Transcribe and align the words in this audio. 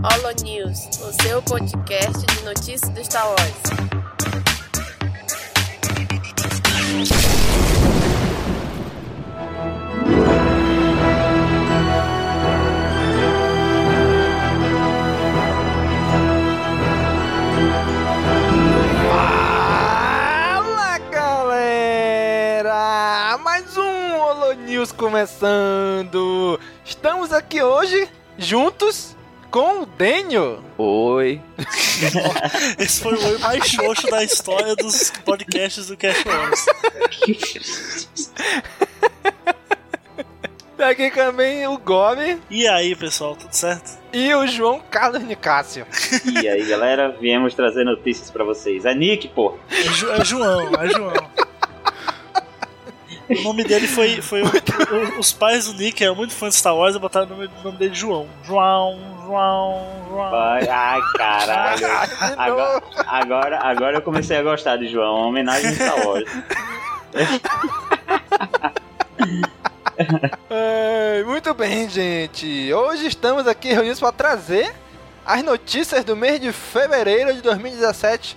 Holo 0.00 0.30
News, 0.44 0.86
o 1.00 1.12
seu 1.22 1.42
podcast 1.42 2.24
de 2.24 2.44
notícias 2.44 2.88
do 2.90 3.04
Star 3.04 3.26
Wars. 3.26 3.40
Fala 20.54 20.98
galera! 21.10 22.68
Mais 23.38 23.76
um 23.76 24.20
Holo 24.20 24.52
News 24.52 24.92
começando! 24.92 26.60
Estamos 26.84 27.32
aqui 27.32 27.60
hoje 27.60 28.08
juntos 28.38 29.17
com 29.50 29.82
o 29.82 29.86
Daniel. 29.86 30.60
Oi. 30.76 31.40
Esse 32.78 33.00
foi 33.02 33.14
o 33.14 33.26
oi 33.26 33.38
mais 33.38 33.66
xoxo 33.66 34.06
da 34.08 34.22
história 34.22 34.74
dos 34.76 35.10
podcasts 35.24 35.86
do 35.88 35.96
Cash 35.96 36.24
Wars. 36.24 36.66
Tá 40.76 40.88
Aqui 40.90 41.10
também 41.10 41.66
o 41.66 41.76
Gobi 41.78 42.38
E 42.50 42.66
aí, 42.68 42.94
pessoal, 42.94 43.34
tudo 43.36 43.52
certo? 43.52 43.98
e 44.12 44.32
o 44.34 44.46
João 44.46 44.80
Carlos 44.90 45.22
Nicásio. 45.22 45.86
E 46.40 46.48
aí, 46.48 46.64
galera, 46.66 47.14
viemos 47.20 47.52
trazer 47.54 47.84
notícias 47.84 48.30
pra 48.30 48.44
vocês. 48.44 48.84
É 48.86 48.94
Nick, 48.94 49.28
pô. 49.28 49.58
É, 49.70 49.82
Ju- 49.82 50.10
é 50.12 50.24
João, 50.24 50.70
é 50.80 50.88
João. 50.88 51.12
O 53.28 53.42
nome 53.42 53.62
dele 53.64 53.86
foi. 53.86 54.22
foi 54.22 54.42
o- 54.42 54.46
o- 54.46 55.18
os 55.20 55.32
pais 55.32 55.66
do 55.66 55.74
Nick 55.74 56.02
eram 56.02 56.14
muito 56.14 56.34
fãs 56.34 56.54
de 56.54 56.60
Star 56.60 56.74
Wars 56.74 56.96
e 56.96 56.98
botaram 56.98 57.26
o 57.26 57.30
nome, 57.30 57.50
o 57.60 57.64
nome 57.64 57.76
dele 57.78 57.90
de 57.90 57.98
João. 58.00 58.26
João, 58.44 58.98
João, 59.26 59.86
João. 60.08 60.30
Vai, 60.30 60.66
ai, 60.68 61.00
caralho. 61.16 61.86
Agora, 62.38 62.82
agora, 63.06 63.58
agora 63.62 63.96
eu 63.98 64.02
comecei 64.02 64.36
a 64.36 64.42
gostar 64.42 64.76
de 64.78 64.88
João. 64.88 65.16
Uma 65.16 65.26
homenagem 65.26 65.68
a 65.70 65.74
Star 65.74 66.06
Wars. 66.06 66.24
É, 70.48 71.22
muito 71.24 71.52
bem, 71.54 71.88
gente. 71.88 72.72
Hoje 72.72 73.06
estamos 73.08 73.46
aqui 73.48 73.72
reunidos 73.72 73.98
para 74.00 74.12
trazer 74.12 74.72
as 75.26 75.42
notícias 75.42 76.04
do 76.04 76.16
mês 76.16 76.40
de 76.40 76.52
fevereiro 76.52 77.34
de 77.34 77.42
2017 77.42 78.36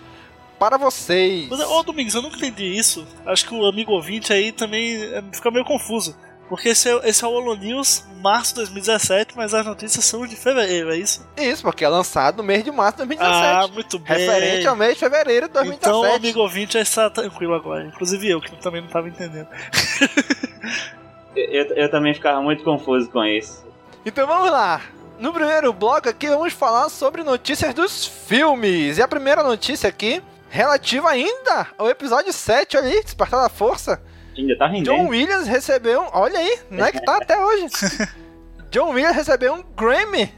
para 0.61 0.77
vocês. 0.77 1.49
Mas, 1.49 1.59
Ô, 1.61 1.81
Domingos, 1.81 2.13
eu 2.13 2.21
nunca 2.21 2.37
entendi 2.37 2.65
isso. 2.65 3.07
Acho 3.25 3.47
que 3.47 3.55
o 3.55 3.65
amigo 3.65 3.91
ouvinte 3.91 4.31
aí 4.31 4.51
também 4.51 4.95
é, 4.95 5.23
fica 5.33 5.49
meio 5.49 5.65
confuso. 5.65 6.15
Porque 6.47 6.69
esse 6.69 6.87
é, 6.87 7.09
esse 7.09 7.23
é 7.25 7.27
o 7.27 7.31
Holo 7.31 7.55
News, 7.55 8.05
março 8.21 8.51
de 8.51 8.57
2017, 8.57 9.35
mas 9.35 9.55
as 9.55 9.65
notícias 9.65 10.05
são 10.05 10.27
de 10.27 10.35
fevereiro, 10.35 10.93
é 10.93 10.97
isso? 10.97 11.27
Isso, 11.35 11.63
porque 11.63 11.83
é 11.83 11.89
lançado 11.89 12.37
no 12.37 12.43
mês 12.43 12.63
de 12.63 12.69
março 12.69 12.97
de 12.97 13.05
2017. 13.07 13.45
Ah, 13.47 13.67
muito 13.73 13.97
bem. 13.97 14.17
referente 14.17 14.67
ao 14.67 14.75
mês 14.75 14.93
de 14.93 14.99
fevereiro 14.99 15.47
de 15.47 15.53
2017. 15.53 15.97
Então 15.97 16.11
o 16.11 16.15
amigo 16.15 16.39
ouvinte 16.41 16.73
já 16.73 16.81
está 16.81 17.09
tranquilo 17.09 17.55
agora. 17.55 17.85
Inclusive 17.85 18.29
eu, 18.29 18.39
que 18.39 18.55
também 18.57 18.81
não 18.81 18.87
estava 18.87 19.09
entendendo. 19.09 19.47
Eu, 21.33 21.63
eu 21.75 21.89
também 21.89 22.13
ficava 22.13 22.41
muito 22.41 22.61
confuso 22.61 23.09
com 23.09 23.23
isso. 23.23 23.65
Então 24.05 24.27
vamos 24.27 24.51
lá. 24.51 24.81
No 25.17 25.31
primeiro 25.31 25.71
bloco 25.71 26.09
aqui 26.09 26.27
vamos 26.27 26.51
falar 26.51 26.89
sobre 26.89 27.23
notícias 27.23 27.73
dos 27.73 28.05
filmes. 28.05 28.97
E 28.97 29.01
a 29.01 29.07
primeira 29.07 29.41
notícia 29.41 29.87
aqui, 29.87 30.21
relativa 30.51 31.09
ainda 31.09 31.67
ao 31.77 31.89
episódio 31.89 32.31
7, 32.31 32.77
olha 32.77 32.87
aí, 32.89 33.03
Despertar 33.03 33.41
da 33.41 33.49
Força. 33.49 34.01
Ainda 34.37 34.57
tá 34.57 34.67
rendendo. 34.67 34.95
John 34.95 35.07
Williams 35.07 35.47
recebeu, 35.47 36.07
olha 36.11 36.37
aí, 36.37 36.59
não 36.69 36.85
é 36.85 36.91
que 36.91 37.03
tá 37.03 37.17
até 37.17 37.39
hoje. 37.39 37.67
John 38.69 38.89
Williams 38.89 39.15
recebeu 39.15 39.53
um 39.53 39.63
Grammy 39.75 40.31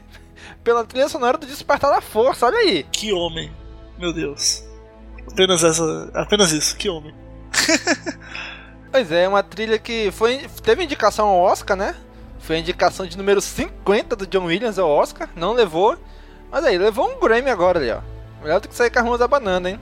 pela 0.62 0.84
trilha 0.84 1.08
sonora 1.08 1.36
do 1.36 1.46
Despertar 1.46 1.90
da 1.90 2.00
Força, 2.00 2.46
olha 2.46 2.58
aí. 2.58 2.84
Que 2.84 3.12
homem. 3.12 3.52
Meu 3.98 4.12
Deus. 4.12 4.64
Apenas 5.30 5.62
essa. 5.64 6.10
Apenas 6.14 6.52
isso, 6.52 6.76
que 6.76 6.88
homem. 6.88 7.14
Pois 8.94 9.10
é, 9.10 9.26
uma 9.26 9.42
trilha 9.42 9.76
que 9.76 10.12
foi 10.12 10.46
teve 10.62 10.84
indicação 10.84 11.26
ao 11.26 11.40
Oscar, 11.40 11.76
né? 11.76 11.96
Foi 12.38 12.54
a 12.54 12.58
indicação 12.60 13.04
de 13.04 13.18
número 13.18 13.40
50 13.40 14.14
do 14.14 14.24
John 14.24 14.44
Williams 14.44 14.78
ao 14.78 14.88
Oscar, 14.88 15.28
não 15.34 15.52
levou. 15.52 15.98
Mas 16.48 16.64
aí, 16.64 16.78
levou 16.78 17.10
um 17.10 17.18
Grammy 17.18 17.50
agora 17.50 17.80
ali, 17.80 17.90
ó. 17.90 17.98
Melhor 18.40 18.60
do 18.60 18.68
que 18.68 18.74
sair 18.76 18.90
com 18.90 19.00
as 19.00 19.04
mãos 19.04 19.18
da 19.18 19.26
banana, 19.26 19.70
hein? 19.70 19.80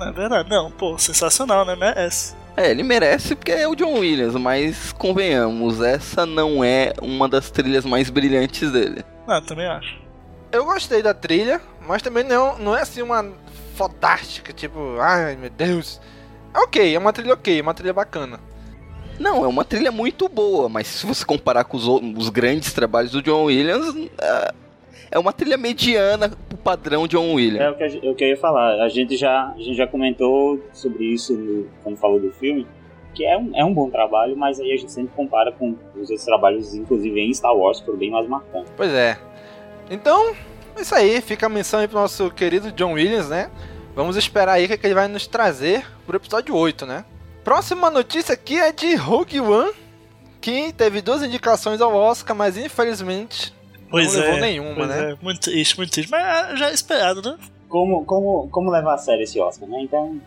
Não 0.00 0.08
é 0.08 0.12
verdade, 0.12 0.48
não, 0.48 0.70
pô, 0.70 0.96
sensacional, 0.98 1.64
né? 1.64 1.76
Merece. 1.76 2.34
É, 2.56 2.70
ele 2.70 2.82
merece 2.82 3.36
porque 3.36 3.52
é 3.52 3.68
o 3.68 3.74
John 3.76 3.98
Williams, 3.98 4.34
mas 4.34 4.92
convenhamos, 4.92 5.80
essa 5.80 6.24
não 6.26 6.64
é 6.64 6.92
uma 7.00 7.28
das 7.28 7.50
trilhas 7.50 7.84
mais 7.84 8.08
brilhantes 8.10 8.72
dele. 8.72 9.04
Não, 9.26 9.40
também 9.42 9.66
acho. 9.66 10.00
Eu 10.50 10.64
gostei 10.64 11.02
da 11.02 11.14
trilha, 11.14 11.60
mas 11.86 12.02
também 12.02 12.24
não, 12.24 12.58
não 12.58 12.76
é 12.76 12.82
assim 12.82 13.02
uma 13.02 13.24
fodástica, 13.76 14.52
tipo, 14.52 14.96
ai 15.00 15.36
meu 15.36 15.50
Deus. 15.50 16.00
É 16.52 16.58
ok, 16.58 16.94
é 16.94 16.98
uma 16.98 17.12
trilha 17.12 17.34
ok, 17.34 17.58
é 17.58 17.62
uma 17.62 17.74
trilha 17.74 17.92
bacana. 17.92 18.40
Não, 19.18 19.44
é 19.44 19.46
uma 19.48 19.64
trilha 19.64 19.92
muito 19.92 20.28
boa, 20.28 20.68
mas 20.68 20.86
se 20.86 21.06
você 21.06 21.24
comparar 21.26 21.64
com 21.64 21.76
os, 21.76 21.86
os 21.86 22.28
grandes 22.30 22.72
trabalhos 22.72 23.12
do 23.12 23.22
John 23.22 23.44
Williams, 23.44 23.94
é- 24.18 24.54
é 25.10 25.18
uma 25.18 25.32
trilha 25.32 25.56
mediana 25.56 26.28
pro 26.48 26.58
padrão 26.58 27.06
John 27.06 27.34
Williams. 27.34 27.60
É 27.66 27.70
o 27.70 27.74
que, 27.76 27.82
a 27.82 27.88
gen- 27.88 28.10
o 28.10 28.14
que 28.14 28.24
eu 28.24 28.28
ia 28.28 28.36
falar. 28.36 28.80
A 28.82 28.88
gente 28.88 29.16
já, 29.16 29.48
a 29.48 29.58
gente 29.58 29.74
já 29.74 29.86
comentou 29.86 30.60
sobre 30.72 31.04
isso 31.04 31.34
no- 31.34 31.66
quando 31.82 31.96
falou 31.96 32.20
do 32.20 32.30
filme. 32.32 32.66
Que 33.12 33.24
é 33.26 33.36
um, 33.36 33.50
é 33.56 33.64
um 33.64 33.74
bom 33.74 33.90
trabalho, 33.90 34.36
mas 34.36 34.60
aí 34.60 34.72
a 34.72 34.76
gente 34.76 34.92
sempre 34.92 35.10
compara 35.16 35.50
com 35.50 35.74
os 35.96 36.08
outros 36.10 36.24
trabalhos, 36.24 36.74
inclusive 36.76 37.20
em 37.20 37.34
Star 37.34 37.52
Wars, 37.56 37.80
que 37.80 37.86
foram 37.86 37.98
bem 37.98 38.08
mais 38.10 38.26
marcantes. 38.28 38.72
Pois 38.76 38.92
é. 38.92 39.18
Então, 39.90 40.32
é 40.76 40.80
isso 40.80 40.94
aí, 40.94 41.20
fica 41.20 41.46
a 41.46 41.48
menção 41.48 41.80
aí 41.80 41.88
pro 41.88 41.98
nosso 41.98 42.30
querido 42.30 42.70
John 42.70 42.92
Williams, 42.92 43.28
né? 43.28 43.50
Vamos 43.96 44.16
esperar 44.16 44.52
aí 44.52 44.66
o 44.66 44.68
que, 44.68 44.78
que 44.78 44.86
ele 44.86 44.94
vai 44.94 45.08
nos 45.08 45.26
trazer 45.26 45.84
pro 46.06 46.16
episódio 46.16 46.54
8, 46.54 46.86
né? 46.86 47.04
Próxima 47.42 47.90
notícia 47.90 48.32
aqui 48.32 48.60
é 48.60 48.70
de 48.70 48.94
Rogue 48.94 49.40
One, 49.40 49.72
que 50.40 50.72
teve 50.72 51.00
duas 51.02 51.20
indicações 51.24 51.80
ao 51.80 51.92
Oscar, 51.92 52.36
mas 52.36 52.56
infelizmente 52.56 53.52
Pois 53.90 54.14
não 54.14 54.20
levou 54.22 54.36
é. 54.36 54.40
nenhuma, 54.40 54.74
pois 54.74 54.88
né? 54.88 55.10
é, 55.12 55.16
muito 55.20 55.40
triste, 55.40 55.76
muito 55.76 55.90
triste. 55.92 56.10
Mas 56.10 56.22
ah, 56.22 56.54
já 56.56 56.70
é 56.70 56.72
esperado, 56.72 57.22
né? 57.22 57.36
Como, 57.68 58.04
como, 58.04 58.48
como 58.50 58.70
levar 58.70 58.94
a 58.94 58.98
sério 58.98 59.22
esse 59.22 59.38
Oscar, 59.40 59.68
né? 59.68 59.80
Então, 59.82 60.20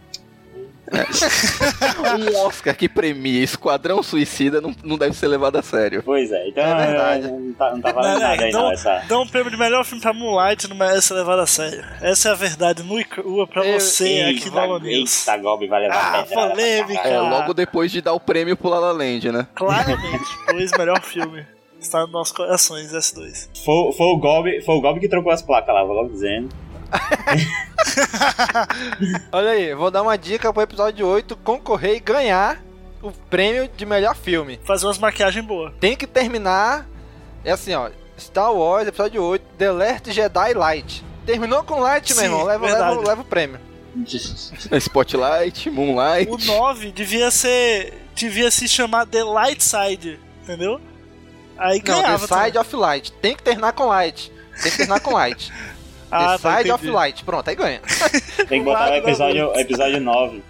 Um 0.93 2.37
Oscar 2.45 2.75
que 2.75 2.87
premia 2.89 3.41
Esquadrão 3.43 4.03
Suicida 4.03 4.59
não, 4.61 4.75
não 4.83 4.97
deve 4.97 5.15
ser 5.15 5.27
levado 5.27 5.55
a 5.57 5.61
sério. 5.61 6.03
pois 6.03 6.31
é. 6.31 6.47
Então, 6.49 6.63
É 6.63 6.85
verdade. 6.87 7.27
Não, 7.31 7.53
tá, 7.53 7.71
não 7.71 7.81
tá 7.81 7.91
valendo 7.91 8.13
Não, 8.13 8.19
não, 8.19 8.29
nada 8.29 8.43
aí, 8.43 8.49
então- 8.49 8.61
não, 8.63 8.71
essa... 8.71 9.03
Dá 9.07 9.19
um 9.19 9.27
prêmio 9.27 9.49
de 9.51 9.57
melhor 9.57 9.83
filme 9.85 10.01
pra 10.01 10.13
Moonlight 10.13 10.67
não 10.67 10.75
merece 10.75 11.07
ser 11.07 11.13
levado 11.15 11.39
a 11.39 11.47
sério. 11.47 11.83
Essa 12.01 12.29
é 12.29 12.31
a 12.31 12.35
verdade 12.35 12.83
nua 12.83 12.99
e 13.01 13.05
crua 13.05 13.47
pra 13.47 13.65
Eu- 13.65 13.79
você 13.79 14.35
aqui 14.37 14.49
no 14.49 14.57
Holo 14.57 14.79
News. 14.79 15.27
Eita, 15.27 15.37
Gobi 15.41 15.67
vai 15.67 15.81
levar 15.83 16.19
Ah, 16.19 16.23
polêmica. 16.25 17.07
É, 17.07 17.19
logo 17.19 17.53
depois 17.53 17.91
de 17.91 18.01
dar 18.01 18.13
o 18.13 18.19
prêmio 18.19 18.55
pro 18.57 18.69
La 18.69 18.79
La 18.79 18.91
Land, 18.91 19.31
né? 19.31 19.47
Claramente, 19.55 20.25
pois 20.45 20.71
melhor 20.77 21.01
filme. 21.01 21.45
Está 21.83 21.99
nos 21.99 22.11
nossos 22.11 22.31
corações, 22.31 22.93
S2. 22.93 23.49
Foi, 23.63 23.91
foi, 23.91 24.07
o 24.07 24.17
Gobi, 24.17 24.61
foi 24.61 24.75
o 24.75 24.81
Gobi 24.81 25.01
que 25.01 25.09
trocou 25.09 25.33
as 25.33 25.41
placas 25.41 25.75
lá, 25.75 25.83
vou 25.83 25.93
logo 25.93 26.09
dizendo. 26.09 26.47
Olha 29.33 29.51
aí, 29.51 29.75
vou 29.75 29.91
dar 29.91 30.01
uma 30.01 30.17
dica 30.17 30.51
pro 30.53 30.61
episódio 30.61 31.05
8 31.05 31.35
concorrer 31.37 31.97
e 31.97 31.99
ganhar 31.99 32.63
o 33.01 33.11
prêmio 33.11 33.69
de 33.75 33.85
melhor 33.85 34.15
filme. 34.15 34.61
Fazer 34.63 34.85
umas 34.85 34.97
maquiagens 34.97 35.45
boas. 35.45 35.73
Tem 35.81 35.93
que 35.93 36.07
terminar. 36.07 36.87
É 37.43 37.51
assim, 37.51 37.73
ó. 37.73 37.89
Star 38.17 38.53
Wars, 38.53 38.87
episódio 38.87 39.21
8, 39.21 39.43
The 39.57 39.71
Last 39.71 40.11
Jedi 40.13 40.53
Light. 40.53 41.03
Terminou 41.25 41.65
com 41.65 41.81
Light, 41.81 42.13
Sim, 42.13 42.21
meu 42.21 42.23
irmão. 42.23 42.43
Leva, 42.45 42.65
leva, 42.65 43.01
leva 43.01 43.21
o 43.21 43.25
prêmio. 43.25 43.59
Spotlight, 44.79 45.69
Moonlight. 45.69 46.31
O 46.31 46.37
9 46.37 46.93
devia 46.93 47.29
ser. 47.29 47.93
devia 48.15 48.49
se 48.49 48.69
chamar 48.69 49.05
The 49.05 49.23
Light 49.23 49.61
Side, 49.61 50.17
entendeu? 50.43 50.79
Aí 51.57 51.77
Não, 51.85 52.01
ganhava. 52.01 52.27
The 52.27 52.35
Side 52.35 52.51
também. 52.53 52.61
of 52.61 52.75
Light. 52.75 53.11
Tem 53.13 53.35
que 53.35 53.43
terminar 53.43 53.73
com 53.73 53.85
Light. 53.85 54.31
Tem 54.61 54.71
que 54.71 54.77
terminar 54.77 54.99
com 54.99 55.13
Light. 55.13 55.51
Ah, 56.15 56.37
The 56.37 56.43
tá, 56.43 56.57
Side 56.57 56.71
of. 56.71 56.87
Light. 56.87 57.23
Pronto, 57.23 57.49
aí 57.49 57.55
ganha. 57.55 57.81
Tem 58.47 58.59
que 58.59 58.65
botar 58.65 58.91
o 58.91 58.93
episódio, 58.93 59.51
episódio 59.59 59.99
9. 59.99 60.43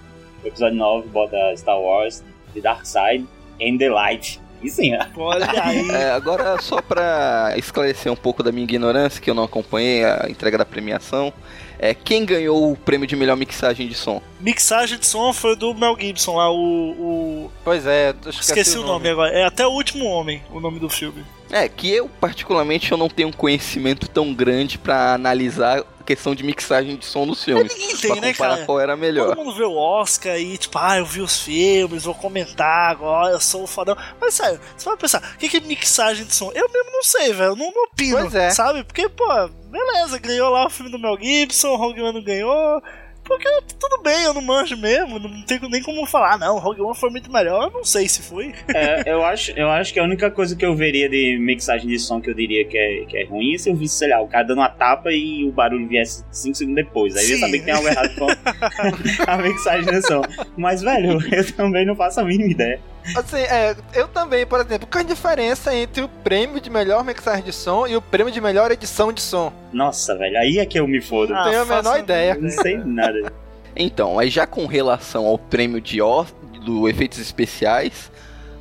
O 0.43 0.47
episódio 0.47 0.77
9 0.77 1.07
bota 1.07 1.37
Star 1.55 1.79
Wars, 1.79 2.21
The 2.53 2.59
Dark 2.59 2.85
Side 2.85 3.25
and 3.61 3.77
the 3.77 3.89
Light. 3.89 4.41
E 4.61 4.69
sim, 4.69 4.91
né? 4.91 5.09
Olha 5.15 5.47
aí. 5.63 5.89
É, 5.89 6.11
agora, 6.11 6.61
só 6.61 6.81
pra 6.81 7.53
esclarecer 7.55 8.11
um 8.11 8.15
pouco 8.17 8.43
da 8.43 8.51
minha 8.51 8.65
ignorância, 8.65 9.21
que 9.21 9.29
eu 9.29 9.33
não 9.33 9.43
acompanhei 9.45 10.03
a 10.03 10.25
entrega 10.29 10.57
da 10.57 10.65
premiação, 10.65 11.31
é 11.79 11.93
quem 11.93 12.25
ganhou 12.25 12.71
o 12.71 12.75
prêmio 12.77 13.07
de 13.07 13.15
melhor 13.15 13.35
mixagem 13.37 13.87
de 13.87 13.95
som? 13.95 14.21
Mixagem 14.39 14.97
de 14.99 15.05
som 15.05 15.31
foi 15.33 15.55
do 15.55 15.73
Mel 15.73 15.95
Gibson 15.99 16.35
lá, 16.35 16.51
o. 16.51 16.55
o- 16.57 17.51
Pois 17.63 17.85
é, 17.85 18.09
eu 18.23 18.29
esqueci, 18.29 18.51
Esqueci, 18.51 18.77
o 18.77 18.83
nome 18.85 19.09
agora. 19.09 19.31
É 19.31 19.43
até 19.45 19.65
o 19.65 19.71
último 19.71 20.05
homem 20.05 20.41
o 20.51 20.59
nome 20.59 20.79
do 20.79 20.89
filme. 20.89 21.23
É, 21.51 21.67
que 21.69 21.89
eu, 21.91 22.09
particularmente, 22.19 22.91
eu 22.91 22.97
não 22.97 23.07
tenho 23.07 23.29
um 23.29 23.31
conhecimento 23.33 24.07
tão 24.07 24.33
grande 24.33 24.77
pra 24.79 25.13
analisar 25.13 25.83
questão 26.05 26.35
de 26.35 26.43
mixagem 26.43 26.95
de 26.95 27.05
som 27.05 27.25
nos 27.25 27.43
filmes. 27.43 27.73
Ninguém 27.73 27.97
pra 27.97 27.99
tem, 27.99 28.21
né, 28.21 28.31
comparar 28.33 28.53
cara? 28.55 28.65
qual 28.65 28.79
era 28.79 28.95
melhor. 28.95 29.29
Todo 29.29 29.37
mundo 29.43 29.55
vê 29.55 29.63
o 29.63 29.75
Oscar 29.75 30.37
e, 30.37 30.57
tipo, 30.57 30.77
ah, 30.77 30.97
eu 30.97 31.05
vi 31.05 31.21
os 31.21 31.41
filmes, 31.41 32.03
vou 32.03 32.15
comentar 32.15 32.91
agora, 32.91 33.33
eu 33.33 33.39
sou 33.39 33.63
o 33.63 33.67
fodão. 33.67 33.95
Mas 34.19 34.33
sério, 34.33 34.59
você 34.75 34.85
vai 34.85 34.97
pensar, 34.97 35.33
o 35.35 35.37
que 35.37 35.57
é 35.57 35.59
mixagem 35.61 36.25
de 36.25 36.35
som? 36.35 36.51
Eu 36.53 36.69
mesmo 36.69 36.91
não 36.91 37.03
sei, 37.03 37.33
velho, 37.33 37.55
não, 37.55 37.71
não 37.71 37.83
opino, 37.83 38.37
é. 38.37 38.49
sabe? 38.51 38.83
Porque, 38.83 39.07
pô, 39.09 39.25
beleza, 39.69 40.19
ganhou 40.19 40.49
lá 40.49 40.65
o 40.65 40.69
filme 40.69 40.91
do 40.91 40.99
Mel 40.99 41.17
Gibson, 41.19 41.75
Rogue 41.75 42.01
One 42.01 42.13
não 42.13 42.23
ganhou. 42.23 42.81
Porque 43.23 43.47
tudo 43.79 44.01
bem, 44.03 44.23
eu 44.23 44.33
não 44.33 44.41
manjo 44.41 44.75
mesmo, 44.77 45.17
não 45.17 45.41
tenho 45.43 45.69
nem 45.69 45.81
como 45.81 46.05
falar, 46.05 46.37
não, 46.37 46.59
Rogue 46.59 46.81
One 46.81 46.95
foi 46.95 47.09
muito 47.09 47.31
melhor, 47.31 47.67
eu 47.67 47.71
não 47.71 47.83
sei 47.83 48.07
se 48.07 48.21
foi. 48.21 48.53
É, 48.73 49.03
eu, 49.11 49.23
acho, 49.23 49.51
eu 49.51 49.69
acho 49.69 49.93
que 49.93 49.99
a 49.99 50.03
única 50.03 50.29
coisa 50.29 50.55
que 50.55 50.65
eu 50.65 50.75
veria 50.75 51.09
de 51.09 51.37
mixagem 51.39 51.87
de 51.87 51.97
som 51.99 52.19
que 52.19 52.29
eu 52.29 52.33
diria 52.33 52.65
que 52.65 52.77
é, 52.77 53.05
que 53.05 53.17
é 53.17 53.25
ruim 53.25 53.55
é 53.55 53.57
se 53.57 53.69
eu 53.69 53.75
visse, 53.75 53.95
sei 53.95 54.09
lá, 54.09 54.21
o 54.21 54.27
cara 54.27 54.43
dando 54.43 54.59
uma 54.59 54.69
tapa 54.69 55.11
e 55.11 55.45
o 55.45 55.51
barulho 55.51 55.87
viesse 55.87 56.25
5 56.31 56.55
segundos 56.55 56.83
depois. 56.83 57.15
Aí 57.15 57.23
eu 57.23 57.29
ia 57.29 57.35
Sim. 57.35 57.41
saber 57.41 57.59
que 57.59 57.65
tem 57.65 57.73
algo 57.73 57.87
errado 57.87 58.15
com 58.15 58.27
a 59.25 59.37
mixagem 59.37 59.85
de 59.85 60.01
som. 60.05 60.21
Mas, 60.57 60.81
velho, 60.81 61.19
eu 61.31 61.53
também 61.53 61.85
não 61.85 61.95
faço 61.95 62.19
a 62.19 62.23
mínima 62.23 62.51
ideia. 62.51 62.79
Assim, 63.17 63.37
é, 63.37 63.75
eu 63.93 64.07
também, 64.07 64.45
por 64.45 64.59
exemplo, 64.61 64.87
qual 64.89 65.03
a 65.03 65.07
diferença 65.07 65.75
entre 65.75 66.01
o 66.03 66.07
prêmio 66.09 66.61
de 66.61 66.69
melhor 66.69 67.03
mixagem 67.03 67.43
de 67.43 67.51
som 67.51 67.85
e 67.85 67.95
o 67.95 68.01
prêmio 68.01 68.31
de 68.31 68.39
melhor 68.39 68.71
edição 68.71 69.11
de 69.11 69.21
som? 69.21 69.51
Nossa, 69.73 70.17
velho, 70.17 70.37
aí 70.37 70.57
é 70.59 70.65
que 70.65 70.79
eu 70.79 70.87
me 70.87 71.01
fodo. 71.01 71.27
tenho 71.43 71.61
a 71.61 71.65
faço 71.65 71.83
menor 71.83 71.99
ideia. 71.99 72.35
não 72.35 72.49
sei 72.49 72.77
nada. 72.77 73.33
Então, 73.75 74.17
aí 74.19 74.29
já 74.29 74.45
com 74.47 74.65
relação 74.65 75.25
ao 75.25 75.37
prêmio 75.37 75.81
de 75.81 76.01
Ó- 76.01 76.25
do 76.63 76.87
efeitos 76.87 77.19
especiais, 77.19 78.09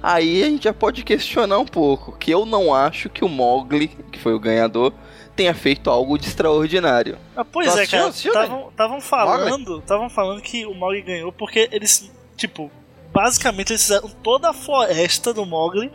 aí 0.02 0.42
a 0.42 0.46
gente 0.46 0.64
já 0.64 0.72
pode 0.72 1.04
questionar 1.04 1.58
um 1.58 1.66
pouco, 1.66 2.16
que 2.18 2.30
eu 2.32 2.44
não 2.44 2.74
acho 2.74 3.08
que 3.08 3.24
o 3.24 3.28
Mogli, 3.28 3.88
que 4.10 4.18
foi 4.18 4.34
o 4.34 4.40
ganhador, 4.40 4.92
tenha 5.36 5.54
feito 5.54 5.88
algo 5.88 6.18
de 6.18 6.26
extraordinário. 6.26 7.16
Ah, 7.36 7.44
pois 7.44 7.72
Tu 7.72 7.78
é, 7.78 7.82
assistiu? 7.84 8.32
cara, 8.32 8.64
estavam 8.70 9.00
falando, 9.00 9.78
estavam 9.78 10.10
falando 10.10 10.42
que 10.42 10.66
o 10.66 10.74
Mogli 10.74 11.02
ganhou 11.02 11.30
porque 11.32 11.68
eles, 11.70 12.10
tipo, 12.36 12.70
basicamente 13.12 13.70
eles 13.72 13.82
fizeram 13.82 14.08
toda 14.22 14.50
a 14.50 14.52
floresta 14.52 15.32
do 15.34 15.44
Mogli, 15.46 15.90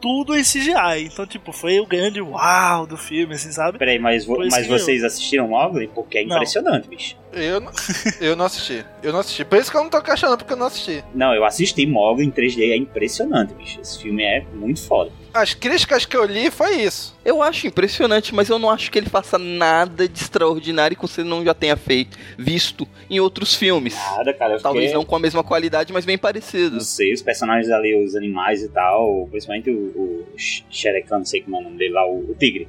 tudo 0.00 0.36
em 0.36 0.42
CGI. 0.42 1.06
Então, 1.12 1.26
tipo, 1.26 1.52
foi 1.52 1.80
o 1.80 1.86
grande 1.86 2.20
uau 2.22 2.86
do 2.86 2.96
filme, 2.96 3.34
assim, 3.34 3.50
sabe? 3.50 3.78
Peraí, 3.78 3.98
mas, 3.98 4.24
vo- 4.24 4.38
mas 4.50 4.68
eu- 4.68 4.78
vocês 4.78 5.02
assistiram 5.02 5.48
Mogli? 5.48 5.88
Porque 5.88 6.18
é 6.18 6.24
Não. 6.24 6.36
impressionante, 6.36 6.88
bicho. 6.88 7.16
Eu, 7.32 7.60
não- 7.60 7.72
eu 8.20 8.34
não 8.36 8.44
assisti. 8.46 8.84
Eu 9.02 9.12
não 9.12 9.20
assisti. 9.20 9.44
Por 9.44 9.58
isso 9.58 9.70
que 9.70 9.76
eu 9.76 9.82
não 9.82 9.90
tô 9.90 10.00
questionando, 10.02 10.38
porque 10.38 10.52
eu 10.52 10.56
não 10.56 10.66
assisti. 10.66 11.04
Não, 11.14 11.34
eu 11.34 11.44
assisti 11.44 11.86
Mogli 11.86 12.24
em 12.24 12.30
3D, 12.30 12.70
é 12.72 12.76
impressionante, 12.76 13.52
bicho. 13.54 13.80
Esse 13.80 13.98
filme 14.00 14.22
é 14.22 14.44
muito 14.54 14.80
foda. 14.82 15.10
As 15.34 15.52
críticas 15.54 16.04
que 16.06 16.16
eu 16.16 16.24
li 16.24 16.50
foi 16.50 16.76
isso. 16.82 17.16
Eu 17.24 17.42
acho 17.42 17.66
impressionante, 17.66 18.34
mas 18.34 18.48
eu 18.48 18.58
não 18.58 18.70
acho 18.70 18.90
que 18.90 18.98
ele 18.98 19.08
faça 19.10 19.38
nada 19.38 20.08
de 20.08 20.18
extraordinário 20.18 20.96
que 20.96 21.02
você 21.02 21.22
não 21.22 21.44
já 21.44 21.52
tenha 21.54 21.76
feito, 21.76 22.16
visto 22.36 22.88
em 23.10 23.20
outros 23.20 23.54
filmes. 23.54 23.94
Nada, 23.94 24.32
cara. 24.32 24.54
Eu 24.54 24.60
Talvez 24.62 24.86
fiquei- 24.86 24.98
não 24.98 25.04
com 25.04 25.14
a 25.14 25.20
mesma 25.20 25.44
qualidade, 25.44 25.92
mas 25.92 26.04
bem 26.06 26.16
Não 26.16 26.20
parecido. 26.20 26.80
sei, 26.80 27.12
os 27.12 27.20
personagens 27.22 27.70
ali, 27.70 27.94
os 28.02 28.16
animais 28.16 28.62
e 28.62 28.68
tal, 28.68 29.28
principalmente 29.30 29.70
o, 29.70 29.74
o 29.74 30.26
Sherekan, 30.36 31.18
não 31.18 31.24
sei 31.26 31.42
como 31.42 31.56
é 31.56 31.60
o 31.60 31.62
nome 31.62 31.76
dele 31.76 31.92
lá, 31.92 32.06
o, 32.08 32.30
o 32.30 32.34
tigre. 32.34 32.66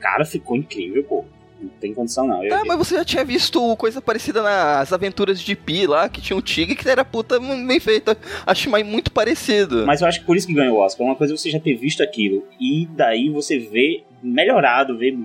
Cara, 0.00 0.24
ficou 0.24 0.56
incrível, 0.56 1.04
pô. 1.04 1.24
Não 1.60 1.68
tem 1.80 1.92
condição 1.92 2.26
não. 2.26 2.42
Eu, 2.44 2.54
Ah, 2.54 2.62
mas 2.66 2.78
você 2.78 2.96
já 2.96 3.04
tinha 3.04 3.24
visto 3.24 3.76
coisa 3.76 4.00
parecida 4.00 4.42
nas 4.42 4.92
aventuras 4.92 5.40
de 5.40 5.54
Pi 5.54 5.86
lá, 5.86 6.08
que 6.08 6.20
tinha 6.20 6.36
um 6.36 6.40
tigre 6.40 6.74
que 6.74 6.88
era 6.88 7.04
puta 7.04 7.38
bem 7.38 7.78
feita. 7.78 8.16
Acho 8.46 8.70
mais 8.70 8.86
muito 8.86 9.10
parecido. 9.12 9.84
Mas 9.86 10.00
eu 10.00 10.06
acho 10.08 10.20
que 10.20 10.26
por 10.26 10.36
isso 10.36 10.46
que 10.46 10.54
ganhou 10.54 10.78
o 10.78 10.80
Oscar. 10.80 11.06
Uma 11.06 11.16
coisa 11.16 11.34
é 11.34 11.36
você 11.36 11.50
já 11.50 11.60
ter 11.60 11.74
visto 11.74 12.02
aquilo 12.02 12.44
e 12.58 12.86
daí 12.92 13.28
você 13.28 13.58
vê 13.58 14.02
melhorado, 14.22 14.96
vê 14.96 15.16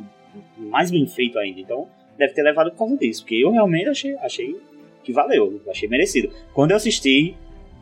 mais 0.57 0.91
bem 0.91 1.07
feito 1.07 1.39
ainda. 1.39 1.59
Então 1.59 1.87
deve 2.17 2.33
ter 2.33 2.43
levado 2.43 2.71
por 2.71 2.79
causa 2.79 2.97
disso. 2.97 3.21
Porque 3.21 3.35
eu 3.35 3.51
realmente 3.51 3.89
achei, 3.89 4.15
achei 4.17 4.55
que 5.03 5.13
valeu, 5.13 5.61
achei 5.69 5.87
merecido. 5.87 6.29
Quando 6.53 6.71
eu 6.71 6.77
assisti, 6.77 7.35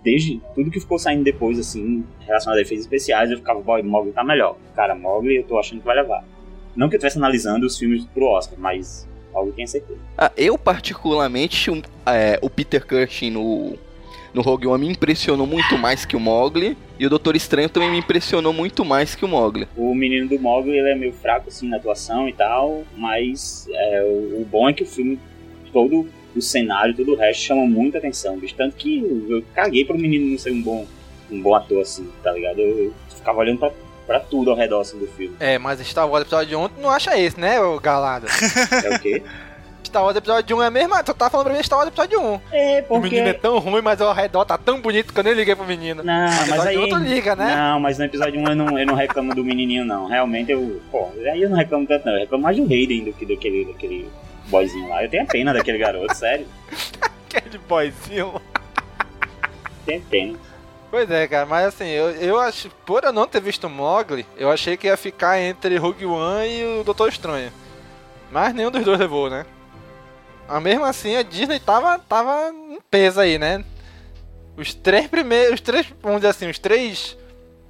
desde 0.03 0.41
tudo 0.53 0.69
que 0.69 0.79
ficou 0.79 0.99
saindo 0.99 1.23
depois, 1.23 1.57
assim, 1.57 2.03
relacionado 2.19 2.57
a 2.57 2.61
efeitos 2.61 2.85
especiais, 2.85 3.31
eu 3.31 3.37
ficava, 3.37 3.61
boy, 3.61 3.81
Mogli 3.81 4.11
tá 4.11 4.23
melhor. 4.23 4.57
Cara, 4.75 4.93
Mogli 4.93 5.37
eu 5.37 5.43
tô 5.43 5.57
achando 5.57 5.79
que 5.79 5.85
vai 5.85 5.95
levar. 5.95 6.23
Não 6.75 6.89
que 6.89 6.95
eu 6.95 6.97
estivesse 6.97 7.17
analisando 7.17 7.65
os 7.65 7.77
filmes 7.77 8.03
pro 8.13 8.25
Oscar, 8.27 8.57
mas 8.59 9.07
Mogli 9.33 9.51
tenho 9.53 9.67
certeza. 9.67 9.99
Ah, 10.17 10.31
eu, 10.37 10.57
particularmente, 10.57 11.69
um- 11.71 11.81
é, 12.05 12.37
o 12.41 12.49
Peter 12.49 12.85
Cushing 12.85 13.31
no, 13.31 13.75
no 14.33 14.41
Rogue 14.41 14.67
One 14.67 14.85
me 14.87 14.91
impressionou 14.93 15.45
muito 15.47 15.77
mais 15.77 16.05
que 16.05 16.15
o 16.15 16.19
Mogli. 16.19 16.77
E 16.99 17.05
o 17.05 17.09
Doutor 17.09 17.35
Estranho 17.35 17.69
também 17.69 17.89
me 17.91 17.97
impressionou 17.97 18.53
muito 18.53 18.85
mais 18.85 19.15
que 19.15 19.25
o 19.25 19.27
Mogli. 19.27 19.67
O 19.75 19.93
menino 19.95 20.29
do 20.29 20.39
Mogli, 20.39 20.77
ele 20.77 20.89
é 20.91 20.95
meio 20.95 21.13
fraco, 21.13 21.49
assim, 21.49 21.67
na 21.67 21.77
atuação 21.77 22.29
e 22.29 22.33
tal, 22.33 22.83
mas 22.95 23.67
é, 23.71 24.03
o, 24.03 24.41
o 24.41 24.47
bom 24.49 24.69
é 24.69 24.73
que 24.73 24.83
o 24.83 24.85
filme, 24.87 25.19
todo 25.71 26.07
o 26.35 26.41
cenário, 26.41 26.95
todo 26.95 27.11
o 27.13 27.15
resto 27.15 27.41
chama 27.43 27.65
muita 27.65 27.97
atenção, 27.97 28.37
bicho. 28.37 28.55
Tanto 28.55 28.75
que 28.75 28.99
eu, 28.99 29.37
eu 29.37 29.43
caguei 29.53 29.83
pro 29.85 29.97
menino 29.97 30.27
não 30.31 30.37
ser 30.37 30.51
um 30.51 30.61
bom, 30.61 30.85
um 31.31 31.41
bom 31.41 31.55
ator, 31.55 31.81
assim, 31.81 32.07
tá 32.23 32.31
ligado? 32.31 32.59
Eu, 32.59 32.85
eu 32.85 32.93
ficava 33.15 33.39
olhando 33.39 33.59
pra, 33.59 33.71
pra 34.13 34.19
tudo 34.19 34.51
ao 34.51 34.55
redor, 34.55 34.81
assim, 34.81 34.99
do 34.99 35.07
filme. 35.07 35.35
É, 35.39 35.57
mas 35.57 35.79
Star 35.79 36.07
Wars 36.07 36.21
episódio 36.21 36.59
1 36.59 36.69
tu 36.69 36.81
não 36.81 36.91
acha 36.91 37.17
esse, 37.17 37.39
né, 37.39 37.59
ô 37.59 37.79
galada? 37.79 38.27
É 38.83 38.95
o 38.95 38.99
quê? 38.99 39.23
Star 39.83 40.03
Wars 40.03 40.15
episódio 40.15 40.55
1 40.57 40.61
é 40.61 40.67
a 40.67 40.71
mesma. 40.71 41.03
Tu 41.03 41.13
tá 41.15 41.31
falando 41.31 41.47
pra 41.47 41.55
mim 41.55 41.63
Star 41.63 41.79
Wars 41.79 41.87
episódio 41.87 42.21
1. 42.21 42.41
É, 42.51 42.85
O 42.89 42.99
menino 42.99 43.27
é 43.27 43.33
porque... 43.33 43.47
tão 43.47 43.57
ruim, 43.57 43.81
mas 43.81 43.99
ao 44.01 44.13
redor 44.13 44.45
tá 44.45 44.55
tão 44.55 44.79
bonito 44.79 45.11
que 45.11 45.19
eu 45.19 45.23
nem 45.23 45.33
liguei 45.33 45.55
pro 45.55 45.65
menino. 45.65 46.03
Não, 46.03 46.29
mas 46.47 46.67
aí... 46.67 46.77
1 46.77 46.89
tu 46.89 46.97
liga, 46.97 47.35
né? 47.35 47.55
Não, 47.55 47.79
mas 47.79 47.97
no 47.97 48.05
episódio 48.05 48.39
1 48.39 48.47
eu 48.47 48.55
não, 48.55 48.79
eu 48.79 48.85
não 48.85 48.93
reclamo 48.93 49.33
do 49.33 49.43
menininho, 49.43 49.83
não. 49.83 50.07
Realmente 50.07 50.51
eu... 50.51 50.79
Pô, 50.91 51.09
aí 51.31 51.41
eu 51.41 51.49
não 51.49 51.57
reclamo 51.57 51.87
tanto, 51.87 52.05
não. 52.05 52.13
Eu 52.13 52.19
reclamo 52.19 52.43
mais 52.43 52.55
do 52.55 52.63
Hayden 52.63 53.05
do 53.05 53.13
que 53.13 53.25
daquele, 53.25 53.65
daquele 53.65 54.09
boyzinho 54.47 54.89
lá. 54.89 55.03
Eu 55.03 55.09
tenho 55.09 55.25
pena 55.25 55.51
daquele 55.51 55.79
garoto, 55.79 56.15
sério. 56.15 56.45
Aquele 57.35 57.57
boyzinho. 57.67 58.39
Tenho 59.87 60.01
pena. 60.03 60.37
Pois 60.93 61.09
é, 61.09 61.27
cara, 61.27 61.47
mas 61.47 61.65
assim, 61.65 61.87
eu, 61.87 62.11
eu 62.11 62.39
acho, 62.39 62.69
por 62.85 63.03
eu 63.03 63.11
não 63.11 63.25
ter 63.25 63.41
visto 63.41 63.67
Mogli, 63.67 64.27
eu 64.37 64.51
achei 64.51 64.77
que 64.77 64.85
ia 64.85 64.95
ficar 64.95 65.39
entre 65.41 65.75
Rogue 65.75 66.05
One 66.05 66.47
e 66.47 66.79
o 66.81 66.83
Doutor 66.83 67.09
Estranho. 67.09 67.51
Mas 68.31 68.53
nenhum 68.53 68.69
dos 68.69 68.83
dois 68.83 68.99
levou, 68.99 69.27
né? 69.27 69.43
Mas 70.47 70.61
mesmo 70.61 70.85
assim, 70.85 71.15
a 71.15 71.23
Disney 71.23 71.59
tava, 71.59 71.97
tava 71.97 72.51
em 72.51 72.77
peso 72.91 73.19
aí, 73.19 73.39
né? 73.39 73.65
Os 74.55 74.75
três 74.75 75.07
primeiros, 75.07 75.55
os 75.55 75.61
três, 75.61 75.91
vamos 75.99 76.19
dizer 76.19 76.27
assim, 76.29 76.47
os 76.47 76.59
três 76.59 77.17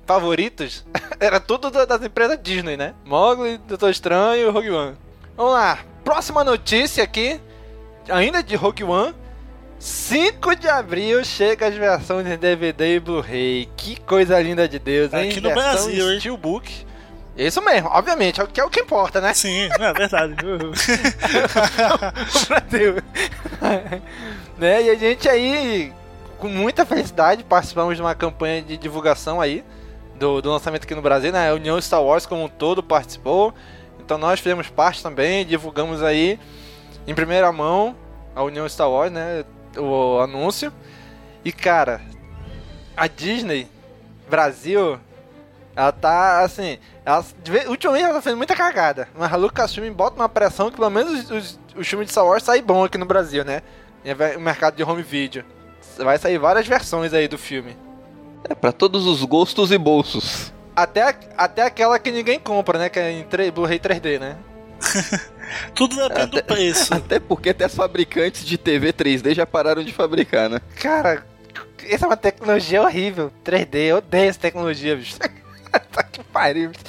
favoritos, 0.05 0.85
era 1.17 1.39
tudo 1.39 1.71
da- 1.71 1.85
das 1.85 2.03
empresas 2.03 2.37
Disney, 2.43 2.75
né? 2.75 2.93
Mogli, 3.05 3.57
Doutor 3.57 3.89
Estranho 3.89 4.49
e 4.49 4.51
Rogue 4.51 4.69
One. 4.71 4.97
Vamos 5.37 5.53
lá, 5.53 5.79
próxima 6.03 6.43
notícia 6.43 7.01
aqui, 7.01 7.39
ainda 8.09 8.43
de 8.43 8.57
Rogue 8.57 8.83
One. 8.83 9.15
5 9.83 10.55
de 10.55 10.69
abril 10.69 11.25
chega 11.25 11.67
as 11.67 11.75
versões 11.75 12.25
em 12.25 12.37
DVD 12.37 12.95
e 12.95 12.99
Blu-ray. 13.01 13.69
Que 13.75 13.99
coisa 13.99 14.41
linda 14.41 14.65
de 14.65 14.79
Deus, 14.79 15.11
hein? 15.11 15.29
Aqui 15.29 15.41
no 15.41 15.49
Versão 15.49 15.83
Brasil, 15.83 16.13
hein? 16.13 16.19
Steelbook. 16.21 16.85
Isso 17.35 17.61
mesmo, 17.61 17.89
obviamente, 17.89 18.39
é 18.39 18.45
o 18.45 18.47
que 18.47 18.61
é 18.61 18.63
o 18.63 18.69
que 18.69 18.79
importa, 18.79 19.19
né? 19.19 19.33
Sim, 19.33 19.67
é 19.77 19.93
verdade. 19.93 20.35
o 20.39 20.71
Brasil. 22.47 22.95
né? 24.57 24.83
E 24.83 24.89
a 24.89 24.95
gente 24.95 25.27
aí, 25.27 25.91
com 26.37 26.47
muita 26.47 26.85
felicidade, 26.85 27.43
participamos 27.43 27.97
de 27.97 28.01
uma 28.01 28.15
campanha 28.15 28.61
de 28.61 28.77
divulgação 28.77 29.41
aí 29.41 29.65
do, 30.15 30.41
do 30.41 30.49
lançamento 30.49 30.85
aqui 30.85 30.95
no 30.95 31.01
Brasil, 31.01 31.33
né? 31.33 31.49
A 31.49 31.55
União 31.55 31.81
Star 31.81 32.01
Wars 32.01 32.25
como 32.25 32.45
um 32.45 32.49
todo 32.49 32.81
participou. 32.81 33.53
Então 33.99 34.17
nós 34.17 34.39
fizemos 34.39 34.69
parte 34.69 35.03
também, 35.03 35.45
divulgamos 35.45 36.01
aí 36.01 36.39
em 37.05 37.13
primeira 37.13 37.51
mão 37.51 37.97
a 38.33 38.43
União 38.43 38.67
Star 38.67 38.89
Wars, 38.89 39.11
né? 39.11 39.43
O 39.77 40.19
anúncio. 40.19 40.71
E 41.43 41.51
cara, 41.51 42.01
a 42.95 43.07
Disney 43.07 43.67
Brasil, 44.29 44.99
ela 45.75 45.91
tá 45.91 46.41
assim. 46.41 46.77
Ela, 47.05 47.25
ultimamente 47.67 48.05
ela 48.05 48.13
tá 48.13 48.21
fazendo 48.21 48.37
muita 48.37 48.55
cagada. 48.55 49.07
Mas 49.15 49.31
a 49.33 49.35
Lucasfilm 49.35 49.91
bota 49.93 50.15
uma 50.15 50.29
pressão 50.29 50.69
que 50.69 50.77
pelo 50.77 50.89
menos 50.89 51.11
os, 51.11 51.31
os, 51.31 51.59
os 51.75 51.87
filmes 51.87 52.07
de 52.07 52.11
Star 52.11 52.25
Wars 52.25 52.43
saem 52.43 52.63
bom 52.63 52.83
aqui 52.83 52.97
no 52.97 53.05
Brasil, 53.05 53.43
né? 53.43 53.61
O 54.37 54.39
mercado 54.39 54.75
de 54.75 54.83
home 54.83 55.03
video. 55.03 55.43
Vai 55.97 56.17
sair 56.17 56.37
várias 56.37 56.67
versões 56.67 57.13
aí 57.13 57.27
do 57.27 57.37
filme. 57.37 57.75
É 58.49 58.55
pra 58.55 58.71
todos 58.71 59.05
os 59.05 59.23
gostos 59.23 59.71
e 59.71 59.77
bolsos. 59.77 60.51
Até, 60.75 61.15
até 61.37 61.61
aquela 61.63 61.99
que 61.99 62.11
ninguém 62.11 62.39
compra, 62.39 62.79
né? 62.79 62.89
Que 62.89 62.99
é 62.99 63.11
em 63.11 63.51
Blu-ray 63.51 63.79
3D, 63.79 64.19
né? 64.19 64.37
Tudo 65.75 65.95
depende 65.95 66.27
do 66.31 66.43
preço. 66.43 66.93
Até 66.95 67.19
porque 67.19 67.49
até 67.49 67.65
as 67.65 67.75
fabricantes 67.75 68.45
de 68.45 68.57
TV 68.57 68.93
3D 68.93 69.33
já 69.33 69.45
pararam 69.45 69.83
de 69.83 69.91
fabricar, 69.91 70.49
né? 70.49 70.59
Cara, 70.81 71.25
essa 71.87 72.05
é 72.05 72.07
uma 72.07 72.17
tecnologia 72.17 72.81
horrível. 72.81 73.31
3D, 73.43 73.75
eu 73.75 73.97
odeio 73.97 74.29
essa 74.29 74.39
tecnologia, 74.39 74.95
bicho. 74.95 75.17
tá 75.91 76.03
que 76.03 76.23
pariu. 76.23 76.69
bicho. 76.69 76.83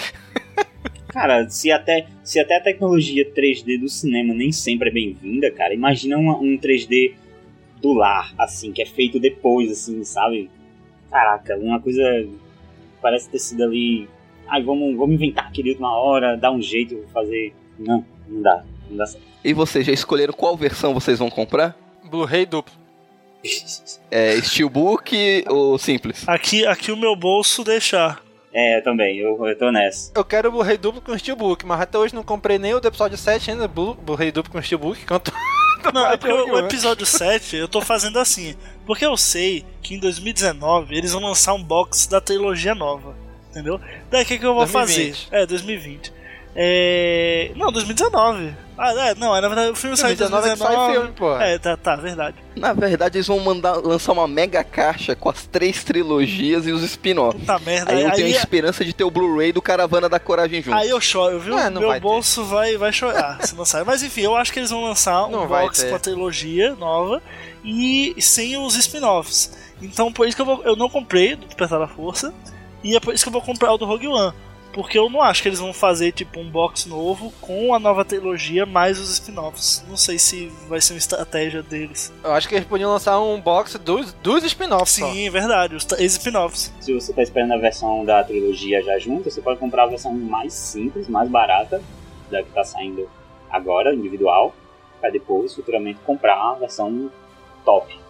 Cara, 1.08 1.48
se 1.48 1.70
até, 1.70 2.06
se 2.24 2.40
até 2.40 2.56
a 2.56 2.60
tecnologia 2.62 3.24
3D 3.32 3.78
do 3.78 3.88
cinema 3.88 4.34
nem 4.34 4.50
sempre 4.50 4.90
é 4.90 4.92
bem-vinda, 4.92 5.50
cara, 5.50 5.72
imagina 5.72 6.18
uma- 6.18 6.36
um 6.38 6.56
3D 6.58 7.14
do 7.80 7.92
lar, 7.92 8.34
assim, 8.36 8.72
que 8.72 8.82
é 8.82 8.86
feito 8.86 9.20
depois, 9.20 9.70
assim, 9.70 10.02
sabe? 10.04 10.50
Caraca, 11.10 11.56
uma 11.56 11.80
coisa 11.80 12.02
parece 13.00 13.28
ter 13.28 13.38
sido 13.38 13.62
ali 13.62 14.08
ai, 14.46 14.62
vamos, 14.62 14.96
vamos 14.96 15.14
inventar 15.14 15.46
aquele 15.46 15.70
última 15.70 15.96
hora, 15.96 16.36
dar 16.36 16.50
um 16.52 16.60
jeito, 16.60 16.96
vou 16.96 17.08
fazer. 17.08 17.54
Não, 17.78 18.04
não 18.28 18.42
dá, 18.42 18.64
não 18.88 18.96
dá 18.96 19.06
certo. 19.06 19.24
E 19.42 19.52
vocês 19.52 19.86
já 19.86 19.92
escolheram 19.92 20.32
qual 20.32 20.56
versão 20.56 20.94
vocês 20.94 21.18
vão 21.18 21.30
comprar? 21.30 21.76
Blu-ray 22.04 22.46
duplo. 22.46 22.72
É 24.10 24.40
Steelbook 24.40 25.44
ou 25.48 25.78
simples? 25.78 26.26
Aqui, 26.26 26.66
aqui 26.66 26.90
o 26.90 26.96
meu 26.96 27.14
bolso 27.14 27.62
deixar. 27.62 28.22
É, 28.52 28.78
eu 28.78 28.84
também, 28.84 29.18
eu, 29.18 29.46
eu 29.46 29.58
tô 29.58 29.70
nessa. 29.70 30.12
Eu 30.14 30.24
quero 30.24 30.48
o 30.48 30.52
Blu-ray 30.52 30.78
duplo 30.78 31.00
com 31.00 31.18
Steelbook, 31.18 31.66
mas 31.66 31.80
até 31.80 31.98
hoje 31.98 32.14
não 32.14 32.22
comprei 32.22 32.58
nem 32.58 32.72
o 32.72 32.80
do 32.80 32.88
episódio 32.88 33.18
7 33.18 33.50
ainda, 33.50 33.66
Blu- 33.68 33.94
Blu-ray 33.94 34.30
duplo 34.30 34.52
com 34.52 34.62
Steelbook, 34.62 35.04
quanto... 35.04 35.32
Não, 35.92 36.06
é 36.06 36.16
porque 36.16 36.32
o, 36.32 36.58
episódio 36.60 37.04
7 37.04 37.56
eu 37.56 37.68
tô 37.68 37.82
fazendo 37.82 38.18
assim. 38.18 38.54
Porque 38.86 39.04
eu 39.04 39.18
sei 39.18 39.66
que 39.82 39.94
em 39.94 39.98
2019 39.98 40.96
eles 40.96 41.12
vão 41.12 41.20
lançar 41.20 41.52
um 41.52 41.62
box 41.62 42.06
da 42.06 42.22
trilogia 42.22 42.74
nova. 42.74 43.14
Entendeu? 43.50 43.78
Daí 44.10 44.22
o 44.22 44.26
que, 44.26 44.38
que 44.38 44.46
eu 44.46 44.54
vou 44.54 44.64
2020. 44.64 45.24
fazer? 45.26 45.42
É, 45.42 45.44
2020. 45.44 46.10
É. 46.56 47.50
Não, 47.56 47.72
2019. 47.72 48.54
Ah, 48.76 48.92
é, 48.92 49.14
não, 49.14 49.36
é, 49.36 49.40
na 49.40 49.46
verdade 49.46 49.70
o 49.70 49.74
filme 49.76 49.96
saiu 49.96 50.14
em 50.14 50.16
2019 50.16 50.48
é 50.48 50.52
que 50.52 50.58
2019. 50.58 50.76
sai 50.76 50.92
filme, 50.92 51.16
porra. 51.16 51.44
É, 51.44 51.58
tá, 51.58 51.76
tá, 51.76 51.96
verdade. 51.96 52.36
Na 52.56 52.72
verdade, 52.72 53.18
eles 53.18 53.26
vão 53.28 53.38
mandar 53.38 53.76
lançar 53.76 54.12
uma 54.12 54.26
mega 54.26 54.64
caixa 54.64 55.14
com 55.14 55.28
as 55.28 55.46
três 55.46 55.84
trilogias 55.84 56.66
e 56.66 56.72
os 56.72 56.82
spin-offs. 56.82 57.40
Puta 57.40 57.58
merda. 57.60 57.92
Aí 57.92 58.02
eu 58.02 58.10
tenho 58.12 58.26
a 58.26 58.30
aí, 58.30 58.36
esperança 58.36 58.84
de 58.84 58.92
ter 58.92 59.04
o 59.04 59.10
Blu-ray 59.10 59.52
do 59.52 59.62
Caravana 59.62 60.08
da 60.08 60.18
Coragem 60.18 60.60
junto. 60.60 60.76
aí 60.76 60.88
eu 60.88 61.00
choro, 61.00 61.38
viu? 61.38 61.56
É, 61.56 61.70
não 61.70 61.82
Meu 61.82 61.90
vai 61.90 62.00
ter. 62.00 62.02
bolso 62.02 62.44
vai, 62.44 62.76
vai 62.76 62.92
chorar 62.92 63.44
se 63.46 63.54
não 63.54 63.64
sai. 63.64 63.84
Mas 63.84 64.02
enfim, 64.02 64.22
eu 64.22 64.34
acho 64.34 64.52
que 64.52 64.58
eles 64.58 64.70
vão 64.70 64.82
lançar 64.82 65.26
um 65.26 65.30
Não 65.30 65.46
box 65.46 65.84
com 65.84 65.94
a 65.94 65.98
trilogia 66.00 66.74
nova 66.74 67.22
e 67.64 68.14
sem 68.20 68.56
os 68.56 68.74
spin-offs. 68.74 69.52
Então 69.80 70.12
por 70.12 70.26
isso 70.26 70.36
que 70.36 70.42
eu, 70.42 70.46
vou, 70.46 70.62
eu 70.64 70.74
não 70.74 70.88
comprei 70.88 71.36
do 71.36 71.46
Despertar 71.46 71.78
da 71.78 71.86
Força 71.88 72.34
e 72.82 72.96
é 72.96 73.00
por 73.00 73.14
isso 73.14 73.24
que 73.24 73.28
eu 73.28 73.32
vou 73.32 73.42
comprar 73.42 73.72
o 73.72 73.78
do 73.78 73.84
Rogue 73.84 74.08
One. 74.08 74.34
Porque 74.74 74.98
eu 74.98 75.08
não 75.08 75.22
acho 75.22 75.40
que 75.40 75.48
eles 75.48 75.60
vão 75.60 75.72
fazer 75.72 76.12
tipo 76.12 76.40
um 76.40 76.50
box 76.50 76.86
novo 76.86 77.32
com 77.40 77.72
a 77.72 77.78
nova 77.78 78.04
trilogia 78.04 78.66
mais 78.66 78.98
os 78.98 79.08
spin-offs. 79.10 79.84
Não 79.88 79.96
sei 79.96 80.18
se 80.18 80.48
vai 80.68 80.80
ser 80.80 80.94
uma 80.94 80.98
estratégia 80.98 81.62
deles. 81.62 82.12
Eu 82.22 82.32
acho 82.32 82.48
que 82.48 82.56
eles 82.56 82.66
podiam 82.66 82.90
lançar 82.90 83.20
um 83.20 83.40
box 83.40 83.78
dos, 83.78 84.12
dos 84.14 84.42
spin-offs 84.42 84.96
só. 84.96 85.12
Sim, 85.12 85.30
verdade, 85.30 85.76
os 85.76 85.84
três 85.84 86.12
spin-offs. 86.12 86.72
Se 86.80 86.92
você 86.92 87.12
tá 87.12 87.22
esperando 87.22 87.52
a 87.52 87.58
versão 87.58 88.04
da 88.04 88.22
trilogia 88.24 88.82
já 88.82 88.98
junta, 88.98 89.30
você 89.30 89.40
pode 89.40 89.60
comprar 89.60 89.84
a 89.84 89.86
versão 89.86 90.12
mais 90.12 90.52
simples, 90.52 91.08
mais 91.08 91.30
barata, 91.30 91.80
da 92.30 92.42
que 92.42 92.50
tá 92.50 92.64
saindo 92.64 93.08
agora, 93.48 93.94
individual, 93.94 94.52
pra 95.00 95.10
depois, 95.10 95.54
futuramente, 95.54 96.00
comprar 96.04 96.34
a 96.34 96.54
versão 96.54 97.10
top. 97.64 98.03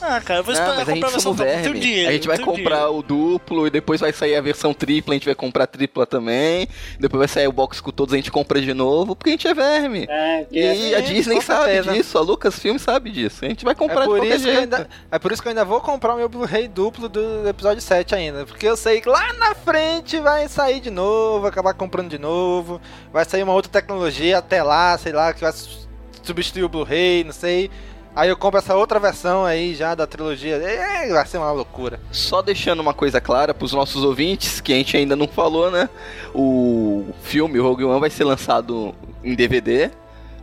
Ah, 0.00 0.20
cara, 0.20 0.40
eu 0.40 0.44
vou 0.44 0.54
Não, 0.54 0.60
esperar 0.60 0.76
mas 0.76 0.88
a 0.88 0.92
gente 0.92 0.94
comprar 0.94 1.08
a 1.08 1.10
versão 1.10 1.20
somos 1.20 1.38
verme. 1.38 1.80
dinheiro. 1.80 2.08
a 2.08 2.12
gente 2.12 2.26
vai 2.28 2.38
comprar 2.38 2.76
dinheiro. 2.86 2.96
o 2.98 3.02
duplo 3.02 3.66
e 3.66 3.70
depois 3.70 4.00
vai 4.00 4.12
sair 4.12 4.36
a 4.36 4.40
versão 4.40 4.72
tripla, 4.72 5.12
a 5.12 5.16
gente 5.16 5.24
vai 5.26 5.34
comprar 5.34 5.64
a 5.64 5.66
tripla 5.66 6.06
também. 6.06 6.68
Depois 7.00 7.18
vai 7.18 7.28
sair 7.28 7.48
o 7.48 7.52
box 7.52 7.80
com 7.80 7.90
todos, 7.90 8.12
a 8.14 8.16
gente 8.16 8.30
compra 8.30 8.60
de 8.60 8.72
novo, 8.72 9.16
porque 9.16 9.30
a 9.30 9.32
gente 9.32 9.48
é 9.48 9.54
verme. 9.54 10.06
É, 10.08 10.44
que 10.44 10.58
E 10.58 10.94
a 10.94 11.00
Disney 11.00 11.40
sabe 11.40 11.64
certeza. 11.72 11.92
disso, 11.92 12.18
a 12.18 12.20
Lucasfilm 12.20 12.78
sabe 12.78 13.10
disso. 13.10 13.44
A 13.44 13.48
gente 13.48 13.64
vai 13.64 13.74
comprar 13.74 13.96
É 13.96 14.00
de 14.02 14.06
por, 14.06 14.18
qualquer 14.18 14.34
isso 14.36 14.44
jeito. 14.44 14.58
ainda, 14.60 14.88
é 15.10 15.18
por 15.18 15.32
isso 15.32 15.42
que 15.42 15.48
eu 15.48 15.50
ainda 15.50 15.64
vou 15.64 15.80
comprar 15.80 16.14
o 16.14 16.16
meu 16.16 16.28
Blu-ray 16.28 16.68
duplo 16.68 17.08
do 17.08 17.48
episódio 17.48 17.82
7 17.82 18.14
ainda. 18.14 18.46
Porque 18.46 18.66
eu 18.68 18.76
sei 18.76 19.00
que 19.00 19.08
lá 19.08 19.32
na 19.34 19.54
frente 19.54 20.18
vai 20.20 20.48
sair 20.48 20.80
de 20.80 20.90
novo, 20.90 21.46
acabar 21.46 21.74
comprando 21.74 22.08
de 22.10 22.18
novo. 22.18 22.80
Vai 23.12 23.24
sair 23.24 23.42
uma 23.42 23.52
outra 23.52 23.70
tecnologia 23.72 24.38
até 24.38 24.62
lá, 24.62 24.96
sei 24.98 25.12
lá, 25.12 25.32
que 25.32 25.40
vai 25.40 25.52
su- 25.52 25.88
substituir 26.22 26.62
o 26.64 26.68
Blu-ray, 26.68 27.24
não 27.24 27.32
sei. 27.32 27.70
Aí 28.16 28.30
eu 28.30 28.36
compro 28.36 28.58
essa 28.58 28.74
outra 28.74 28.98
versão 28.98 29.44
aí 29.44 29.74
já 29.74 29.94
da 29.94 30.06
trilogia. 30.06 30.56
É, 30.56 31.06
vai 31.12 31.26
ser 31.26 31.36
uma 31.36 31.52
loucura. 31.52 32.00
Só 32.10 32.40
deixando 32.40 32.80
uma 32.80 32.94
coisa 32.94 33.20
clara 33.20 33.52
pros 33.52 33.74
nossos 33.74 34.02
ouvintes, 34.02 34.58
que 34.58 34.72
a 34.72 34.76
gente 34.76 34.96
ainda 34.96 35.14
não 35.14 35.28
falou, 35.28 35.70
né? 35.70 35.86
O 36.34 37.04
filme 37.20 37.58
Rogue 37.58 37.84
One 37.84 38.00
vai 38.00 38.08
ser 38.08 38.24
lançado 38.24 38.94
em 39.22 39.34
DVD, 39.34 39.90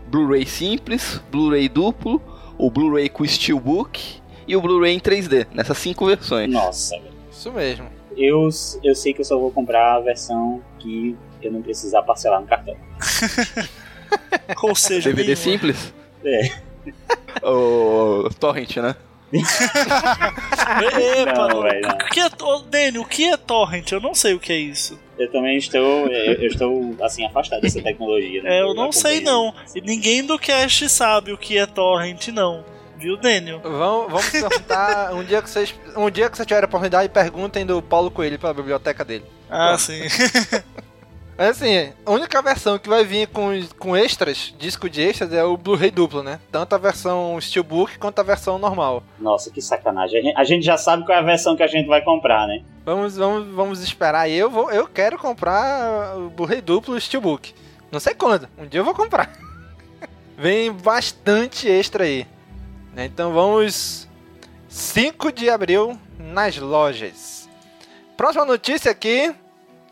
Blu-ray 0.06 0.46
simples, 0.46 1.20
Blu-ray 1.32 1.68
duplo, 1.68 2.22
o 2.60 2.70
Blu-ray 2.70 3.10
com 3.10 3.26
Steelbook 3.26 4.22
e 4.48 4.56
o 4.56 4.62
Blu-ray 4.62 4.94
em 4.94 5.00
3D, 5.00 5.48
nessas 5.52 5.80
cinco 5.80 6.06
versões. 6.06 6.52
Nossa, 6.52 6.96
velho. 7.00 7.12
Isso 7.32 7.52
mesmo. 7.52 7.88
Eu, 8.16 8.50
eu 8.84 8.94
sei 8.94 9.16
que 9.16 9.22
eu 9.22 9.26
só 9.26 9.40
vou 9.40 9.50
comprar 9.50 9.96
a 9.96 10.00
versão 10.00 10.62
que 10.78 11.18
eu 11.42 11.52
não 11.52 11.64
precisar 11.64 12.04
parcelar 12.04 12.40
no 12.40 12.46
cartão. 12.46 12.76
Ou 14.62 14.76
seja, 14.76 15.10
DVD 15.10 15.34
nenhuma. 15.34 15.44
simples? 15.44 15.94
É. 16.24 16.52
O 17.44 18.30
Torrent, 18.40 18.78
né? 18.78 18.96
Epa, 19.34 21.48
Não, 21.48 21.60
o 21.60 21.64
velho, 21.64 21.88
não. 21.88 21.98
que 22.10 22.20
é, 22.20 22.30
ô, 22.42 22.60
Dani, 22.60 23.00
o 23.00 23.06
que 23.06 23.26
é 23.26 23.38
torrent? 23.38 23.92
Eu 23.92 24.00
não 24.00 24.14
sei 24.14 24.34
o 24.34 24.40
que 24.40 24.54
é 24.54 24.58
isso. 24.58 25.00
Eu 25.18 25.32
também 25.32 25.58
estou, 25.58 26.08
eu, 26.08 26.34
eu 26.34 26.48
estou 26.48 26.96
assim, 27.02 27.26
afastado 27.26 27.62
dessa 27.62 27.82
tecnologia. 27.82 28.44
né? 28.44 28.58
É, 28.58 28.62
eu 28.62 28.74
não 28.74 28.92
sei 28.92 29.22
não. 29.22 29.54
E 29.76 29.82
ninguém 29.82 30.26
do 30.26 30.38
cast 30.38 30.88
sabe 30.90 31.32
o 31.32 31.38
que 31.38 31.58
é 31.58 31.66
torrent, 31.66 32.28
não. 32.28 32.64
Viu, 32.98 33.18
Daniel? 33.18 33.60
Vamos, 33.62 34.12
vamos 34.12 34.30
perguntar 34.30 35.14
um 35.14 35.24
dia 35.24 35.42
que 35.42 35.50
vocês. 35.50 35.74
Um 35.98 36.10
dia 36.10 36.30
que 36.30 36.38
vocês 36.38 36.48
tiverem 36.48 36.66
a 36.66 36.68
oportunidade, 36.68 37.10
perguntem 37.10 37.66
do 37.66 37.82
Paulo 37.82 38.10
Coelho 38.10 38.40
pela 38.40 38.54
biblioteca 38.54 39.04
dele. 39.04 39.26
Ah, 39.50 39.78
sim. 39.78 40.02
Assim, 41.38 41.92
a 42.06 42.12
única 42.12 42.42
versão 42.44 42.78
que 42.78 42.88
vai 42.88 43.04
vir 43.04 43.28
com, 43.28 43.50
com 43.80 43.98
extras, 43.98 44.54
disco 44.60 44.88
de 44.88 45.02
extras, 45.02 45.34
é 45.34 45.44
o 45.44 45.58
Blu-ray 45.58 45.90
duplo, 45.90 46.22
né? 46.22 46.40
Tanto 46.52 46.76
a 46.76 46.78
versão 46.78 47.40
Steelbook 47.42 47.98
quanto 47.98 48.20
a 48.20 48.24
versão 48.24 48.60
normal. 48.60 49.04
Nossa, 49.20 49.50
que 49.50 49.62
sacanagem. 49.62 50.20
A 50.20 50.22
gente, 50.22 50.38
a 50.38 50.44
gente 50.44 50.66
já 50.66 50.78
sabe 50.78 51.04
qual 51.06 51.18
é 51.18 51.22
a 51.22 51.24
versão 51.24 51.56
que 51.56 51.64
a 51.64 51.68
gente 51.68 51.88
vai 51.88 52.04
comprar, 52.04 52.48
né? 52.48 52.64
Vamos, 52.86 53.18
vamos, 53.18 53.48
vamos 53.56 53.82
esperar. 53.82 54.30
Eu, 54.30 54.50
vou, 54.50 54.72
eu 54.72 54.86
quero 54.88 55.18
comprar 55.18 56.16
o 56.18 56.30
Blu-ray 56.30 56.62
duplo 56.62 57.00
Steelbook. 57.02 57.54
Não 57.92 58.00
sei 58.00 58.14
quando, 58.14 58.48
um 58.58 58.68
dia 58.68 58.80
eu 58.82 58.86
vou 58.86 58.94
comprar. 58.94 59.32
Vem 60.38 60.72
bastante 60.72 61.68
extra 61.68 62.04
aí. 62.04 62.28
né? 62.94 63.06
Então 63.06 63.34
vamos. 63.34 64.08
5 64.70 65.32
de 65.32 65.50
abril 65.52 66.00
nas 66.18 66.58
lojas. 66.58 67.48
Próxima 68.18 68.44
notícia 68.46 68.90
aqui. 68.92 69.34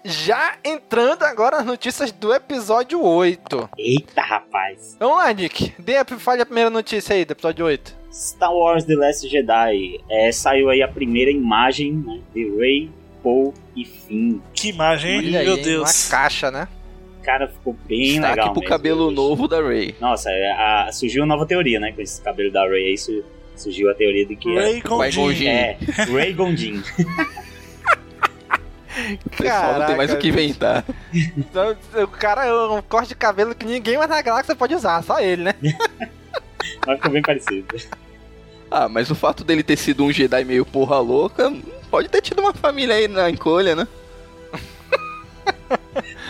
Já 0.04 0.56
entrando 0.64 1.24
agora 1.24 1.58
as 1.58 1.66
notícias 1.66 2.12
do 2.12 2.34
episódio 2.34 3.02
8. 3.04 3.70
Eita, 3.78 4.22
rapaz. 4.22 4.98
Vamos 5.00 5.18
lá, 5.18 5.32
Nick. 5.32 5.74
Dê 5.78 5.98
a, 5.98 6.06
fale 6.06 6.42
a 6.42 6.46
primeira 6.46 6.70
notícia 6.70 7.16
aí 7.16 7.24
do 7.24 7.32
episódio 7.32 7.66
8. 7.66 7.96
Star 8.12 8.52
Wars 8.54 8.84
The 8.84 8.96
Last 8.96 9.28
Jedi. 9.30 10.00
É, 10.10 10.32
saiu 10.32 10.70
aí 10.70 10.82
a 10.82 10.88
primeira 10.88 11.30
imagem 11.32 11.94
né, 11.94 12.20
de 12.34 12.50
Rey, 12.58 12.90
Poe 13.22 13.54
e 13.76 13.86
Finn. 13.86 14.40
Que 14.54 14.70
imagem, 14.70 15.12
hein? 15.12 15.18
Olha 15.28 15.40
aí, 15.40 15.46
Meu 15.46 15.58
hein? 15.58 15.64
Deus. 15.64 16.04
Uma 16.06 16.10
caixa, 16.12 16.50
né? 16.52 16.68
Cara, 17.24 17.48
ficou 17.48 17.76
bem 17.86 18.14
Destaque 18.14 18.30
legal 18.32 18.52
pro 18.54 18.62
mesmo. 18.62 18.70
cabelo 18.70 19.12
novo 19.12 19.48
da 19.48 19.62
Ray. 19.62 19.96
Nossa, 20.02 20.32
é, 20.32 20.52
a- 20.52 20.90
surgiu 20.92 21.22
uma 21.22 21.28
nova 21.36 21.46
teoria, 21.46 21.80
né? 21.80 21.92
Com 21.92 22.02
esse 22.02 22.20
cabelo 22.22 22.52
da 22.52 22.68
Rey 22.68 22.88
aí, 22.90 22.98
su- 22.98 23.24
surgiu 23.56 23.92
a 23.92 23.94
teoria 23.94 24.26
de 24.26 24.36
que 24.36 24.52
Ray 24.56 24.82
Vai 24.82 25.12
Gondin. 25.12 25.48
É, 25.48 25.78
é 26.00 26.04
Rey 26.06 26.34
Gondin. 26.34 26.82
O 29.26 29.30
pessoal 29.30 29.80
não 29.80 29.86
tem 29.88 29.96
mais 29.98 30.12
o 30.12 30.18
que 30.18 30.28
inventar. 30.30 30.84
Então, 31.14 31.76
O 32.04 32.08
cara 32.08 32.46
é 32.46 32.54
um 32.54 32.82
corte 32.82 33.10
de 33.10 33.16
cabelo 33.16 33.56
que 33.56 33.66
ninguém 33.66 33.98
mais 33.98 34.10
na 34.10 34.22
galáxia 34.22 34.56
pode 34.56 34.76
usar, 34.76 35.02
só 35.04 35.20
ele, 35.20 35.44
né? 35.44 35.56
Mas 36.86 36.98
ficou 36.98 37.12
bem 37.12 37.22
parecido. 37.22 37.66
Ah, 38.70 38.88
mas 38.88 39.10
o 39.12 39.16
fato 39.16 39.44
dele 39.44 39.64
ter 39.64 39.76
sido 39.78 40.04
um 40.06 40.12
Jedi 40.14 40.46
meio 40.46 40.66
porra 40.66 40.98
louca, 41.00 41.52
pode 41.90 42.08
ter 42.08 42.22
tido 42.22 42.40
uma 42.40 42.54
família 42.54 42.96
aí 42.96 43.08
na 43.08 43.30
encolha, 43.30 43.76
né? 43.76 43.88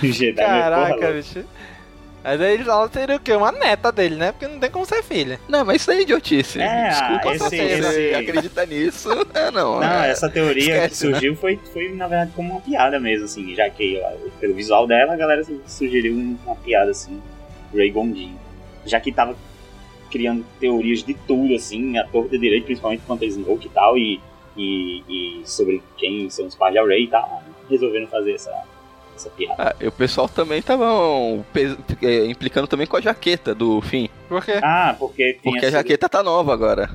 O 0.01 0.05
Jedi 0.07 0.21
meio 0.21 0.35
porra 0.35 0.59
Caraca, 0.61 0.89
louca. 0.89 1.11
bicho. 1.13 1.45
Mas 2.23 2.39
aí 2.39 2.61
ela 2.61 2.87
seria 2.89 3.15
o 3.15 3.19
quê? 3.19 3.33
Uma 3.33 3.51
neta 3.51 3.91
dele, 3.91 4.15
né? 4.15 4.31
Porque 4.31 4.47
não 4.47 4.59
tem 4.59 4.69
como 4.69 4.85
ser 4.85 5.01
filha. 5.03 5.39
Não, 5.47 5.65
mas 5.65 5.81
isso 5.81 5.91
é 5.91 6.01
idiotice. 6.01 6.61
É, 6.61 6.89
Desculpa 6.89 7.33
esse- 7.35 7.49
se 7.49 7.57
você 7.57 7.63
esse- 7.79 8.15
acredita 8.15 8.65
nisso. 8.65 9.09
É, 9.33 9.49
não. 9.49 9.79
Não, 9.79 10.03
é. 10.03 10.09
essa 10.11 10.29
teoria 10.29 10.85
esquece, 10.85 10.89
que 11.07 11.11
surgiu 11.13 11.35
foi, 11.35 11.57
foi, 11.73 11.89
na 11.95 12.07
verdade, 12.07 12.31
como 12.35 12.51
uma 12.51 12.61
piada 12.61 12.99
mesmo, 12.99 13.25
assim, 13.25 13.55
já 13.55 13.69
que 13.69 13.99
pelo 14.39 14.53
visual 14.53 14.85
dela, 14.85 15.13
a 15.13 15.17
galera 15.17 15.43
sugeriu 15.65 16.13
um- 16.13 16.37
uma 16.45 16.55
piada, 16.55 16.91
assim, 16.91 17.19
Ray 17.75 17.89
Gondin. 17.89 18.35
Já 18.85 18.99
que 18.99 19.11
tava 19.11 19.35
criando 20.11 20.45
teorias 20.59 21.03
de 21.03 21.13
tudo, 21.13 21.55
assim, 21.55 21.97
a 21.97 22.03
torta 22.05 22.29
de 22.31 22.37
direito, 22.39 22.65
principalmente 22.65 23.01
quanto 23.07 23.23
a 23.23 23.27
Snoke 23.27 23.67
e 23.67 23.69
tal, 23.69 23.97
e, 23.97 24.19
e, 24.57 25.03
e 25.41 25.41
sobre 25.45 25.81
quem 25.97 26.29
são 26.29 26.45
os 26.45 26.55
pais 26.55 26.75
da 26.75 26.83
Ray 26.83 27.05
e 27.05 27.07
tal, 27.07 27.41
resolveram 27.69 28.07
fazer 28.07 28.33
essa, 28.33 28.51
essa 29.21 29.29
piada. 29.29 29.55
Ah, 29.57 29.75
e 29.79 29.87
o 29.87 29.91
pessoal 29.91 30.27
também 30.27 30.61
tava 30.61 30.85
um, 30.93 31.43
pe- 31.53 31.77
é, 32.01 32.25
implicando 32.25 32.67
também 32.67 32.85
com 32.87 32.97
a 32.97 33.01
jaqueta 33.01 33.53
do 33.55 33.79
fim. 33.81 34.09
Por 34.27 34.43
quê? 34.43 34.59
Ah, 34.63 34.95
porque 34.97 35.33
tinha 35.33 35.41
Porque 35.43 35.59
a 35.59 35.69
sido- 35.69 35.71
jaqueta 35.71 36.09
tá 36.09 36.21
nova 36.23 36.53
agora. 36.53 36.89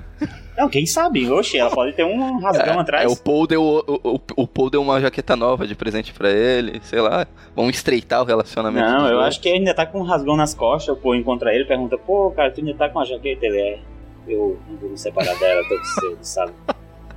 Não, 0.57 0.69
quem 0.71 0.87
sabe? 0.87 1.31
Oxe, 1.31 1.59
ela 1.59 1.71
pode 1.71 1.93
ter 1.93 2.03
um 2.05 2.39
rasgão 2.41 2.77
É, 2.77 2.81
atrás. 2.81 3.05
é, 3.05 3.09
o, 3.13 3.17
Paul 3.17 3.47
deu, 3.47 3.63
o, 3.63 4.01
o, 4.03 4.21
o 4.37 4.47
Paul 4.49 4.71
deu 4.71 4.81
uma 4.81 4.99
jaqueta 5.01 5.37
nova 5.37 5.67
de 5.67 5.75
presente 5.75 6.15
pra 6.15 6.31
ele, 6.31 6.81
sei 6.85 7.01
lá. 7.01 7.27
Vamos 7.55 7.77
estreitar 7.77 8.23
o 8.23 8.25
relacionamento. 8.25 8.87
Não, 8.89 9.07
eu 9.07 9.17
dois. 9.17 9.27
acho 9.29 9.41
que 9.41 9.49
ele 9.51 9.59
ainda 9.59 9.75
tá 9.75 9.85
com 9.85 10.01
um 10.01 10.03
rasgão 10.03 10.35
nas 10.37 10.55
costas, 10.55 10.97
pô, 10.99 11.15
encontra 11.15 11.53
ele 11.55 11.65
e 11.65 11.67
pergunta, 11.67 11.99
pô, 11.99 12.31
cara, 12.31 12.51
tu 12.51 12.61
ainda 12.61 12.73
tá 12.75 12.89
com 12.89 13.01
a 13.01 13.05
jaqueta? 13.05 13.45
Ele 13.45 13.59
é, 13.59 13.79
eu 14.27 14.59
não 14.67 14.77
vou 14.79 14.89
me 14.91 14.97
separar 14.99 15.39
dela 15.39 15.63
tão 15.69 15.85
cedo, 15.85 16.19
sabe? 16.23 16.53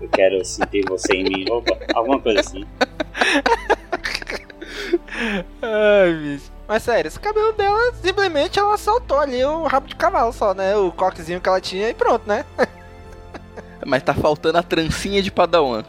Eu 0.01 0.09
quero 0.09 0.43
sentir 0.43 0.83
você 0.87 1.13
em 1.15 1.23
mim, 1.23 1.45
opa, 1.49 1.77
alguma 1.93 2.19
coisa 2.19 2.41
assim. 2.41 2.65
Ai, 5.61 6.13
bicho. 6.13 6.51
Mas 6.67 6.83
sério, 6.83 7.07
esse 7.07 7.19
cabelo 7.19 7.51
dela, 7.53 7.93
simplesmente 7.95 8.59
ela 8.59 8.77
soltou 8.77 9.17
ali 9.17 9.43
o 9.43 9.63
rabo 9.63 9.87
de 9.87 9.95
cavalo 9.95 10.31
só, 10.31 10.53
né? 10.53 10.75
O 10.75 10.91
coquezinho 10.91 11.41
que 11.41 11.49
ela 11.49 11.59
tinha 11.59 11.89
e 11.89 11.93
pronto, 11.93 12.27
né? 12.27 12.45
Mas 13.85 14.03
tá 14.03 14.13
faltando 14.13 14.57
a 14.57 14.63
trancinha 14.63 15.21
de 15.21 15.31
padawan. 15.31 15.83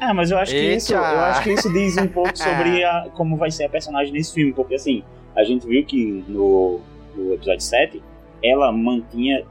É, 0.00 0.12
mas 0.12 0.30
eu 0.30 0.38
acho 0.38 0.52
que 0.52 0.58
Eita. 0.58 0.76
isso, 0.76 0.94
eu 0.94 1.00
acho 1.00 1.42
que 1.42 1.52
isso 1.52 1.72
diz 1.72 1.96
um 1.96 2.08
pouco 2.08 2.36
sobre 2.36 2.82
a- 2.84 3.08
como 3.14 3.36
vai 3.36 3.50
ser 3.50 3.64
a 3.64 3.68
personagem 3.68 4.12
nesse 4.12 4.32
filme, 4.32 4.52
porque 4.52 4.74
assim, 4.74 5.02
a 5.34 5.44
gente 5.44 5.66
viu 5.66 5.84
que 5.84 6.24
no, 6.28 6.80
no 7.14 7.34
episódio 7.34 7.60
7, 7.60 8.02
ela 8.42 8.72
mantinha 8.72 9.44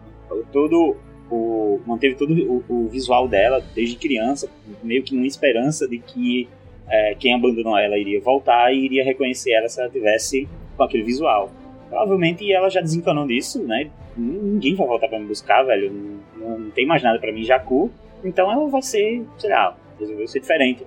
todo 0.52 0.98
o 1.30 1.80
manteve 1.86 2.16
todo 2.16 2.34
o, 2.34 2.64
o 2.68 2.90
visual 2.90 3.28
dela 3.28 3.64
desde 3.74 3.96
criança, 3.96 4.48
meio 4.84 5.04
que 5.04 5.16
uma 5.16 5.26
esperança 5.26 5.88
de 5.88 5.98
que 6.00 6.48
é, 6.90 7.16
quem 7.16 7.34
abandonou 7.34 7.78
ela 7.78 7.98
iria 7.98 8.22
voltar 8.22 8.74
e 8.74 8.86
iria 8.86 9.04
reconhecer 9.04 9.54
ela 9.54 9.68
se 9.68 9.80
ela 9.80 9.90
tivesse 9.90 10.48
com 10.78 10.84
aquele 10.84 11.04
visual. 11.04 11.52
Provavelmente 11.90 12.52
ela 12.52 12.70
já 12.70 12.82
desencanou 12.82 13.28
disso, 13.28 13.64
né? 13.64 13.90
Ninguém 14.18 14.76
vai 14.76 14.88
voltar 14.88 15.08
pra 15.08 15.20
me 15.20 15.26
buscar, 15.26 15.64
velho. 15.64 15.92
Não, 16.38 16.60
não 16.60 16.72
tem 16.72 16.86
mais 16.86 17.04
nada 17.04 17.20
pra 17.20 17.32
mim, 17.32 17.44
Jacu. 17.44 17.92
Então 18.24 18.52
ela 18.52 18.68
vai 18.68 18.82
ser, 18.82 19.24
sei 19.38 19.50
lá, 19.50 19.76
resolveu 20.00 20.28
ser 20.28 20.40
diferente. 20.40 20.86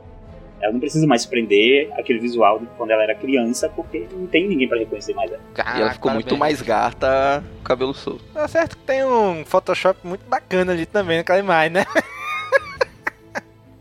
Ela 0.61 0.73
não 0.73 0.81
precisa 0.81 1.07
mais 1.07 1.23
se 1.23 1.29
prender 1.29 1.89
aquele 1.97 2.19
visual 2.19 2.59
de 2.59 2.67
quando 2.77 2.91
ela 2.91 3.05
era 3.05 3.15
criança, 3.15 3.69
porque 3.69 4.09
não 4.13 4.27
tem 4.27 4.49
ninguém 4.49 4.67
pra 4.67 4.77
reconhecer 4.77 5.15
mais 5.15 5.31
ela. 5.31 5.41
e 5.57 5.81
ela 5.81 5.93
ficou 5.93 6.13
muito 6.13 6.37
mais 6.37 6.61
gata 6.61 7.45
com 7.55 7.61
o 7.61 7.63
cabelo 7.63 7.95
solto. 7.95 8.25
Tá 8.35 8.49
certo 8.49 8.77
que 8.77 8.83
tem 8.83 9.05
um 9.05 9.45
Photoshop 9.45 10.01
muito 10.03 10.29
bacana 10.29 10.73
ali 10.73 10.85
também 10.85 11.19
naquela 11.19 11.39
imagem, 11.39 11.71
né? 11.71 11.87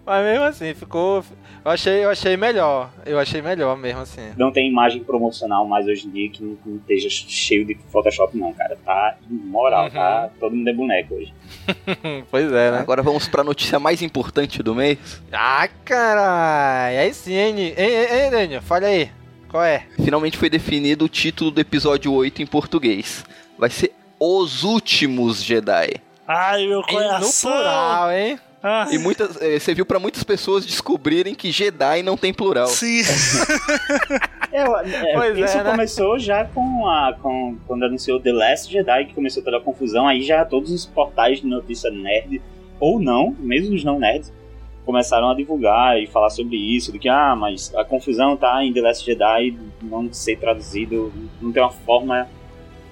Mas 0.06 0.24
mesmo 0.24 0.46
assim, 0.46 0.74
ficou. 0.74 1.24
Eu 1.68 1.72
achei, 1.74 2.06
eu 2.06 2.10
achei 2.10 2.38
melhor. 2.38 2.90
Eu 3.06 3.20
achei 3.20 3.42
melhor 3.42 3.76
mesmo 3.76 4.00
assim. 4.00 4.32
Não 4.38 4.54
tem 4.54 4.70
imagem 4.70 5.04
promocional 5.04 5.68
mais 5.68 5.86
hoje 5.86 6.08
em 6.08 6.12
dia 6.12 6.30
que 6.30 6.42
não, 6.42 6.58
não 6.66 6.78
esteja 6.78 7.10
cheio 7.10 7.66
de 7.66 7.76
Photoshop, 7.92 8.38
não, 8.38 8.54
cara. 8.54 8.78
Tá 8.86 9.18
imoral, 9.30 9.84
Uhum. 9.86 9.90
tá? 9.92 10.30
Todo 10.40 10.56
mundo 10.56 10.70
é 10.70 10.74
boneco 10.74 11.16
hoje. 11.16 11.34
pois 12.32 12.46
é, 12.54 12.72
né? 12.72 12.80
Agora 12.80 13.04
vamos 13.04 13.28
pra 13.28 13.44
notícia 13.44 13.78
mais 13.80 14.02
importante 14.02 14.64
do 14.64 14.74
mês. 14.74 15.22
Ah, 15.30 15.68
caralho. 15.84 17.00
Aí 17.00 17.14
sim, 17.14 17.34
hein, 17.34 17.60
hein, 17.60 17.76
hein, 17.78 18.32
Daniel? 18.32 18.62
Fala 18.62 18.86
aí. 18.88 19.12
Qual 19.50 19.64
é? 19.64 19.84
Finalmente 20.02 20.38
foi 20.38 20.50
definido 20.50 21.04
o 21.04 21.10
título 21.10 21.52
do 21.52 21.60
episódio 21.60 22.14
8 22.14 22.42
em 22.42 22.46
português. 22.46 23.26
Vai 23.60 23.70
ser 23.70 23.92
Os 24.18 24.64
Últimos 24.64 25.44
Jedi. 25.44 25.96
Ai, 26.26 26.66
meu 26.66 26.80
Em- 26.80 26.82
No 26.82 26.88
coração. 26.88 27.52
plural, 27.52 28.12
hein? 28.12 28.40
Ah, 28.62 28.88
E 28.92 28.98
muitas, 28.98 29.40
eh, 29.42 29.60
você 29.60 29.74
viu 29.74 29.86
pra 29.86 30.00
muitas 30.00 30.24
pessoas 30.24 30.66
descobrirem 30.66 31.36
que 31.36 31.52
Jedi 31.52 32.02
não 32.04 32.18
tem 32.18 32.34
plural. 32.34 32.68
sim. 32.68 33.02
É, 34.52 34.62
é, 34.62 35.14
Pois 35.14 35.38
isso 35.38 35.58
é, 35.58 35.64
né? 35.64 35.72
começou 35.72 36.18
já 36.18 36.46
com 36.46 36.88
a. 36.88 37.14
Com, 37.22 37.58
quando 37.68 37.84
anunciou 37.84 38.20
The 38.20 38.32
Last 38.32 38.72
Jedi, 38.72 39.06
que 39.06 39.14
começou 39.14 39.44
toda 39.44 39.58
a 39.58 39.62
confusão. 39.62 40.08
Aí 40.08 40.22
já 40.24 40.46
todos 40.46 40.72
os 40.72 40.86
portais 40.86 41.42
de 41.42 41.48
notícia 41.48 41.92
nerd, 41.92 42.42
ou 42.80 43.00
não, 43.00 43.36
mesmo 43.40 43.76
os 43.76 43.84
não 43.84 44.00
nerds, 44.00 44.32
começaram 44.86 45.30
a 45.30 45.36
divulgar 45.36 46.02
e 46.02 46.08
falar 46.08 46.30
sobre 46.30 46.56
isso. 46.56 46.92
De 46.94 46.98
que, 46.98 47.10
ah, 47.10 47.36
mas 47.36 47.74
a 47.76 47.84
confusão 47.84 48.38
tá 48.38 48.64
em 48.64 48.72
The 48.74 48.82
Last 48.82 49.06
Jedi 49.06 49.58
não 49.82 50.12
ser 50.14 50.38
traduzido, 50.40 51.12
não 51.42 51.52
tem 51.52 51.62
uma 51.62 51.72
forma. 51.72 52.28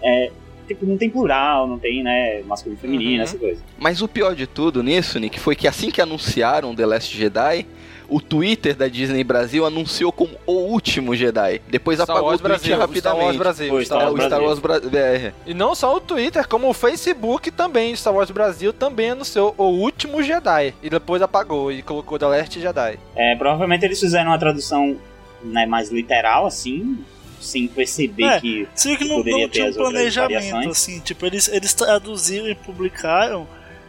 É, 0.04 0.32
tipo, 0.66 0.86
não 0.86 0.98
tem 0.98 1.10
plural, 1.10 1.68
não 1.68 1.78
tem, 1.80 2.04
né, 2.04 2.42
masculino 2.44 2.78
e 2.78 2.82
feminino, 2.82 3.18
Uhum. 3.18 3.24
essa 3.24 3.38
coisa. 3.38 3.62
Mas 3.78 4.02
o 4.02 4.08
pior 4.08 4.36
de 4.36 4.46
tudo 4.48 4.82
nisso, 4.84 5.20
Nick, 5.20 5.40
foi 5.40 5.56
que 5.56 5.68
assim 5.68 5.90
que 5.92 6.02
anunciaram 6.02 6.76
The 6.76 6.86
Last 6.86 7.16
Jedi, 7.16 7.66
o 8.08 8.22
Twitter 8.22 8.76
da 8.76 8.88
Disney 8.88 9.24
Brasil 9.24 9.66
anunciou 9.66 10.12
como 10.12 10.32
o 10.46 10.52
último 10.54 11.16
Jedi. 11.16 11.60
Depois 11.68 11.98
Star 11.98 12.10
apagou 12.12 12.30
Wars 12.30 12.40
o 12.40 12.44
tweet 12.44 12.60
Brasil. 12.70 12.76
Star 12.76 12.80
Wars 12.80 12.92
rapidamente. 12.96 13.38
Brasil. 13.40 13.70
Foi, 13.70 13.86
Star 13.86 14.00
É, 14.00 14.04
Wars 14.04 14.14
o 14.14 14.18
Star 14.18 14.30
Brasil. 14.30 14.48
Wars 14.48 14.60
Bra- 14.60 14.80
BR. 14.80 15.34
E 15.48 15.54
não 15.56 15.74
só 15.74 15.96
o 15.96 16.00
Twitter, 16.00 16.48
como 16.48 16.70
o 16.70 16.74
Facebook 16.74 17.50
também, 17.50 17.96
Star 17.96 18.14
Wars 18.14 18.30
Brasil 18.30 18.72
também 18.72 19.10
anunciou 19.10 19.56
o 19.58 19.64
último 19.64 20.22
Jedi. 20.22 20.76
E 20.84 20.90
depois 20.90 21.22
apagou 21.24 21.72
e 21.72 21.82
colocou 21.82 22.20
The 22.20 22.28
Last 22.28 22.60
Jedi. 22.60 23.00
É, 23.16 23.36
provavelmente 23.36 23.84
eles 23.86 24.00
fizeram 24.00 24.30
uma 24.30 24.38
tradução 24.38 24.98
né, 25.44 25.66
mais 25.66 25.90
literal, 25.92 26.46
assim, 26.46 26.98
sem 27.40 27.68
perceber 27.68 28.24
É, 28.26 28.40
que. 28.40 28.68
Viu 28.84 28.98
que 28.98 29.06
não, 29.06 29.18
Poderia 29.18 29.44
não 29.44 29.50
tinha 29.50 29.66
um 29.70 29.74
planejamento, 29.74 30.52
variações. 30.52 30.68
assim, 30.78 31.00
tipo, 31.00 31.26
eles, 31.26 31.48
eles 31.48 31.74
traduziram 31.74 32.48
e 32.48 32.56
publicaram 32.56 33.48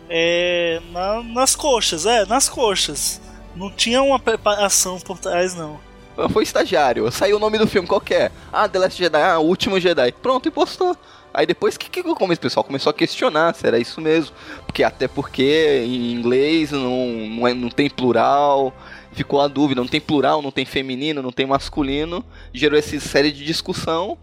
é, 0.08 0.80
na- 0.92 1.22
nas 1.22 1.56
coxas, 1.56 2.06
é, 2.06 2.24
nas 2.26 2.48
coxas. 2.48 3.20
Não 3.56 3.70
tinha 3.70 4.02
uma 4.02 4.18
preparação 4.18 4.98
por 5.00 5.18
trás, 5.18 5.54
não. 5.54 5.80
Foi 6.32 6.42
estagiário. 6.44 7.10
Saiu 7.10 7.36
o 7.36 7.40
nome 7.40 7.58
do 7.58 7.66
filme 7.66 7.86
qualquer. 7.88 8.30
Ah, 8.52 8.68
The 8.68 8.78
Last 8.78 8.98
Jedi. 8.98 9.20
Ah, 9.22 9.38
o 9.38 9.44
último 9.46 9.78
Jedi. 9.80 10.12
Pronto, 10.12 10.46
e 10.48 10.50
postou. 10.50 10.96
Aí 11.34 11.44
depois 11.44 11.76
que, 11.76 11.90
que 11.90 12.00
o 12.00 12.36
pessoal 12.38 12.64
começou 12.64 12.88
a 12.90 12.94
questionar 12.94 13.54
se 13.54 13.66
era 13.66 13.78
isso 13.78 14.00
mesmo. 14.00 14.34
Porque 14.64 14.82
até 14.82 15.06
porque 15.08 15.82
em 15.84 16.12
inglês 16.12 16.70
não, 16.72 17.06
não, 17.06 17.46
é- 17.48 17.52
não 17.54 17.68
tem 17.68 17.90
plural. 17.90 18.72
Ficou 19.16 19.40
a 19.40 19.48
dúvida, 19.48 19.80
não 19.80 19.88
tem 19.88 20.00
plural, 20.00 20.40
não 20.42 20.50
tem 20.52 20.64
feminino, 20.64 21.22
não 21.22 21.32
tem 21.32 21.46
masculino. 21.46 22.24
Gerou 22.52 22.78
essa 22.78 23.00
série 23.00 23.32
de 23.32 23.44
discussão 23.44 24.16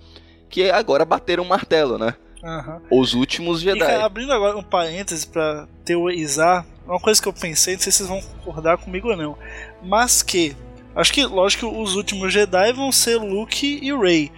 que 0.50 0.70
agora 0.70 1.04
bateram 1.04 1.44
o 1.44 1.50
martelo, 1.50 1.98
né? 1.98 2.14
Aham. 2.44 2.80
Os 2.92 3.14
últimos 3.16 3.60
E, 3.62 3.66
Jedi. 3.66 3.80
cara, 3.80 4.06
abrindo 4.06 4.32
agora 4.32 4.56
um 4.56 4.62
parêntese 4.64 5.26
pra 5.26 5.68
teorizar, 5.84 6.66
uma 6.86 7.00
coisa 7.00 7.20
que 7.22 7.28
eu 7.28 7.34
pensei, 7.34 7.74
não 7.74 7.82
sei 7.82 7.92
se 7.92 7.98
vocês 8.00 8.10
vão 8.10 8.22
concordar 8.22 8.78
comigo 8.78 9.10
ou 9.10 9.18
não, 9.18 9.38
mas 9.82 10.22
que, 10.22 10.56
acho 10.96 11.12
que, 11.12 11.26
lógico 11.26 11.68
que 11.72 11.76
os 11.82 11.96
últimos 11.96 12.32
Jedi 12.32 12.72
vão 12.74 12.92
ser 12.92 13.16
Luke 13.18 13.80
e 13.82 13.92
Rey, 13.98 14.32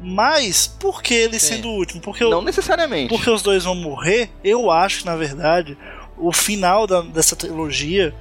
mas 0.00 0.66
por 0.66 1.02
que 1.02 1.14
ele 1.14 1.38
Sim. 1.38 1.54
sendo 1.56 1.68
o 1.68 1.76
último? 1.76 2.00
Porque, 2.02 2.22
eu- 2.24 2.30
Não 2.30 2.42
necessariamente. 2.42 3.08
porque 3.08 3.30
os 3.30 3.40
dois 3.40 3.64
vão 3.64 3.74
morrer, 3.74 4.30
eu 4.42 4.70
acho 4.70 5.00
que, 5.00 5.06
na 5.06 5.16
verdade, 5.16 5.78
o 6.18 6.32
final 6.32 6.86
da- 6.86 7.00
dessa 7.02 7.34
trilogia 7.36 8.14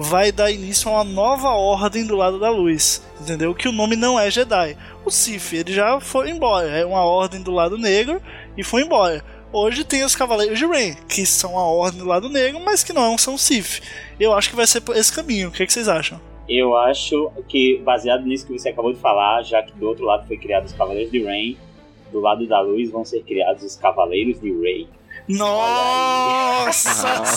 vai 0.00 0.30
dar 0.30 0.48
início 0.48 0.88
a 0.88 0.94
uma 0.94 1.04
nova 1.04 1.48
ordem 1.48 2.06
do 2.06 2.14
lado 2.14 2.38
da 2.38 2.48
luz, 2.48 3.02
entendeu? 3.20 3.52
Que 3.52 3.68
o 3.68 3.72
nome 3.72 3.96
não 3.96 4.18
é 4.18 4.30
Jedi. 4.30 4.76
O 5.04 5.10
Sith, 5.10 5.52
ele 5.52 5.72
já 5.72 5.98
foi 6.00 6.30
embora, 6.30 6.68
é 6.68 6.86
uma 6.86 7.04
ordem 7.04 7.42
do 7.42 7.50
lado 7.50 7.76
negro 7.76 8.22
e 8.56 8.62
foi 8.62 8.82
embora. 8.82 9.24
Hoje 9.52 9.82
tem 9.82 10.04
os 10.04 10.14
Cavaleiros 10.14 10.56
de 10.56 10.66
Ren, 10.66 10.94
que 11.08 11.26
são 11.26 11.58
a 11.58 11.66
ordem 11.66 11.98
do 11.98 12.06
lado 12.06 12.28
negro, 12.28 12.60
mas 12.64 12.84
que 12.84 12.92
não 12.92 13.18
são 13.18 13.36
Sith. 13.36 13.82
Eu 14.20 14.32
acho 14.34 14.50
que 14.50 14.56
vai 14.56 14.68
ser 14.68 14.82
por 14.82 14.94
esse 14.96 15.12
caminho. 15.12 15.48
O 15.48 15.50
que, 15.50 15.64
é 15.64 15.66
que 15.66 15.72
vocês 15.72 15.88
acham? 15.88 16.20
Eu 16.48 16.76
acho 16.76 17.32
que, 17.48 17.78
baseado 17.84 18.24
nisso 18.24 18.46
que 18.46 18.52
você 18.52 18.68
acabou 18.68 18.92
de 18.92 19.00
falar, 19.00 19.42
já 19.42 19.62
que 19.62 19.72
do 19.72 19.88
outro 19.88 20.04
lado 20.04 20.28
foi 20.28 20.38
criado 20.38 20.66
os 20.66 20.72
Cavaleiros 20.72 21.10
de 21.10 21.24
Rain, 21.24 21.56
do 22.12 22.20
lado 22.20 22.46
da 22.46 22.60
luz 22.60 22.90
vão 22.90 23.04
ser 23.04 23.22
criados 23.22 23.64
os 23.64 23.74
Cavaleiros 23.74 24.40
de 24.40 24.52
Rey. 24.60 24.86
Nossa! 25.28 26.88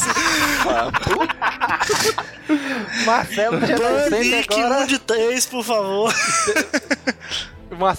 Marcelo 3.06 3.60
Jedi 3.66 4.20
Nick, 4.30 4.54
agora. 4.62 4.84
um 4.84 4.88
de 4.88 5.00
três, 5.00 5.46
por 5.46 5.64
favor. 5.64 6.14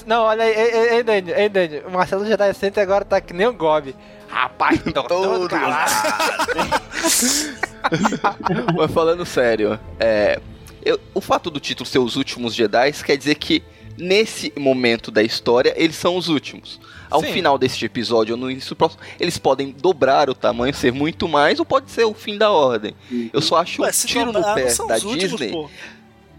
Não, 0.07 0.22
olha 0.24 0.44
aí, 0.44 0.52
ei, 0.52 0.70
ei, 0.70 0.88
ei, 0.96 1.02
Dani, 1.02 1.31
ei, 1.33 1.48
Dani. 1.48 1.81
O 1.87 1.90
Marcelo 1.90 2.26
Jedi 2.26 2.52
Center 2.55 2.83
agora 2.83 3.05
tá 3.05 3.20
que 3.20 3.33
nem 3.33 3.46
o 3.46 3.52
Gob. 3.52 3.94
Rapaz, 4.28 4.81
tô 4.94 5.02
todo 5.02 5.48
calado. 5.48 5.90
Mas 8.76 8.90
falando 8.92 9.24
sério, 9.26 9.78
é, 9.98 10.40
eu- 10.85 11.00
o 11.14 11.20
fato 11.20 11.50
do 11.50 11.59
título 11.61 11.88
ser 11.88 11.98
os 11.98 12.16
últimos 12.16 12.55
Jedi 12.55 12.92
quer 13.05 13.16
dizer 13.16 13.35
que 13.35 13.62
nesse 13.98 14.52
momento 14.57 15.11
da 15.11 15.22
história 15.22 15.74
eles 15.76 15.96
são 15.96 16.16
os 16.16 16.28
últimos. 16.28 16.81
Ao 17.12 17.20
Sim. 17.20 17.33
final 17.33 17.59
deste 17.59 17.85
episódio 17.85 18.35
ou 18.35 18.40
no 18.40 18.51
início 18.51 18.70
do 18.70 18.77
próximo, 18.77 19.03
eles 19.20 19.38
podem 19.38 19.70
dobrar 19.70 20.31
o 20.31 20.35
tamanho, 20.35 20.75
ser 20.75 20.92
muito 20.92 21.29
mais, 21.29 21.59
ou 21.59 21.64
pode 21.64 21.90
ser 21.90 22.05
o 22.05 22.14
fim 22.14 22.38
da 22.38 22.51
ordem. 22.51 22.94
Eu 23.33 23.40
só 23.40 23.57
acho 23.57 23.83
Ué, 23.83 23.88
um 23.88 23.92
tiro 23.92 24.27
no 24.27 24.33
dobrar, 24.33 24.55
pé 24.55 24.75
da 24.75 24.94
últimos, 24.94 25.18
Disney. 25.18 25.51
pô. 25.51 25.68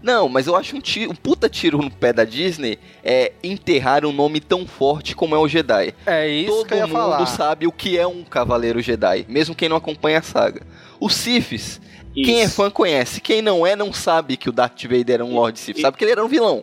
Não, 0.04 0.28
mas 0.28 0.46
eu 0.46 0.54
acho 0.54 0.76
um, 0.76 0.80
tiro, 0.82 1.10
um 1.10 1.14
puta 1.14 1.48
tiro 1.48 1.78
no 1.78 1.90
pé 1.90 2.12
da 2.12 2.24
Disney 2.24 2.78
é 3.02 3.32
enterrar 3.42 4.04
um 4.04 4.12
nome 4.12 4.38
tão 4.38 4.66
forte 4.66 5.16
como 5.16 5.34
é 5.34 5.38
o 5.38 5.48
Jedi. 5.48 5.94
É 6.04 6.28
isso 6.28 6.50
Todo 6.50 6.66
que 6.66 6.74
eu 6.74 6.78
ia 6.78 6.86
mundo 6.86 6.92
falar. 6.92 7.26
sabe 7.26 7.66
o 7.66 7.72
que 7.72 7.98
é 7.98 8.06
um 8.06 8.22
Cavaleiro 8.22 8.82
Jedi, 8.82 9.24
mesmo 9.26 9.54
quem 9.54 9.66
não 9.66 9.78
acompanha 9.78 10.18
a 10.18 10.22
saga. 10.22 10.60
Os 11.00 11.14
Siths, 11.14 11.80
quem 12.12 12.42
é 12.42 12.48
fã 12.48 12.70
conhece, 12.70 13.18
quem 13.18 13.40
não 13.40 13.66
é 13.66 13.74
não 13.74 13.94
sabe 13.94 14.36
que 14.36 14.50
o 14.50 14.52
Darth 14.52 14.82
Vader 14.82 15.14
era 15.14 15.24
um 15.24 15.32
Lord 15.34 15.58
Sith, 15.58 15.80
sabe 15.80 15.96
que 15.96 16.04
ele 16.04 16.12
era 16.12 16.22
um 16.22 16.28
vilão. 16.28 16.62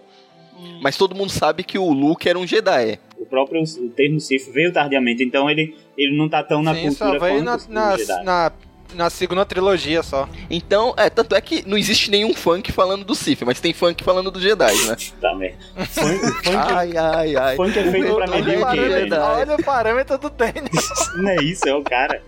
Hum. 0.55 0.79
Mas 0.79 0.95
todo 0.95 1.15
mundo 1.15 1.31
sabe 1.31 1.63
que 1.63 1.79
o 1.79 1.91
Luke 1.91 2.29
era 2.29 2.37
um 2.37 2.45
Jedi. 2.45 2.99
O 3.31 3.31
próprio 3.31 3.63
o 3.63 3.89
termo 3.89 4.19
Sith 4.19 4.51
veio 4.51 4.73
tardiamente, 4.73 5.23
então 5.23 5.49
ele, 5.49 5.73
ele 5.97 6.17
não 6.17 6.27
tá 6.27 6.43
tão 6.43 6.61
na 6.61 6.75
Sim, 6.75 6.91
só 6.91 7.05
cultura 7.05 7.29
veio 7.29 7.43
quanto 7.45 7.71
na, 7.71 7.97
na, 7.97 8.23
na, 8.23 8.51
na 8.93 9.09
segunda 9.09 9.45
trilogia 9.45 10.03
só. 10.03 10.27
Então, 10.49 10.93
é, 10.97 11.09
tanto 11.09 11.33
é 11.33 11.39
que 11.39 11.65
não 11.65 11.77
existe 11.77 12.11
nenhum 12.11 12.33
funk 12.33 12.73
falando 12.73 13.05
do 13.05 13.15
Sith, 13.15 13.41
mas 13.43 13.61
tem 13.61 13.73
funk 13.73 14.03
falando 14.03 14.29
do 14.29 14.39
Jedi, 14.39 14.73
né? 14.85 14.97
Tá 15.21 15.33
merda. 15.33 15.57
Funk, 15.85 16.19
funk, 16.43 16.57
ai, 16.57 16.97
ai, 16.97 17.35
ai. 17.37 17.55
funk 17.55 17.79
é 17.79 17.89
feito 17.89 18.15
pra 18.15 18.25
Olha 18.25 18.35
medir 18.35 18.61
o 18.61 18.69
quê? 18.69 18.89
Jedi. 18.89 19.19
Olha 19.19 19.55
o 19.55 19.63
parâmetro 19.63 20.17
do 20.17 20.29
tênis. 20.29 20.89
Não 21.15 21.29
é 21.29 21.35
isso, 21.37 21.67
é 21.69 21.73
o 21.73 21.81
cara. 21.81 22.21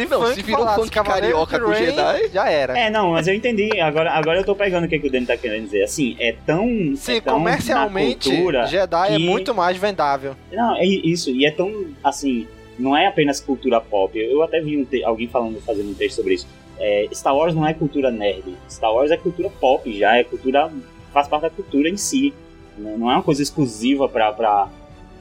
Sim, 0.00 0.06
Se 0.06 0.10
Não, 0.10 0.20
funk 0.22 0.34
se 0.34 0.42
virou 0.42 0.60
falasse 0.60 0.80
funk 0.80 1.02
carioca 1.04 1.60
com 1.60 1.74
Jedi. 1.74 2.28
Já 2.32 2.48
era. 2.50 2.78
É, 2.78 2.90
não, 2.90 3.12
mas 3.12 3.26
eu 3.28 3.34
entendi. 3.34 3.80
Agora, 3.80 4.12
agora 4.12 4.38
eu 4.40 4.44
tô 4.44 4.54
pegando 4.54 4.84
o 4.84 4.88
que, 4.88 4.98
que 4.98 5.06
o 5.08 5.10
Dani 5.10 5.26
tá 5.26 5.36
querendo 5.36 5.64
dizer. 5.64 5.82
Assim, 5.84 6.16
é 6.18 6.34
tão. 6.46 6.66
Sim, 6.96 7.16
é 7.16 7.20
tão 7.20 7.34
comercialmente, 7.34 8.28
cultura 8.30 8.66
Jedi 8.66 9.14
é 9.14 9.16
que- 9.16 9.24
muito 9.26 9.54
mais 9.54 9.76
vendável. 9.76 10.34
Não, 10.52 10.76
é 10.76 10.84
isso. 10.84 11.30
E 11.30 11.44
é 11.46 11.50
tão, 11.50 11.86
assim, 12.02 12.46
não 12.78 12.96
é 12.96 13.06
apenas 13.06 13.40
cultura 13.40 13.80
pop. 13.80 14.18
Eu 14.18 14.42
até 14.42 14.60
vi 14.60 14.76
um 14.76 14.84
te- 14.84 15.02
alguém 15.04 15.28
falando, 15.28 15.60
fazendo 15.62 15.90
um 15.90 15.94
texto 15.94 16.16
sobre 16.16 16.34
isso. 16.34 16.46
É, 16.78 17.08
Star 17.12 17.34
Wars 17.36 17.54
não 17.54 17.66
é 17.66 17.74
cultura 17.74 18.10
nerd. 18.10 18.44
Star 18.70 18.92
Wars 18.92 19.10
é 19.10 19.16
cultura 19.16 19.50
pop 19.50 19.98
já, 19.98 20.16
é 20.16 20.24
cultura. 20.24 20.70
faz 21.12 21.26
parte 21.26 21.42
da 21.42 21.50
cultura 21.50 21.88
em 21.88 21.96
si. 21.96 22.32
Não 22.76 22.96
não 22.98 23.10
é 23.10 23.14
uma 23.14 23.22
coisa 23.22 23.42
exclusiva 23.42 24.08
pra, 24.08 24.30
pra, 24.32 24.68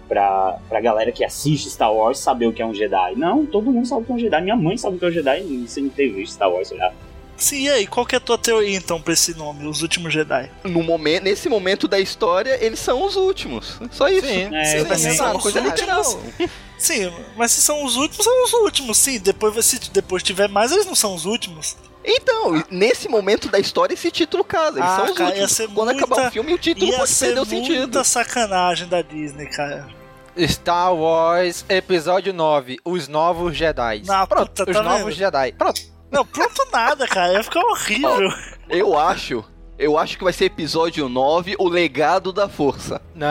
pra, 0.08 0.58
pra 0.70 0.80
galera 0.82 1.12
que 1.12 1.24
assiste 1.24 1.70
Star 1.70 1.94
Wars 1.94 2.20
saber 2.20 2.48
o 2.48 2.54
que 2.54 2.62
é 2.62 2.66
um 2.66 2.74
Jedi. 2.74 3.16
Não, 3.16 3.46
todo 3.46 3.72
mundo 3.72 3.88
sabe 3.88 4.02
o 4.02 4.06
que 4.06 4.12
é 4.12 4.16
um 4.16 4.20
Jedi. 4.20 4.42
Minha 4.42 4.56
mãe 4.56 4.78
sabe 4.78 4.96
o 4.96 5.00
que 5.00 5.06
é 5.06 5.08
um 5.08 5.12
Jedi 5.12 5.66
sem 5.68 5.90
ter 5.90 6.10
visto 6.10 6.34
Star 6.34 6.52
Wars, 6.52 6.72
lá. 6.72 6.92
Sim, 7.36 7.66
e 7.66 7.70
aí, 7.70 7.86
qual 7.86 8.04
que 8.04 8.16
é 8.16 8.18
a 8.18 8.20
tua 8.20 8.36
teoria 8.36 8.76
então 8.76 9.00
pra 9.00 9.14
esse 9.14 9.38
nome, 9.38 9.68
Os 9.68 9.84
Últimos 9.84 10.12
Jedi? 10.12 10.50
No 10.64 10.82
momento, 10.82 11.24
nesse 11.24 11.48
momento 11.48 11.88
da 11.88 12.00
história, 12.00 12.58
eles 12.66 12.80
são 12.80 13.06
os 13.06 13.16
últimos. 13.16 13.80
Só 13.92 14.10
isso. 14.10 14.26
Sim, 14.26 14.56
É, 14.56 14.84
sim, 14.96 15.12
sim, 15.14 15.22
uma 15.22 15.40
coisa 15.40 15.60
literal. 15.60 16.00
últimos. 16.04 16.50
Sim, 16.80 17.12
mas 17.36 17.52
se 17.52 17.62
são 17.62 17.84
os 17.86 17.96
últimos, 17.96 18.24
são 18.26 18.44
os 18.44 18.54
últimos, 18.54 18.98
sim. 18.98 19.20
Depois, 19.20 19.64
se 19.64 19.80
depois 19.92 20.24
tiver 20.24 20.50
mais, 20.50 20.72
eles 20.72 20.88
não 20.88 20.96
são 20.96 21.14
os 21.14 21.26
últimos. 21.26 21.78
Então, 22.04 22.64
nesse 22.72 23.08
momento 23.08 23.50
da 23.50 23.60
história, 23.60 23.94
esse 23.94 24.10
título 24.10 24.44
casa. 24.44 24.80
Eles 24.80 24.90
Ah, 24.90 24.96
são 24.96 25.06
os 25.06 25.12
cara, 25.12 25.30
ia 25.30 25.42
últimos. 25.42 25.52
ser 25.52 25.68
Quando 25.68 25.90
muita- 25.92 26.06
acabar 26.06 26.28
o 26.30 26.32
filme, 26.32 26.54
o 26.54 26.58
título 26.58 26.90
Ia 26.92 26.98
pode 26.98 27.10
ser 27.12 27.26
perder 27.36 27.42
o 27.42 27.46
muita 27.46 27.68
sentido. 27.68 28.04
sacanagem 28.04 28.88
da 28.88 29.02
Disney, 29.04 29.46
cara. 29.48 29.88
Star 30.48 30.94
Wars 30.94 31.66
Episódio 31.70 32.34
9, 32.34 32.78
Os 32.86 33.08
Novos 33.08 33.56
Jedi. 33.56 34.04
Ah, 34.08 34.28
Pronto, 34.28 34.50
puta, 34.50 34.70
os 34.72 34.78
tá 34.78 34.84
Novos 34.84 35.06
vendo? 35.06 35.12
Jedi. 35.14 35.52
Pronto. 35.54 35.82
Não, 36.12 36.26
pronto 36.26 36.68
nada, 36.72 37.08
cara. 37.08 37.34
Ia 37.34 37.44
ficar 37.44 37.62
horrível. 37.62 38.30
Eu 38.70 38.98
acho. 38.98 39.44
Eu 39.78 39.98
acho 39.98 40.18
que 40.18 40.24
vai 40.24 40.34
ser 40.34 40.46
episódio 40.46 41.08
9, 41.08 41.56
o 41.60 41.68
legado 41.68 42.34
da 42.34 42.50
força. 42.50 43.02
Não, 43.14 43.28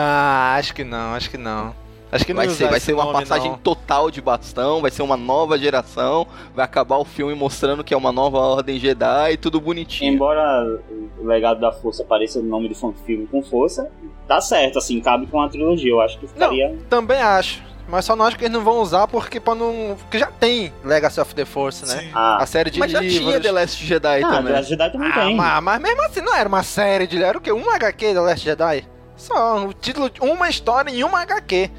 acho 0.57 0.73
que 0.73 0.83
não, 0.83 1.13
acho 1.13 1.29
que 1.29 1.37
não. 1.37 1.75
Acho 2.11 2.25
que 2.25 2.33
não 2.33 2.37
Vai 2.43 2.49
ser, 2.49 2.69
vai 2.69 2.79
ser 2.79 2.93
uma 2.93 3.03
nome, 3.03 3.19
passagem 3.19 3.51
não. 3.51 3.57
total 3.57 4.09
de 4.09 4.21
bastão, 4.21 4.81
vai 4.81 4.89
ser 4.89 5.01
uma 5.01 5.17
nova 5.17 5.57
geração, 5.57 6.25
vai 6.55 6.63
acabar 6.63 6.97
o 6.97 7.03
filme 7.03 7.35
mostrando 7.35 7.83
que 7.83 7.93
é 7.93 7.97
uma 7.97 8.11
nova 8.13 8.37
ordem 8.37 8.79
Jedi, 8.79 9.35
tudo 9.37 9.59
bonitinho. 9.59 10.13
Embora 10.13 10.79
o 11.19 11.25
legado 11.25 11.59
da 11.59 11.71
força 11.71 12.05
pareça 12.05 12.39
o 12.39 12.43
nome 12.43 12.69
do 12.69 12.75
filme 13.05 13.27
com 13.27 13.43
força, 13.43 13.91
tá 14.25 14.39
certo, 14.39 14.77
assim, 14.79 15.01
cabe 15.01 15.27
com 15.27 15.41
a 15.41 15.49
trilogia. 15.49 15.91
Eu 15.91 15.99
acho 15.99 16.17
que 16.17 16.27
ficaria. 16.27 16.77
Também 16.89 17.21
acho. 17.21 17.61
Mas 17.89 18.03
só 18.03 18.15
não 18.17 18.25
acho 18.25 18.37
que 18.37 18.43
eles 18.43 18.53
não 18.53 18.63
vão 18.65 18.81
usar 18.81 19.07
porque 19.07 19.39
pra 19.39 19.55
não. 19.55 19.95
Porque 19.99 20.19
já 20.19 20.27
tem 20.27 20.73
Legacy 20.83 21.21
of 21.21 21.33
the 21.33 21.45
Force, 21.45 21.85
né? 21.85 22.09
Ah, 22.13 22.37
A 22.41 22.45
série 22.45 22.69
de 22.69 22.79
Mas 22.79 22.91
já 22.91 22.99
livros. 22.99 23.19
tinha 23.25 23.39
The 23.39 23.51
Last 23.51 23.85
Jedi 23.85 24.23
ah 24.23 24.29
também. 24.29 24.53
The 24.53 24.63
Jedi 24.63 24.91
também 24.91 25.09
Ah, 25.09 25.13
tem. 25.25 25.35
mas, 25.37 25.63
mas 25.63 25.81
mesmo 25.81 26.01
assim 26.03 26.19
não 26.21 26.35
era 26.35 26.49
uma 26.49 26.63
série 26.63 27.07
de. 27.07 27.21
Era 27.23 27.37
o 27.37 27.41
quê? 27.41 27.51
Um 27.53 27.69
HQ 27.69 28.13
da 28.13 28.21
Last 28.21 28.43
Jedi? 28.43 28.83
Só, 29.15 29.65
o 29.65 29.73
título 29.73 30.11
uma 30.21 30.49
história 30.49 30.89
em 30.91 31.01
uma 31.03 31.21
HQ. 31.21 31.71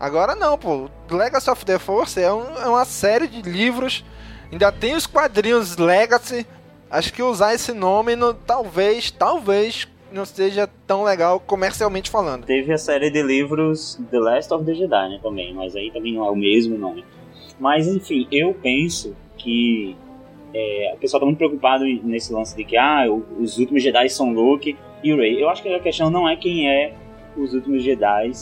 Agora 0.00 0.34
não, 0.34 0.56
pô. 0.56 0.88
Legacy 1.10 1.50
of 1.50 1.64
the 1.64 1.78
Force 1.78 2.20
é, 2.20 2.32
um- 2.32 2.56
é 2.56 2.66
uma 2.68 2.84
série 2.84 3.26
de 3.26 3.42
livros. 3.42 4.04
Ainda 4.50 4.70
tem 4.72 4.94
os 4.94 5.06
quadrinhos 5.06 5.76
Legacy. 5.76 6.46
Acho 6.90 7.12
que 7.12 7.22
usar 7.22 7.54
esse 7.54 7.72
nome 7.72 8.16
não- 8.16 8.32
talvez, 8.32 9.10
talvez 9.10 9.86
não 10.12 10.24
seja 10.24 10.68
tão 10.86 11.02
legal 11.02 11.38
comercialmente 11.40 12.08
falando. 12.10 12.46
Teve 12.46 12.72
a 12.72 12.78
série 12.78 13.10
de 13.10 13.22
livros 13.22 14.00
The 14.10 14.18
Last 14.18 14.54
of 14.54 14.64
the 14.64 14.72
Jedi, 14.74 15.08
né, 15.10 15.20
também, 15.22 15.52
mas 15.52 15.76
aí 15.76 15.90
também 15.90 16.14
não 16.14 16.24
é 16.24 16.30
o 16.30 16.36
mesmo 16.36 16.78
nome. 16.78 17.04
Mas 17.60 17.86
enfim, 17.86 18.26
eu 18.32 18.54
penso 18.54 19.14
que 19.36 19.94
é, 20.54 20.92
o 20.94 20.98
pessoal 20.98 21.20
tá 21.20 21.26
muito 21.26 21.36
preocupado 21.38 21.84
nesse 21.84 22.32
lance 22.32 22.56
de 22.56 22.64
que 22.64 22.76
ah, 22.76 23.04
os 23.38 23.58
últimos 23.58 23.82
Jedi 23.82 24.08
são 24.08 24.32
Luke 24.32 24.74
e 25.04 25.14
Rey. 25.14 25.42
Eu 25.42 25.50
acho 25.50 25.62
que 25.62 25.68
a 25.74 25.80
questão 25.80 26.08
não 26.08 26.26
é 26.26 26.36
quem 26.36 26.70
é 26.70 26.94
os 27.42 27.54
últimos 27.54 27.82
Jedi 27.82 28.32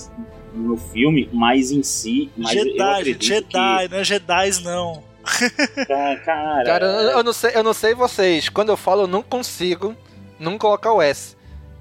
no 0.55 0.77
filme, 0.77 1.29
mas 1.33 1.71
em 1.71 1.83
si. 1.83 2.31
Mas 2.37 2.55
eu 2.57 2.65
Jedi, 2.65 3.17
Jedi, 3.21 3.89
não 3.91 3.99
é 3.99 4.05
Jedi, 4.05 4.63
não. 4.63 5.03
Que, 5.27 5.87
Ca- 5.87 6.17
cara, 6.25 6.65
Cara, 6.65 6.87
eu, 6.87 7.11
eu 7.19 7.25
não 7.25 7.33
sei, 7.33 7.51
eu 7.55 7.63
não 7.63 7.75
sei 7.75 7.95
vocês. 7.95 8.49
Quando 8.49 8.69
eu 8.71 8.77
falo, 8.77 9.03
eu 9.03 9.07
não 9.09 9.23
consigo 9.23 9.95
não 10.39 10.57
colocar 10.57 10.93
o 10.93 11.03
S. 11.03 11.35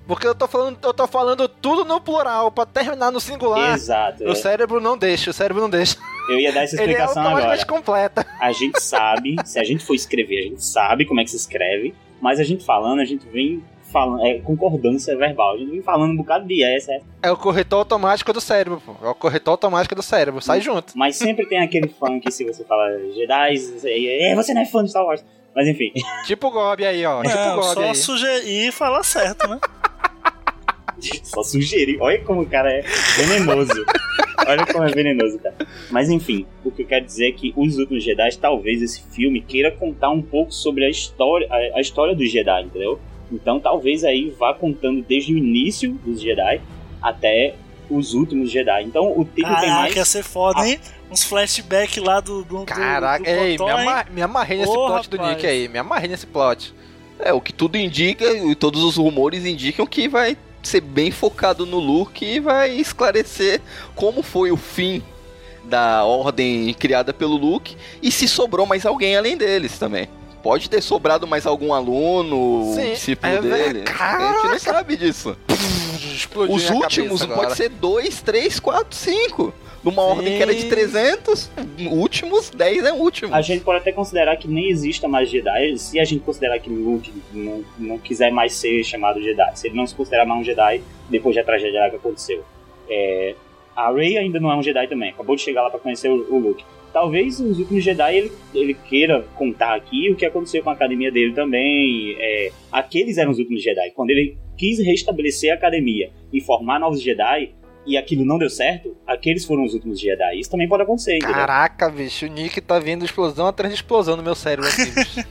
Porque 0.08 0.28
eu 0.28 0.36
tô 0.36 0.47
falando, 0.47 0.78
eu 0.84 0.93
tô 0.93 1.08
falando 1.08 1.47
tudo 1.47 1.84
no 1.84 1.99
plural 1.99 2.51
pra 2.51 2.65
terminar 2.65 3.12
no 3.12 3.19
singular. 3.19 3.73
Exato. 3.73 4.23
O 4.23 4.32
é. 4.32 4.36
cérebro 4.36 4.80
não 4.80 4.95
deixa, 4.97 5.32
o 5.32 5.34
cérebro 5.34 5.62
não 5.63 5.69
deixa. 5.69 5.97
Eu 6.30 6.39
ia 6.39 6.51
dar 6.54 6.63
essa 6.63 6.75
Ele 6.82 6.91
é 6.91 6.95
explicação 6.95 7.23
agora. 7.23 7.36
automaticamente 7.45 7.65
completa. 7.65 8.25
A 8.39 8.51
gente 8.51 8.80
sabe, 8.82 9.36
se 9.45 9.60
a 9.60 9.63
gente 9.63 9.84
for 9.84 9.95
escrever, 9.95 10.39
a 10.39 10.43
gente 10.43 10.63
sabe 10.63 11.06
como 11.06 11.21
é 11.21 11.23
que 11.23 11.32
se 11.32 11.38
escreve, 11.38 11.95
mas 12.21 12.39
a 12.39 12.43
gente 12.43 12.63
falando, 12.63 12.99
a 12.99 13.06
gente 13.06 13.28
vem 13.30 13.63
falando, 13.95 14.25
é 14.25 14.39
concordância 14.39 15.15
verbal, 15.15 15.53
a 15.53 15.58
gente 15.58 15.71
vem 15.71 15.81
falando 15.81 16.12
um 16.12 16.17
bocado 16.17 16.45
de 16.45 16.62
S, 16.62 16.91
S, 16.91 17.05
É 17.23 17.31
o 17.31 17.38
corretor 17.38 17.77
automático 17.77 18.34
do 18.34 18.41
cérebro, 18.41 18.81
pô. 18.86 18.93
É 19.01 19.10
o 19.10 19.15
corretor 19.15 19.51
automático 19.51 19.95
do 19.95 20.01
cérebro. 20.03 20.41
Sai 20.41 20.60
junto. 20.60 20.91
mas 20.97 21.15
sempre 21.15 21.45
tem 21.45 21.60
aquele 21.60 21.88
fã 21.88 22.19
que 22.19 22.29
se 22.29 22.43
você 22.43 22.65
fala 22.65 22.91
Jedi, 23.13 23.55
é, 23.86 24.36
você 24.36 24.53
não 24.53 24.62
é 24.63 24.65
fã 24.65 24.84
de 24.84 24.89
Star 24.89 25.05
Wars. 25.05 25.23
Mas 25.55 25.69
enfim, 25.69 25.93
Tipo 26.27 26.47
o 26.47 26.51
Gob 26.51 26.86
aí, 26.86 27.05
ó. 27.05 27.21
Tipo 27.23 27.34
o 27.34 27.39
Não, 27.39 27.55
Gob 27.55 27.73
só 27.73 27.84
aí. 27.84 27.95
sugerir 27.95 28.67
e 28.67 28.71
falar 28.73 29.03
certo, 29.03 29.47
né? 29.47 29.58
só 31.23 31.41
sugerir. 31.41 31.97
Olha 32.01 32.21
como 32.25 32.41
o 32.41 32.45
cara 32.45 32.69
é 32.69 32.81
venenoso. 33.15 33.86
Olha 34.45 34.65
como 34.65 34.84
é 34.84 34.91
venenoso, 34.91 35.39
cara. 35.39 35.55
Mas 35.89 36.10
enfim, 36.10 36.45
o 36.65 36.69
que 36.71 36.81
eu 36.81 36.86
quero 36.86 37.05
dizer 37.05 37.29
é 37.29 37.31
que 37.31 37.53
Os 37.55 37.77
Últimos 37.77 38.03
Jedi, 38.03 38.38
talvez 38.38 38.81
esse 38.81 39.01
filme 39.13 39.41
queira 39.41 39.71
contar 39.71 40.10
um 40.10 40.21
pouco 40.21 40.51
sobre 40.51 40.84
a 40.84 40.89
história, 40.89 41.47
a, 41.49 41.77
a 41.77 41.81
história 41.81 42.13
dos 42.13 42.29
Jedi, 42.29 42.63
entendeu? 42.63 42.99
Então 43.31 43.59
talvez 43.59 44.03
aí 44.03 44.29
vá 44.38 44.53
contando 44.53 45.01
desde 45.07 45.33
o 45.33 45.38
início 45.38 45.91
dos 46.05 46.21
Jedi 46.21 46.61
até 47.01 47.55
os 47.89 48.13
últimos 48.13 48.49
Jedi. 48.51 48.83
Então 48.83 49.11
o 49.11 49.23
título 49.25 49.33
tem 49.33 49.43
Caraca, 49.43 49.67
mais. 49.81 49.95
ia 49.95 50.05
ser 50.05 50.23
foda, 50.23 50.67
hein? 50.67 50.79
Uns 51.09 51.23
flashback 51.23 51.99
lá 51.99 52.19
do. 52.19 52.43
do 52.43 52.59
do- 52.59 52.65
Caraca, 52.65 53.23
do 53.23 53.29
ei, 53.29 53.51
me, 53.51 53.57
Cotó, 53.57 53.69
hein? 53.79 53.88
ama- 53.88 54.05
me 54.11 54.21
amarrei 54.21 54.57
nesse 54.57 54.71
plot 54.73 55.09
do 55.09 55.17
rapaz. 55.17 55.35
Nick 55.35 55.45
aí. 55.47 55.67
Me 55.67 55.77
amarrei 55.79 56.09
nesse 56.09 56.25
plot. 56.25 56.73
É, 57.19 57.31
o 57.31 57.39
que 57.39 57.53
tudo 57.53 57.77
indica, 57.77 58.25
e 58.29 58.55
todos 58.55 58.83
os 58.83 58.97
rumores 58.97 59.45
indicam 59.45 59.85
que 59.85 60.07
vai 60.07 60.35
ser 60.63 60.81
bem 60.81 61.11
focado 61.11 61.65
no 61.65 61.77
Luke 61.79 62.25
e 62.25 62.39
vai 62.39 62.71
esclarecer 62.71 63.61
como 63.95 64.23
foi 64.23 64.51
o 64.51 64.57
fim 64.57 65.01
da 65.63 66.03
ordem 66.03 66.73
criada 66.73 67.13
pelo 67.13 67.35
Luke 67.38 67.75
e 68.01 68.11
se 68.11 68.27
sobrou 68.27 68.65
mais 68.65 68.85
alguém 68.85 69.15
além 69.15 69.38
deles 69.38 69.77
também. 69.79 70.07
Pode 70.45 70.69
ter 70.69 70.79
sobrado 70.79 71.25
mais 71.25 71.47
algum 71.47 71.73
aluno, 71.73 72.71
Sim, 72.75 72.91
discípulo 72.91 73.34
é 73.34 73.41
dele. 73.41 73.73
verdade. 73.79 73.99
A 73.99 74.34
gente 74.34 74.47
não 74.51 74.60
sabe 74.60 74.95
disso. 74.95 75.36
Explodiu 76.13 76.55
Os 76.55 76.69
últimos 76.69 77.21
cabeça 77.21 77.27
pode 77.27 77.34
agora. 77.41 77.55
ser 77.55 77.69
2, 77.69 78.21
3, 78.21 78.60
4, 78.60 78.95
5. 78.95 79.53
Numa 79.84 80.03
ordem 80.03 80.38
que 80.38 80.43
era 80.43 80.53
de 80.53 80.62
Sim. 80.62 80.69
300, 80.69 81.49
últimos 81.89 82.51
10 82.51 82.86
é 82.86 82.93
último. 82.93 83.34
A 83.34 83.41
gente 83.41 83.63
pode 83.63 83.79
até 83.79 83.91
considerar 83.91 84.38
que 84.38 84.47
nem 84.47 84.69
exista 84.69 85.08
mais 85.08 85.31
Jedi, 85.31 85.79
se 85.79 85.99
a 85.99 86.05
gente 86.05 86.21
considerar 86.21 86.60
que 86.60 86.69
Luke 86.69 87.12
não, 87.34 87.63
não 87.79 87.97
quiser 87.97 88.31
mais 88.31 88.53
ser 88.53 88.84
chamado 88.84 89.19
Jedi, 89.23 89.51
se 89.58 89.67
ele 89.67 89.75
não 89.75 89.88
se 89.88 89.95
considerar 89.95 90.27
mais 90.27 90.41
um 90.41 90.43
Jedi 90.43 90.84
depois 91.10 91.36
da 91.36 91.43
tragédia 91.43 91.89
que 91.89 91.95
aconteceu. 91.95 92.43
É, 92.88 93.34
a 93.75 93.91
Rey 93.91 94.15
ainda 94.15 94.39
não 94.39 94.51
é 94.51 94.55
um 94.55 94.62
Jedi 94.62 94.88
também, 94.88 95.10
acabou 95.10 95.36
de 95.36 95.41
chegar 95.41 95.63
lá 95.63 95.71
pra 95.71 95.79
conhecer 95.79 96.10
o, 96.10 96.36
o 96.36 96.38
Luke. 96.38 96.63
Talvez 96.95 97.41
os 97.41 97.60
últimos 97.60 97.84
Jedi 97.84 98.15
ele, 98.15 98.31
ele 98.53 98.73
queira 98.73 99.25
contar 99.36 99.75
aqui 99.75 100.10
o 100.10 100.15
que 100.15 100.25
aconteceu 100.25 100.63
com 100.63 100.69
a 100.69 100.73
academia 100.73 101.12
dele 101.12 101.34
também. 101.34 102.15
É, 102.17 102.51
aqueles 102.71 103.17
eram 103.17 103.31
os 103.31 103.38
últimos 103.38 103.62
Jedi. 103.62 103.91
Quando 103.93 104.12
ele 104.12 104.38
quis 104.58 104.79
restabelecer 104.79 105.51
a 105.51 105.55
academia 105.55 106.10
e 106.31 106.39
formar 106.39 106.79
novos 106.79 107.01
Jedi, 107.01 107.51
e 107.86 107.97
aquilo 107.97 108.23
não 108.23 108.38
deu 108.38 108.49
certo, 108.49 108.95
aqueles 109.05 109.43
foram 109.43 109.65
os 109.65 109.73
últimos 109.73 109.99
Jedi. 109.99 110.39
Isso 110.39 110.49
também 110.49 110.69
pode 110.69 110.84
acontecer, 110.84 111.17
entendeu? 111.17 111.36
Caraca, 111.36 111.89
bicho, 111.89 112.27
o 112.27 112.29
Nick 112.29 112.62
tá 112.62 112.79
vindo 112.79 113.03
explosão 113.03 113.45
atrás 113.45 113.73
de 113.73 113.77
explosão 113.77 114.15
no 114.15 114.23
meu 114.23 114.34
cérebro 114.34 114.69
aqui, 114.69 114.86
bicho. 114.86 115.27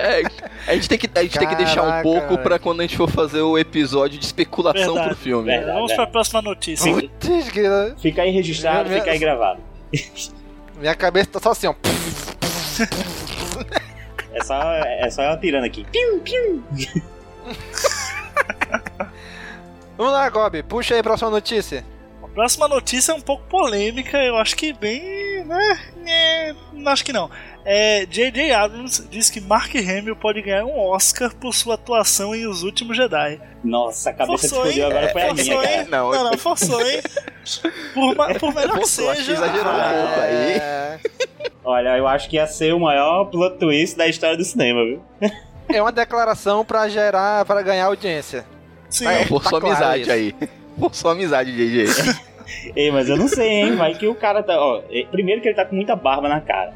É, 0.00 0.22
a 0.66 0.74
gente 0.74 0.88
tem 0.88 0.98
que, 0.98 1.08
a 1.14 1.22
gente 1.22 1.38
tem 1.38 1.48
que 1.48 1.54
deixar 1.54 2.00
um 2.00 2.02
pouco 2.02 2.38
pra 2.38 2.58
quando 2.58 2.80
a 2.80 2.82
gente 2.82 2.96
for 2.96 3.08
fazer 3.08 3.40
o 3.42 3.56
episódio 3.56 4.18
de 4.18 4.24
especulação 4.24 4.94
Verdade, 4.94 5.06
pro 5.10 5.16
filme. 5.16 5.44
verdade. 5.44 5.74
Vamos 5.76 5.92
pra 5.92 6.08
próxima 6.08 6.42
notícia. 6.42 6.92
Putz, 6.92 7.50
que- 7.52 8.00
Fica 8.00 8.22
aí 8.22 8.32
registrado, 8.32 8.90
Meu- 8.90 8.98
fica 8.98 9.12
aí 9.12 9.18
gravado. 9.20 9.60
Minha 10.76 10.94
cabeça 10.94 11.30
tá 11.30 11.40
só 11.40 11.50
assim, 11.52 11.66
ó. 11.66 11.74
É 14.32 14.42
só, 14.44 14.60
é 14.62 15.10
só 15.10 15.22
ela 15.22 15.36
tirando 15.36 15.64
aqui. 15.64 15.84
Piu, 15.92 16.20
piu. 16.20 16.64
Vamos 19.96 20.12
lá, 20.12 20.28
Gob, 20.30 20.62
puxa 20.64 20.94
aí 20.94 21.00
a 21.00 21.02
próxima 21.02 21.30
notícia. 21.30 21.84
A 22.22 22.28
próxima 22.28 22.66
notícia 22.66 23.12
é 23.12 23.14
um 23.14 23.20
pouco 23.20 23.44
polêmica, 23.44 24.16
eu 24.18 24.36
acho 24.36 24.56
que 24.56 24.72
bem. 24.72 25.44
né? 25.44 25.92
É, 26.06 26.54
não 26.72 26.90
acho 26.90 27.04
que 27.04 27.12
não. 27.12 27.30
É, 27.64 28.04
J.J. 28.06 28.50
Abrams 28.52 29.06
diz 29.08 29.30
que 29.30 29.40
Mark 29.40 29.72
Hamill 29.76 30.16
pode 30.16 30.42
ganhar 30.42 30.64
um 30.64 30.76
Oscar 30.78 31.32
por 31.34 31.54
sua 31.54 31.74
atuação 31.74 32.34
em 32.34 32.46
Os 32.46 32.62
Últimos 32.64 32.96
Jedi. 32.96 33.40
Nossa, 33.62 34.10
a 34.10 34.12
cabeça 34.12 34.48
Forçou, 34.48 34.58
explodiu 34.66 34.86
agora 34.86 35.08
foi 35.12 35.22
a 35.22 35.28
Forçou, 35.28 35.44
minha, 35.44 35.54
hein? 35.70 35.76
cara. 35.86 35.88
Não, 35.88 36.10
Não, 36.10 36.24
não, 36.32 36.38
forçou, 36.38 36.80
hein? 36.84 37.00
Por, 37.94 38.16
ma- 38.16 38.34
por 38.34 38.52
melhor 38.54 38.72
que 38.72 38.78
Forçou, 38.78 39.10
que 39.10 39.16
seja. 39.18 39.32
exagerou 39.34 39.72
um 39.72 40.06
pouco 40.06 40.20
aí. 40.20 40.52
É... 40.54 40.98
Olha, 41.64 41.96
eu 41.96 42.08
acho 42.08 42.28
que 42.28 42.36
ia 42.36 42.46
ser 42.48 42.74
o 42.74 42.80
maior 42.80 43.26
plot 43.26 43.56
twist 43.58 43.96
da 43.96 44.08
história 44.08 44.36
do 44.36 44.44
cinema, 44.44 44.84
viu? 44.84 45.02
É 45.68 45.80
uma 45.80 45.92
declaração 45.92 46.64
pra 46.64 46.88
gerar, 46.88 47.44
pra 47.44 47.62
ganhar 47.62 47.86
audiência. 47.86 48.44
Sim. 48.90 49.06
É. 49.06 49.24
Por 49.26 49.40
tá 49.42 49.50
sua 49.50 49.60
claro 49.60 49.76
amizade 49.76 50.02
isso. 50.02 50.10
aí. 50.12 50.34
Por 50.78 50.94
sua 50.94 51.12
amizade, 51.12 51.52
JJ. 51.52 51.86
Ei, 52.74 52.90
mas 52.90 53.08
eu 53.08 53.16
não 53.16 53.28
sei, 53.28 53.48
hein? 53.48 53.76
Vai 53.76 53.94
que 53.94 54.06
o 54.08 54.14
cara 54.14 54.42
tá. 54.42 54.58
Ó, 54.60 54.82
primeiro 55.10 55.40
que 55.40 55.48
ele 55.48 55.54
tá 55.54 55.64
com 55.64 55.76
muita 55.76 55.94
barba 55.94 56.28
na 56.28 56.40
cara. 56.40 56.74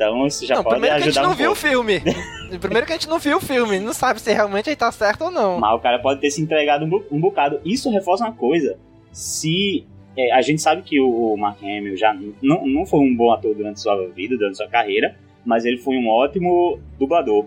Então 0.00 0.26
isso 0.26 0.46
já 0.46 0.54
não, 0.54 0.62
pode 0.64 0.76
primeiro 0.76 0.96
que 0.96 1.02
a 1.02 1.04
gente 1.04 1.18
ajudar 1.18 1.22
não 1.28 1.34
um 1.34 1.36
viu 1.36 1.50
o 1.52 1.54
pouco. 1.54 1.68
filme. 1.68 2.00
primeiro 2.58 2.86
que 2.86 2.92
a 2.92 2.96
gente 2.96 3.08
não 3.08 3.18
viu 3.18 3.36
o 3.36 3.40
filme, 3.40 3.78
não 3.78 3.92
sabe 3.92 4.18
se 4.18 4.32
realmente 4.32 4.68
ele 4.70 4.76
tá 4.76 4.90
certo 4.90 5.24
ou 5.24 5.30
não. 5.30 5.58
Mas 5.60 5.74
o 5.74 5.78
cara 5.78 5.98
pode 5.98 6.20
ter 6.20 6.30
se 6.30 6.40
entregado 6.40 6.86
um, 6.86 6.88
bu- 6.88 7.04
um 7.12 7.20
bocado. 7.20 7.60
Isso 7.66 7.90
reforça 7.90 8.24
uma 8.24 8.32
coisa. 8.32 8.78
Se. 9.12 9.84
é, 10.16 10.32
a 10.32 10.40
gente 10.40 10.62
sabe 10.62 10.80
que 10.80 10.98
o, 10.98 11.34
o 11.34 11.36
Mark 11.36 11.62
Hamill 11.62 11.98
já 11.98 12.14
não, 12.42 12.66
não 12.66 12.86
foi 12.86 13.00
um 13.00 13.14
bom 13.14 13.30
ator 13.30 13.54
durante 13.54 13.78
sua 13.80 14.06
vida, 14.08 14.38
durante 14.38 14.56
sua 14.56 14.68
carreira, 14.68 15.14
mas 15.44 15.66
ele 15.66 15.76
foi 15.76 15.96
um 15.96 16.08
ótimo 16.08 16.78
dublador. 16.98 17.44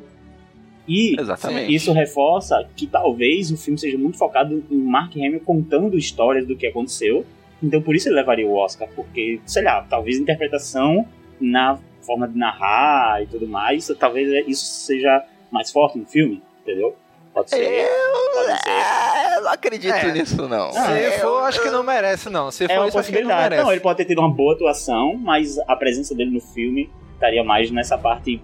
E 0.88 1.20
Exatamente. 1.20 1.74
isso 1.74 1.92
reforça 1.92 2.68
que 2.76 2.86
talvez 2.86 3.50
o 3.52 3.58
filme 3.58 3.80
seja 3.80 3.98
muito 3.98 4.18
focado 4.18 4.63
em 4.70 4.78
Mark 4.78 5.16
Hamill 5.16 5.39
contando 5.39 5.98
histórias 5.98 6.46
do 6.46 6.56
que 6.56 6.68
aconteceu. 6.68 7.26
Então 7.63 7.82
por 7.82 7.96
isso 7.96 8.10
ele 8.10 8.16
levaria 8.16 8.46
o 8.46 8.54
Oscar, 8.56 8.88
porque, 8.96 9.39
sei 9.46 9.63
lá, 9.63 9.82
talvez 9.89 10.20
a 10.20 10.22
interpretação 10.22 11.08
na 11.39 11.80
forma 12.04 12.28
de 12.28 12.38
narrar 12.38 13.24
e 13.24 13.28
tudo 13.28 13.48
mais, 13.48 13.88
talvez 14.00 14.48
isso 14.48 14.66
seja 14.66 15.24
mais 15.52 15.72
forte 15.72 15.98
no 15.98 16.06
filme, 16.06 16.42
entendeu? 16.62 16.96
Pode 17.34 17.50
ser. 17.50 17.88
Pode 18.34 18.62
ser. 18.63 18.70
É, 18.70 19.38
eu 19.38 19.42
não 19.42 19.52
acredito 19.52 19.92
É. 19.94 20.12
nisso, 20.12 20.48
não. 20.48 20.72
Se 20.72 20.78
Ah, 20.80 21.20
for, 21.22 21.44
acho 21.46 21.62
que 21.63 21.70
não 21.70 21.82
merece, 21.84 22.30
não. 22.30 22.52
Se 22.52 22.66
É 22.66 22.68
for 22.68 22.78
uma 22.82 22.88
isso, 22.89 23.00
acho 23.00 23.10
que 23.10 23.16
ele 23.16 23.24
não 23.24 23.30
possibilidade. 23.30 23.50
merece. 23.50 23.63
Não, 23.66 23.72
ele 23.72 23.82
pode 23.82 23.98
ter 23.98 24.06
tido 24.06 24.20
uma 24.20 24.30
boa 24.30 24.54
atuação, 24.54 25.16
mas 25.18 25.58
a 25.68 25.76
presença 25.76 26.13
dele 26.13 26.30
no 26.32 26.39
filme 26.39 26.92
estaria 27.16 27.44
mais 27.44 27.72
nessa 27.72 27.98
parte 27.98 28.39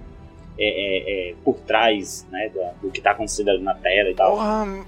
é, 0.57 0.63
é, 0.67 1.29
é, 1.31 1.35
por 1.45 1.55
trás, 1.59 2.25
né, 2.31 2.51
do 2.81 2.89
que 2.91 2.99
tá 2.99 3.11
acontecendo 3.11 3.49
ali 3.49 3.61
na 3.63 3.75
tela 3.75 4.09
e 4.09 4.15
tal. 4.15 4.31
Porra, 4.31 4.85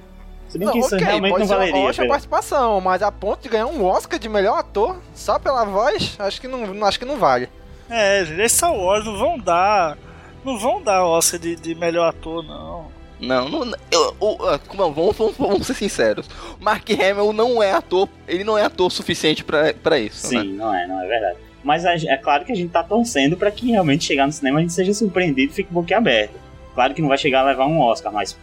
Se 0.49 0.57
bem 0.57 0.65
não, 0.65 0.73
que 0.73 0.79
isso 0.79 0.95
ok, 0.95 1.07
realmente 1.07 1.31
pode 1.31 1.39
não 1.43 1.47
ser 1.47 1.53
uma 1.53 1.59
valeria. 1.59 1.81
ótima 1.81 2.03
pela- 2.03 2.09
participação, 2.09 2.81
mas 2.81 3.01
a 3.01 3.11
ponto 3.11 3.41
de 3.41 3.49
ganhar 3.49 3.67
um 3.67 3.85
Oscar 3.85 4.19
de 4.19 4.27
melhor 4.27 4.57
ator 4.57 4.97
só 5.15 5.39
pela 5.39 5.63
voz, 5.63 6.15
acho 6.19 6.41
que 6.41 6.47
não, 6.47 6.85
acho 6.85 6.99
que 6.99 7.05
não 7.05 7.17
vale. 7.17 7.47
É, 7.91 8.47
Star 8.47 8.73
Wars 8.73 9.05
não 9.05 9.17
vão 9.17 9.37
dar. 9.37 9.97
Não 10.43 10.57
vão 10.57 10.81
dar 10.81 11.05
Oscar 11.05 11.39
de, 11.39 11.55
de 11.55 11.75
melhor 11.75 12.07
ator, 12.09 12.43
não. 12.43 12.87
Não, 13.19 13.47
não 13.47 13.77
eu, 13.91 14.15
o- 14.19 14.43
ah, 14.47 14.57
como- 14.67 14.91
vamos, 14.91 15.15
vamos, 15.15 15.37
vamos 15.37 15.67
ser 15.67 15.75
sinceros. 15.75 16.27
Mark 16.59 16.89
Hamill 16.89 17.31
não 17.33 17.61
é 17.61 17.71
ator, 17.71 18.09
ele 18.27 18.43
não 18.43 18.57
é 18.57 18.63
ator 18.63 18.91
suficiente 18.91 19.43
pra, 19.43 19.71
pra 19.75 19.99
isso, 19.99 20.25
Sim, 20.27 20.37
né? 20.37 20.43
não 20.43 20.73
é, 20.73 20.87
não 20.87 20.99
é 21.03 21.07
verdade. 21.07 21.37
Mas 21.63 21.85
a- 21.85 21.93
é 21.93 22.17
claro 22.17 22.43
que 22.43 22.51
a 22.51 22.55
gente 22.55 22.71
tá 22.71 22.83
torcendo 22.83 23.37
pra 23.37 23.51
que 23.51 23.69
realmente 23.69 24.05
chegar 24.05 24.25
no 24.25 24.33
cinema 24.33 24.57
a 24.57 24.61
gente 24.63 24.73
seja 24.73 24.91
surpreendido 24.95 25.51
e 25.51 25.55
fique 25.55 25.71
boquiaberto. 25.71 26.33
Claro 26.73 26.95
que 26.95 27.01
não 27.01 27.09
vai 27.09 27.17
chegar 27.19 27.41
a 27.41 27.45
levar 27.49 27.67
um 27.67 27.79
Oscar, 27.79 28.11
mas 28.11 28.35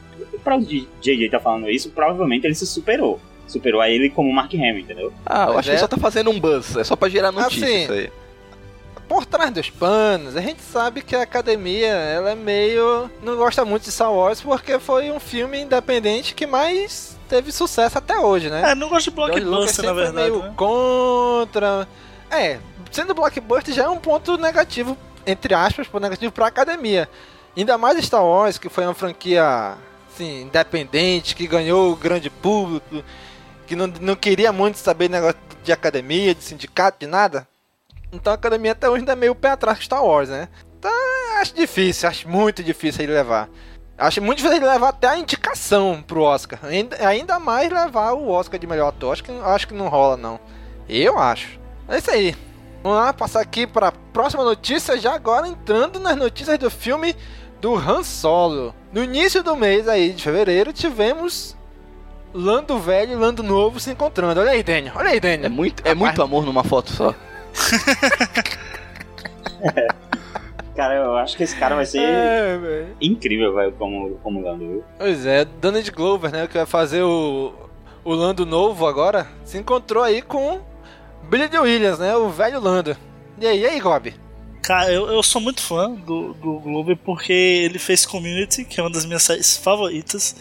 pra 0.45 0.57
o 0.57 0.61
JJ 0.63 1.29
tá 1.29 1.41
falando 1.41 1.69
isso, 1.69 1.91
provavelmente 1.91 2.47
ele 2.47 2.55
se 2.55 2.65
superou. 2.67 3.19
Superou 3.49 3.81
a 3.81 3.89
ele 3.91 4.09
como 4.11 4.33
Mark 4.33 4.55
Hamill, 4.55 4.79
entendeu? 4.79 5.13
Ah, 5.27 5.47
eu 5.49 5.55
Mas 5.55 5.57
acho 5.57 5.63
que 5.65 5.71
é- 5.71 5.73
ele 5.73 5.81
só 5.81 5.89
tá 5.89 5.97
fazendo 5.97 6.31
um 6.31 6.39
buzz, 6.39 6.77
é 6.77 6.85
só 6.85 6.95
pra 6.95 7.09
gerar 7.09 7.33
notícia 7.33 7.67
Assim, 7.67 7.83
isso 7.83 7.93
aí. 7.93 8.11
Por 9.09 9.25
trás 9.25 9.51
dos 9.51 9.71
panos, 9.71 10.37
a 10.37 10.41
gente 10.41 10.61
sabe 10.61 11.01
que 11.01 11.17
a 11.17 11.23
academia, 11.23 11.89
ela 11.89 12.33
é 12.33 12.35
meio. 12.35 13.11
não 13.23 13.37
gosta 13.37 13.65
muito 13.65 13.85
de 13.85 13.93
Star 13.93 14.13
Wars 14.13 14.41
porque 14.41 14.79
foi 14.79 15.11
um 15.11 15.19
filme 15.19 15.61
independente 15.61 16.35
que 16.35 16.47
mais 16.47 17.17
teve 17.29 17.51
sucesso 17.51 17.97
até 17.97 18.19
hoje, 18.19 18.51
né? 18.51 18.73
É, 18.73 18.75
não 18.75 18.89
gosto 18.89 19.11
de 19.11 19.17
blockbuster, 19.17 19.85
na 19.85 19.93
verdade. 19.93 20.31
meio 20.31 20.43
né? 20.43 20.53
contra. 20.55 21.89
É, 22.31 22.59
sendo 22.91 23.15
blockbuster 23.15 23.75
já 23.75 23.85
é 23.85 23.89
um 23.89 23.99
ponto 23.99 24.37
negativo, 24.37 24.97
entre 25.27 25.55
aspas, 25.55 25.87
ponto 25.87 26.03
negativo 26.03 26.31
pra 26.31 26.47
academia. 26.47 27.09
Ainda 27.57 27.79
mais 27.79 28.05
Star 28.05 28.25
Wars, 28.25 28.59
que 28.59 28.69
foi 28.69 28.85
uma 28.85 28.95
franquia 28.95 29.77
assim, 30.13 30.43
independente, 30.43 31.35
que 31.35 31.47
ganhou 31.47 31.93
o 31.93 31.97
grande 31.97 32.29
público, 32.29 33.03
que 33.67 33.75
não, 33.75 33.87
não 33.87 34.17
queria 34.17 34.53
muito 34.53 34.77
saber 34.77 35.09
negócio 35.09 35.39
de 35.65 35.73
academia, 35.73 36.35
de 36.35 36.43
sindicato, 36.43 36.99
de 37.01 37.07
nada. 37.07 37.47
Então 38.13 38.33
a 38.33 38.35
academia 38.35 38.73
até 38.73 38.89
hoje 38.89 39.01
ainda 39.01 39.13
é 39.13 39.17
meio 39.17 39.35
pé 39.35 39.51
atrás 39.51 39.79
com 39.79 39.85
Star 39.85 40.05
Wars, 40.05 40.29
né? 40.29 40.49
Então 40.79 40.91
acho 41.41 41.55
difícil, 41.55 42.09
acho 42.09 42.29
muito 42.29 42.63
difícil 42.63 43.05
ele 43.05 43.13
levar. 43.13 43.49
Acho 43.97 44.23
muito 44.23 44.39
difícil 44.39 44.59
ele 44.59 44.67
levar 44.67 44.91
até 44.91 45.09
a 45.09 45.19
indicação 45.19 46.03
pro 46.07 46.23
Oscar. 46.23 46.61
Ainda, 46.63 47.39
mais 47.41 47.71
levar 47.71 48.13
o 48.13 48.29
Oscar 48.31 48.59
de 48.59 48.67
melhor 48.67 48.89
ator. 48.89 49.13
Acho 49.13 49.25
que, 49.25 49.33
acho 49.33 49.67
que 49.69 49.75
não 49.75 49.89
rola, 49.89 50.17
não. 50.17 50.39
Eu 50.89 51.19
acho. 51.19 51.59
É 51.89 51.99
isso 51.99 52.11
aí. 52.11 52.37
Vamos 52.83 52.99
lá, 52.99 53.13
passar 53.13 53.41
aqui 53.41 53.67
para 53.67 53.89
a 53.89 53.93
próxima 53.93 54.45
notícia, 54.45 54.97
já 54.99 55.13
agora 55.15 55.49
entrando 55.49 55.99
nas 55.99 56.17
notícias 56.17 56.57
do 56.59 56.71
filme 56.71 57.15
do 57.61 57.75
Han 57.75 58.05
Solo. 58.05 58.73
No 58.93 59.03
início 59.03 59.43
do 59.43 59.57
mês 59.57 59.89
aí 59.89 60.13
de 60.13 60.23
fevereiro, 60.23 60.73
tivemos 60.73 61.57
Lando 62.33 62.79
Velho 62.79 63.13
e 63.13 63.17
Lando 63.17 63.43
Novo 63.43 63.81
se 63.81 63.91
encontrando. 63.91 64.41
Olha 64.41 64.53
aí, 64.53 64.63
Daniel. 64.63 64.95
Olha 64.97 65.11
aí, 65.11 65.17
É 65.17 65.21
Daniel. 65.21 65.51
muito, 65.51 65.83
é 65.85 65.93
muito 65.93 66.23
amor 66.23 66.45
numa 66.47 66.63
foto 66.63 66.93
só. 66.93 67.13
Cara, 70.77 70.95
eu 70.95 71.17
acho 71.17 71.37
que 71.37 71.43
esse 71.43 71.57
cara 71.57 71.75
vai 71.75 71.85
ser 71.85 72.01
É, 72.01 72.87
incrível, 73.01 73.53
velho, 73.55 73.73
como, 73.73 74.11
como 74.23 74.41
Lando, 74.41 74.59
viu? 74.65 74.85
Pois 74.97 75.27
é, 75.27 75.45
Donald 75.45 75.91
Glover, 75.91 76.31
né, 76.31 76.47
que 76.47 76.57
vai 76.57 76.67
fazer 76.67 77.03
o, 77.03 77.53
o 78.05 78.15
Lando 78.15 78.47
novo 78.47 78.87
agora, 78.87 79.27
se 79.45 79.59
encontrou 79.59 80.05
aí 80.05 80.23
com 80.23 80.61
Billy 81.29 81.49
Williams, 81.59 81.99
né, 81.99 82.15
o 82.15 82.31
velho 82.31 82.61
Lando. 82.61 82.97
E 83.41 83.47
aí, 83.47 83.61
e 83.61 83.67
aí, 83.67 83.81
Gob? 83.81 84.15
Cara, 84.63 84.93
eu, 84.93 85.09
eu 85.11 85.23
sou 85.23 85.41
muito 85.41 85.61
fã 85.63 85.91
do, 85.91 86.33
do 86.35 86.61
Glover 86.61 86.97
porque 87.05 87.33
ele 87.33 87.79
fez 87.81 88.07
Community, 88.07 88.65
que 88.65 88.79
é 88.79 88.83
uma 88.83 88.91
das 88.91 89.05
minhas 89.05 89.23
séries 89.25 89.57
favoritas. 89.57 90.37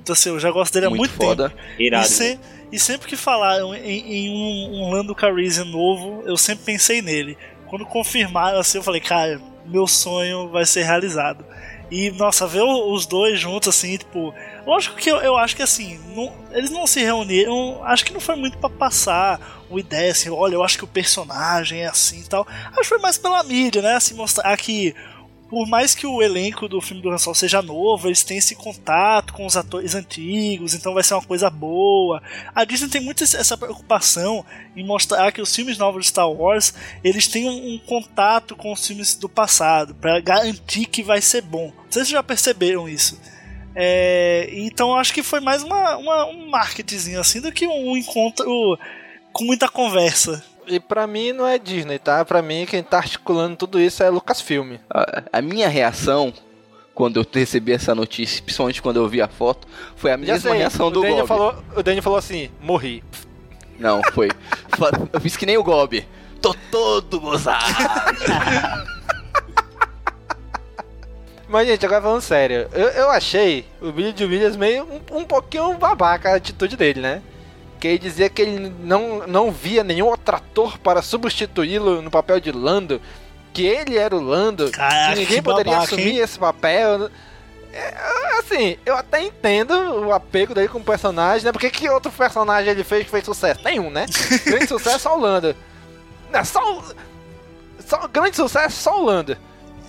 Então, 0.00 0.14
assim, 0.14 0.30
eu 0.30 0.40
já 0.40 0.50
gosto 0.50 0.72
dele 0.72 0.86
há 0.86 0.90
muito, 0.90 1.12
foda. 1.12 1.50
tempo. 1.50 1.60
Irado. 1.78 2.06
E, 2.06 2.08
se- 2.08 2.40
e 2.72 2.78
sempre 2.78 3.06
que 3.08 3.16
falaram 3.16 3.74
em, 3.74 4.00
em 4.26 4.30
um, 4.30 4.82
um 4.86 4.90
Lando 4.90 5.14
Calrissian 5.14 5.64
novo, 5.66 6.22
eu 6.26 6.36
sempre 6.36 6.64
pensei 6.64 7.02
nele. 7.02 7.36
Quando 7.68 7.86
confirmaram 7.86 8.58
assim, 8.58 8.78
eu 8.78 8.82
falei, 8.82 9.00
cara, 9.00 9.40
meu 9.66 9.86
sonho 9.86 10.48
vai 10.48 10.64
ser 10.66 10.82
realizado. 10.82 11.44
E, 11.90 12.10
nossa, 12.12 12.46
ver 12.46 12.62
os 12.62 13.04
dois 13.04 13.38
juntos, 13.38 13.68
assim, 13.68 13.98
tipo. 13.98 14.34
Lógico 14.66 14.96
que 14.96 15.10
eu, 15.10 15.16
eu 15.18 15.36
acho 15.36 15.54
que, 15.54 15.62
assim, 15.62 16.00
não- 16.16 16.32
eles 16.52 16.70
não 16.70 16.86
se 16.86 17.00
reuniram. 17.02 17.80
Acho 17.84 18.02
que 18.04 18.14
não 18.14 18.20
foi 18.20 18.34
muito 18.34 18.56
pra 18.56 18.70
passar 18.70 19.64
uma 19.68 19.78
ideia, 19.78 20.10
assim, 20.10 20.30
olha, 20.30 20.54
eu 20.54 20.62
acho 20.64 20.78
que 20.78 20.84
o 20.84 20.88
personagem 20.88 21.80
é 21.82 21.86
assim 21.86 22.20
e 22.20 22.24
tal. 22.28 22.46
Acho 22.48 22.80
que 22.80 22.88
foi 22.88 22.98
mais 22.98 23.18
pela 23.18 23.42
mídia, 23.42 23.82
né? 23.82 23.94
Assim, 23.94 24.14
mostrar 24.14 24.56
que. 24.56 24.94
Por 25.52 25.68
mais 25.68 25.94
que 25.94 26.06
o 26.06 26.22
elenco 26.22 26.66
do 26.66 26.80
filme 26.80 27.02
do 27.02 27.10
Han 27.10 27.18
Solo 27.18 27.36
seja 27.36 27.60
novo, 27.60 28.08
eles 28.08 28.24
têm 28.24 28.38
esse 28.38 28.54
contato 28.54 29.34
com 29.34 29.44
os 29.44 29.54
atores 29.54 29.94
antigos, 29.94 30.72
então 30.72 30.94
vai 30.94 31.02
ser 31.02 31.12
uma 31.12 31.22
coisa 31.22 31.50
boa. 31.50 32.22
A 32.54 32.64
Disney 32.64 32.88
tem 32.88 33.02
muito 33.02 33.22
essa 33.22 33.54
preocupação 33.54 34.46
em 34.74 34.82
mostrar 34.82 35.30
que 35.30 35.42
os 35.42 35.54
filmes 35.54 35.76
novos 35.76 36.04
de 36.04 36.08
Star 36.08 36.30
Wars 36.32 36.72
eles 37.04 37.28
têm 37.28 37.50
um, 37.50 37.74
um 37.74 37.78
contato 37.80 38.56
com 38.56 38.72
os 38.72 38.86
filmes 38.86 39.14
do 39.14 39.28
passado 39.28 39.94
para 39.94 40.18
garantir 40.20 40.86
que 40.86 41.02
vai 41.02 41.20
ser 41.20 41.42
bom. 41.42 41.70
Vocês 41.90 42.08
já 42.08 42.22
perceberam 42.22 42.88
isso? 42.88 43.20
É, 43.74 44.48
então 44.54 44.94
acho 44.96 45.12
que 45.12 45.22
foi 45.22 45.40
mais 45.40 45.62
uma, 45.62 45.98
uma- 45.98 46.26
um 46.28 46.48
marketingzinho 46.48 47.20
assim 47.20 47.42
do 47.42 47.52
que 47.52 47.66
um 47.66 47.94
encontro 47.94 48.78
com 49.34 49.44
muita 49.44 49.68
conversa. 49.68 50.42
E 50.72 50.80
pra 50.80 51.06
mim 51.06 51.32
não 51.32 51.46
é 51.46 51.58
Disney, 51.58 51.98
tá? 51.98 52.24
Pra 52.24 52.40
mim 52.40 52.64
quem 52.66 52.82
tá 52.82 52.96
articulando 52.98 53.56
tudo 53.56 53.78
isso 53.78 54.02
é 54.02 54.08
Lucasfilm. 54.08 54.76
A, 54.88 55.22
a 55.34 55.42
minha 55.42 55.68
reação 55.68 56.32
quando 56.94 57.18
eu 57.18 57.26
recebi 57.32 57.72
essa 57.72 57.94
notícia, 57.94 58.42
principalmente 58.42 58.80
quando 58.82 58.96
eu 58.96 59.08
vi 59.08 59.20
a 59.22 59.28
foto, 59.28 59.66
foi 59.96 60.12
a 60.12 60.16
mesma 60.16 60.38
sei, 60.38 60.58
reação 60.58 60.88
o 60.88 60.90
do 60.90 61.00
Daniel 61.00 61.26
Gob. 61.26 61.28
falou, 61.28 61.64
O 61.76 61.82
Daniel 61.82 62.02
falou 62.02 62.18
assim, 62.18 62.50
morri. 62.60 63.02
Não, 63.78 64.00
foi. 64.12 64.28
Eu 65.12 65.20
fiz 65.20 65.36
que 65.36 65.46
nem 65.46 65.56
o 65.58 65.64
Gob. 65.64 66.06
Tô 66.40 66.54
todo 66.70 67.20
gozado. 67.20 67.64
Mas, 71.48 71.68
gente, 71.68 71.84
agora 71.84 72.00
falando 72.00 72.22
sério, 72.22 72.66
eu, 72.72 72.88
eu 72.88 73.10
achei 73.10 73.66
o 73.80 73.92
Billy 73.92 74.12
de 74.12 74.24
Williams 74.24 74.56
meio 74.56 74.84
um, 74.84 75.18
um 75.18 75.24
pouquinho 75.24 75.74
babaca 75.74 76.30
a 76.30 76.36
atitude 76.36 76.78
dele, 76.78 77.00
né? 77.00 77.22
Que 77.82 77.88
ele 77.88 77.98
dizia 77.98 78.30
que 78.30 78.40
ele 78.40 78.72
não, 78.78 79.26
não 79.26 79.50
via 79.50 79.82
nenhum 79.82 80.06
outro 80.06 80.36
ator 80.36 80.78
para 80.78 81.02
substituí-lo 81.02 82.00
no 82.00 82.12
papel 82.12 82.38
de 82.38 82.52
Lando, 82.52 83.02
que 83.52 83.66
ele 83.66 83.98
era 83.98 84.14
o 84.14 84.20
Lando, 84.20 84.70
Caraca, 84.70 85.14
que 85.14 85.18
ninguém 85.18 85.42
poderia 85.42 85.72
babaca, 85.72 85.86
assumir 85.96 86.10
hein? 86.12 86.18
esse 86.18 86.38
papel. 86.38 87.10
É, 87.72 88.38
assim, 88.38 88.76
eu 88.86 88.94
até 88.96 89.20
entendo 89.24 89.72
o 90.06 90.12
apego 90.12 90.54
dele 90.54 90.68
com 90.68 90.78
o 90.78 90.84
personagem, 90.84 91.44
né? 91.44 91.50
Porque 91.50 91.70
que 91.70 91.88
outro 91.88 92.12
personagem 92.12 92.70
ele 92.70 92.84
fez 92.84 93.02
que 93.04 93.10
fez 93.10 93.24
sucesso? 93.24 93.60
Nenhum, 93.64 93.90
né? 93.90 94.06
Grande 94.46 94.68
sucesso 94.68 95.00
só 95.00 95.16
o 95.16 95.20
Lando. 95.20 95.56
Não, 96.30 96.44
só, 96.44 96.60
o- 96.78 96.84
só 97.84 98.06
grande 98.06 98.36
sucesso 98.36 98.76
só 98.80 99.00
o 99.00 99.04
Lando. 99.04 99.36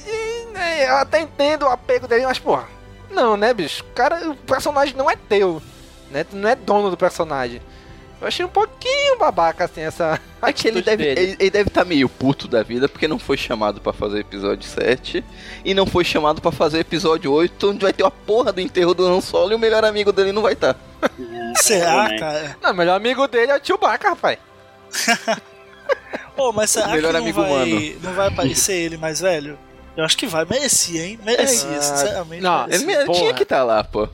E 0.03 0.45
né, 0.51 0.89
eu 0.89 0.97
até 0.97 1.21
entendo 1.21 1.63
o 1.67 1.69
apego 1.69 2.07
dele, 2.07 2.25
mas 2.25 2.39
porra, 2.39 2.67
não, 3.11 3.37
né, 3.37 3.53
bicho? 3.53 3.83
Cara, 3.93 4.31
o 4.31 4.35
personagem 4.35 4.95
não 4.95 5.11
é 5.11 5.15
teu, 5.15 5.61
né? 6.09 6.23
Tu 6.23 6.35
não 6.35 6.49
é 6.49 6.55
dono 6.55 6.89
do 6.89 6.97
personagem. 6.97 7.61
Eu 8.23 8.27
achei 8.29 8.45
um 8.45 8.49
pouquinho 8.49 9.17
babaca, 9.17 9.65
assim, 9.65 9.81
essa. 9.81 10.17
É 10.41 10.53
que 10.53 10.67
ele 10.67 10.81
deve 10.81 11.03
ele, 11.05 11.35
ele 11.39 11.49
deve 11.49 11.67
estar 11.69 11.83
meio 11.83 12.07
puto 12.07 12.47
da 12.47 12.63
vida 12.63 12.87
porque 12.87 13.07
não 13.07 13.19
foi 13.19 13.35
chamado 13.37 13.81
pra 13.81 13.91
fazer 13.93 14.19
episódio 14.19 14.63
7 14.67 15.23
e 15.65 15.73
não 15.73 15.85
foi 15.85 16.03
chamado 16.05 16.41
pra 16.41 16.51
fazer 16.51 16.79
episódio 16.79 17.31
8, 17.31 17.69
onde 17.71 17.83
vai 17.83 17.91
ter 17.93 18.05
a 18.05 18.11
porra 18.11 18.51
do 18.53 18.61
enterro 18.61 18.93
do 18.93 19.05
Han 19.05 19.19
Solo 19.19 19.51
e 19.51 19.55
o 19.55 19.59
melhor 19.59 19.83
amigo 19.85 20.11
dele 20.13 20.31
não 20.31 20.41
vai 20.41 20.53
estar. 20.53 20.75
Será, 21.55 22.07
né? 22.07 22.17
cara? 22.17 22.57
Não, 22.61 22.71
o 22.71 22.73
melhor 22.73 22.95
amigo 22.95 23.27
dele 23.27 23.51
é 23.51 23.57
o 23.57 23.59
tio 23.59 23.77
Baca, 23.77 24.09
rapaz. 24.09 24.37
Pô, 26.35 26.51
mas 26.51 26.71
será 26.71 26.87
Melhor 26.87 27.09
que 27.09 27.13
não 27.13 27.21
amigo 27.21 27.41
vai, 27.41 27.51
humano. 27.51 27.95
não 28.03 28.13
vai 28.13 28.27
aparecer 28.29 28.73
ele 28.73 28.97
mais 28.97 29.19
velho? 29.19 29.57
Eu 29.95 30.03
acho 30.03 30.17
que 30.17 30.25
vai. 30.25 30.45
Merecia, 30.45 31.05
hein? 31.05 31.19
Merecia, 31.23 31.77
Ah, 31.77 31.81
sinceramente. 31.81 32.41
não, 32.41 32.67
merecia. 32.67 33.01
Ele, 33.01 33.11
tinha 33.13 33.33
que 33.33 33.43
estar 33.43 33.63
lá, 33.63 33.83
pô. 33.83 34.07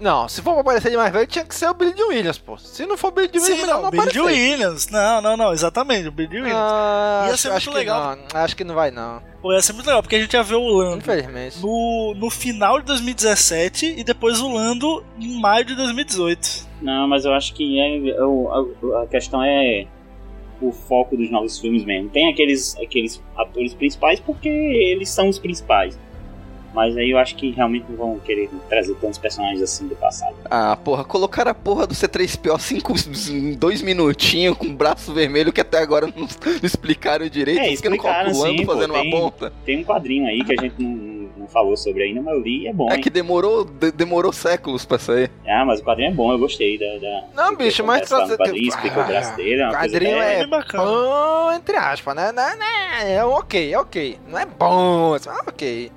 Não, 0.00 0.28
se 0.28 0.40
for 0.42 0.52
pra 0.52 0.60
aparecer 0.60 0.90
de 0.92 0.96
mais 0.96 1.12
velho, 1.12 1.26
tinha 1.26 1.44
que 1.44 1.54
ser 1.54 1.68
o 1.68 1.74
Billy 1.74 2.00
Williams, 2.02 2.38
pô. 2.38 2.56
Se 2.56 2.86
não 2.86 2.96
for 2.96 3.08
o 3.08 3.10
Billy 3.10 3.30
Williams, 3.34 3.60
Sim, 3.60 3.66
não, 3.66 3.82
não 3.82 3.90
Billy 3.90 4.02
aparecer. 4.02 4.20
Williams. 4.22 4.88
Não, 4.90 5.20
não, 5.20 5.36
não, 5.36 5.52
exatamente, 5.52 6.06
o 6.08 6.12
Billy 6.12 6.36
Williams. 6.36 6.54
Ah, 6.56 7.24
Ia 7.26 7.34
acho, 7.34 7.42
ser 7.42 7.48
acho 7.52 7.66
muito 7.66 7.70
que 7.72 7.78
legal. 7.78 8.16
não. 8.16 8.40
Acho 8.40 8.56
que 8.56 8.62
não 8.64 8.74
vai, 8.76 8.90
não. 8.92 9.20
Pô, 9.42 9.52
ia 9.52 9.60
ser 9.60 9.72
muito 9.72 9.86
legal, 9.86 10.00
porque 10.02 10.14
a 10.16 10.20
gente 10.20 10.32
ia 10.34 10.42
ver 10.42 10.54
o 10.54 10.68
Lando 10.68 10.98
Infelizmente. 10.98 11.58
no, 11.60 12.14
no 12.16 12.30
final 12.30 12.78
de 12.78 12.86
2017 12.86 13.94
e 13.98 14.04
depois 14.04 14.40
o 14.40 14.52
Lando 14.52 15.04
em 15.18 15.40
maio 15.40 15.64
de 15.64 15.74
2018. 15.74 16.68
Não, 16.80 17.08
mas 17.08 17.24
eu 17.24 17.32
acho 17.34 17.52
que 17.54 17.80
é, 17.80 18.08
é 18.10 18.18
a, 18.20 19.02
a 19.02 19.06
questão 19.08 19.42
é 19.42 19.86
o 20.60 20.72
foco 20.72 21.16
dos 21.16 21.30
novos 21.30 21.58
filmes 21.58 21.84
mesmo. 21.84 22.08
Tem 22.10 22.28
aqueles, 22.30 22.76
aqueles 22.78 23.22
atores 23.36 23.74
principais 23.74 24.20
porque 24.20 24.48
eles 24.48 25.08
são 25.08 25.28
os 25.28 25.38
principais. 25.38 25.98
Mas 26.74 26.96
aí 26.96 27.10
eu 27.10 27.18
acho 27.18 27.34
que 27.34 27.50
realmente 27.50 27.86
não 27.88 27.96
vão 27.96 28.18
querer 28.18 28.50
trazer 28.68 28.94
tantos 28.96 29.18
personagens 29.18 29.62
assim 29.62 29.86
do 29.88 29.96
passado. 29.96 30.34
Ah, 30.50 30.76
porra, 30.76 31.02
colocaram 31.04 31.50
a 31.50 31.54
porra 31.54 31.86
do 31.86 31.94
C3PO 31.94 32.58
cinco, 32.60 32.94
em 33.30 33.54
dois 33.54 33.80
minutinhos 33.82 34.56
com 34.56 34.66
o 34.66 34.72
braço 34.72 35.12
vermelho 35.12 35.52
que 35.52 35.60
até 35.60 35.78
agora 35.78 36.06
não, 36.06 36.22
não 36.22 36.28
explicaram 36.62 37.28
direito. 37.28 37.60
É, 37.60 37.72
explicaram, 37.72 38.24
calculando, 38.26 38.58
sim, 38.58 38.64
pô, 38.66 38.72
fazendo 38.74 38.92
tem- 38.94 39.02
uma 39.14 39.20
ponta. 39.20 39.52
Tem 39.64 39.78
um 39.78 39.84
quadrinho 39.84 40.26
aí 40.26 40.44
que 40.44 40.52
a 40.52 40.62
gente 40.62 40.74
não, 40.82 41.48
falou 41.48 41.74
sobre 41.78 42.02
ainda, 42.02 42.20
mas 42.20 42.34
eu 42.34 42.40
li 42.42 42.64
e 42.64 42.66
é 42.68 42.72
bom. 42.74 42.90
É 42.90 42.96
hein? 42.96 43.00
que 43.00 43.08
demorou, 43.08 43.64
de- 43.64 43.90
demorou 43.90 44.30
séculos 44.32 44.84
pra 44.84 44.98
sair. 44.98 45.30
Ah, 45.46 45.64
mas 45.64 45.80
o 45.80 45.82
quadrinho 45.82 46.10
é 46.10 46.14
bom, 46.14 46.30
eu 46.30 46.38
gostei 46.38 46.78
da. 46.78 46.98
da 46.98 47.24
Não, 47.34 47.56
bicho, 47.56 47.82
mas 47.82 48.06
trazer- 48.06 48.36
quadrinho, 48.36 48.68
explica 48.68 49.00
o 49.00 49.04
braço 49.06 49.34
dele, 49.36 49.62
é 49.62 49.70
quadrinho 49.70 50.18
é 50.18 50.38
bem 50.40 50.48
bacana. 50.48 50.84
bom, 50.84 51.52
entre 51.52 51.76
aspas, 51.76 52.14
né? 52.14 52.30
Não, 52.32 52.56
não, 52.58 53.08
é 53.08 53.24
ok, 53.24 53.72
é 53.72 53.78
ok. 53.78 54.18
Não 54.28 54.38
é 54.38 54.44
bom, 54.44 55.14
assim, 55.14 55.30
é 55.30 55.32
ok. 55.32 55.92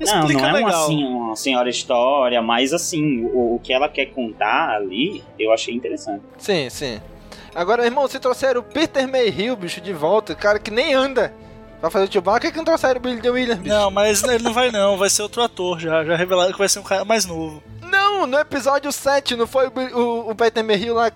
Não, 0.00 0.20
Explica 0.20 0.52
não 0.52 0.58
é 0.58 0.64
assim, 0.64 1.04
uma 1.04 1.36
senhora 1.36 1.68
história, 1.68 2.40
mas 2.40 2.72
assim, 2.72 3.24
o, 3.26 3.56
o 3.56 3.60
que 3.62 3.72
ela 3.72 3.88
quer 3.88 4.06
contar 4.06 4.70
ali, 4.70 5.22
eu 5.38 5.52
achei 5.52 5.74
interessante. 5.74 6.22
Sim, 6.38 6.70
sim. 6.70 7.00
Agora, 7.54 7.84
irmão, 7.84 8.08
se 8.08 8.18
trouxeram 8.18 8.60
o 8.60 8.64
Peter 8.64 9.06
Mayhew, 9.06 9.56
bicho, 9.56 9.80
de 9.80 9.92
volta, 9.92 10.34
cara 10.34 10.58
que 10.58 10.70
nem 10.70 10.94
anda 10.94 11.34
pra 11.80 11.90
fazer 11.90 12.18
o 12.18 12.22
por 12.22 12.40
que 12.40 12.56
não 12.56 12.64
trouxeram 12.64 12.98
o 12.98 13.02
Billy 13.02 13.20
de 13.20 13.30
Williams, 13.30 13.60
bicho? 13.60 13.74
Não, 13.74 13.90
mas 13.90 14.22
ele 14.22 14.42
não 14.42 14.52
vai 14.52 14.70
não, 14.70 14.96
vai 14.96 15.10
ser 15.10 15.22
outro 15.22 15.42
ator 15.42 15.78
já. 15.78 16.04
Já 16.04 16.16
revelaram 16.16 16.52
que 16.52 16.58
vai 16.58 16.68
ser 16.68 16.78
um 16.78 16.84
cara 16.84 17.04
mais 17.04 17.26
novo. 17.26 17.62
Não, 17.82 18.26
no 18.26 18.38
episódio 18.38 18.92
7 18.92 19.34
não 19.34 19.46
foi 19.46 19.66
o, 19.66 19.98
o, 19.98 20.30
o 20.30 20.34
Peter 20.34 20.62
Mayhew 20.62 20.94
lá 20.94 21.10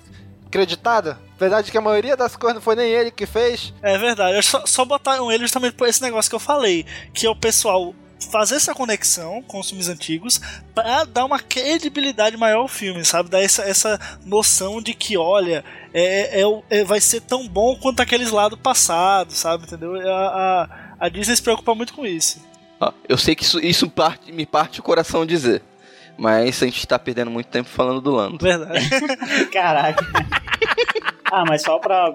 acreditado? 0.47 1.17
Verdade 1.39 1.71
que 1.71 1.79
a 1.79 1.81
maioria 1.81 2.17
das 2.17 2.37
coisas 2.37 2.55
não 2.55 2.63
foi 2.63 2.77
nem 2.77 2.89
ele 2.91 3.11
que 3.11 3.27
fez. 3.27 3.73
É 3.83 3.99
verdade, 3.99 4.41
só, 4.43 4.65
só 4.67 4.85
botaram 4.85 5.31
ele 5.31 5.45
justamente 5.45 5.75
por 5.75 5.89
esse 5.89 6.03
negócio 6.03 6.31
que 6.31 6.35
eu 6.35 6.41
falei, 6.41 6.87
que 7.13 7.27
é 7.27 7.31
o 7.31 7.37
pessoal 7.37 7.95
fazer 8.31 8.57
essa 8.57 8.75
conexão 8.75 9.43
com 9.43 9.61
os 9.61 9.69
filmes 9.69 9.89
antigos 9.89 10.41
pra 10.75 11.05
dar 11.05 11.25
uma 11.25 11.39
credibilidade 11.39 12.37
maior 12.37 12.61
ao 12.61 12.69
filme, 12.69 13.05
sabe? 13.05 13.29
Dar 13.31 13.41
essa, 13.43 13.63
essa 13.63 13.99
noção 14.25 14.81
de 14.83 14.95
que, 14.95 15.17
olha, 15.17 15.65
é, 15.93 16.41
é, 16.41 16.47
o- 16.47 16.63
é- 16.71 16.85
vai 16.85 17.01
ser 17.01 17.21
tão 17.21 17.47
bom 17.49 17.77
quanto 17.77 18.01
aqueles 18.01 18.31
lá 18.31 18.49
do 18.49 18.57
passado, 18.59 19.33
sabe? 19.33 19.65
Entendeu? 19.65 19.95
A, 20.09 20.67
a, 20.99 21.07
a 21.07 21.09
Disney 21.09 21.37
se 21.37 21.43
preocupa 21.43 21.75
muito 21.75 21.93
com 21.95 22.05
isso. 22.07 22.41
Ó, 22.81 22.93
eu 23.09 23.17
sei 23.17 23.35
que 23.35 23.45
isso, 23.45 23.61
isso 23.61 23.89
parte- 23.89 24.33
me 24.33 24.45
parte 24.47 24.81
o 24.81 24.83
coração 24.83 25.25
dizer. 25.25 25.63
Mas 26.17 26.63
a 26.63 26.67
gente 26.67 26.87
tá 26.87 26.97
perdendo 26.99 27.31
muito 27.31 27.47
tempo 27.49 27.69
falando 27.69 28.01
do 28.01 28.13
Lando. 28.13 28.39
Verdade. 28.39 28.89
Caraca. 29.51 30.05
ah, 31.33 31.45
mas 31.49 31.63
só 31.63 31.79
pra 31.81 32.15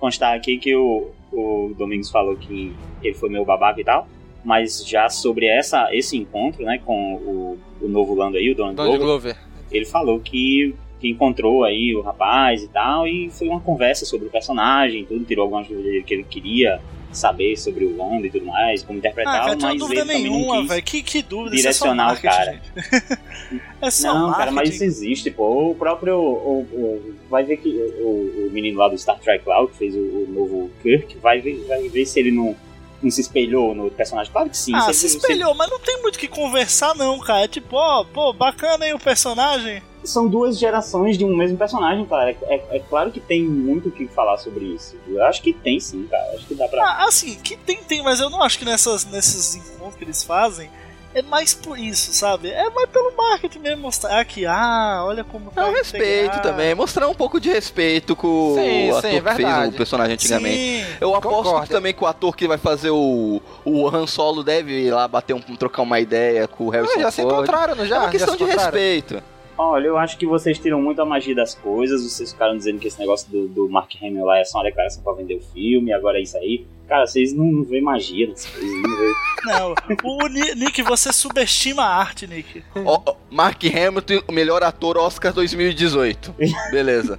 constar 0.00 0.36
aqui 0.36 0.58
que 0.58 0.74
o, 0.74 1.10
o 1.32 1.74
Domingos 1.78 2.10
falou 2.10 2.36
que 2.36 2.74
ele 3.02 3.14
foi 3.14 3.28
meu 3.28 3.44
babaca 3.44 3.80
e 3.80 3.84
tal. 3.84 4.08
Mas 4.44 4.86
já 4.86 5.08
sobre 5.08 5.46
essa, 5.46 5.88
esse 5.94 6.16
encontro, 6.16 6.64
né, 6.64 6.80
com 6.84 7.14
o, 7.14 7.58
o 7.82 7.88
novo 7.88 8.14
Lando 8.14 8.36
aí, 8.36 8.50
o 8.50 8.54
Donald 8.54 8.76
Donald 8.76 8.98
Glover, 8.98 9.34
Glover. 9.34 9.48
ele 9.70 9.84
falou 9.84 10.20
que, 10.20 10.74
que 11.00 11.08
encontrou 11.08 11.64
aí 11.64 11.94
o 11.94 12.00
rapaz 12.02 12.62
e 12.62 12.68
tal, 12.68 13.06
e 13.06 13.28
foi 13.30 13.48
uma 13.48 13.60
conversa 13.60 14.04
sobre 14.06 14.28
o 14.28 14.30
personagem, 14.30 15.04
tudo, 15.04 15.24
tirou 15.24 15.42
algumas 15.44 15.66
dúvidas 15.66 16.04
que 16.04 16.14
ele 16.14 16.24
queria 16.24 16.80
saber 17.10 17.56
sobre 17.56 17.84
o 17.86 17.96
Lando 17.96 18.26
e 18.26 18.30
tudo 18.30 18.44
mais, 18.46 18.82
como 18.84 18.98
Ah, 18.98 19.00
interpretá-lo, 19.00 19.38
cara, 19.44 19.56
não 19.56 19.68
mas 19.68 19.78
dúvida 19.78 20.00
ele 20.02 20.06
também 20.12 20.24
não 20.24 20.30
nenhuma, 20.38 20.58
quis 20.60 20.68
velho. 20.68 20.82
Que, 20.82 21.02
que 21.02 21.22
dúvida, 21.22 21.56
direcionar 21.56 22.08
o 22.10 22.12
é 22.12 22.16
só 22.16 22.22
cara. 22.22 22.52
marketing, 22.52 23.18
é 23.82 23.90
só 23.90 24.14
Não, 24.14 24.32
cara, 24.34 24.50
mas 24.52 24.68
isso 24.74 24.84
existe, 24.84 25.30
pô. 25.30 25.70
O 25.70 25.74
próprio. 25.74 26.16
O, 26.18 26.60
o- 26.70 27.14
vai 27.30 27.44
ver 27.44 27.56
que 27.56 27.68
o, 27.70 28.46
o 28.46 28.50
menino 28.52 28.78
lá 28.78 28.88
do 28.88 28.96
Star 28.98 29.18
Trek 29.18 29.46
lá, 29.48 29.66
que 29.66 29.74
fez 29.76 29.94
o, 29.94 29.98
o 29.98 30.26
novo 30.30 30.70
Kirk, 30.82 31.16
vai 31.18 31.40
ver, 31.40 31.64
vai 31.66 31.88
ver 31.88 32.04
se 32.04 32.20
ele 32.20 32.30
não, 32.30 32.54
não 33.02 33.10
se 33.10 33.20
espelhou 33.20 33.74
no 33.74 33.90
personagem. 33.90 34.32
Claro 34.32 34.50
que 34.50 34.56
sim. 34.56 34.74
Ah, 34.74 34.92
se 34.92 35.06
espelhou, 35.06 35.54
mas 35.54 35.70
não 35.70 35.78
tem 35.78 36.00
muito 36.02 36.16
o 36.16 36.18
que 36.18 36.28
conversar, 36.28 36.94
não, 36.94 37.18
cara. 37.20 37.44
É 37.44 37.48
tipo, 37.48 37.76
ó, 37.76 38.04
pô, 38.04 38.32
bacana 38.32 38.84
aí 38.84 38.92
o 38.94 38.98
personagem. 38.98 39.82
são 40.04 40.26
duas 40.26 40.58
gerações 40.58 41.18
de 41.18 41.24
um 41.24 41.36
mesmo 41.36 41.58
personagem, 41.58 42.04
cara. 42.06 42.30
É, 42.30 42.36
é- 42.54 42.76
é 42.76 42.78
claro 42.80 43.10
que 43.10 43.20
tem 43.20 43.42
muito 43.44 43.88
o 43.88 43.92
que 43.92 44.06
falar 44.08 44.38
sobre 44.38 44.64
isso. 44.64 44.96
Eu 45.06 45.22
acho 45.24 45.42
que 45.42 45.52
tem 45.52 45.78
sim, 45.78 46.06
cara. 46.10 46.32
Acho 46.34 46.46
que 46.46 46.54
dá 46.54 46.66
pra. 46.68 46.82
Ah, 46.82 47.04
assim, 47.08 47.34
que 47.36 47.56
tem, 47.56 47.76
tem, 47.82 48.02
mas 48.02 48.18
eu 48.20 48.30
não 48.30 48.42
acho 48.42 48.58
que 48.58 48.64
nessas, 48.64 49.04
nesses 49.04 49.54
encontros 49.56 49.96
que 49.96 50.04
eles 50.04 50.24
fazem 50.24 50.70
é 51.14 51.22
mais 51.22 51.54
por 51.54 51.78
isso, 51.78 52.12
sabe? 52.12 52.50
É 52.50 52.68
mais 52.70 52.88
pelo 52.90 53.14
marketing 53.16 53.58
mesmo, 53.60 53.82
mostrar 53.82 54.24
que, 54.24 54.44
ah, 54.46 55.02
olha 55.06 55.24
como 55.24 55.48
É 55.50 55.54
tá 55.54 55.66
um 55.66 55.72
respeito 55.72 56.26
integrado. 56.26 56.42
também, 56.42 56.74
mostrar 56.74 57.08
um 57.08 57.14
pouco 57.14 57.40
de 57.40 57.48
respeito 57.48 58.14
com 58.14 58.54
Sim, 58.56 58.90
o 58.90 59.00
sim, 59.00 59.16
ator 59.18 59.22
que 59.34 59.42
fez 59.42 59.68
o 59.68 59.72
personagem 59.72 60.14
antigamente. 60.14 60.56
Sim. 60.84 60.96
Eu 61.00 61.14
aposto 61.14 61.44
Concordo. 61.44 61.68
também 61.72 61.92
que 61.94 62.04
o 62.04 62.06
ator 62.06 62.36
que 62.36 62.46
vai 62.46 62.58
fazer 62.58 62.90
o, 62.90 63.40
o 63.64 63.88
Han 63.88 64.06
Solo 64.06 64.42
deve 64.44 64.72
ir 64.86 64.90
lá 64.92 65.08
bater 65.08 65.34
um, 65.34 65.40
trocar 65.40 65.82
uma 65.82 65.98
ideia 65.98 66.46
com 66.46 66.66
o 66.66 66.70
Harrison 66.70 66.94
Ah, 66.98 67.00
já 67.02 67.10
se 67.10 67.22
Ford. 67.22 67.34
encontraram, 67.34 67.74
não 67.74 67.86
já? 67.86 67.96
é 67.96 67.98
uma 68.00 68.10
questão 68.10 68.36
se 68.36 68.44
de 68.44 68.50
respeito. 68.50 69.22
Olha, 69.60 69.86
eu 69.88 69.98
acho 69.98 70.16
que 70.16 70.24
vocês 70.24 70.56
tiram 70.56 70.80
muito 70.80 71.02
a 71.02 71.04
magia 71.04 71.34
das 71.34 71.52
coisas. 71.52 72.04
Vocês 72.04 72.32
ficaram 72.32 72.56
dizendo 72.56 72.78
que 72.78 72.86
esse 72.86 72.98
negócio 73.00 73.28
do, 73.28 73.48
do 73.48 73.68
Mark 73.68 73.90
Hamill 74.00 74.24
lá 74.24 74.38
é 74.38 74.44
só 74.44 74.58
uma 74.58 74.64
declaração 74.64 75.02
pra 75.02 75.12
vender 75.14 75.34
o 75.34 75.40
filme, 75.52 75.92
agora 75.92 76.16
é 76.18 76.22
isso 76.22 76.36
aí. 76.36 76.64
Cara, 76.88 77.06
vocês 77.06 77.34
não, 77.34 77.44
não 77.44 77.64
veem 77.64 77.82
magia 77.82 78.26
coisas. 78.28 78.52
Não 78.82 78.96
veem. 78.96 79.14
Não, 79.44 79.74
o 80.04 80.28
Ni- 80.28 80.54
Nick, 80.54 80.82
você 80.82 81.12
subestima 81.12 81.82
a 81.84 81.96
arte, 81.96 82.26
Nick. 82.26 82.64
Ó, 82.84 83.14
Mark 83.30 83.62
Hamilton, 83.64 84.22
o 84.26 84.32
melhor 84.32 84.62
ator 84.62 84.96
Oscar 84.96 85.32
2018. 85.32 86.34
Beleza. 86.70 87.18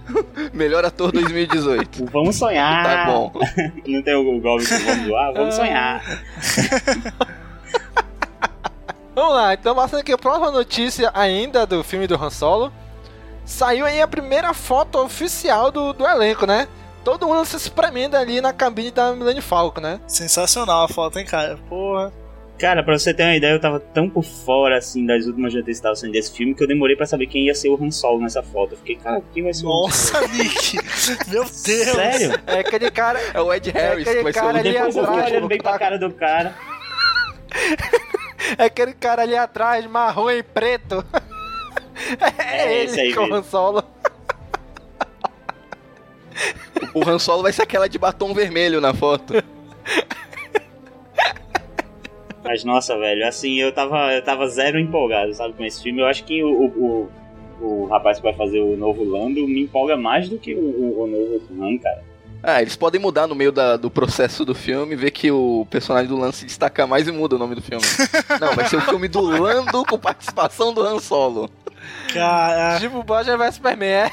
melhor 0.54 0.84
ator 0.86 1.12
2018. 1.12 2.06
Vamos 2.06 2.36
sonhar. 2.36 2.82
Tá 2.82 3.04
bom. 3.12 3.32
Não 3.86 4.02
tem 4.02 4.14
o 4.14 4.40
Goblin 4.40 4.64
que 4.64 4.74
vamos 4.78 5.06
zoar? 5.06 5.32
Vamos 5.34 5.54
sonhar. 5.54 6.02
Vamos 9.14 9.34
lá, 9.34 9.52
então 9.52 9.74
passando 9.74 10.00
aqui 10.00 10.12
a 10.12 10.18
próxima 10.18 10.50
notícia 10.50 11.10
ainda 11.12 11.66
do 11.66 11.82
filme 11.84 12.06
do 12.06 12.14
Han 12.14 12.30
Solo. 12.30 12.72
Saiu 13.44 13.84
aí 13.84 14.00
a 14.00 14.06
primeira 14.08 14.54
foto 14.54 14.98
oficial 14.98 15.70
do, 15.70 15.92
do 15.92 16.06
elenco, 16.06 16.46
né? 16.46 16.68
Todo 17.04 17.26
mundo 17.26 17.44
se 17.46 17.56
espremendo 17.56 18.16
ali 18.16 18.40
na 18.40 18.52
cabine 18.52 18.90
da 18.90 19.12
Millennium 19.14 19.42
Falcon, 19.42 19.80
né? 19.80 20.00
Sensacional 20.06 20.84
a 20.84 20.88
foto, 20.88 21.18
hein, 21.18 21.24
cara? 21.24 21.56
Porra. 21.68 22.12
Cara, 22.58 22.82
pra 22.82 22.98
você 22.98 23.14
ter 23.14 23.22
uma 23.22 23.34
ideia, 23.34 23.52
eu 23.52 23.60
tava 23.60 23.80
tão 23.80 24.06
por 24.10 24.22
fora, 24.22 24.76
assim, 24.76 25.06
das 25.06 25.24
últimas 25.24 25.54
notícias 25.54 25.64
que 25.64 25.70
estavam 25.70 25.96
saindo 25.96 26.12
desse 26.12 26.30
filme, 26.30 26.54
que 26.54 26.62
eu 26.62 26.68
demorei 26.68 26.94
pra 26.94 27.06
saber 27.06 27.26
quem 27.26 27.46
ia 27.46 27.54
ser 27.54 27.70
o 27.70 27.82
Han 27.82 27.90
Solo 27.90 28.20
nessa 28.20 28.42
foto. 28.42 28.74
Eu 28.74 28.78
fiquei, 28.78 28.96
cara, 28.96 29.22
quem 29.32 29.42
vai 29.44 29.54
ser 29.54 29.64
o 29.64 29.68
Han 29.70 29.80
Nossa, 29.84 30.20
Nick! 30.28 30.76
Meu 31.28 31.42
Deus! 31.44 31.50
Sério? 31.54 32.38
É 32.46 32.58
aquele 32.58 32.90
cara. 32.90 33.18
É 33.32 33.40
o 33.40 33.50
Ed 33.52 33.70
Harris 33.70 34.06
aquele 34.06 34.16
que 34.18 34.22
vai 34.24 34.32
ser 34.34 34.40
cara 34.40 34.52
o 34.52 34.58
ali 34.58 34.72
Depois 34.72 34.96
eu 34.96 35.04
atrás, 35.04 35.30
olhando 35.30 35.48
bem 35.48 35.58
pra 35.58 35.78
cara 35.78 35.98
do 35.98 36.10
cara. 36.12 36.54
É 38.58 38.64
aquele 38.64 38.94
cara 38.94 39.22
ali 39.22 39.36
atrás, 39.36 39.86
marrom 39.86 40.30
e 40.30 40.42
preto. 40.42 41.04
É, 42.38 42.56
É 42.62 42.74
ele 42.74 42.90
esse 42.90 43.00
aí 43.00 43.12
que 43.12 43.18
é 43.18 43.22
o. 43.22 43.34
Han 43.34 43.42
Solo. 43.42 43.84
O 46.94 47.08
Han 47.08 47.18
Solo 47.18 47.42
vai 47.42 47.52
ser 47.52 47.62
aquela 47.62 47.88
de 47.88 47.98
batom 47.98 48.32
vermelho 48.34 48.80
na 48.80 48.92
foto. 48.94 49.34
Mas, 52.42 52.64
nossa, 52.64 52.96
velho, 52.98 53.26
assim, 53.28 53.54
eu 53.56 53.70
tava, 53.72 54.12
eu 54.12 54.24
tava 54.24 54.48
zero 54.48 54.78
empolgado, 54.78 55.32
sabe, 55.34 55.54
com 55.54 55.64
esse 55.64 55.82
filme. 55.82 56.00
Eu 56.00 56.06
acho 56.06 56.24
que 56.24 56.42
o, 56.42 56.48
o, 56.48 57.10
o, 57.60 57.64
o 57.66 57.86
rapaz 57.86 58.16
que 58.16 58.22
vai 58.24 58.32
fazer 58.34 58.60
o 58.60 58.76
novo 58.76 59.04
Lando 59.04 59.46
me 59.46 59.62
empolga 59.62 59.96
mais 59.96 60.28
do 60.28 60.38
que 60.38 60.54
o, 60.54 60.58
o, 60.58 61.02
o 61.02 61.06
novo 61.06 61.64
Han, 61.64 61.78
cara. 61.78 62.02
Ah, 62.42 62.62
eles 62.62 62.74
podem 62.74 62.98
mudar 62.98 63.26
no 63.26 63.34
meio 63.34 63.52
da- 63.52 63.76
do 63.76 63.90
processo 63.90 64.46
do 64.46 64.54
filme, 64.54 64.96
ver 64.96 65.10
que 65.10 65.30
o 65.30 65.66
personagem 65.70 66.08
do 66.08 66.16
Lance 66.18 66.38
se 66.38 66.46
destaca 66.46 66.86
mais 66.86 67.06
e 67.06 67.12
muda 67.12 67.36
o 67.36 67.38
nome 67.38 67.54
do 67.54 67.60
filme. 67.60 67.84
Não, 68.40 68.54
vai 68.54 68.66
ser 68.66 68.76
o 68.76 68.80
filme 68.80 69.06
do 69.08 69.20
Lando 69.20 69.84
com 69.84 69.98
participação 69.98 70.72
do 70.72 70.80
Han 70.80 70.98
Solo. 70.98 71.50
Cara, 72.14 72.78
Tipo 72.80 73.02
Boja 73.02 73.36
vs 73.36 73.56
Superman, 73.56 73.90
é? 73.90 74.10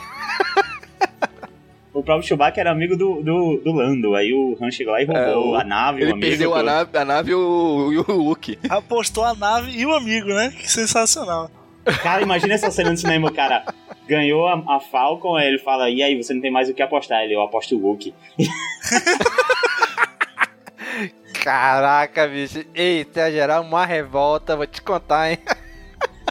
O 2.00 2.04
próprio 2.04 2.28
Chewbacca 2.28 2.62
era 2.62 2.72
amigo 2.72 2.95
do, 2.95 3.22
do, 3.22 3.62
do 3.64 3.72
Lando. 3.74 4.16
Aí 4.16 4.32
o 4.34 4.58
Han 4.62 4.72
chegou 4.72 4.93
lá 4.93 5.02
e 5.02 5.06
roubou 5.06 5.58
É, 5.58 5.62
a 5.62 5.64
nave, 5.64 6.00
o 6.00 6.04
Ele 6.04 6.12
amigo. 6.12 6.28
perdeu 6.28 6.54
a 6.54 6.58
todo. 6.58 6.66
nave, 6.66 6.98
a 6.98 7.06
nave 7.06 7.32
e 7.32 7.36
o, 7.36 7.93
e 7.93 7.98
o 7.98 8.12
Luke. 8.16 8.60
Apostou 8.70 9.24
a 9.24 9.34
nave 9.34 9.72
e 9.72 9.86
o 9.86 9.93
amigo, 9.93 10.28
né? 10.28 10.54
Que 10.58 10.70
sensacional. 10.72 11.50
Cara, 12.04 12.22
imagina 12.22 12.54
essa 12.54 12.70
cena 12.70 12.91
no 12.91 12.98
cinema, 12.98 13.30
o 13.30 13.34
cara 13.34 13.64
ganhou 14.08 14.48
a, 14.48 14.62
a 14.76 14.80
Falcon, 14.80 15.36
aí 15.38 15.48
ele 15.48 15.58
fala, 15.60 15.89
e 15.89 16.04
aí, 16.04 16.22
você 16.22 16.34
não 16.34 16.41
tem 16.41 16.52
mais 16.52 16.70
o 16.70 16.74
que 16.74 16.82
apostar? 16.82 17.24
Ele, 17.24 17.34
eu 17.34 17.41
aposto 17.41 17.76
o 17.78 17.82
Luke. 17.82 18.14
Caraca, 21.43 22.28
bicho. 22.28 22.64
Eita, 22.76 23.22
ia 23.22 23.32
gerar 23.32 23.62
uma 23.62 23.86
revolta, 23.86 24.56
vou 24.56 24.68
te 24.68 24.82
contar, 24.82 25.32
hein? 25.32 25.38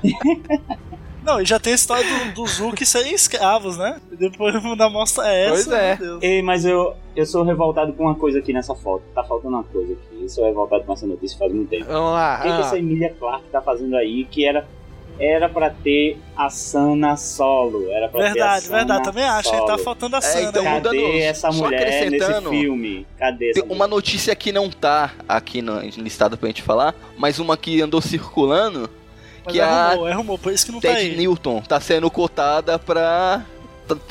Não, 1.26 1.40
e 1.40 1.44
já 1.44 1.58
tem 1.58 1.72
a 1.72 1.76
história 1.76 2.04
do, 2.04 2.34
dos 2.34 2.58
Hulk 2.58 2.86
serem 2.86 3.12
escravos, 3.12 3.76
né? 3.76 4.00
Depois 4.12 4.54
da 4.78 4.88
mostra 4.88 5.26
é 5.26 5.46
essa. 5.46 5.54
Pois 5.54 5.72
é. 5.72 5.98
Ei, 6.22 6.40
mas 6.40 6.64
eu, 6.64 6.94
eu 7.16 7.26
sou 7.26 7.42
revoltado 7.42 7.92
com 7.92 8.04
uma 8.04 8.14
coisa 8.14 8.38
aqui 8.38 8.52
nessa 8.52 8.74
foto. 8.76 9.02
Tá 9.14 9.24
faltando 9.24 9.56
uma 9.56 9.64
coisa 9.64 9.92
aqui. 9.92 10.22
Eu 10.22 10.28
sou 10.28 10.44
revoltado 10.44 10.84
com 10.84 10.92
essa 10.92 11.06
notícia 11.06 11.36
faz 11.36 11.52
muito 11.52 11.68
tempo. 11.68 11.84
Vamos 11.86 12.12
lá. 12.12 12.38
O 12.38 12.42
que, 12.42 12.48
que 12.48 12.54
ah. 12.54 12.60
essa 12.60 12.78
Emilia 12.78 13.12
Clarke 13.18 13.48
tá 13.50 13.60
fazendo 13.60 13.96
aí 13.96 14.24
que 14.24 14.46
era 14.46 14.66
era 15.18 15.48
pra 15.48 15.70
ter 15.70 16.18
a 16.36 16.50
Sana 16.50 17.16
solo? 17.16 17.90
Era 17.90 18.08
pra 18.08 18.20
ter 18.20 18.26
a 18.26 18.32
Verdade, 18.32 18.64
Sana 18.66 18.76
verdade. 18.78 19.04
Também 19.04 19.24
acho 19.24 19.50
que 19.50 19.60
tá 19.60 19.66
solo. 19.66 19.78
faltando 19.78 20.16
a 20.16 20.18
É, 20.18 20.22
Sana. 20.22 20.48
então 20.48 20.62
aí. 20.62 20.74
muda- 20.74 20.88
Cadê 20.90 21.00
mudando, 21.02 21.18
essa 21.22 21.52
só 21.52 21.64
mulher 21.64 21.80
nesse 21.80 22.04
acrescentando, 22.04 22.50
filme? 22.50 23.06
Cadê 23.18 23.50
essa 23.50 23.62
Tem 23.62 23.72
uma 23.72 23.86
notícia 23.86 24.36
que 24.36 24.52
não 24.52 24.68
tá 24.70 25.12
aqui 25.28 25.62
no, 25.62 25.80
listada 25.80 26.36
pra 26.36 26.46
gente 26.48 26.62
falar, 26.62 26.94
mas 27.16 27.38
uma 27.38 27.56
que 27.56 27.80
andou 27.80 28.00
circulando, 28.02 28.90
que 29.46 29.60
é 29.60 29.64
a 29.64 29.90
rumor, 29.94 30.08
é 30.08 30.12
rumor, 30.12 30.38
por 30.38 30.52
isso 30.52 30.66
que 30.66 30.72
não 30.72 30.80
tá 30.80 30.88
Ted 30.88 31.00
aí. 31.10 31.16
Newton 31.16 31.60
tá 31.62 31.80
sendo 31.80 32.10
cotada 32.10 32.78
pra, 32.78 33.44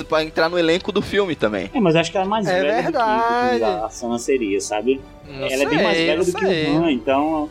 pra 0.08 0.24
entrar 0.24 0.50
no 0.50 0.58
elenco 0.58 0.92
do 0.92 1.02
filme 1.02 1.36
também. 1.36 1.70
É, 1.74 1.80
mas 1.80 1.96
eu 1.96 2.02
acho 2.02 2.12
que 2.12 2.18
ela 2.18 2.26
é 2.26 2.30
mais 2.30 2.48
É 2.48 2.62
velha 2.62 2.82
verdade. 2.84 3.54
do 3.54 3.58
que 3.60 3.64
a 3.86 3.90
Sana 3.90 4.18
seria, 4.20 4.60
sabe? 4.62 5.02
Não 5.28 5.46
ela 5.48 5.64
é 5.64 5.66
bem 5.66 5.84
mais 5.84 5.98
sei, 5.98 6.06
velha 6.08 6.24
do 6.24 6.34
que 6.34 6.46
sei. 6.46 6.68
o 6.70 6.78
Han, 6.84 6.92
então 6.92 7.50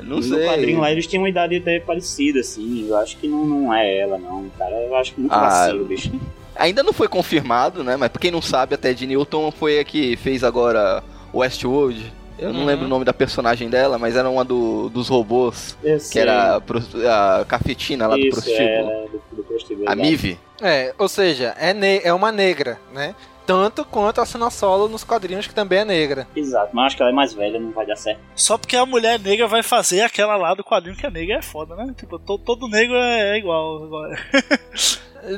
Não 0.00 0.16
no 0.16 0.22
sei. 0.22 0.46
quadrinho 0.46 0.80
lá 0.80 0.90
eles 0.92 1.06
tinham 1.06 1.22
uma 1.22 1.28
idade 1.28 1.56
até 1.56 1.80
parecida, 1.80 2.40
assim. 2.40 2.86
Eu 2.88 2.96
acho 2.96 3.16
que 3.16 3.26
não, 3.28 3.44
não 3.46 3.74
é 3.74 3.98
ela, 3.98 4.18
não. 4.18 4.46
Cara, 4.58 4.74
eu 4.74 4.94
acho 4.96 5.14
muito 5.16 5.32
Ah, 5.32 5.40
vacilo, 5.40 5.84
bicho. 5.84 6.12
Ainda 6.56 6.82
não 6.84 6.92
foi 6.92 7.08
confirmado, 7.08 7.82
né? 7.82 7.96
Mas 7.96 8.10
pra 8.10 8.20
quem 8.20 8.30
não 8.30 8.40
sabe, 8.40 8.74
a 8.74 8.78
Ted 8.78 9.04
Newton 9.06 9.50
foi 9.50 9.80
a 9.80 9.84
que 9.84 10.16
fez 10.16 10.44
agora 10.44 11.02
Westworld. 11.34 12.12
Eu 12.38 12.52
não 12.52 12.60
Uhum. 12.60 12.66
lembro 12.66 12.86
o 12.86 12.88
nome 12.88 13.04
da 13.04 13.12
personagem 13.12 13.68
dela, 13.70 13.96
mas 13.98 14.16
era 14.16 14.28
uma 14.28 14.44
do- 14.44 14.88
dos 14.90 15.08
robôs, 15.08 15.76
Eu 15.84 15.94
que 15.98 16.00
sei. 16.04 16.22
era 16.22 16.60
a, 17.08 17.40
a 17.40 17.44
cafetina 17.44 18.06
lá 18.08 18.16
do 18.16 18.20
Isso, 18.26 18.30
prostíbulo. 18.42 18.90
é, 18.90 19.06
do, 19.08 19.36
do 19.36 19.44
prostíbulo. 19.44 19.88
A 19.88 19.92
exato. 19.92 20.08
Mive. 20.08 20.38
É, 20.60 20.94
ou 20.98 21.08
seja, 21.08 21.54
é, 21.58 21.72
ne- 21.72 22.00
é 22.02 22.12
uma 22.12 22.32
negra, 22.32 22.78
né? 22.92 23.14
Tanto 23.46 23.84
quanto 23.84 24.20
a 24.22 24.24
Sana 24.26 24.48
Solo 24.50 24.88
nos 24.88 25.04
quadrinhos, 25.04 25.46
que 25.46 25.54
também 25.54 25.80
é 25.80 25.84
negra. 25.84 26.26
Exato, 26.34 26.70
mas 26.74 26.86
acho 26.86 26.96
que 26.96 27.02
ela 27.02 27.10
é 27.12 27.14
mais 27.14 27.34
velha, 27.34 27.60
não 27.60 27.70
vai 27.72 27.84
dar 27.86 27.94
certo. 27.96 28.18
Só 28.34 28.56
porque 28.56 28.74
a 28.74 28.86
mulher 28.86 29.20
negra 29.20 29.46
vai 29.46 29.62
fazer 29.62 30.00
aquela 30.00 30.34
lá 30.36 30.54
do 30.54 30.64
quadrinho 30.64 30.96
que 30.96 31.04
é 31.06 31.10
negra 31.10 31.36
é 31.36 31.42
foda, 31.42 31.76
né? 31.76 31.94
Tipo, 31.96 32.18
to- 32.18 32.38
todo 32.38 32.66
negro 32.68 32.96
é 32.96 33.36
igual. 33.38 33.84
igual. 33.84 34.08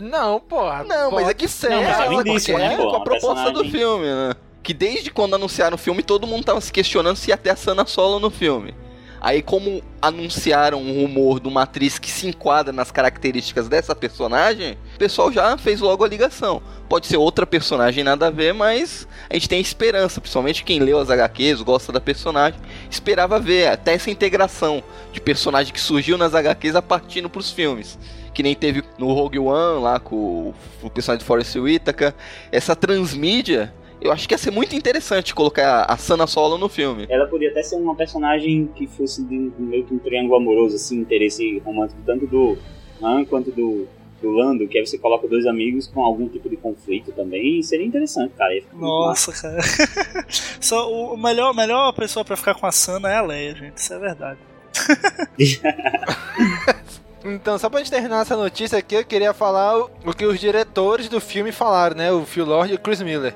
Não, 0.03 0.41
porra. 0.41 0.83
Não, 0.85 1.11
mas 1.11 1.21
é 1.23 1.25
pode 1.27 1.35
que 1.39 1.49
ser, 1.49 1.71
Não, 1.71 1.83
mas 1.83 1.99
é 2.01 2.09
um 2.09 2.21
indício, 2.21 2.55
qualquer- 2.55 2.71
né, 2.71 2.77
pô? 2.77 2.83
com 2.85 2.89
a 2.89 2.97
uma 2.99 3.05
proposta 3.05 3.35
do 3.51 3.61
personagem- 3.61 3.71
filme, 3.71 4.07
né? 4.07 4.35
Que 4.67 4.75
desde 4.75 5.12
quando 5.12 5.35
anunciaram 5.35 5.77
o 5.77 5.79
filme, 5.79 6.03
todo 6.03 6.27
mundo 6.27 6.43
tava 6.43 6.61
se 6.61 6.73
questionando 6.73 7.14
se 7.14 7.31
ia 7.31 7.37
ter 7.37 7.51
a 7.51 7.57
Sana 7.57 7.87
Solo 7.87 8.19
no 8.19 8.31
filme. 8.31 8.75
Aí, 9.21 9.41
como 9.41 9.81
anunciaram 10.03 10.83
um 10.83 11.03
rumor 11.03 11.39
de 11.39 11.47
uma 11.47 11.62
atriz 11.62 12.01
que 12.01 12.11
se 12.11 12.27
enquadra 12.27 12.73
nas 12.73 12.91
características 12.91 13.69
dessa 13.69 13.95
personagem, 13.95 14.77
o 14.97 14.99
pessoal 14.99 15.31
já 15.31 15.57
fez 15.57 15.81
logo 15.81 16.03
a 16.03 16.09
ligação. 16.09 16.61
Pode 16.89 17.07
ser 17.07 17.17
outra 17.17 17.47
personagem, 17.47 18.03
nada 18.03 18.27
a 18.27 18.31
ver, 18.31 18.53
mas 18.55 19.07
a 19.31 19.35
gente 19.35 19.49
tem 19.49 19.61
esperança, 19.61 20.21
principalmente 20.21 20.64
quem 20.64 20.81
leu 20.81 20.99
as 20.99 21.11
HQs, 21.11 21.62
gosta 21.62 21.93
da 21.93 22.01
personagem, 22.01 22.59
esperava 22.91 23.39
ver 23.39 23.69
até 23.69 23.95
essa 23.95 24.11
integração 24.11 24.83
de 25.12 25.21
personagem 25.21 25.73
que 25.73 25.81
surgiu 25.81 26.19
nas 26.19 26.35
HQs 26.35 26.75
a 26.75 26.83
partindo 26.83 27.31
pros 27.31 27.53
filmes. 27.53 27.97
Que 28.35 28.43
nem 28.43 28.57
teve 28.57 28.83
no 28.99 29.12
Rogue 29.12 29.39
One, 29.39 29.81
lá 29.81 30.01
com 30.01 30.53
o 30.83 30.91
personagem 30.91 31.21
de 31.21 31.25
Forrest 31.25 31.55
Whitaker. 31.55 32.12
Essa 32.51 32.75
transmídia, 32.75 33.73
eu 34.01 34.13
acho 34.13 34.29
que 34.29 34.35
ia 34.35 34.39
ser 34.39 34.51
muito 34.51 34.75
interessante 34.75 35.35
colocar 35.35 35.85
a 35.85 35.97
Sana 35.97 36.27
Solo 36.27 36.59
no 36.59 36.69
filme. 36.69 37.07
Ela 37.09 37.27
podia 37.27 37.51
até 37.51 37.63
ser 37.63 37.77
uma 37.77 37.95
personagem 37.95 38.69
que 38.75 38.87
fosse 38.87 39.23
de 39.25 39.51
meio 39.59 39.85
que 39.85 39.95
um 39.95 39.99
triângulo 39.99 40.37
amoroso, 40.37 40.77
assim, 40.77 40.99
interesse 40.99 41.59
romântico, 41.65 42.01
tanto 42.05 42.27
do 42.27 42.59
Han 43.03 43.25
quanto 43.25 43.51
do, 43.51 43.87
do 44.21 44.31
Lando, 44.31 44.67
que 44.69 44.79
aí 44.79 44.87
você 44.87 44.99
coloca 44.99 45.27
dois 45.27 45.47
amigos 45.47 45.87
com 45.87 46.03
algum 46.03 46.29
tipo 46.29 46.49
de 46.49 46.57
conflito 46.57 47.13
também, 47.13 47.61
e 47.61 47.63
seria 47.63 47.87
interessante, 47.87 48.33
cara. 48.37 48.55
Ia 48.55 48.63
ficar 48.63 48.77
muito 48.77 49.07
massa. 49.07 49.31
Nossa, 49.31 49.43
cara. 49.43 50.27
Só 50.61 50.91
o 50.91 51.15
o 51.15 51.17
melhor, 51.17 51.51
a 51.51 51.55
melhor 51.55 51.93
pessoa 51.93 52.25
pra 52.25 52.37
ficar 52.37 52.55
com 52.55 52.67
a 52.67 52.73
Sana 52.73 53.11
é 53.11 53.17
a 53.17 53.23
Leia, 53.23 53.55
gente. 53.55 53.79
Isso 53.79 53.93
é 53.95 53.99
verdade. 53.99 54.39
Então, 57.29 57.59
só 57.59 57.69
pra 57.69 57.81
gente 57.81 57.91
terminar 57.91 58.23
essa 58.23 58.37
notícia 58.37 58.79
aqui, 58.79 58.95
eu 58.95 59.05
queria 59.05 59.35
falar 59.35 59.77
o, 59.77 59.91
o 60.05 60.15
que 60.15 60.25
os 60.25 60.39
diretores 60.39 61.09
do 61.09 61.21
filme 61.21 61.51
falaram, 61.51 61.97
né? 61.97 62.13
O 62.13 62.25
Phil 62.25 62.45
Lord 62.45 62.73
e 62.73 62.77
o 62.77 62.79
Chris 62.79 63.03
Miller. 63.03 63.35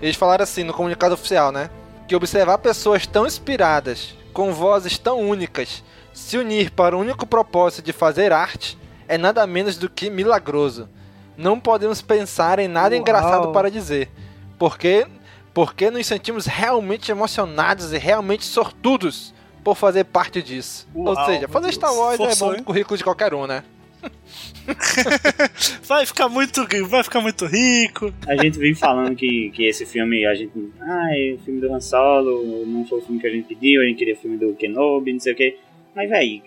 Eles 0.00 0.16
falaram 0.16 0.42
assim 0.42 0.64
no 0.64 0.72
comunicado 0.72 1.14
oficial, 1.14 1.52
né? 1.52 1.70
Que 2.08 2.16
observar 2.16 2.58
pessoas 2.58 3.06
tão 3.06 3.26
inspiradas, 3.26 4.14
com 4.32 4.52
vozes 4.52 4.98
tão 4.98 5.20
únicas, 5.20 5.82
se 6.12 6.38
unir 6.38 6.70
para 6.70 6.96
o 6.96 7.00
único 7.00 7.26
propósito 7.26 7.84
de 7.84 7.92
fazer 7.92 8.32
arte 8.32 8.78
é 9.06 9.18
nada 9.18 9.46
menos 9.46 9.76
do 9.76 9.88
que 9.88 10.08
milagroso. 10.10 10.88
Não 11.36 11.58
podemos 11.58 12.02
pensar 12.02 12.58
em 12.58 12.68
nada 12.68 12.94
Uau. 12.94 13.00
engraçado 13.00 13.52
para 13.52 13.70
dizer, 13.70 14.10
porque 14.58 15.06
porque 15.52 15.90
nos 15.90 16.06
sentimos 16.06 16.46
realmente 16.46 17.10
emocionados 17.10 17.92
e 17.92 17.98
realmente 17.98 18.44
sortudos 18.44 19.34
por 19.64 19.74
fazer 19.74 20.04
parte 20.04 20.42
disso. 20.42 20.86
Ou 20.94 21.14
Uau, 21.14 21.26
seja, 21.26 21.40
meu 21.40 21.48
fazer. 21.48 21.72
Star 21.72 21.92
Wars 21.92 22.14
é 22.14 22.16
Forçou, 22.16 22.48
bom 22.48 22.54
hein? 22.54 22.62
currículo 22.62 22.96
de 22.96 23.04
qualquer 23.04 23.34
um, 23.34 23.46
né? 23.46 23.64
Vai 25.82 26.06
ficar 26.06 26.28
muito, 26.28 26.66
vai 26.88 27.02
ficar 27.02 27.20
muito 27.20 27.46
rico. 27.46 28.12
A 28.26 28.36
gente 28.36 28.58
vem 28.58 28.74
falando 28.74 29.16
que, 29.16 29.50
que 29.50 29.66
esse 29.66 29.84
filme, 29.84 30.24
a 30.24 30.34
gente. 30.34 30.52
Ah, 30.80 31.08
é 31.12 31.32
o 31.32 31.38
filme 31.38 31.60
do 31.60 31.72
Han 31.72 31.80
Solo, 31.80 32.64
não 32.66 32.86
foi 32.86 32.98
o 32.98 33.02
filme 33.02 33.20
que 33.20 33.26
a 33.26 33.30
gente 33.30 33.48
pediu, 33.48 33.82
a 33.82 33.84
gente 33.84 33.98
queria 33.98 34.14
o 34.14 34.16
filme 34.16 34.36
do 34.36 34.54
Kenobi, 34.54 35.12
não 35.12 35.20
sei 35.20 35.32
o 35.32 35.36
que. 35.36 35.58
Mas, 35.94 36.08
véi, 36.08 36.42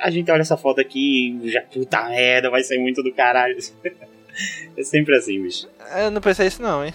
a 0.00 0.10
gente 0.10 0.30
olha 0.30 0.40
essa 0.40 0.56
foto 0.56 0.80
aqui 0.80 1.38
e 1.42 1.50
já, 1.50 1.60
puta 1.62 2.08
merda, 2.08 2.50
vai 2.50 2.62
ser 2.62 2.78
muito 2.78 3.02
do 3.02 3.12
caralho. 3.12 3.56
É 4.76 4.82
sempre 4.82 5.16
assim, 5.16 5.42
bicho. 5.42 5.66
Eu 5.96 6.10
não 6.10 6.20
pensei 6.20 6.46
isso 6.46 6.60
não, 6.60 6.84
hein? 6.84 6.92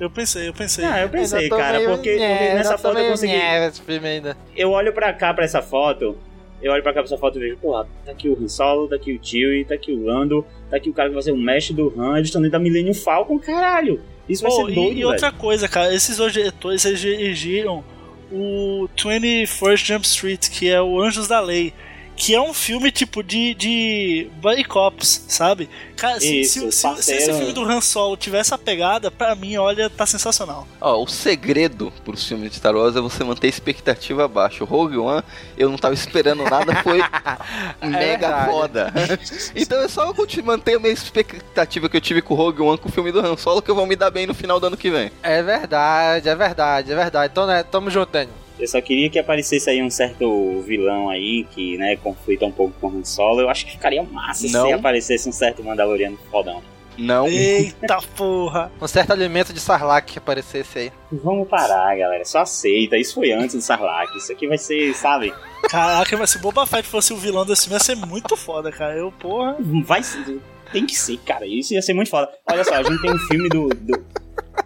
Eu 0.00 0.08
pensei, 0.08 0.48
eu 0.48 0.54
pensei. 0.54 0.84
Ah, 0.84 1.00
eu 1.00 1.08
pensei, 1.08 1.48
cara, 1.48 1.80
porque, 1.80 2.16
nessa 2.16 2.78
foto 2.78 2.98
eu 2.98 3.10
consegui. 3.10 3.34
esse 3.34 3.82
filme 3.82 4.08
ainda. 4.08 4.36
Eu 4.56 4.70
olho 4.70 4.92
pra 4.92 5.12
cá, 5.12 5.34
pra 5.34 5.44
essa 5.44 5.60
foto, 5.60 6.16
eu 6.62 6.72
olho 6.72 6.82
pra 6.82 6.92
cá 6.92 7.00
pra 7.00 7.08
essa 7.08 7.18
foto 7.18 7.38
e 7.38 7.40
vejo, 7.40 7.56
porra, 7.58 7.86
tá 8.04 8.12
aqui 8.12 8.28
o 8.28 8.38
Han 8.40 8.48
Solo, 8.48 8.88
tá 8.88 8.96
aqui 8.96 9.12
o 9.12 9.18
Chewie, 9.22 9.64
tá 9.64 9.74
aqui 9.74 9.92
o 9.92 10.04
Lando, 10.04 10.44
tá 10.70 10.76
aqui 10.76 10.88
o 10.88 10.92
cara 10.92 11.08
que 11.08 11.14
vai 11.14 11.22
ser 11.22 11.32
o 11.32 11.36
mestre 11.36 11.74
do 11.74 11.92
Han, 11.98 12.16
eles 12.16 12.28
estão 12.28 12.40
dentro 12.40 12.52
da 12.52 12.58
Millennium 12.58 12.94
Falcon, 12.94 13.38
caralho! 13.38 14.00
Isso 14.28 14.42
vai 14.42 14.52
ser 14.52 14.70
e- 14.70 14.74
doido, 14.74 14.92
e, 14.92 14.94
velho. 14.94 15.08
outra 15.08 15.32
coisa, 15.32 15.68
cara, 15.68 15.94
esses 15.94 16.16
dois 16.16 16.32
diretores 16.32 16.84
eles 16.84 17.00
dirigiram 17.00 17.82
o 18.30 18.88
21st 18.96 19.84
Jump 19.86 20.06
Street, 20.06 20.48
que 20.50 20.68
é 20.68 20.80
o 20.80 21.00
Anjos 21.00 21.28
da 21.28 21.40
Lei. 21.40 21.72
Que 22.14 22.34
é 22.34 22.40
um 22.40 22.54
filme 22.54 22.92
tipo 22.92 23.22
de, 23.22 23.54
de 23.54 24.30
Buddy 24.40 24.64
Cops, 24.64 25.24
sabe? 25.26 25.68
Cara, 25.96 26.20
se, 26.20 26.40
Isso, 26.42 26.70
se- 26.70 26.96
se- 26.96 27.02
se 27.02 27.12
esse 27.14 27.32
filme 27.32 27.52
do 27.52 27.62
Han 27.62 27.80
Solo 27.80 28.16
tivesse 28.16 28.52
a 28.54 28.58
pegada, 28.58 29.10
pra 29.10 29.34
mim, 29.34 29.56
olha, 29.56 29.88
tá 29.90 30.06
sensacional. 30.06 30.68
Ó, 30.80 31.02
o 31.02 31.06
segredo 31.08 31.92
pros 32.04 32.24
filmes 32.26 32.50
de 32.50 32.56
Star 32.58 32.76
Wars 32.76 32.94
é 32.94 33.00
você 33.00 33.24
manter 33.24 33.46
a 33.48 33.50
expectativa 33.50 34.28
baixa. 34.28 34.62
O 34.62 34.66
Rogue 34.66 34.98
One, 34.98 35.22
eu 35.56 35.68
não 35.68 35.76
tava 35.78 35.94
esperando 35.94 36.44
nada, 36.44 36.74
foi 36.82 36.98
mega 37.82 38.28
verdade. 38.28 38.50
foda. 38.50 38.92
então 39.56 39.80
é 39.82 39.88
só 39.88 40.06
eu 40.06 40.14
continuar- 40.14 40.42
manter 40.58 40.76
a 40.76 40.78
minha 40.80 40.92
expectativa 40.92 41.88
que 41.88 41.96
eu 41.96 42.00
tive 42.00 42.20
com 42.20 42.34
o 42.34 42.36
Rogue 42.36 42.62
One 42.62 42.78
com 42.78 42.88
o 42.88 42.92
filme 42.92 43.10
do 43.10 43.20
Han 43.20 43.36
Solo 43.36 43.62
que 43.62 43.70
eu 43.70 43.74
vou 43.74 43.86
me 43.86 43.96
dar 43.96 44.10
bem 44.10 44.26
no 44.26 44.34
final 44.34 44.60
do 44.60 44.66
ano 44.66 44.76
que 44.76 44.90
vem. 44.90 45.10
É 45.22 45.42
verdade, 45.42 46.28
é 46.28 46.34
verdade, 46.34 46.92
é 46.92 46.94
verdade. 46.94 47.30
Então, 47.32 47.46
né, 47.46 47.62
tamo 47.62 47.90
junto, 47.90 48.12
Daniel. 48.12 48.34
Eu 48.58 48.68
só 48.68 48.80
queria 48.80 49.08
que 49.10 49.18
aparecesse 49.18 49.68
aí 49.70 49.82
um 49.82 49.90
certo 49.90 50.60
vilão 50.66 51.08
aí, 51.10 51.44
que, 51.50 51.76
né, 51.78 51.96
conflita 51.96 52.44
um 52.46 52.52
pouco 52.52 52.74
com 52.80 52.88
o 52.88 52.98
Han 52.98 53.04
Solo. 53.04 53.40
Eu 53.40 53.48
acho 53.48 53.64
que 53.66 53.72
ficaria 53.72 54.02
massa 54.02 54.46
Não. 54.48 54.66
se 54.66 54.72
aparecesse 54.72 55.28
um 55.28 55.32
certo 55.32 55.64
Mandaloriano 55.64 56.18
fodão. 56.30 56.62
Não. 56.98 57.26
Eita 57.26 57.96
porra! 58.16 58.70
Um 58.80 58.86
certo 58.86 59.12
alimento 59.12 59.52
de 59.54 59.58
Sarlacc 59.60 60.12
que 60.12 60.18
aparecesse 60.18 60.78
aí. 60.78 60.92
Vamos 61.10 61.48
parar, 61.48 61.96
galera. 61.96 62.22
Só 62.26 62.40
aceita. 62.40 62.98
Isso 62.98 63.14
foi 63.14 63.32
antes 63.32 63.54
do 63.56 63.62
Sarlacc. 63.62 64.14
Isso 64.16 64.30
aqui 64.30 64.46
vai 64.46 64.58
ser, 64.58 64.92
sabe? 64.94 65.32
Caraca, 65.70 66.16
mas 66.18 66.28
se 66.30 66.38
Boba 66.38 66.66
Fett 66.66 66.86
fosse 66.86 67.12
o 67.14 67.16
vilão 67.16 67.46
desse 67.46 67.62
filme, 67.62 67.76
ia 67.76 67.80
ser 67.80 67.94
muito 67.96 68.36
foda, 68.36 68.70
cara. 68.70 68.94
Eu, 68.94 69.10
porra. 69.10 69.56
Vai 69.84 70.02
ser. 70.02 70.38
Tem 70.70 70.84
que 70.84 70.94
ser, 70.94 71.16
cara. 71.18 71.46
Isso 71.46 71.72
ia 71.72 71.80
ser 71.80 71.94
muito 71.94 72.10
foda. 72.10 72.28
Olha 72.50 72.62
só, 72.62 72.74
a 72.74 72.82
gente 72.82 73.00
tem 73.00 73.10
um 73.10 73.18
filme 73.18 73.48
do. 73.48 73.68
do- 73.68 74.04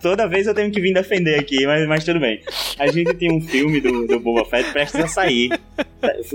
Toda 0.01 0.27
vez 0.29 0.47
eu 0.47 0.55
tenho 0.55 0.71
que 0.71 0.81
vir 0.81 0.93
defender 0.93 1.39
aqui, 1.39 1.67
mas, 1.67 1.87
mas 1.89 2.05
tudo 2.05 2.21
bem. 2.21 2.43
A 2.79 2.87
gente 2.89 3.15
tem 3.15 3.33
um 3.33 3.41
filme 3.41 3.81
do, 3.81 4.07
do 4.07 4.21
Boba 4.21 4.45
Fett 4.45 4.71
prestes 4.73 5.01
a 5.01 5.09
sair. 5.09 5.51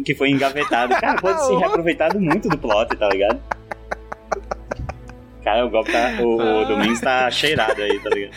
Que 0.04 0.16
foi 0.16 0.30
engavetado. 0.30 0.94
Cara, 0.96 1.22
pode 1.22 1.46
ser 1.46 1.58
reaproveitado 1.58 2.20
muito 2.20 2.50
do 2.50 2.58
plot, 2.58 2.96
tá 2.98 3.10
ligado? 3.10 3.40
Cara, 5.44 5.66
o 5.66 5.70
golpe 5.70 5.92
tá. 5.92 6.18
O, 6.22 6.62
o 6.62 6.66
Domingos 6.66 7.00
tá 7.02 7.30
cheirado 7.32 7.82
aí, 7.82 8.00
tá 8.00 8.10
ligado? 8.10 8.34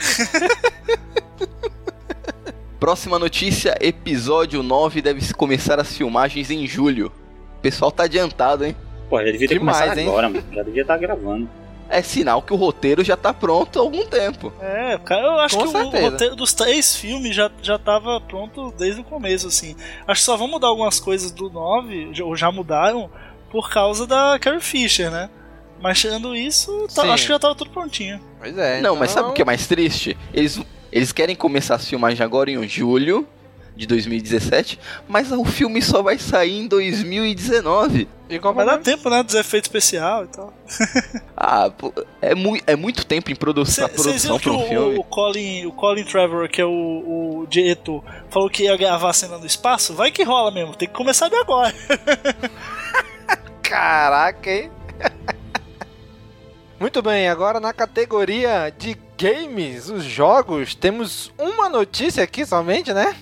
Próxima 2.81 3.19
notícia: 3.19 3.75
episódio 3.81 4.63
9 4.63 5.03
deve 5.03 5.35
começar 5.35 5.81
as 5.81 5.97
filmagens 5.97 6.51
em 6.51 6.67
julho. 6.67 7.13
O 7.59 7.61
pessoal 7.61 7.91
tá 7.91 8.05
adiantado, 8.05 8.65
hein? 8.65 8.77
Pô, 9.09 9.19
já 9.19 9.31
devia 9.31 9.49
ter 9.49 9.59
Demais, 9.59 9.79
começado 9.79 9.99
hein? 9.99 10.09
agora, 10.09 10.29
mano. 10.29 10.45
Já 10.53 10.63
devia 10.63 10.83
estar 10.83 10.99
gravando. 10.99 11.49
É 11.89 12.03
sinal 12.03 12.41
que 12.43 12.53
o 12.53 12.57
roteiro 12.57 13.05
já 13.05 13.17
tá 13.17 13.33
pronto 13.33 13.79
há 13.79 13.83
algum 13.83 14.07
tempo. 14.07 14.53
É, 14.61 14.99
cara, 15.05 15.23
eu 15.27 15.41
acho 15.41 15.57
Com 15.57 15.63
que 15.63 15.69
o- 15.69 15.71
o 15.71 15.83
certeza. 15.83 16.11
roteiro 16.11 16.37
dos 16.37 16.53
três 16.53 16.97
filmes 16.97 17.37
já, 17.37 17.51
já 17.63 17.79
tava 17.79 18.21
pronto 18.21 18.73
desde 18.77 19.01
o 19.01 19.05
começo, 19.05 19.47
assim. 19.47 19.77
Acho 20.07 20.21
que 20.21 20.25
só 20.25 20.37
vão 20.37 20.49
mudar 20.49 20.69
algumas 20.69 20.99
coisas 20.99 21.31
do 21.31 21.51
9, 21.51 22.09
já- 22.13 22.25
ou 22.25 22.35
já 22.37 22.51
mudaram, 22.51 23.11
por 23.51 23.71
causa 23.71 24.07
da 24.07 24.39
Carrie 24.41 24.61
Fisher, 24.61 25.11
né? 25.11 25.29
Mas 25.81 26.01
tirando 26.01 26.35
isso, 26.35 26.87
tá- 26.95 27.03
acho 27.13 27.25
que 27.27 27.33
já 27.33 27.39
tava 27.39 27.55
tudo 27.55 27.71
prontinho. 27.71 28.19
Pois 28.41 28.57
é. 28.57 28.81
Não, 28.81 28.97
mas 28.97 29.11
sabe 29.11 29.21
então- 29.23 29.31
o 29.33 29.35
que 29.35 29.43
é 29.43 29.45
mais 29.45 29.67
triste? 29.67 30.17
Eles, 30.33 30.59
eles 30.91 31.13
querem 31.13 31.37
começar 31.37 31.75
as 31.75 31.87
filmagens 31.89 32.21
agora 32.21 32.51
em 32.51 32.67
julho 32.69 33.27
de 33.77 33.87
2017, 33.87 34.79
mas 35.09 35.33
o 35.33 35.45
filme 35.45 35.83
só 35.83 36.01
vai 36.01 36.17
sair 36.19 36.61
em 36.61 36.69
2019. 36.69 38.09
E 38.31 38.39
qual 38.39 38.55
Vai 38.55 38.65
dar 38.65 38.79
tempo, 38.79 39.11
né? 39.11 39.23
Dos 39.23 39.35
efeitos 39.35 39.69
especiais 39.69 40.29
e 40.33 40.37
tal. 40.37 40.55
Ah, 41.37 41.71
é, 42.23 42.35
mu 42.35 42.57
é 42.67 42.77
muito 42.77 43.05
tempo 43.05 43.31
em 43.31 43.35
produ 43.35 43.67
Cê- 43.67 43.87
produção 43.89 44.39
que 44.39 44.49
um 44.49 44.57
o, 44.65 44.69
filme. 44.69 44.99
o 44.99 45.03
Colin, 45.05 45.67
o 45.67 45.73
Colin 45.73 46.05
Trevor, 46.05 46.49
que 46.49 46.61
é 46.61 46.65
o, 46.65 46.71
o 47.43 47.47
diretor, 47.49 48.03
falou 48.31 48.49
que 48.49 48.63
ia 48.63 48.77
gravar 48.77 49.11
a 49.11 49.13
cena 49.13 49.39
no 49.39 49.45
espaço? 49.47 49.93
Vai 49.93 50.11
que 50.11 50.23
rola 50.23 50.51
mesmo, 50.51 50.75
tem 50.77 50.89
que 50.89 50.95
começar 50.95 51.29
de 51.29 51.37
agora. 51.37 51.75
Caraca, 53.63 54.51
hein? 54.51 54.71
Muito 56.79 57.01
bem, 57.03 57.29
agora 57.29 57.61
na 57.61 57.73
categoria 57.73 58.73
de 58.77 58.97
games, 59.19 59.89
os 59.89 60.05
jogos, 60.05 60.75
temos 60.75 61.33
uma 61.39 61.69
notícia 61.69 62.23
aqui 62.23 62.45
somente, 62.45 62.93
né? 62.93 63.15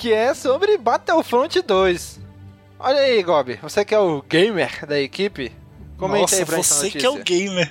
Que 0.00 0.14
é 0.14 0.32
sobre 0.32 0.78
Battlefront 0.78 1.60
2. 1.60 2.20
Olha 2.78 3.00
aí, 3.00 3.22
Gob, 3.22 3.58
você 3.60 3.84
que 3.84 3.94
é 3.94 3.98
o 3.98 4.22
gamer 4.22 4.86
da 4.86 4.98
equipe, 4.98 5.52
comente 5.98 6.22
Nossa, 6.22 6.36
aí 6.36 6.46
pra 6.46 6.56
você 6.56 6.90
que 6.90 7.04
é 7.04 7.10
o 7.10 7.22
gamer. 7.22 7.70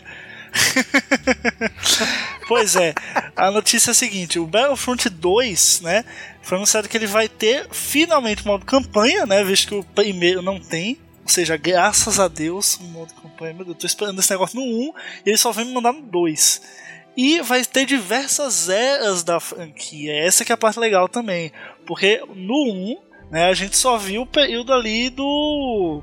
pois 2.48 2.76
é, 2.76 2.94
a 3.36 3.50
notícia 3.50 3.90
é 3.90 3.94
a 3.94 3.96
seguinte: 3.96 4.38
o 4.38 4.46
Battlefront 4.46 5.10
2, 5.10 5.82
né? 5.82 6.06
Foi 6.44 6.60
anunciado 6.60 6.88
que 6.88 6.96
ele 6.96 7.08
vai 7.08 7.28
ter 7.28 7.68
finalmente 7.72 8.46
modo 8.46 8.64
campanha, 8.64 9.26
né? 9.26 9.44
Visto 9.44 9.70
que 9.70 9.76
o 9.76 9.84
primeiro 9.84 10.44
não 10.44 10.60
tem. 10.60 11.00
Ou 11.24 11.30
seja, 11.30 11.58
graças 11.58 12.20
a 12.20 12.28
Deus, 12.28 12.78
modo 12.80 13.12
campanha. 13.16 13.56
Meu 13.56 13.66
Deus, 13.66 13.78
tô 13.80 13.88
esperando 13.88 14.20
esse 14.20 14.30
negócio 14.30 14.56
no 14.56 14.66
1 14.66 14.94
e 15.26 15.30
ele 15.32 15.38
só 15.38 15.52
vem 15.52 15.66
me 15.66 15.74
mandar 15.74 15.94
no 15.94 16.04
2. 16.04 16.62
E 17.22 17.42
vai 17.42 17.66
ter 17.66 17.86
diversas 17.86 18.70
eras 18.70 19.24
da 19.24 19.40
franquia. 19.42 20.14
Essa 20.26 20.46
que 20.46 20.54
é 20.54 20.56
a 20.56 20.58
parte 20.58 20.80
legal 20.80 21.10
também. 21.10 21.52
Porque 21.86 22.22
no 22.34 22.72
1, 22.72 22.98
né, 23.32 23.50
a 23.50 23.54
gente 23.54 23.76
só 23.76 23.98
viu 23.98 24.22
o 24.22 24.26
período 24.26 24.72
ali 24.72 25.10
do. 25.10 26.02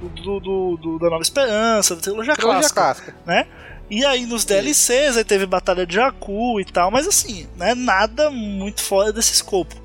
Do, 0.00 0.40
do, 0.40 0.76
do- 0.76 0.98
da 0.98 1.08
Nova 1.10 1.22
Esperança, 1.22 1.94
da 1.94 2.02
trilogia, 2.02 2.34
Trilogia 2.34 2.68
clássica. 2.70 3.12
clássica. 3.22 3.46
E 3.88 4.04
aí 4.04 4.26
nos 4.26 4.44
DLCs, 4.44 5.16
aí 5.16 5.22
teve 5.22 5.46
Batalha 5.46 5.86
de 5.86 5.94
Jakku 5.94 6.58
e 6.60 6.64
tal, 6.64 6.90
mas 6.90 7.06
assim, 7.06 7.46
né, 7.56 7.72
nada 7.74 8.28
muito 8.30 8.82
fora 8.82 9.12
desse 9.12 9.32
escopo. 9.34 9.76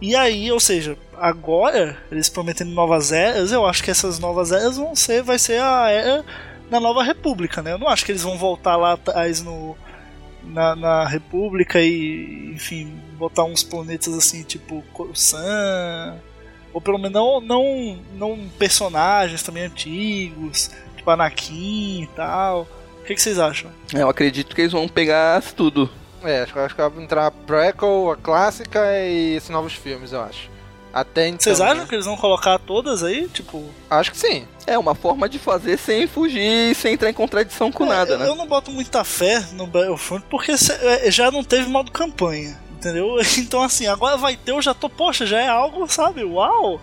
E 0.00 0.14
aí, 0.16 0.50
ou 0.50 0.60
seja, 0.60 0.96
agora, 1.18 1.98
eles 2.10 2.28
prometendo 2.30 2.70
novas 2.70 3.12
eras, 3.12 3.52
eu 3.52 3.66
acho 3.66 3.82
que 3.84 3.90
essas 3.90 4.18
novas 4.18 4.52
eras 4.52 4.76
vão 4.78 4.94
ser, 4.96 5.22
vai 5.22 5.38
ser 5.38 5.60
a 5.60 5.90
era 5.90 6.24
da 6.70 6.78
Nova 6.80 7.02
República, 7.02 7.60
né? 7.60 7.72
Eu 7.72 7.78
não 7.78 7.88
acho 7.88 8.04
que 8.06 8.12
eles 8.12 8.22
vão 8.22 8.38
voltar 8.38 8.76
lá 8.76 8.92
atrás 8.94 9.42
no, 9.42 9.76
na, 10.52 10.74
na 10.74 11.06
República 11.06 11.80
e, 11.80 12.52
enfim, 12.54 12.92
botar 13.18 13.44
uns 13.44 13.62
planetas 13.62 14.14
assim, 14.14 14.42
tipo 14.42 14.82
Coruscant, 14.92 16.18
ou 16.72 16.80
pelo 16.80 16.98
menos 16.98 17.12
não, 17.12 17.40
não, 17.40 17.98
não 18.14 18.48
personagens 18.58 19.42
também 19.42 19.64
antigos, 19.64 20.70
tipo 20.96 21.10
Anakin 21.10 22.02
e 22.02 22.06
tal. 22.14 22.68
O 23.00 23.04
que, 23.04 23.14
que 23.14 23.22
vocês 23.22 23.38
acham? 23.38 23.70
É, 23.94 24.02
Eu 24.02 24.08
acredito 24.08 24.54
que 24.54 24.60
eles 24.62 24.72
vão 24.72 24.86
pegar 24.86 25.42
tudo. 25.42 25.90
É, 26.22 26.42
acho 26.42 26.52
que, 26.52 26.58
acho 26.58 26.74
que 26.74 26.82
vai 26.82 27.02
entrar 27.02 27.26
a 27.26 27.30
prequel, 27.30 28.10
a 28.10 28.16
clássica 28.16 28.80
e 29.06 29.36
esses 29.36 29.48
novos 29.50 29.72
filmes, 29.72 30.12
eu 30.12 30.20
acho. 30.20 30.50
Até 30.92 31.28
então. 31.28 31.40
Vocês 31.40 31.60
acham 31.60 31.82
né? 31.82 31.86
que 31.88 31.94
eles 31.94 32.06
vão 32.06 32.16
colocar 32.16 32.58
todas 32.58 33.02
aí? 33.02 33.28
Tipo. 33.28 33.64
Acho 33.88 34.10
que 34.10 34.18
sim. 34.18 34.46
É 34.68 34.78
uma 34.78 34.94
forma 34.94 35.28
de 35.28 35.38
fazer 35.38 35.78
sem 35.78 36.06
fugir, 36.06 36.74
sem 36.74 36.94
entrar 36.94 37.10
em 37.10 37.14
contradição 37.14 37.70
com 37.72 37.84
É, 37.86 37.88
nada, 37.88 38.12
eu, 38.12 38.18
né? 38.18 38.28
eu 38.28 38.34
não 38.36 38.46
boto 38.46 38.70
muita 38.70 39.02
fé 39.04 39.40
no 39.52 39.66
Battlefront 39.66 40.24
porque 40.28 40.52
é, 40.52 41.10
já 41.10 41.30
não 41.30 41.42
teve 41.42 41.68
modo 41.68 41.90
campanha, 41.90 42.58
entendeu? 42.72 43.16
Então, 43.38 43.62
assim, 43.62 43.86
agora 43.86 44.16
vai 44.16 44.36
ter, 44.36 44.52
eu 44.52 44.60
já 44.62 44.74
tô, 44.74 44.88
poxa, 44.88 45.24
já 45.26 45.40
é 45.40 45.48
algo, 45.48 45.88
sabe? 45.88 46.22
Uau! 46.24 46.80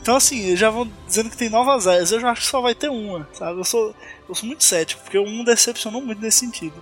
Então, 0.00 0.16
assim, 0.16 0.56
já 0.56 0.70
vão 0.70 0.90
dizendo 1.06 1.28
que 1.30 1.36
tem 1.36 1.50
novas 1.50 1.86
áreas, 1.86 2.12
eu 2.12 2.20
já 2.20 2.30
acho 2.30 2.40
que 2.42 2.46
só 2.46 2.60
vai 2.60 2.74
ter 2.74 2.88
uma, 2.88 3.28
sabe? 3.32 3.58
Eu 3.58 3.64
sou, 3.64 3.94
eu 4.28 4.34
sou 4.34 4.46
muito 4.46 4.64
cético, 4.64 5.02
porque 5.02 5.18
o 5.18 5.24
1 5.24 5.44
decepcionou 5.44 6.00
muito 6.00 6.22
nesse 6.22 6.38
sentido. 6.38 6.74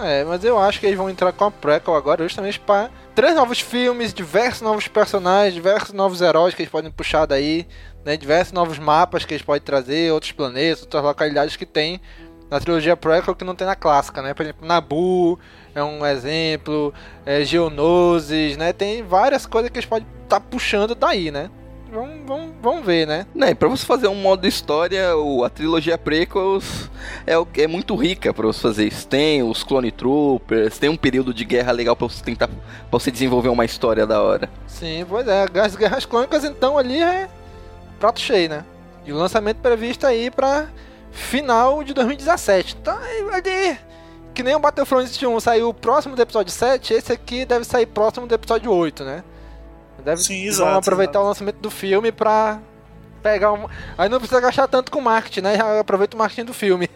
É, 0.00 0.24
mas 0.24 0.42
eu 0.44 0.58
acho 0.58 0.80
que 0.80 0.86
eles 0.86 0.98
vão 0.98 1.08
entrar 1.08 1.32
com 1.32 1.44
a 1.44 1.50
prequel 1.52 1.94
agora 1.94 2.24
justamente 2.24 2.58
para 2.58 2.90
três 3.14 3.32
novos 3.36 3.60
filmes, 3.60 4.12
diversos 4.12 4.60
novos 4.60 4.88
personagens, 4.88 5.54
diversos 5.54 5.92
novos 5.92 6.20
heróis 6.20 6.52
que 6.52 6.62
eles 6.62 6.70
podem 6.72 6.90
puxar 6.90 7.26
daí, 7.26 7.64
né? 8.04 8.16
Diversos 8.16 8.52
novos 8.52 8.78
mapas 8.78 9.24
que 9.24 9.34
eles 9.34 9.42
podem 9.44 9.62
trazer, 9.62 10.12
outros 10.12 10.32
planetas, 10.32 10.82
outras 10.82 11.02
localidades 11.02 11.56
que 11.56 11.66
tem 11.66 12.00
na 12.50 12.60
trilogia 12.60 12.96
prequel 12.96 13.34
que 13.34 13.44
não 13.44 13.54
tem 13.54 13.66
na 13.66 13.74
clássica, 13.74 14.20
né? 14.22 14.34
Por 14.34 14.42
exemplo, 14.42 14.66
Nabu 14.66 15.38
é 15.74 15.82
um 15.82 16.04
exemplo, 16.06 16.92
é, 17.26 17.42
Geonosis, 17.44 18.56
né? 18.56 18.72
Tem 18.72 19.02
várias 19.02 19.46
coisas 19.46 19.70
que 19.70 19.78
eles 19.78 19.88
podem 19.88 20.06
estar 20.22 20.40
puxando 20.40 20.94
daí, 20.94 21.30
né? 21.30 21.50
Vamos, 21.92 22.26
vamos, 22.26 22.50
vamos 22.60 22.84
ver, 22.84 23.06
né? 23.06 23.24
Né, 23.34 23.54
pra 23.54 23.68
você 23.68 23.86
fazer 23.86 24.08
um 24.08 24.16
modo 24.16 24.46
história, 24.48 25.16
o, 25.16 25.44
a 25.44 25.48
trilogia 25.50 25.96
Prequels 25.96 26.90
é, 27.24 27.38
o- 27.38 27.46
é 27.56 27.68
muito 27.68 27.94
rica 27.94 28.34
pra 28.34 28.46
você 28.48 28.60
fazer 28.60 28.88
isso. 28.88 29.06
Tem 29.06 29.42
os 29.44 29.62
Clone 29.62 29.92
Troopers, 29.92 30.76
tem 30.76 30.90
um 30.90 30.96
período 30.96 31.32
de 31.32 31.44
guerra 31.44 31.70
legal 31.70 31.94
pra 31.94 32.08
você 32.08 32.22
tentar 32.22 32.48
pra 32.48 32.56
você 32.90 33.12
desenvolver 33.12 33.48
uma 33.48 33.64
história 33.64 34.04
da 34.06 34.20
hora. 34.20 34.50
Sim, 34.66 35.06
pois 35.08 35.26
é. 35.28 35.46
As 35.60 35.76
Guerras 35.76 36.04
Clônicas, 36.04 36.42
então, 36.44 36.76
ali 36.76 37.00
é 37.00 37.28
prato 38.04 38.20
cheio, 38.20 38.50
né? 38.50 38.64
E 39.06 39.12
o 39.12 39.16
lançamento 39.16 39.58
previsto 39.58 40.06
aí 40.06 40.30
pra 40.30 40.68
final 41.10 41.82
de 41.82 41.94
2017. 41.94 42.76
Então, 42.80 42.98
aí 42.98 43.24
vai 43.24 43.40
de... 43.40 43.78
Que 44.34 44.42
nem 44.42 44.54
o 44.54 44.58
Battlefront 44.58 45.26
1 45.26 45.40
saiu 45.40 45.72
próximo 45.72 46.14
do 46.14 46.20
episódio 46.20 46.52
7, 46.52 46.92
esse 46.92 47.12
aqui 47.12 47.46
deve 47.46 47.64
sair 47.64 47.86
próximo 47.86 48.26
do 48.26 48.34
episódio 48.34 48.70
8, 48.70 49.04
né? 49.04 49.24
Deve, 50.04 50.20
Sim, 50.20 50.40
vão 50.40 50.48
exato, 50.48 50.78
aproveitar 50.78 51.12
exato. 51.12 51.24
o 51.24 51.28
lançamento 51.28 51.56
do 51.60 51.70
filme 51.70 52.12
pra 52.12 52.60
pegar 53.22 53.52
um... 53.52 53.68
Aí 53.96 54.08
não 54.10 54.18
precisa 54.18 54.40
gastar 54.40 54.68
tanto 54.68 54.92
com 54.92 55.00
marketing, 55.00 55.40
né? 55.40 55.56
Já 55.56 55.80
aproveita 55.80 56.14
o 56.14 56.18
marketing 56.18 56.44
do 56.44 56.52
filme. 56.52 56.90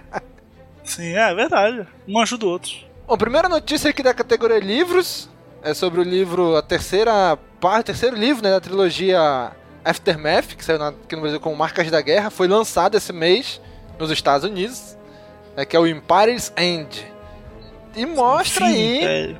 Sim, 0.84 1.16
é, 1.16 1.30
é 1.30 1.34
verdade. 1.34 1.86
Um 2.06 2.20
ajuda 2.20 2.44
o 2.44 2.48
outro. 2.50 2.72
Bom, 3.06 3.16
primeira 3.16 3.48
notícia 3.48 3.88
aqui 3.88 4.02
da 4.02 4.12
categoria 4.12 4.58
livros 4.58 5.30
é 5.62 5.72
sobre 5.72 6.00
o 6.00 6.04
livro, 6.04 6.56
a 6.56 6.62
terceira 6.62 7.38
parte, 7.58 7.80
o 7.80 7.84
terceiro 7.84 8.16
livro 8.16 8.42
né, 8.42 8.50
da 8.50 8.60
trilogia 8.60 9.52
Aftermath, 9.90 10.54
que 10.56 10.64
saiu 10.64 10.78
na- 10.78 10.88
aqui 10.88 11.14
no 11.14 11.22
Brasil 11.22 11.40
como 11.40 11.54
Marcas 11.56 11.90
da 11.90 12.00
Guerra, 12.00 12.30
foi 12.30 12.48
lançado 12.48 12.96
esse 12.96 13.12
mês 13.12 13.60
nos 13.98 14.10
Estados 14.10 14.48
Unidos, 14.48 14.96
né, 15.56 15.64
que 15.64 15.76
é 15.76 15.80
o 15.80 15.86
Empire's 15.86 16.52
End. 16.56 17.06
E 17.94 18.04
mostra 18.04 18.68
Enfim, 18.70 19.04
aí, 19.04 19.04
é, 19.04 19.36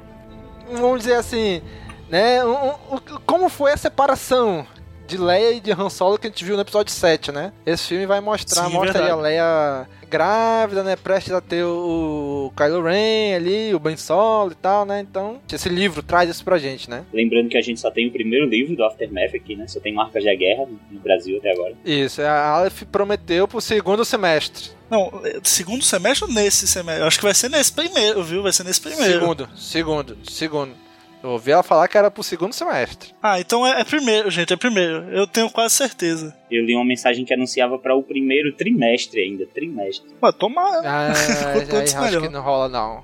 vamos 0.79 1.01
dizer 1.01 1.15
assim, 1.15 1.61
né, 2.09 2.45
um- 2.45 2.95
um- 2.95 3.01
como 3.27 3.49
foi 3.49 3.73
a 3.73 3.77
separação 3.77 4.67
de 5.07 5.17
Leia 5.17 5.53
e 5.53 5.61
de 5.61 5.73
Han 5.73 5.89
Solo 5.89 6.19
que 6.19 6.27
a 6.27 6.31
gente 6.31 6.45
viu 6.45 6.57
no 6.57 6.63
episódio 6.63 6.93
7, 6.93 7.33
né? 7.33 7.53
Esse 7.65 7.89
filme 7.89 8.07
vai 8.07 8.21
mostrar, 8.21 8.67
Sim, 8.67 8.73
mostra 8.73 9.05
aí 9.05 9.11
a. 9.11 9.17
Leia 9.17 9.89
grávida, 10.09 10.83
né? 10.83 10.97
Prestes 10.97 11.33
a 11.33 11.41
ter 11.41 11.65
o 11.65 12.53
Kylo 12.57 12.83
Ren 12.83 13.35
ali, 13.35 13.75
o 13.75 13.79
Ben 13.79 13.97
Solo 13.97 14.53
e 14.53 14.55
tal, 14.55 14.85
né? 14.85 15.01
Então, 15.01 15.41
esse 15.53 15.69
livro 15.69 16.03
traz 16.03 16.31
isso 16.31 16.45
pra 16.45 16.59
gente, 16.59 16.89
né? 16.89 17.05
Lembrando 17.13 17.49
que 17.49 17.59
a 17.59 17.61
gente 17.61 17.81
só 17.81 17.91
tem 17.91 18.07
o 18.07 18.13
primeiro 18.13 18.47
livro 18.47 18.77
do 18.77 18.85
Aftermath 18.85 19.35
aqui, 19.35 19.57
né? 19.57 19.67
Só 19.67 19.81
tem 19.81 19.93
marcas 19.93 20.25
da 20.25 20.35
guerra 20.35 20.67
no 20.91 21.01
Brasil 21.01 21.39
até 21.39 21.53
agora. 21.53 21.75
Isso, 21.85 22.23
a 22.23 22.51
Aleph 22.51 22.83
prometeu 22.85 23.47
pro 23.49 23.61
segundo 23.61 24.05
semestre. 24.05 24.71
Não, 24.89 25.21
é, 25.25 25.41
segundo 25.43 25.83
semestre 25.83 26.29
ou 26.29 26.33
nesse 26.33 26.67
semestre? 26.67 27.03
Eu 27.03 27.09
acho 27.09 27.19
que 27.19 27.25
vai 27.25 27.35
ser 27.35 27.51
nesse 27.51 27.73
primeiro, 27.73 28.23
viu? 28.23 28.43
Vai 28.43 28.53
ser 28.53 28.65
nesse 28.65 28.81
primeiro. 28.81 29.21
Segundo, 29.21 29.49
segundo, 29.57 30.19
segundo. 30.25 30.86
Eu 31.27 31.33
ouvi 31.33 31.51
ela 31.51 31.63
falar 31.65 31.89
que 31.89 31.99
era 31.99 32.09
pro 32.09 32.23
segundo 32.23 32.53
semestre. 32.53 33.11
Ah, 33.21 33.41
então 33.41 33.67
é, 33.67 33.81
é 33.81 33.85
primeiro, 33.85 34.31
gente, 34.31 34.53
é 34.53 34.57
primeiro. 34.57 35.11
Eu 35.11 35.27
tenho 35.27 35.51
quase 35.51 35.75
certeza. 35.75 36.33
Eu 36.49 36.65
li 36.65 36.73
uma 36.77 36.85
mensagem 36.85 37.25
que 37.25 37.35
anunciava 37.35 37.77
para 37.81 37.97
o 37.97 38.03
primeiro 38.03 38.53
trimestre 38.53 39.21
ainda, 39.21 39.45
trimestre. 39.45 40.09
Mas 40.21 40.35
tomara. 40.37 40.89
Ah, 40.89 41.13
antes, 41.75 41.97
acho 41.97 42.01
melhor. 42.01 42.23
que 42.23 42.29
não 42.29 42.41
rola 42.41 42.69
não. 42.69 43.03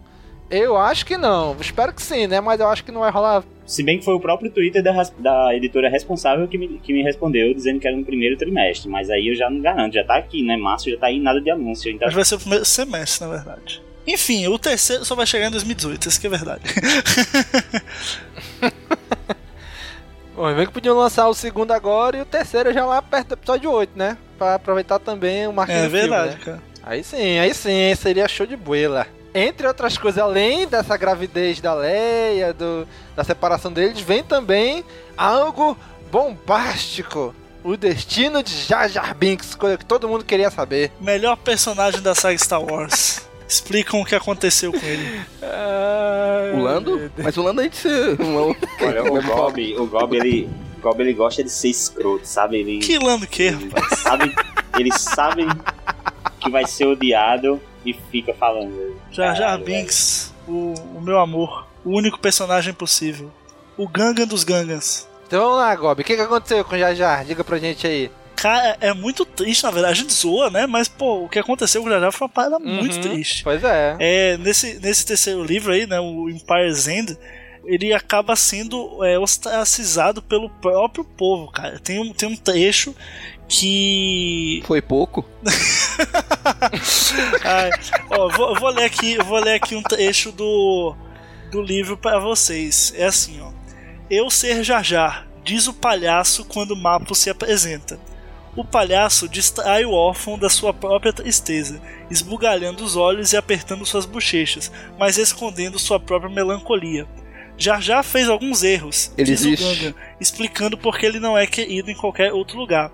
Eu 0.48 0.76
acho 0.76 1.04
que 1.04 1.16
não. 1.16 1.56
Espero 1.60 1.92
que 1.92 2.00
sim, 2.00 2.28
né? 2.28 2.40
Mas 2.40 2.60
eu 2.60 2.68
acho 2.68 2.84
que 2.84 2.92
não 2.92 3.00
vai 3.00 3.10
rolar. 3.10 3.42
Se 3.66 3.82
bem 3.82 3.98
que 3.98 4.04
foi 4.04 4.14
o 4.14 4.20
próprio 4.20 4.52
Twitter 4.52 4.84
da, 4.84 4.92
da 5.18 5.56
editora 5.56 5.88
responsável 5.88 6.46
que 6.46 6.56
me, 6.56 6.78
que 6.78 6.92
me 6.92 7.02
respondeu, 7.02 7.52
dizendo 7.52 7.80
que 7.80 7.88
era 7.88 7.96
no 7.96 8.04
primeiro 8.04 8.36
trimestre. 8.36 8.88
Mas 8.88 9.10
aí 9.10 9.28
eu 9.28 9.34
já 9.34 9.50
não 9.50 9.60
garanto, 9.60 9.94
já 9.94 10.04
tá 10.04 10.16
aqui, 10.16 10.44
né? 10.44 10.56
Março 10.56 10.88
já 10.88 10.96
tá 10.96 11.08
aí, 11.08 11.18
nada 11.18 11.40
de 11.40 11.50
anúncio. 11.50 11.90
Então, 11.90 12.06
Mas 12.06 12.14
vai 12.14 12.24
ser 12.24 12.36
o 12.36 12.38
primeiro 12.38 12.64
semestre, 12.64 13.26
na 13.26 13.34
verdade. 13.34 13.82
Enfim, 14.06 14.48
o 14.48 14.58
terceiro 14.58 15.04
só 15.04 15.14
vai 15.14 15.26
chegar 15.26 15.46
em 15.46 15.50
2018, 15.50 16.08
isso 16.08 16.20
que 16.20 16.26
é 16.26 16.30
verdade. 16.30 16.62
Bom, 20.34 20.54
vem 20.54 20.66
que 20.66 20.72
podiam 20.72 20.96
lançar 20.96 21.28
o 21.28 21.34
segundo 21.34 21.72
agora 21.72 22.16
e 22.16 22.22
o 22.22 22.24
terceiro 22.24 22.72
já 22.72 22.86
lá 22.86 23.02
perto 23.02 23.28
do 23.28 23.34
episódio 23.34 23.70
8, 23.70 23.96
né? 23.96 24.16
Pra 24.38 24.54
aproveitar 24.54 24.98
também 24.98 25.46
o 25.46 25.52
marketing 25.52 25.78
é 25.78 25.84
do 25.84 25.90
filme, 25.90 26.08
verdade, 26.08 26.36
né? 26.36 26.40
cara. 26.44 26.62
Aí 26.82 27.04
sim, 27.04 27.38
aí 27.38 27.54
sim, 27.54 27.94
seria 27.94 28.26
show 28.26 28.46
de 28.46 28.56
boela. 28.56 29.06
Entre 29.34 29.66
outras 29.66 29.96
coisas, 29.96 30.22
além 30.22 30.66
dessa 30.66 30.96
gravidez 30.96 31.60
da 31.60 31.74
Leia, 31.74 32.52
do, 32.52 32.86
da 33.14 33.24
separação 33.24 33.72
deles, 33.72 34.00
vem 34.00 34.22
também 34.22 34.84
algo 35.16 35.76
bombástico. 36.10 37.34
O 37.64 37.76
destino 37.76 38.42
de 38.42 38.52
Jar 38.52 38.88
Jar 38.88 39.14
Binks, 39.14 39.54
coisa 39.54 39.78
que 39.78 39.84
todo 39.84 40.08
mundo 40.08 40.24
queria 40.24 40.50
saber. 40.50 40.90
Melhor 41.00 41.36
personagem 41.36 42.02
da 42.02 42.14
saga 42.14 42.36
Star 42.36 42.60
Wars. 42.60 43.22
Explicam 43.52 44.00
o 44.00 44.04
que 44.04 44.14
aconteceu 44.14 44.72
com 44.72 44.78
ele. 44.86 45.20
Ai, 45.42 46.52
O 46.54 46.62
Lando? 46.62 47.12
Mas 47.18 47.36
o 47.36 47.42
Lando 47.42 47.60
a 47.60 47.64
gente 47.64 47.76
se. 47.76 47.88
não- 48.18 48.56
olha, 48.80 49.02
o 49.12 49.22
Gob, 49.22 49.76
o 49.78 49.86
Gob, 49.86 50.16
ele, 50.16 50.48
o 50.78 50.80
Gob, 50.80 51.00
ele 51.02 51.12
gosta 51.12 51.44
de 51.44 51.50
ser 51.50 51.68
escroto, 51.68 52.26
sabe? 52.26 52.58
Ele, 52.60 52.78
Que 52.78 52.98
lando 52.98 53.26
que? 53.26 53.42
ele 53.44 53.70
sabe, 54.02 54.34
eles 54.78 55.00
sabem 55.00 55.46
que 56.40 56.50
vai 56.50 56.66
ser 56.66 56.86
odiado 56.86 57.60
e 57.84 57.92
fica 58.10 58.32
falando. 58.34 58.96
Jar 59.10 59.58
Binks, 59.58 60.32
o, 60.48 60.72
o 60.96 61.00
meu 61.02 61.18
amor. 61.18 61.66
O 61.84 61.90
único 61.90 62.18
personagem 62.18 62.72
possível. 62.72 63.30
O 63.76 63.86
Gangan 63.88 64.26
dos 64.26 64.44
Gangans. 64.44 65.06
Então 65.26 65.40
vamos 65.42 65.56
lá, 65.58 65.74
Gob. 65.74 66.00
O 66.00 66.04
que, 66.04 66.14
que 66.16 66.22
aconteceu 66.22 66.64
com 66.64 66.74
o 66.74 66.78
Jar 66.78 66.94
Jar? 66.94 67.24
Diga 67.24 67.42
pra 67.44 67.58
gente 67.58 67.86
aí. 67.86 68.10
Cara, 68.42 68.76
é 68.80 68.92
muito 68.92 69.24
triste, 69.24 69.62
na 69.62 69.70
verdade. 69.70 69.92
A 69.92 70.02
gente 70.02 70.12
zoa, 70.12 70.50
né? 70.50 70.66
Mas, 70.66 70.88
pô, 70.88 71.26
o 71.26 71.28
que 71.28 71.38
aconteceu 71.38 71.80
com 71.80 71.86
o 71.86 71.90
Jar 71.92 72.00
Jar 72.00 72.10
foi 72.10 72.26
uma 72.26 72.34
parada 72.34 72.58
muito 72.58 72.96
Uhum. 72.96 73.00
triste. 73.02 73.44
Pois 73.44 73.62
é. 73.62 73.96
É, 74.00 74.36
nesse, 74.36 74.80
nesse 74.80 75.06
terceiro 75.06 75.44
livro 75.44 75.72
aí, 75.72 75.86
né, 75.86 76.00
o 76.00 76.28
Empire's 76.28 76.88
End, 76.88 77.16
ele 77.64 77.92
acaba 77.92 78.34
sendo 78.34 79.04
é, 79.04 79.16
ostracizado 79.16 80.20
pelo 80.20 80.50
próprio 80.50 81.04
povo, 81.04 81.52
cara. 81.52 81.78
Tem 81.78 82.00
um, 82.00 82.12
tem 82.12 82.28
um 82.28 82.34
trecho 82.34 82.92
que. 83.48 84.60
Foi 84.66 84.82
pouco. 84.82 85.24
Ai, 87.44 87.70
ó, 88.10 88.28
vou, 88.28 88.58
vou 88.58 88.70
ler 88.70 88.86
aqui, 88.86 89.18
vou 89.18 89.38
ler 89.38 89.54
aqui 89.54 89.76
um 89.76 89.82
trecho 89.84 90.32
do, 90.32 90.96
do 91.52 91.62
livro 91.62 91.96
pra 91.96 92.18
vocês. 92.18 92.92
É 92.96 93.04
assim, 93.04 93.40
ó. 93.40 93.52
Eu 94.10 94.28
ser 94.30 94.64
Jar, 94.64 95.28
diz 95.44 95.68
o 95.68 95.72
palhaço 95.72 96.44
quando 96.44 96.72
o 96.72 96.76
Mapo 96.76 97.14
se 97.14 97.30
apresenta. 97.30 98.00
O 98.54 98.62
palhaço 98.64 99.28
distrai 99.28 99.84
o 99.84 99.92
órfão 99.92 100.38
da 100.38 100.50
sua 100.50 100.74
própria 100.74 101.12
tristeza, 101.12 101.80
esbugalhando 102.10 102.84
os 102.84 102.96
olhos 102.96 103.32
e 103.32 103.36
apertando 103.36 103.86
suas 103.86 104.04
bochechas, 104.04 104.70
mas 104.98 105.16
escondendo 105.16 105.78
sua 105.78 105.98
própria 105.98 106.30
melancolia. 106.30 107.08
Jar 107.56 107.80
Jar 107.80 108.02
fez 108.02 108.28
alguns 108.28 108.62
erros, 108.62 109.10
Ele 109.16 109.34
diz 109.34 109.44
o. 109.44 109.64
Gangan, 109.64 109.94
explicando 110.20 110.76
por 110.76 110.98
que 110.98 111.06
ele 111.06 111.18
não 111.18 111.36
é 111.36 111.46
querido 111.46 111.90
em 111.90 111.96
qualquer 111.96 112.32
outro 112.32 112.58
lugar. 112.58 112.92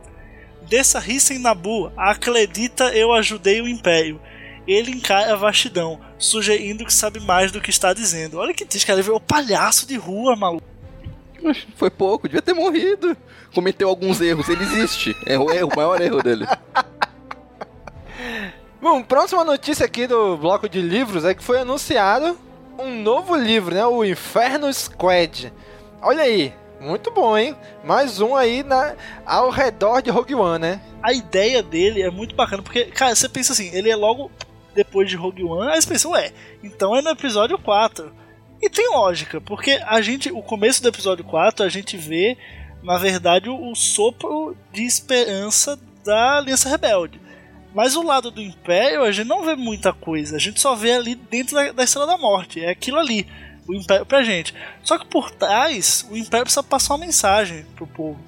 Dessa 0.69 1.01
rissa 1.01 1.35
em 1.35 1.39
Nabu, 1.39 1.91
acredita 1.97 2.95
eu 2.95 3.13
ajudei 3.13 3.61
o 3.61 3.69
Império. 3.69 4.21
Ele 4.67 4.91
encara 4.91 5.33
a 5.33 5.37
vastidão, 5.37 5.99
sugerindo 6.19 6.85
que 6.85 6.93
sabe 6.93 7.21
mais 7.21 7.51
do 7.51 7.61
que 7.61 7.71
está 7.71 7.95
dizendo. 7.95 8.39
Olha 8.39 8.53
que 8.53 8.67
triste, 8.67 8.87
cara. 8.87 8.99
Ele 8.99 9.05
virou 9.05 9.19
palhaço 9.19 9.87
de 9.87 9.97
rua, 9.97 10.37
maluco. 10.37 10.67
Foi 11.76 11.91
pouco, 11.91 12.28
devia 12.28 12.43
ter 12.43 12.55
morrido. 12.55 13.16
Cometeu 13.55 13.89
alguns 13.89 14.20
erros, 14.20 14.49
ele 14.49 14.62
existe. 14.62 15.16
É 15.24 15.39
o 15.39 15.51
erro, 15.51 15.70
o 15.72 15.76
maior 15.76 16.01
erro 16.01 16.22
dele. 16.22 16.47
Bom, 18.80 19.03
próxima 19.03 19.45
notícia 19.45 19.84
aqui 19.84 20.07
do 20.07 20.36
bloco 20.36 20.68
de 20.68 20.80
livros 20.80 21.24
é 21.24 21.34
que 21.34 21.43
foi 21.43 21.61
anunciado 21.61 22.39
um 22.78 23.03
novo 23.03 23.34
livro, 23.34 23.74
né? 23.74 23.84
O 23.84 24.05
Inferno 24.05 24.72
Squad. 24.72 25.53
Olha 26.01 26.22
aí, 26.22 26.55
muito 26.80 27.11
bom, 27.11 27.36
hein? 27.36 27.57
Mais 27.82 28.20
um 28.20 28.36
aí 28.36 28.62
na, 28.62 28.95
ao 29.26 29.51
redor 29.51 30.01
de 30.01 30.11
Rogue 30.11 30.34
One, 30.34 30.61
né? 30.61 30.80
A 31.03 31.12
ideia 31.12 31.61
dele 31.61 32.03
é 32.03 32.11
muito 32.11 32.36
bacana, 32.36 32.62
porque, 32.62 32.84
cara, 32.84 33.16
você 33.16 33.28
pensa 33.28 33.53
assim, 33.53 33.68
ele 33.74 33.91
é 33.91 33.97
logo 33.97 34.30
depois 34.74 35.09
de 35.09 35.16
Rogue 35.16 35.43
One, 35.43 35.72
aí 35.72 35.82
você 35.82 35.89
pensa, 35.89 36.09
ué, 36.09 36.32
então 36.62 36.95
é 36.95 37.03
no 37.03 37.11
episódio 37.11 37.59
4. 37.59 38.12
E 38.61 38.69
tem 38.69 38.89
lógica, 38.91 39.41
porque 39.41 39.81
a 39.87 40.01
gente, 40.01 40.33
o 40.33 40.43
começo 40.43 40.83
do 40.83 40.89
episódio 40.89 41.25
4, 41.25 41.65
a 41.65 41.69
gente 41.69 41.97
vê, 41.97 42.37
na 42.83 42.99
verdade, 42.99 43.49
o, 43.49 43.71
o 43.71 43.75
sopro 43.77 44.57
de 44.73 44.83
esperança 44.83 45.79
da 46.05 46.39
Aliança 46.39 46.69
Rebelde. 46.69 47.21
Mas 47.75 47.95
o 47.95 48.03
lado 48.03 48.31
do 48.31 48.41
Império, 48.41 49.05
a 49.05 49.13
gente 49.13 49.29
não 49.29 49.45
vê 49.45 49.55
muita 49.55 49.93
coisa, 49.93 50.37
a 50.37 50.39
gente 50.41 50.61
só 50.61 50.75
vê 50.75 50.93
ali 50.93 51.15
dentro 51.15 51.55
da, 51.55 51.71
da 51.71 51.85
Estrela 51.85 52.07
da 52.07 52.19
Morte, 52.19 52.65
é 52.65 52.71
aquilo 52.71 52.99
ali, 52.99 53.27
o 53.69 53.75
Império 53.75 54.07
pra 54.07 54.23
gente. 54.23 54.55
Só 54.83 54.99
que 54.99 55.07
por 55.07 55.31
trás, 55.31 56.07
o 56.11 56.17
Império 56.17 56.45
precisa 56.45 56.63
passar 56.63 56.95
uma 56.95 57.07
mensagem 57.07 57.65
pro 57.77 57.87
povo. 57.87 58.19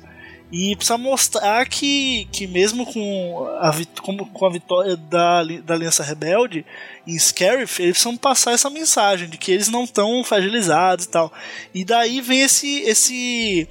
E 0.53 0.75
precisa 0.75 0.99
mostrar 0.99 1.65
que, 1.69 2.27
que 2.33 2.47
mesmo 2.47 2.85
com 2.85 3.47
a, 3.61 3.71
como- 4.03 4.27
com 4.27 4.47
a 4.47 4.51
vitória 4.51 4.97
da, 4.97 5.45
da 5.65 5.75
Aliança 5.75 6.03
Rebelde 6.03 6.67
em 7.07 7.17
Scarif, 7.19 7.81
eles 7.81 7.93
precisam 7.93 8.17
passar 8.17 8.53
essa 8.53 8.69
mensagem 8.69 9.29
de 9.29 9.39
que 9.39 9.53
eles 9.53 9.69
não 9.69 9.85
estão 9.85 10.25
fragilizados 10.25 11.05
e 11.05 11.09
tal. 11.09 11.33
E 11.73 11.85
daí 11.85 12.21
vem 12.21 12.41
esse, 12.41 12.81
esse 12.81 13.69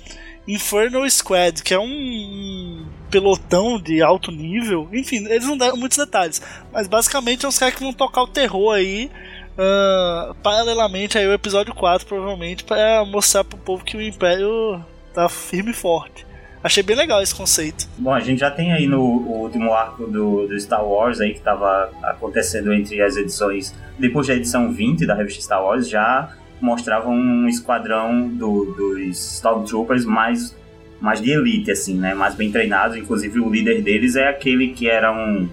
Infernal 0.48 1.08
Squad, 1.10 1.62
que 1.64 1.74
é 1.74 1.80
um, 1.80 2.86
pelotão 3.12 3.80
de 3.80 4.02
alto 4.02 4.32
nível. 4.32 4.88
Enfim, 4.94 5.26
eles 5.28 5.46
não 5.46 5.58
deram 5.58 5.76
muitos 5.76 5.98
detalhes. 5.98 6.42
Mas 6.72 6.88
basicamente 6.88 7.46
é 7.46 7.50
os 7.50 7.60
caras 7.60 7.76
que 7.76 7.82
vão 7.84 7.92
tocar 7.94 8.24
o 8.24 8.28
terror 8.28 8.74
aí. 8.74 9.12
ah, 9.58 10.34
paralelamente 10.42 11.18
aí 11.18 11.28
o 11.28 11.34
episódio 11.34 11.74
4, 11.76 12.08
provavelmente, 12.08 12.64
para 12.64 13.04
mostrar 13.06 13.44
pro 13.44 13.58
povo 13.58 13.84
que 13.84 13.98
o 13.98 14.02
Império 14.02 14.84
tá 15.14 15.28
firme 15.28 15.72
e 15.72 15.74
forte. 15.74 16.26
Achei 16.64 16.84
bem 16.84 16.96
legal 16.96 17.22
esse 17.22 17.34
conceito. 17.34 17.88
Bom, 17.98 18.14
a 18.14 18.20
gente 18.20 18.40
já 18.40 18.52
tem 18.52 18.74
aí 18.74 18.86
no 18.86 19.02
o 19.02 19.42
último 19.44 19.74
arco 19.74 20.06
do, 20.06 20.46
do 20.46 20.60
Star 20.60 20.86
Wars 20.86 21.22
aí 21.22 21.32
que 21.32 21.38
estava 21.40 21.90
acontecendo 22.04 22.74
entre 22.74 23.02
as 23.02 23.16
edições, 23.16 23.74
depois 23.98 24.28
da 24.28 24.36
edição 24.36 24.72
20 24.72 25.06
da 25.06 25.16
revista 25.16 25.42
Star 25.42 25.64
Wars, 25.64 25.88
já 25.88 26.34
mostrava 26.60 27.10
um 27.10 27.48
esquadrão 27.48 28.28
do, 28.28 28.74
dos 28.76 29.36
Stormtroopers 29.36 30.04
mais, 30.04 30.56
mais 31.00 31.22
de 31.22 31.32
elite, 31.32 31.72
assim, 31.72 31.98
né? 31.98 32.14
Mais 32.14 32.36
bem 32.36 32.52
treinados. 32.52 32.98
Inclusive 32.98 33.40
o 33.40 33.50
líder 33.50 33.82
deles 33.82 34.18
é 34.18 34.28
aquele 34.28 34.74
que 34.74 34.90
era 34.90 35.14
um, 35.14 35.48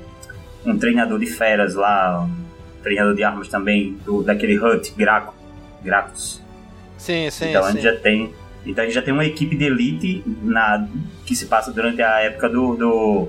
um 0.64 0.76
treinador 0.76 1.20
de 1.20 1.26
feras 1.26 1.74
lá, 1.76 2.22
um 2.22 2.82
treinador 2.82 3.14
de 3.14 3.22
armas 3.22 3.46
também, 3.46 3.96
do, 4.04 4.24
daquele 4.24 4.58
Hut, 4.58 4.92
Graco, 4.96 5.32
Gracos. 5.84 6.42
Sim, 6.98 7.30
sim, 7.30 7.50
Então 7.50 7.62
a 7.62 7.68
sim. 7.68 7.74
gente 7.74 7.84
já 7.84 7.94
tem. 7.94 8.34
Então 8.66 8.82
a 8.82 8.86
gente 8.86 8.94
já 8.94 9.02
tem 9.02 9.14
uma 9.14 9.24
equipe 9.24 9.56
de 9.56 9.64
elite 9.64 10.22
na, 10.42 10.86
que 11.24 11.34
se 11.34 11.46
passa 11.46 11.72
durante 11.72 12.02
a 12.02 12.20
época 12.20 12.48
do, 12.48 12.74
do- 12.76 13.28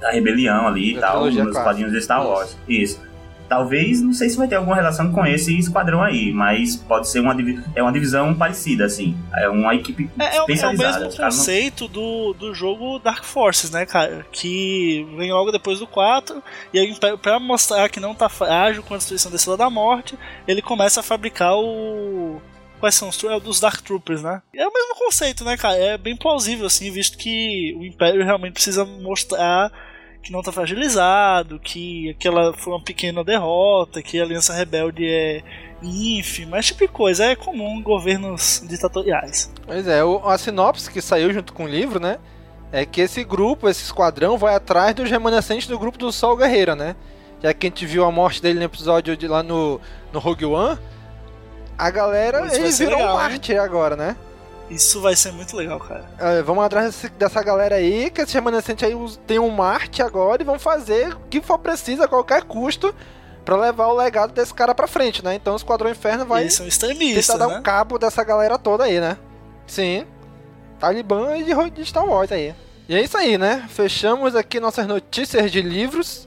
da 0.00 0.10
rebelião 0.10 0.66
ali 0.66 0.94
e 0.96 0.98
tal, 0.98 1.30
nos 1.30 1.56
quadrinhos 1.56 1.92
de 1.92 2.00
Star 2.00 2.26
Wars. 2.26 2.56
Isso. 2.68 3.00
Talvez, 3.48 4.00
não 4.00 4.14
sei 4.14 4.30
se 4.30 4.36
vai 4.38 4.48
ter 4.48 4.54
alguma 4.54 4.74
relação 4.74 5.12
com 5.12 5.26
esse 5.26 5.56
esquadrão 5.58 6.02
aí, 6.02 6.32
mas 6.32 6.74
pode 6.74 7.06
ser 7.10 7.20
uma, 7.20 7.36
é 7.76 7.82
uma 7.82 7.92
divisão 7.92 8.34
parecida, 8.34 8.86
assim. 8.86 9.14
É 9.36 9.46
uma 9.46 9.74
equipe 9.74 10.08
É, 10.18 10.24
é 10.24 10.28
o- 10.30 10.32
é 10.32 10.38
o 10.38 10.40
especializada. 10.42 11.00
mesmo 11.04 11.16
caras 11.18 11.34
não- 11.36 11.40
conceito 11.42 11.86
do, 11.86 12.32
do 12.32 12.54
jogo 12.54 12.98
Dark 12.98 13.22
Forces, 13.24 13.70
né, 13.70 13.84
cara? 13.84 14.24
Que 14.32 15.06
vem 15.18 15.30
logo 15.30 15.52
depois 15.52 15.78
do 15.80 15.86
4, 15.86 16.42
e 16.72 16.78
aí 16.78 16.94
pra, 16.98 17.18
pra 17.18 17.38
mostrar 17.38 17.90
que 17.90 18.00
não 18.00 18.14
tá 18.14 18.26
frágil 18.30 18.82
com 18.82 18.94
a 18.94 18.96
destruição 18.96 19.30
da 19.30 19.36
Estrela 19.36 19.58
da 19.58 19.68
Morte, 19.68 20.18
ele 20.48 20.62
começa 20.62 21.00
a 21.00 21.02
fabricar 21.02 21.54
o. 21.54 22.40
Quais 22.82 22.96
são 22.96 23.08
os 23.10 23.22
é 23.22 23.38
dos 23.38 23.60
Dark 23.60 23.80
Troopers, 23.80 24.24
né? 24.24 24.42
É 24.52 24.66
o 24.66 24.72
mesmo 24.72 24.96
conceito, 24.96 25.44
né, 25.44 25.56
cara? 25.56 25.76
É 25.76 25.96
bem 25.96 26.16
plausível, 26.16 26.66
assim, 26.66 26.90
visto 26.90 27.16
que 27.16 27.76
o 27.78 27.84
Império 27.84 28.24
realmente 28.24 28.54
precisa 28.54 28.84
mostrar 28.84 29.70
que 30.20 30.32
não 30.32 30.42
tá 30.42 30.50
fragilizado, 30.50 31.60
que 31.60 32.10
aquela 32.10 32.52
foi 32.54 32.72
uma 32.72 32.82
pequena 32.82 33.22
derrota, 33.22 34.02
que 34.02 34.18
a 34.18 34.24
Aliança 34.24 34.52
Rebelde 34.52 35.06
é 35.06 35.44
ínfima, 35.80 36.58
esse 36.58 36.70
tipo 36.70 36.80
de 36.80 36.88
coisa. 36.88 37.26
É 37.26 37.36
comum 37.36 37.78
em 37.78 37.82
governos 37.82 38.60
ditatoriais. 38.66 39.52
Pois 39.64 39.86
é, 39.86 40.00
a 40.24 40.36
sinopse 40.36 40.90
que 40.90 41.00
saiu 41.00 41.32
junto 41.32 41.52
com 41.52 41.66
o 41.66 41.68
livro, 41.68 42.00
né? 42.00 42.18
É 42.72 42.84
que 42.84 43.00
esse 43.00 43.22
grupo, 43.22 43.68
esse 43.68 43.84
esquadrão, 43.84 44.36
vai 44.36 44.56
atrás 44.56 44.92
dos 44.92 45.08
remanescentes 45.08 45.68
do 45.68 45.78
grupo 45.78 45.98
do 45.98 46.10
Sol 46.10 46.36
Guerreiro, 46.36 46.74
né? 46.74 46.96
Já 47.40 47.54
que 47.54 47.64
a 47.64 47.70
gente 47.70 47.86
viu 47.86 48.04
a 48.04 48.10
morte 48.10 48.42
dele 48.42 48.58
no 48.58 48.64
episódio 48.64 49.16
de 49.16 49.28
lá 49.28 49.40
no, 49.40 49.80
no 50.12 50.18
Rogue 50.18 50.46
One, 50.46 50.76
a 51.78 51.90
galera, 51.90 52.38
Pô, 52.40 52.44
isso 52.46 52.54
vai 52.56 52.62
ele 52.64 52.72
ser 52.72 52.84
virou 52.84 52.98
legal, 53.00 53.16
um 53.16 53.20
hein? 53.20 53.58
agora, 53.58 53.96
né? 53.96 54.16
Isso 54.70 55.00
vai 55.00 55.14
ser 55.14 55.32
muito 55.32 55.54
legal, 55.56 55.78
cara. 55.80 56.04
É, 56.18 56.42
vamos 56.42 56.64
atrás 56.64 57.02
dessa 57.18 57.42
galera 57.42 57.74
aí, 57.76 58.10
que 58.10 58.20
esse 58.22 58.32
remanescente 58.32 58.84
aí 58.84 58.94
tem 59.26 59.38
um 59.38 59.50
Marte 59.50 60.02
agora 60.02 60.40
e 60.42 60.44
vão 60.46 60.58
fazer 60.58 61.12
o 61.14 61.20
que 61.28 61.40
for 61.42 61.58
preciso 61.58 62.02
a 62.02 62.08
qualquer 62.08 62.42
custo 62.44 62.94
pra 63.44 63.56
levar 63.56 63.88
o 63.88 63.96
legado 63.96 64.32
desse 64.32 64.54
cara 64.54 64.74
pra 64.74 64.86
frente, 64.86 65.22
né? 65.22 65.34
Então 65.34 65.52
o 65.52 65.56
Esquadrão 65.56 65.90
Inferno 65.90 66.24
vai 66.24 66.44
Eles 66.44 67.26
tentar 67.26 67.38
dar 67.46 67.48
né? 67.52 67.58
um 67.58 67.62
cabo 67.62 67.98
dessa 67.98 68.22
galera 68.24 68.56
toda 68.56 68.84
aí, 68.84 68.98
né? 69.00 69.18
Sim. 69.66 70.06
Talibã 70.78 71.36
e 71.36 71.44
de- 71.44 71.70
de 71.70 71.84
Star 71.84 72.06
Wars 72.06 72.32
aí. 72.32 72.54
E 72.88 72.94
é 72.94 73.02
isso 73.02 73.16
aí, 73.18 73.36
né? 73.36 73.64
Fechamos 73.68 74.34
aqui 74.34 74.58
nossas 74.58 74.86
notícias 74.86 75.50
de 75.50 75.60
livros. 75.60 76.26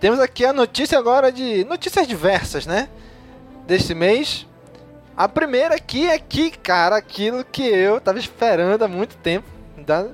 Temos 0.00 0.18
aqui 0.20 0.44
a 0.44 0.52
notícia 0.52 0.98
agora 0.98 1.30
de 1.30 1.64
notícias 1.64 2.06
diversas, 2.08 2.66
né? 2.66 2.88
Deste 3.66 3.94
mês. 3.94 4.46
A 5.16 5.28
primeira 5.28 5.76
aqui 5.76 6.06
é 6.08 6.18
que, 6.18 6.50
cara, 6.50 6.96
aquilo 6.96 7.44
que 7.44 7.62
eu 7.62 8.00
tava 8.00 8.18
esperando 8.18 8.82
há 8.82 8.88
muito 8.88 9.16
tempo. 9.16 9.46
Tá, 9.86 10.06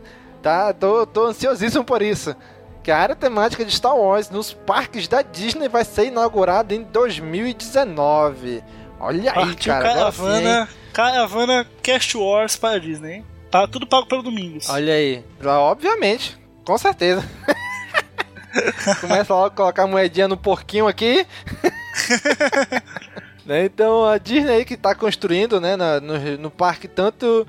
tá, 0.43 0.73
tô, 0.75 1.07
tô 1.07 1.27
ansiosíssimo 1.27 1.85
por 1.85 2.03
isso. 2.03 2.37
Que 2.83 2.91
a 2.91 2.99
área 2.99 3.17
temática 3.17 3.65
de 3.65 3.75
Star 3.75 3.97
Wars 3.97 4.31
nos 4.31 4.53
parques 4.53 5.09
da 5.09 5.23
Disney 5.23 5.69
vai 5.69 5.85
ser 5.85 6.07
inaugurada 6.07 6.75
em 6.75 6.83
2019. 6.83 8.63
Olha 8.99 9.33
aí, 9.33 9.35
Partiu 9.35 9.73
cara. 9.73 9.91
agora 9.91 10.13
sim, 10.13 10.23
hein? 10.23 10.31
caravana, 10.33 10.69
caravana 10.93 11.67
Cast 11.83 12.17
Wars 12.17 12.57
para 12.57 12.77
a 12.77 12.79
Disney, 12.79 13.13
hein? 13.15 13.27
Tá 13.51 13.67
tudo 13.67 13.87
pago 13.87 14.07
pelo 14.07 14.23
Domingos. 14.23 14.69
Olha 14.69 14.93
aí. 14.93 15.25
Obviamente, 15.43 16.39
com 16.65 16.77
certeza. 16.77 17.25
Começa 19.01 19.33
logo 19.33 19.47
a 19.47 19.51
colocar 19.51 19.85
a 19.85 19.87
moedinha 19.87 20.29
no 20.29 20.37
porquinho 20.37 20.87
aqui. 20.87 21.27
Né, 23.51 23.65
Então 23.65 24.05
a 24.05 24.17
Disney 24.17 24.65
que 24.65 24.77
tá 24.77 24.95
construindo, 24.95 25.61
né, 25.61 25.75
na- 25.75 25.99
no, 25.99 26.39
no 26.39 26.51
parque, 26.53 26.87
tanto 26.87 27.45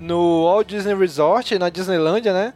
no 0.00 0.44
Walt 0.46 0.66
Disney 0.66 0.94
Resort, 0.94 1.58
na 1.58 1.68
Disneylândia, 1.68 2.32
né? 2.32 2.54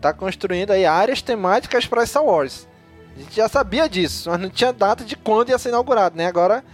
Tá 0.00 0.14
construindo 0.14 0.70
aí 0.70 0.86
áreas 0.86 1.20
temáticas 1.20 1.84
para 1.84 2.06
Star 2.06 2.24
Wars. 2.24 2.66
A 3.14 3.20
gente 3.20 3.36
já 3.36 3.50
sabia 3.50 3.86
disso, 3.86 4.30
mas 4.30 4.40
não 4.40 4.48
tinha 4.48 4.72
data 4.72 5.04
de 5.04 5.14
quando 5.14 5.50
ia 5.50 5.58
ser 5.58 5.68
inaugurado, 5.68 6.16
né? 6.16 6.24
Agora 6.24 6.64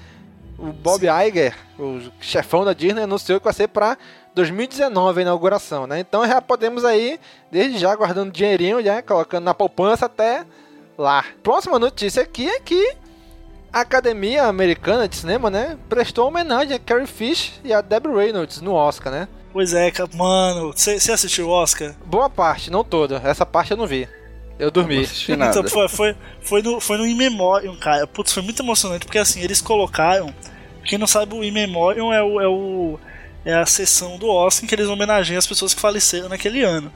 o 0.57 0.67
Bob 0.73 1.03
Iger, 1.09 1.57
o 1.77 2.01
chefão 2.21 2.65
da 2.65 2.73
Disney, 2.73 3.03
anunciou 3.03 3.41
que 3.41 3.45
vai 3.45 3.53
ser 3.53 3.67
para 3.67 3.99
2019 4.33 5.19
a 5.19 5.23
inauguração, 5.23 5.89
né? 5.89 5.99
Então 5.99 6.25
já 6.25 6.41
podemos 6.41 6.85
aí, 6.85 7.19
desde 7.51 7.79
já, 7.79 7.97
guardando 7.97 8.31
dinheirinho, 8.31 8.81
já 8.81 9.03
colocando 9.03 9.43
na 9.43 9.55
poupança 9.55 10.07
até 10.07 10.45
lá. 10.97 11.25
Próxima 11.43 11.81
notícia 11.81 12.23
aqui 12.23 12.49
é 12.49 12.61
que 12.61 12.97
a 13.75 13.81
Academia 13.81 14.45
Americana 14.45 15.09
de 15.09 15.17
Cinema, 15.17 15.51
né, 15.51 15.77
prestou 15.89 16.29
homenagem 16.29 16.77
a 16.77 16.79
Carrie 16.79 17.09
Fish 17.09 17.55
e 17.65 17.73
a 17.73 17.81
Debbie 17.81 18.09
Reynolds 18.09 18.61
no 18.61 18.73
Oscar, 18.73 19.13
né? 19.13 19.29
Pois 19.53 19.75
é, 19.75 19.93
mano, 20.15 20.73
você 20.73 21.11
assistiu 21.11 21.49
o 21.49 21.51
Oscar? 21.51 21.93
Boa 22.07 22.31
parte, 22.31 22.71
não 22.71 22.85
toda. 22.85 23.21
Essa 23.25 23.45
parte 23.45 23.73
eu 23.73 23.77
não 23.77 23.87
vi. 23.87 24.09
Eu 24.61 24.71
dormi. 24.71 24.97
Não 24.97 25.03
assisti 25.03 25.35
nada. 25.35 25.59
Então, 25.59 25.69
foi, 25.69 25.89
foi, 25.89 26.17
foi, 26.41 26.63
no, 26.63 26.81
foi 26.81 26.99
no 26.99 27.07
In 27.07 27.17
Memoriam, 27.17 27.75
cara. 27.77 28.07
Putz, 28.07 28.33
foi 28.33 28.45
muito 28.45 28.63
emocionante, 28.63 29.07
porque 29.07 29.19
assim, 29.19 29.41
eles 29.41 29.61
colocaram. 29.61 30.33
Quem 30.85 30.97
não 30.97 31.07
sabe, 31.09 31.35
o 31.35 31.43
In 31.43 31.51
Memoriam 31.51 32.13
é, 32.13 32.23
o, 32.23 32.41
é, 32.41 32.47
o, 32.47 32.99
é 33.45 33.55
a 33.55 33.67
sessão 33.67 34.19
do 34.19 34.29
Oscar 34.29 34.65
em 34.65 34.69
que 34.69 34.75
eles 34.75 34.89
homenageiam 34.89 35.39
as 35.39 35.47
pessoas 35.47 35.75
que 35.75 35.81
faleceram 35.81 36.29
naquele 36.29 36.63
ano. 36.63 36.93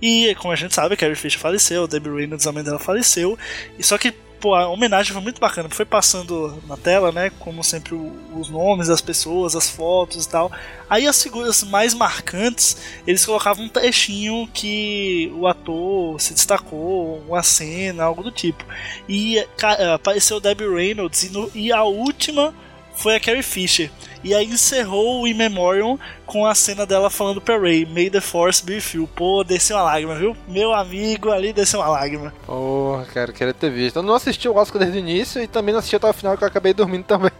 E, 0.00 0.34
como 0.36 0.52
a 0.52 0.56
gente 0.56 0.74
sabe, 0.74 0.94
a 0.94 0.96
Carrie 0.96 1.14
Fisher 1.14 1.40
faleceu, 1.40 1.88
Debbie 1.88 2.10
Reynolds, 2.10 2.46
a 2.46 2.52
mãe 2.52 2.62
dela, 2.62 2.78
faleceu. 2.78 3.38
E 3.78 3.82
só 3.82 3.96
que, 3.96 4.14
pô, 4.40 4.54
a 4.54 4.68
homenagem 4.68 5.12
foi 5.12 5.22
muito 5.22 5.40
bacana. 5.40 5.68
Foi 5.70 5.84
passando 5.84 6.62
na 6.66 6.76
tela, 6.76 7.10
né? 7.12 7.30
Como 7.38 7.62
sempre, 7.64 7.94
os 8.34 8.48
nomes 8.48 8.88
das 8.88 9.00
pessoas, 9.00 9.54
as 9.56 9.68
fotos 9.68 10.24
e 10.24 10.28
tal. 10.28 10.50
Aí 10.88 11.06
as 11.06 11.22
figuras 11.22 11.62
mais 11.64 11.92
marcantes, 11.94 12.76
eles 13.06 13.24
colocavam 13.26 13.64
um 13.64 13.68
trechinho 13.68 14.48
que 14.52 15.30
o 15.36 15.46
ator 15.46 16.20
se 16.20 16.32
destacou, 16.34 17.18
uma 17.28 17.42
cena, 17.42 18.04
algo 18.04 18.22
do 18.22 18.30
tipo. 18.32 18.64
E 19.08 19.46
ca- 19.56 19.94
apareceu 19.94 20.40
Debbie 20.40 20.68
Reynolds 20.68 21.24
e, 21.24 21.30
no- 21.30 21.50
e 21.54 21.72
a 21.72 21.82
última 21.84 22.54
foi 22.98 23.14
a 23.14 23.20
Carrie 23.20 23.42
Fisher. 23.42 23.90
E 24.24 24.34
aí 24.34 24.46
encerrou 24.46 25.22
o 25.22 25.28
In 25.28 25.34
Memoriam 25.34 25.98
com 26.26 26.44
a 26.44 26.54
cena 26.54 26.84
dela 26.84 27.08
falando 27.08 27.40
pra 27.40 27.56
Ray, 27.56 27.86
May 27.86 28.10
the 28.10 28.20
Force 28.20 28.64
be 28.64 28.74
with 28.74 28.94
you. 28.94 29.08
Pô, 29.14 29.44
desceu 29.44 29.76
uma 29.76 29.84
lágrima, 29.84 30.16
viu? 30.16 30.36
Meu 30.48 30.74
amigo 30.74 31.30
ali 31.30 31.52
desceu 31.52 31.78
uma 31.78 31.88
lágrima. 31.88 32.34
Porra, 32.44 33.04
cara, 33.06 33.32
queria 33.32 33.54
ter 33.54 33.70
visto. 33.70 33.96
Eu 33.96 34.02
não 34.02 34.14
assisti 34.14 34.48
o 34.48 34.56
Oscar 34.56 34.80
desde 34.80 34.98
o 34.98 35.00
início 35.00 35.40
e 35.40 35.46
também 35.46 35.72
não 35.72 35.78
assisti 35.78 35.94
até 35.94 36.08
o 36.08 36.12
final, 36.12 36.36
que 36.36 36.42
eu 36.42 36.48
acabei 36.48 36.74
dormindo 36.74 37.04
também. 37.06 37.30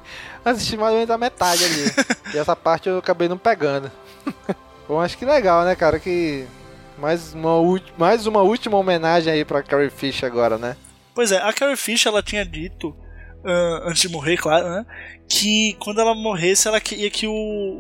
Assisti 0.44 0.76
mais 0.76 0.92
ou 0.92 0.98
menos 0.98 1.11
a 1.11 1.18
metade 1.18 1.64
ali. 1.64 1.92
e 2.32 2.38
essa 2.38 2.54
parte 2.54 2.88
eu 2.88 2.98
acabei 2.98 3.28
não 3.28 3.36
pegando. 3.36 3.90
Bom, 4.88 5.00
acho 5.00 5.18
que 5.18 5.24
legal, 5.24 5.64
né, 5.64 5.74
cara? 5.74 5.98
Que 5.98 6.46
mais 6.96 7.34
uma, 7.34 7.50
mais 7.98 8.26
uma 8.26 8.42
última 8.42 8.78
homenagem 8.78 9.32
aí 9.32 9.44
pra 9.44 9.62
Carrie 9.62 9.90
Fish 9.90 10.22
agora, 10.22 10.56
né? 10.56 10.76
Pois 11.12 11.32
é, 11.32 11.38
a 11.38 11.52
Carrie 11.52 11.76
Fisher 11.76 12.12
ela 12.12 12.22
tinha 12.22 12.44
dito, 12.46 12.94
ah, 13.49 13.82
antes 13.86 14.03
de 14.03 14.09
morrer, 14.09 14.36
claro, 14.36 14.68
né? 14.68 14.86
Que 15.28 15.76
quando 15.80 16.01
ela 16.01 16.14
morresse, 16.14 16.68
ela 16.68 16.80
queria 16.80 17.11
que 17.11 17.26
o, 17.26 17.32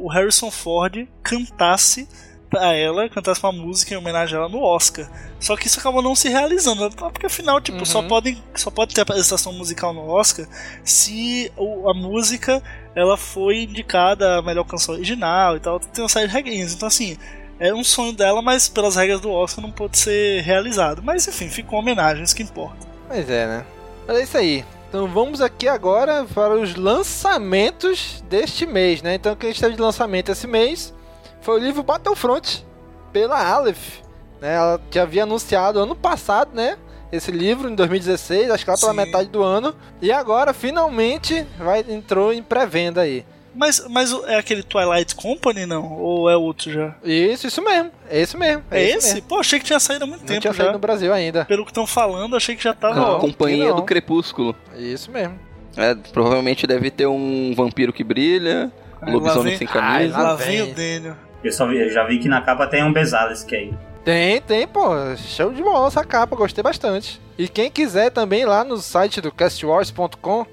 o 0.02 0.08
Harrison 0.08 0.50
Ford 0.50 1.06
cantasse 1.22 2.08
pra 2.50 2.72
ela, 2.74 3.08
cantasse 3.10 3.42
uma 3.42 3.52
música 3.52 3.92
em 3.92 3.96
homenagem 3.96 4.34
a 4.36 4.40
ela 4.40 4.48
no 4.48 4.62
Oscar. 4.62 5.06
Só 5.38 5.54
que 5.56 5.66
isso 5.66 5.78
acabou 5.78 6.02
não 6.02 6.14
se 6.14 6.28
realizando, 6.30 6.90
porque 6.96 7.26
afinal, 7.26 7.60
tipo, 7.60 7.84
só, 7.84 8.00
Uhum. 8.00 8.08
podem, 8.08 8.42
só 8.54 8.70
pode 8.70 8.94
ter 8.94 9.02
apresentação 9.02 9.52
musical 9.52 9.92
no 9.92 10.08
Oscar 10.08 10.46
se 10.82 11.52
a 11.58 11.94
música 11.94 12.62
ela 12.94 13.16
foi 13.16 13.62
indicada 13.64 14.38
a 14.38 14.42
melhor 14.42 14.64
canção 14.64 14.94
original 14.94 15.56
e 15.56 15.60
tal. 15.60 15.78
Tem 15.78 16.02
uma 16.02 16.08
série 16.08 16.26
de 16.26 16.32
regrinhas. 16.32 16.72
Então, 16.72 16.88
assim, 16.88 17.16
é 17.60 17.72
um 17.74 17.84
sonho 17.84 18.12
dela, 18.12 18.40
mas 18.40 18.68
pelas 18.68 18.96
regras 18.96 19.20
do 19.20 19.30
Oscar 19.30 19.62
não 19.62 19.70
pôde 19.70 19.98
ser 19.98 20.42
realizado. 20.42 21.02
Mas 21.02 21.26
enfim, 21.28 21.48
ficou 21.48 21.82
isso 22.22 22.34
que 22.34 22.42
importa. 22.42 22.86
Pois 23.08 23.28
é, 23.28 23.46
né? 23.46 23.66
Mas 24.06 24.16
é 24.16 24.22
isso 24.22 24.38
aí. 24.38 24.64
Então 24.88 25.06
vamos 25.06 25.42
aqui 25.42 25.68
agora 25.68 26.24
para 26.34 26.54
os 26.54 26.74
lançamentos 26.74 28.24
deste 28.26 28.66
mês, 28.66 29.02
né? 29.02 29.16
Então 29.16 29.34
o 29.34 29.36
que 29.36 29.46
a 29.46 29.50
gente 29.50 29.60
teve 29.60 29.76
de 29.76 29.82
lançamento 29.82 30.30
esse 30.32 30.46
mês 30.46 30.94
foi 31.42 31.60
o 31.60 31.62
livro 31.62 31.82
Battlefront 31.82 32.66
pela 33.12 33.38
Aleph. 33.38 33.98
Né? 34.40 34.54
Ela 34.54 34.80
já 34.90 35.02
havia 35.02 35.24
anunciado 35.24 35.78
ano 35.78 35.94
passado, 35.94 36.54
né? 36.54 36.78
Esse 37.12 37.30
livro 37.30 37.68
em 37.68 37.74
2016, 37.74 38.50
acho 38.50 38.64
que 38.64 38.70
lá 38.70 38.78
pela 38.78 38.92
Sim. 38.92 38.96
metade 38.96 39.28
do 39.28 39.42
ano. 39.42 39.74
E 40.00 40.10
agora 40.10 40.54
finalmente 40.54 41.46
vai 41.58 41.84
entrou 41.88 42.32
em 42.32 42.42
pré-venda 42.42 43.02
aí. 43.02 43.26
Mas, 43.58 43.84
mas 43.88 44.12
é 44.28 44.36
aquele 44.36 44.62
Twilight 44.62 45.16
Company, 45.16 45.66
não? 45.66 45.92
Ou 45.98 46.30
é 46.30 46.36
outro 46.36 46.70
já? 46.72 46.94
Isso, 47.02 47.48
isso 47.48 47.60
mesmo. 47.60 47.90
É 48.08 48.20
esse 48.20 48.36
mesmo. 48.36 48.62
É, 48.70 48.82
esse? 48.84 48.96
esse? 48.98 49.14
mesmo. 49.14 49.28
Pô, 49.28 49.40
achei 49.40 49.58
que 49.58 49.64
tinha 49.64 49.80
saído 49.80 50.04
há 50.04 50.06
muito 50.06 50.20
Não 50.20 50.26
tempo 50.28 50.40
tinha 50.40 50.52
já. 50.52 50.58
saído 50.58 50.72
no 50.74 50.78
Brasil 50.78 51.12
ainda. 51.12 51.44
Pelo 51.44 51.64
que 51.64 51.72
estão 51.72 51.84
falando, 51.84 52.36
achei 52.36 52.54
que 52.54 52.62
já 52.62 52.72
tava. 52.72 52.94
Não. 52.94 53.16
A 53.16 53.20
companhia 53.20 53.70
não. 53.70 53.76
do 53.76 53.82
Crepúsculo. 53.82 54.54
Isso 54.76 55.10
mesmo. 55.10 55.36
É, 55.76 55.92
provavelmente 56.12 56.66
deve 56.68 56.88
ter 56.90 57.06
um 57.06 57.52
vampiro 57.56 57.92
que 57.92 58.04
brilha, 58.04 58.70
um 59.02 59.12
lobisomem 59.12 59.56
sem 59.56 59.66
camisa. 59.66 60.16
Ai, 60.16 60.22
Lá 60.22 60.34
vem 60.36 60.62
vem. 60.62 60.72
o 60.72 60.74
Daniel. 60.74 61.16
Eu 61.42 61.52
só 61.52 61.66
vi, 61.66 61.78
eu 61.80 61.90
já 61.90 62.04
vi 62.04 62.18
que 62.20 62.28
na 62.28 62.40
capa 62.40 62.66
tem 62.68 62.84
um 62.84 62.92
Bezalisk 62.92 63.52
aí. 63.52 63.72
Tem, 64.04 64.40
tem, 64.40 64.66
pô. 64.66 64.90
Show 65.16 65.52
de 65.52 65.62
bola 65.62 65.88
essa 65.88 66.04
capa, 66.04 66.34
gostei 66.36 66.62
bastante. 66.62 67.20
E 67.36 67.48
quem 67.48 67.70
quiser 67.70 68.10
também 68.10 68.44
lá 68.44 68.62
no 68.64 68.76
site 68.78 69.20
do 69.20 69.30
castwars.com 69.30 70.46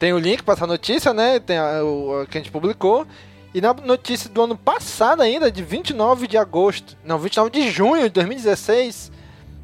tem 0.00 0.14
o 0.14 0.18
link 0.18 0.42
para 0.42 0.54
essa 0.54 0.66
notícia, 0.66 1.12
né? 1.12 1.38
Tem 1.38 1.58
a, 1.58 1.84
o, 1.84 2.22
a 2.22 2.26
que 2.26 2.38
a 2.38 2.40
gente 2.40 2.50
publicou. 2.50 3.06
E 3.52 3.60
na 3.60 3.74
notícia 3.74 4.30
do 4.30 4.42
ano 4.42 4.56
passado 4.56 5.20
ainda, 5.20 5.52
de 5.52 5.62
29 5.62 6.26
de 6.26 6.38
agosto, 6.38 6.96
não, 7.04 7.18
29 7.18 7.50
de 7.50 7.70
junho 7.70 8.04
de 8.04 8.08
2016, 8.08 9.12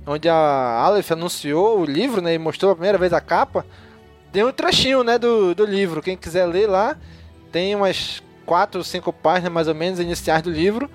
onde 0.07 0.29
a 0.29 0.35
Aleph 0.35 1.11
anunciou 1.11 1.81
o 1.81 1.85
livro, 1.87 2.21
né? 2.21 2.35
E 2.35 2.39
mostrou 2.39 2.73
a 2.73 2.75
primeira 2.75 2.99
vez 2.99 3.15
a 3.15 3.21
capa. 3.21 3.65
Tem 4.31 4.45
um 4.45 4.53
trechinho, 4.53 5.03
né, 5.03 5.19
do, 5.19 5.55
do 5.55 5.65
livro. 5.65 6.03
Quem 6.03 6.19
quiser 6.19 6.45
ler 6.45 6.69
lá, 6.69 6.99
tem 7.51 7.75
umas 7.75 8.23
4 8.45 8.79
ou 8.79 8.85
5 8.85 9.11
páginas 9.15 9.51
mais 9.51 9.69
ou 9.69 9.75
menos 9.75 9.99
iniciais 9.99 10.43
do 10.43 10.51
livro. 10.51 10.91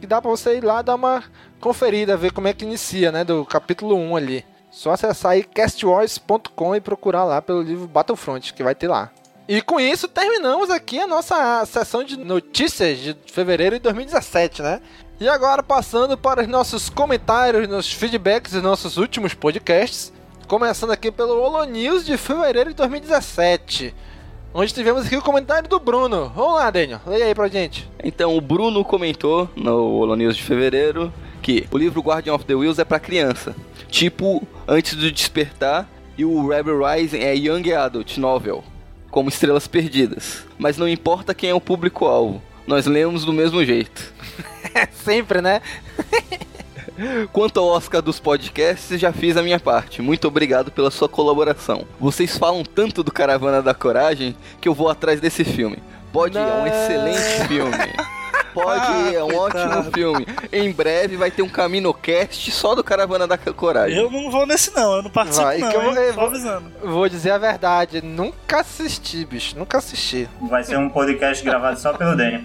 Que 0.00 0.06
dá 0.06 0.22
pra 0.22 0.30
você 0.30 0.56
ir 0.56 0.64
lá 0.64 0.80
dar 0.80 0.94
uma 0.94 1.22
conferida, 1.60 2.16
ver 2.16 2.32
como 2.32 2.48
é 2.48 2.54
que 2.54 2.64
inicia, 2.64 3.12
né? 3.12 3.22
Do 3.22 3.44
capítulo 3.44 3.94
1 3.96 4.16
ali. 4.16 4.44
Só 4.78 4.92
acessar 4.92 5.32
aí 5.32 5.42
castwars.com 5.42 6.76
e 6.76 6.80
procurar 6.80 7.24
lá 7.24 7.42
pelo 7.42 7.62
livro 7.62 7.88
Battlefront, 7.88 8.54
que 8.54 8.62
vai 8.62 8.76
ter 8.76 8.86
lá. 8.86 9.10
E 9.48 9.60
com 9.60 9.80
isso 9.80 10.06
terminamos 10.06 10.70
aqui 10.70 11.00
a 11.00 11.06
nossa 11.08 11.66
sessão 11.66 12.04
de 12.04 12.16
notícias 12.16 12.96
de 12.96 13.16
fevereiro 13.26 13.74
de 13.74 13.82
2017, 13.82 14.62
né? 14.62 14.80
E 15.18 15.28
agora 15.28 15.64
passando 15.64 16.16
para 16.16 16.42
os 16.42 16.46
nossos 16.46 16.88
comentários, 16.88 17.68
nossos 17.68 17.92
feedbacks 17.92 18.52
dos 18.52 18.62
nossos 18.62 18.98
últimos 18.98 19.34
podcasts. 19.34 20.12
Começando 20.46 20.92
aqui 20.92 21.10
pelo 21.10 21.42
Holo 21.42 21.64
News 21.64 22.06
de 22.06 22.16
fevereiro 22.16 22.70
de 22.70 22.76
2017. 22.76 23.92
Onde 24.54 24.72
tivemos 24.72 25.06
aqui 25.06 25.16
o 25.16 25.22
comentário 25.22 25.68
do 25.68 25.80
Bruno. 25.80 26.30
Vamos 26.36 26.54
lá, 26.54 26.70
Daniel. 26.70 27.00
Leia 27.04 27.24
aí 27.24 27.34
pra 27.34 27.48
gente. 27.48 27.90
Então, 28.04 28.36
o 28.36 28.40
Bruno 28.40 28.84
comentou 28.84 29.50
no 29.56 29.98
Holo 29.98 30.14
News 30.14 30.36
de 30.36 30.42
fevereiro 30.44 31.12
que 31.48 31.66
o 31.70 31.78
livro 31.78 32.02
Guardian 32.02 32.34
of 32.34 32.44
the 32.44 32.54
Wheels 32.54 32.78
é 32.78 32.84
pra 32.84 33.00
criança. 33.00 33.56
Tipo, 33.88 34.46
Antes 34.66 34.92
do 34.92 35.10
Despertar 35.10 35.88
e 36.18 36.22
o 36.22 36.46
Rebel 36.46 36.84
Rising 36.84 37.20
é 37.20 37.34
Young 37.34 37.72
Adult 37.72 38.18
Novel, 38.18 38.62
como 39.10 39.30
Estrelas 39.30 39.66
Perdidas. 39.66 40.44
Mas 40.58 40.76
não 40.76 40.86
importa 40.86 41.32
quem 41.32 41.48
é 41.48 41.54
o 41.54 41.60
público-alvo, 41.60 42.42
nós 42.66 42.84
lemos 42.84 43.24
do 43.24 43.32
mesmo 43.32 43.64
jeito. 43.64 44.12
Sempre, 44.92 45.40
né? 45.40 45.62
Quanto 47.32 47.60
ao 47.60 47.68
Oscar 47.68 48.02
dos 48.02 48.20
podcasts, 48.20 49.00
já 49.00 49.10
fiz 49.10 49.34
a 49.38 49.42
minha 49.42 49.58
parte. 49.58 50.02
Muito 50.02 50.28
obrigado 50.28 50.70
pela 50.70 50.90
sua 50.90 51.08
colaboração. 51.08 51.86
Vocês 51.98 52.36
falam 52.36 52.62
tanto 52.62 53.02
do 53.02 53.10
Caravana 53.10 53.62
da 53.62 53.72
Coragem 53.72 54.36
que 54.60 54.68
eu 54.68 54.74
vou 54.74 54.90
atrás 54.90 55.18
desse 55.18 55.44
filme. 55.44 55.78
Pode, 56.12 56.36
é 56.36 56.42
um 56.42 56.66
excelente 56.66 57.48
filme. 57.48 58.18
Pode, 58.62 58.80
Ah, 58.86 59.12
é 59.14 59.22
um 59.22 59.36
ótimo 59.36 59.84
filme. 59.92 60.26
Em 60.52 60.72
breve 60.72 61.16
vai 61.16 61.30
ter 61.30 61.42
um 61.42 61.48
CaminoCast 61.48 62.50
só 62.50 62.74
do 62.74 62.82
Caravana 62.82 63.26
da 63.26 63.36
Coragem. 63.38 63.98
Eu 63.98 64.10
não 64.10 64.30
vou 64.30 64.46
nesse 64.46 64.74
não, 64.74 64.96
eu 64.96 65.02
não 65.02 65.10
participo 65.10 65.44
Vai, 65.44 65.58
não, 65.58 65.70
que 65.70 65.76
eu 65.76 65.82
vou- 65.82 65.92
hein? 65.92 65.98
eu 65.98 66.12
vou- 66.14 66.26
avisando. 66.26 66.72
Vou 66.82 67.08
dizer 67.08 67.30
a 67.30 67.38
verdade, 67.38 68.02
nunca 68.02 68.60
assisti, 68.60 69.24
bicho. 69.24 69.58
Nunca 69.58 69.78
assisti. 69.78 70.28
Vai 70.42 70.64
ser 70.64 70.76
um 70.78 70.88
podcast 70.88 71.44
gravado 71.44 71.78
só 71.78 71.92
pelo 71.92 72.16
Daniel. 72.16 72.42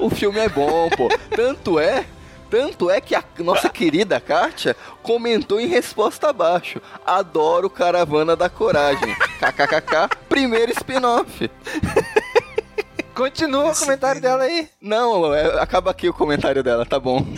O 0.00 0.08
filme 0.10 0.38
é 0.38 0.48
bom, 0.48 0.88
pô. 0.90 1.08
Tanto 1.34 1.78
é. 1.78 2.04
Tanto 2.48 2.90
é 2.90 3.00
que 3.00 3.14
a 3.14 3.22
nossa 3.38 3.68
querida 3.68 4.18
Kátia 4.18 4.74
comentou 5.04 5.60
em 5.60 5.68
resposta 5.68 6.30
abaixo. 6.30 6.80
Adoro 7.06 7.70
Caravana 7.70 8.34
da 8.34 8.48
Coragem. 8.48 9.14
KKKK, 9.38 10.08
primeiro 10.28 10.72
spin-off. 10.72 11.48
Continua 13.20 13.70
o 13.72 13.76
comentário 13.76 14.18
dela 14.18 14.44
aí. 14.44 14.66
Não, 14.80 15.34
é- 15.34 15.60
acaba 15.60 15.90
aqui 15.90 16.08
o 16.08 16.14
comentário 16.14 16.62
dela, 16.62 16.86
tá 16.86 16.98
bom. 16.98 17.22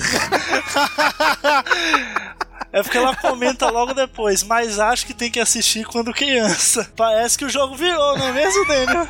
É 2.74 2.82
porque 2.82 2.96
ela 2.96 3.14
comenta 3.14 3.68
logo 3.68 3.92
depois, 3.92 4.42
mas 4.42 4.80
acho 4.80 5.04
que 5.04 5.12
tem 5.12 5.30
que 5.30 5.38
assistir 5.38 5.84
quando 5.84 6.10
criança. 6.10 6.90
Parece 6.96 7.36
que 7.36 7.44
o 7.44 7.48
jogo 7.50 7.74
virou, 7.74 8.16
não 8.16 8.28
é 8.28 8.32
mesmo, 8.32 8.66
Daniel? 8.66 9.06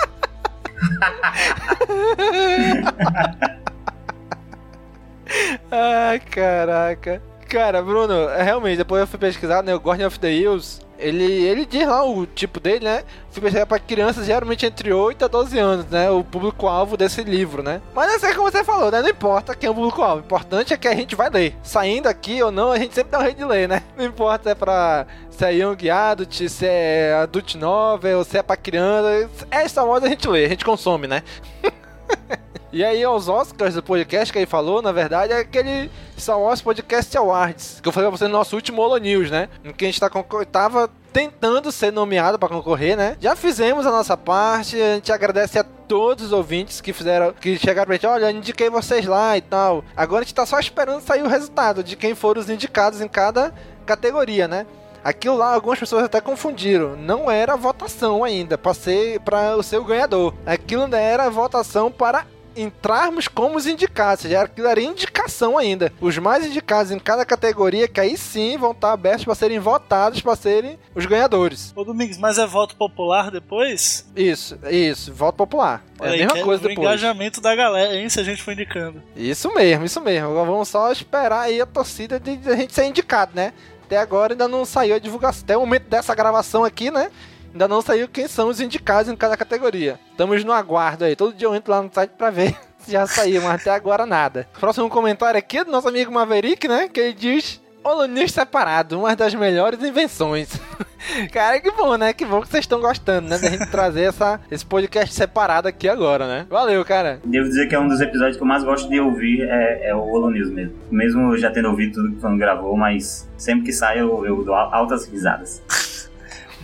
Ai, 5.70 6.18
caraca. 6.18 7.22
Cara, 7.48 7.80
Bruno, 7.82 8.28
é, 8.30 8.42
realmente, 8.42 8.78
depois 8.78 9.02
eu 9.02 9.06
fui 9.06 9.18
pesquisar, 9.20 9.62
né? 9.62 9.72
O 9.74 9.78
Guardian 9.78 10.08
of 10.08 10.18
the 10.18 10.32
Hills, 10.32 10.80
ele, 11.02 11.24
ele 11.24 11.66
diz 11.66 11.86
lá 11.86 12.04
o 12.04 12.26
tipo 12.26 12.60
dele, 12.60 12.84
né? 12.84 13.04
Fui 13.30 13.42
pesquisar 13.42 13.66
pra 13.66 13.78
crianças 13.78 14.26
geralmente 14.26 14.64
entre 14.66 14.92
8 14.92 15.24
a 15.24 15.28
12 15.28 15.58
anos, 15.58 15.86
né? 15.86 16.10
O 16.10 16.22
público-alvo 16.22 16.96
desse 16.96 17.22
livro, 17.22 17.62
né? 17.62 17.80
Mas 17.94 18.14
assim 18.14 18.34
como 18.34 18.50
você 18.50 18.62
falou, 18.62 18.90
né? 18.90 19.02
Não 19.02 19.08
importa 19.08 19.54
quem 19.54 19.68
é 19.68 19.70
o 19.70 19.74
público-alvo. 19.74 20.22
O 20.22 20.24
importante 20.24 20.72
é 20.72 20.76
que 20.76 20.88
a 20.88 20.94
gente 20.94 21.14
vai 21.14 21.30
ler. 21.30 21.56
Saindo 21.62 22.06
aqui 22.06 22.42
ou 22.42 22.50
não, 22.50 22.70
a 22.70 22.78
gente 22.78 22.94
sempre 22.94 23.10
dá 23.10 23.18
um 23.18 23.22
jeito 23.22 23.38
de 23.38 23.44
ler, 23.44 23.68
né? 23.68 23.82
Não 23.96 24.04
importa 24.04 24.44
se 24.44 24.50
é 24.50 24.54
pra 24.54 25.06
se 25.30 25.44
é 25.44 25.54
Young 25.54 25.90
Adult, 25.90 26.48
se 26.48 26.66
é 26.66 27.14
Adult 27.22 27.54
Novel, 27.54 28.22
se 28.22 28.38
é 28.38 28.42
pra 28.42 28.56
criança. 28.56 29.28
É 29.50 29.66
Star 29.66 29.86
Wars 29.86 30.04
a 30.04 30.08
gente 30.08 30.28
lê, 30.28 30.44
a 30.44 30.48
gente 30.48 30.64
consome, 30.64 31.06
né? 31.06 31.22
E 32.72 32.82
aí, 32.82 33.04
aos 33.04 33.28
Oscars 33.28 33.74
do 33.74 33.82
podcast 33.82 34.32
que 34.32 34.38
ele 34.38 34.46
falou, 34.46 34.80
na 34.80 34.92
verdade, 34.92 35.30
é 35.30 35.40
aquele 35.40 35.90
Star 36.18 36.40
Wars 36.40 36.62
Podcast 36.62 37.14
Awards, 37.18 37.80
que 37.82 37.86
eu 37.86 37.92
falei 37.92 38.08
pra 38.08 38.16
você 38.16 38.24
no 38.24 38.30
nosso 38.30 38.56
último 38.56 38.80
Holo 38.80 38.96
News, 38.96 39.30
né? 39.30 39.50
Em 39.62 39.72
que 39.74 39.84
a 39.84 39.88
gente 39.88 40.00
tá 40.00 40.08
tava 40.50 40.88
tentando 41.12 41.70
ser 41.70 41.92
nomeado 41.92 42.38
pra 42.38 42.48
concorrer, 42.48 42.96
né? 42.96 43.18
Já 43.20 43.36
fizemos 43.36 43.84
a 43.84 43.90
nossa 43.90 44.16
parte, 44.16 44.80
a 44.80 44.94
gente 44.94 45.12
agradece 45.12 45.58
a 45.58 45.64
todos 45.64 46.24
os 46.24 46.32
ouvintes 46.32 46.80
que 46.80 46.94
fizeram, 46.94 47.34
que 47.34 47.58
chegaram 47.58 47.84
pra 47.84 47.96
gente, 47.96 48.06
olha, 48.06 48.30
indiquei 48.30 48.70
vocês 48.70 49.04
lá 49.04 49.36
e 49.36 49.42
tal. 49.42 49.84
Agora 49.94 50.22
a 50.22 50.24
gente 50.24 50.34
tá 50.34 50.46
só 50.46 50.58
esperando 50.58 51.02
sair 51.02 51.22
o 51.22 51.28
resultado 51.28 51.84
de 51.84 51.94
quem 51.94 52.14
foram 52.14 52.40
os 52.40 52.48
indicados 52.48 53.02
em 53.02 53.08
cada 53.08 53.52
categoria, 53.84 54.48
né? 54.48 54.64
Aquilo 55.04 55.36
lá, 55.36 55.54
algumas 55.54 55.78
pessoas 55.78 56.04
até 56.04 56.20
confundiram. 56.20 56.96
Não 56.96 57.30
era 57.30 57.56
votação 57.56 58.24
ainda, 58.24 58.56
pra 58.56 58.74
ser 58.74 59.20
para 59.20 59.56
o 59.56 59.62
seu 59.62 59.84
ganhador. 59.84 60.34
Aquilo 60.46 60.84
ainda 60.84 60.98
era 60.98 61.30
votação 61.30 61.90
para 61.90 62.26
entrarmos 62.56 63.28
como 63.28 63.56
os 63.56 63.66
indicados, 63.66 64.24
já 64.24 64.42
aquilo 64.42 64.68
era 64.68 64.80
indicação 64.80 65.56
ainda. 65.56 65.92
Os 66.00 66.18
mais 66.18 66.46
indicados 66.46 66.92
em 66.92 66.98
cada 66.98 67.24
categoria, 67.24 67.88
que 67.88 68.00
aí 68.00 68.16
sim 68.16 68.58
vão 68.58 68.72
estar 68.72 68.92
abertos 68.92 69.24
para 69.24 69.34
serem 69.34 69.58
votados 69.58 70.20
para 70.20 70.36
serem 70.36 70.78
os 70.94 71.06
ganhadores. 71.06 71.72
Ô 71.74 71.84
Domingos, 71.84 72.18
mas 72.18 72.38
é 72.38 72.46
voto 72.46 72.76
popular 72.76 73.30
depois? 73.30 74.06
Isso, 74.14 74.58
isso, 74.70 75.12
voto 75.12 75.36
popular. 75.36 75.82
É 76.00 76.08
a 76.08 76.10
mesma 76.10 76.42
coisa 76.42 76.62
ver 76.62 76.66
o 76.66 76.68
depois. 76.70 76.78
engajamento 76.78 77.40
da 77.40 77.54
galera, 77.54 77.94
hein, 77.94 78.08
se 78.08 78.20
a 78.20 78.24
gente 78.24 78.42
for 78.42 78.52
indicando. 78.52 79.02
Isso 79.16 79.52
mesmo, 79.54 79.84
isso 79.84 80.00
mesmo. 80.00 80.34
Vamos 80.34 80.68
só 80.68 80.90
esperar 80.90 81.42
aí 81.42 81.60
a 81.60 81.66
torcida 81.66 82.18
de 82.18 82.38
a 82.50 82.56
gente 82.56 82.74
ser 82.74 82.84
indicado, 82.84 83.32
né? 83.34 83.52
Até 83.92 84.00
agora 84.00 84.32
ainda 84.32 84.48
não 84.48 84.64
saiu 84.64 84.94
a 84.94 84.98
divulgação. 84.98 85.42
Até 85.44 85.54
o 85.54 85.60
momento 85.60 85.86
dessa 85.86 86.14
gravação 86.14 86.64
aqui, 86.64 86.90
né? 86.90 87.10
Ainda 87.52 87.68
não 87.68 87.82
saiu 87.82 88.08
quem 88.08 88.26
são 88.26 88.48
os 88.48 88.58
indicados 88.58 89.12
em 89.12 89.14
cada 89.14 89.36
categoria. 89.36 90.00
Estamos 90.10 90.42
no 90.44 90.50
aguardo 90.50 91.04
aí. 91.04 91.14
Todo 91.14 91.36
dia 91.36 91.46
eu 91.46 91.54
entro 91.54 91.70
lá 91.70 91.82
no 91.82 91.92
site 91.92 92.12
pra 92.16 92.30
ver 92.30 92.58
se 92.80 92.90
já 92.90 93.06
saiu, 93.06 93.42
mas 93.42 93.60
até 93.60 93.68
agora 93.70 94.06
nada. 94.06 94.48
Próximo 94.58 94.88
comentário 94.88 95.36
aqui 95.36 95.58
é 95.58 95.64
do 95.64 95.70
nosso 95.70 95.88
amigo 95.88 96.10
Maverick, 96.10 96.66
né? 96.66 96.88
Que 96.88 97.00
ele 97.00 97.12
diz: 97.12 97.60
Holonews 97.84 98.32
separado, 98.32 98.98
uma 98.98 99.16
das 99.16 99.34
melhores 99.34 99.82
invenções. 99.82 100.60
Cara, 101.32 101.60
que 101.60 101.70
bom, 101.72 101.96
né? 101.96 102.12
Que 102.12 102.24
bom 102.24 102.40
que 102.40 102.48
vocês 102.48 102.64
estão 102.64 102.80
gostando, 102.80 103.28
né? 103.28 103.38
Da 103.38 103.50
gente 103.50 103.66
trazer 103.70 104.02
essa, 104.02 104.40
esse 104.50 104.64
podcast 104.64 105.12
separado 105.12 105.66
aqui 105.66 105.88
agora, 105.88 106.28
né? 106.28 106.46
Valeu, 106.48 106.84
cara. 106.84 107.20
Devo 107.24 107.48
dizer 107.48 107.68
que 107.68 107.74
é 107.74 107.78
um 107.78 107.88
dos 107.88 108.00
episódios 108.00 108.36
que 108.36 108.42
eu 108.42 108.46
mais 108.46 108.62
gosto 108.62 108.88
de 108.88 109.00
ouvir 109.00 109.42
é, 109.42 109.88
é 109.88 109.94
o 109.94 109.98
Holo 109.98 110.30
News 110.30 110.50
mesmo. 110.50 110.74
Mesmo 110.90 111.36
já 111.36 111.50
tendo 111.50 111.68
ouvido 111.68 111.94
tudo 111.94 112.12
que 112.12 112.18
o 112.18 112.20
Fano 112.20 112.38
gravou, 112.38 112.76
mas 112.76 113.28
sempre 113.36 113.64
que 113.64 113.72
sai 113.72 114.00
eu, 114.00 114.24
eu 114.24 114.44
dou 114.44 114.54
altas 114.54 115.06
risadas. 115.06 115.60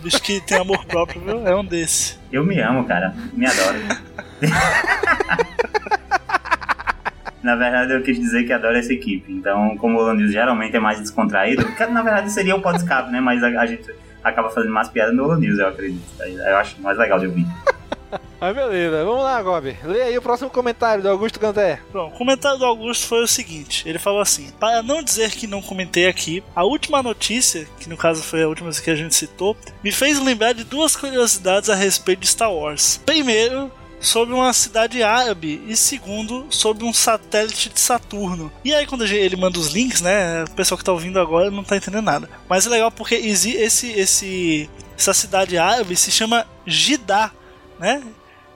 Bicho 0.01 0.21
que 0.21 0.39
tem 0.39 0.57
amor 0.57 0.85
próprio, 0.85 1.21
viu? 1.21 1.45
É 1.45 1.53
um 1.53 1.65
desse. 1.65 2.17
Eu 2.31 2.45
me 2.45 2.57
amo, 2.61 2.85
cara. 2.85 3.13
Me 3.33 3.45
adoro. 3.45 3.77
Na 7.41 7.55
verdade, 7.55 7.93
eu 7.93 8.01
quis 8.01 8.19
dizer 8.19 8.45
que 8.45 8.53
adoro 8.53 8.77
essa 8.77 8.93
equipe. 8.93 9.31
Então, 9.31 9.77
como 9.77 9.97
o 9.97 10.01
Holo 10.01 10.13
News 10.13 10.31
geralmente 10.31 10.75
é 10.75 10.79
mais 10.79 10.99
descontraído, 10.99 11.65
que 11.65 11.85
na 11.85 12.01
verdade 12.01 12.31
seria 12.31 12.55
o 12.55 12.61
podcast, 12.61 13.11
né? 13.11 13.19
Mas 13.19 13.43
a, 13.43 13.47
a 13.47 13.65
gente 13.65 13.89
acaba 14.23 14.49
fazendo 14.49 14.73
mais 14.73 14.89
piada 14.89 15.11
no 15.11 15.23
Holo 15.23 15.37
News, 15.37 15.59
eu 15.59 15.67
acredito. 15.67 16.03
Eu 16.19 16.57
acho 16.57 16.81
mais 16.81 16.97
legal 16.97 17.19
de 17.19 17.27
ouvir. 17.27 17.45
Mas 18.39 18.55
beleza, 18.55 19.03
vamos 19.03 19.21
lá, 19.21 19.41
Gob. 19.41 19.75
Lê 19.83 20.01
aí 20.01 20.17
o 20.17 20.21
próximo 20.21 20.49
comentário 20.49 21.03
do 21.03 21.09
Augusto 21.09 21.39
Ganté. 21.39 21.81
Bom, 21.91 22.07
o 22.07 22.11
comentário 22.11 22.57
do 22.57 22.65
Augusto 22.65 23.05
foi 23.05 23.21
o 23.21 23.27
seguinte: 23.27 23.87
ele 23.87 23.99
falou 23.99 24.21
assim, 24.21 24.49
para 24.57 24.81
não 24.81 25.03
dizer 25.03 25.31
que 25.31 25.45
não 25.45 25.61
comentei 25.61 26.07
aqui, 26.07 26.41
a 26.55 26.63
última 26.63 27.03
notícia, 27.03 27.67
que 27.79 27.89
no 27.89 27.97
caso 27.97 28.23
foi 28.23 28.41
a 28.41 28.47
última 28.47 28.71
que 28.71 28.89
a 28.89 28.95
gente 28.95 29.13
citou, 29.13 29.57
me 29.83 29.91
fez 29.91 30.23
lembrar 30.23 30.53
de 30.53 30.63
duas 30.63 30.95
curiosidades 30.95 31.69
a 31.69 31.75
respeito 31.75 32.19
de 32.19 32.27
Star 32.27 32.53
Wars. 32.53 33.01
Primeiro, 33.05 33.69
sobre 33.99 34.33
uma 34.33 34.51
cidade 34.53 35.03
árabe 35.03 35.61
e 35.67 35.75
segundo, 35.75 36.47
sobre 36.49 36.85
um 36.85 36.93
satélite 36.93 37.69
de 37.69 37.79
Saturno. 37.79 38.51
E 38.63 38.73
aí 38.73 38.85
quando 38.85 39.05
ele 39.05 39.35
manda 39.35 39.59
os 39.59 39.67
links, 39.73 40.01
né, 40.01 40.43
o 40.45 40.51
pessoal 40.51 40.77
que 40.77 40.83
tá 40.83 40.91
ouvindo 40.91 41.19
agora 41.19 41.51
não 41.51 41.63
tá 41.63 41.75
entendendo 41.77 42.03
nada. 42.05 42.29
Mas 42.47 42.65
é 42.65 42.69
legal 42.69 42.91
porque 42.91 43.15
esse, 43.15 43.51
esse, 43.91 44.69
essa 44.97 45.13
cidade 45.13 45.57
árabe 45.57 45.95
se 45.95 46.11
chama 46.11 46.45
Jeddah, 46.65 47.31
né? 47.79 48.01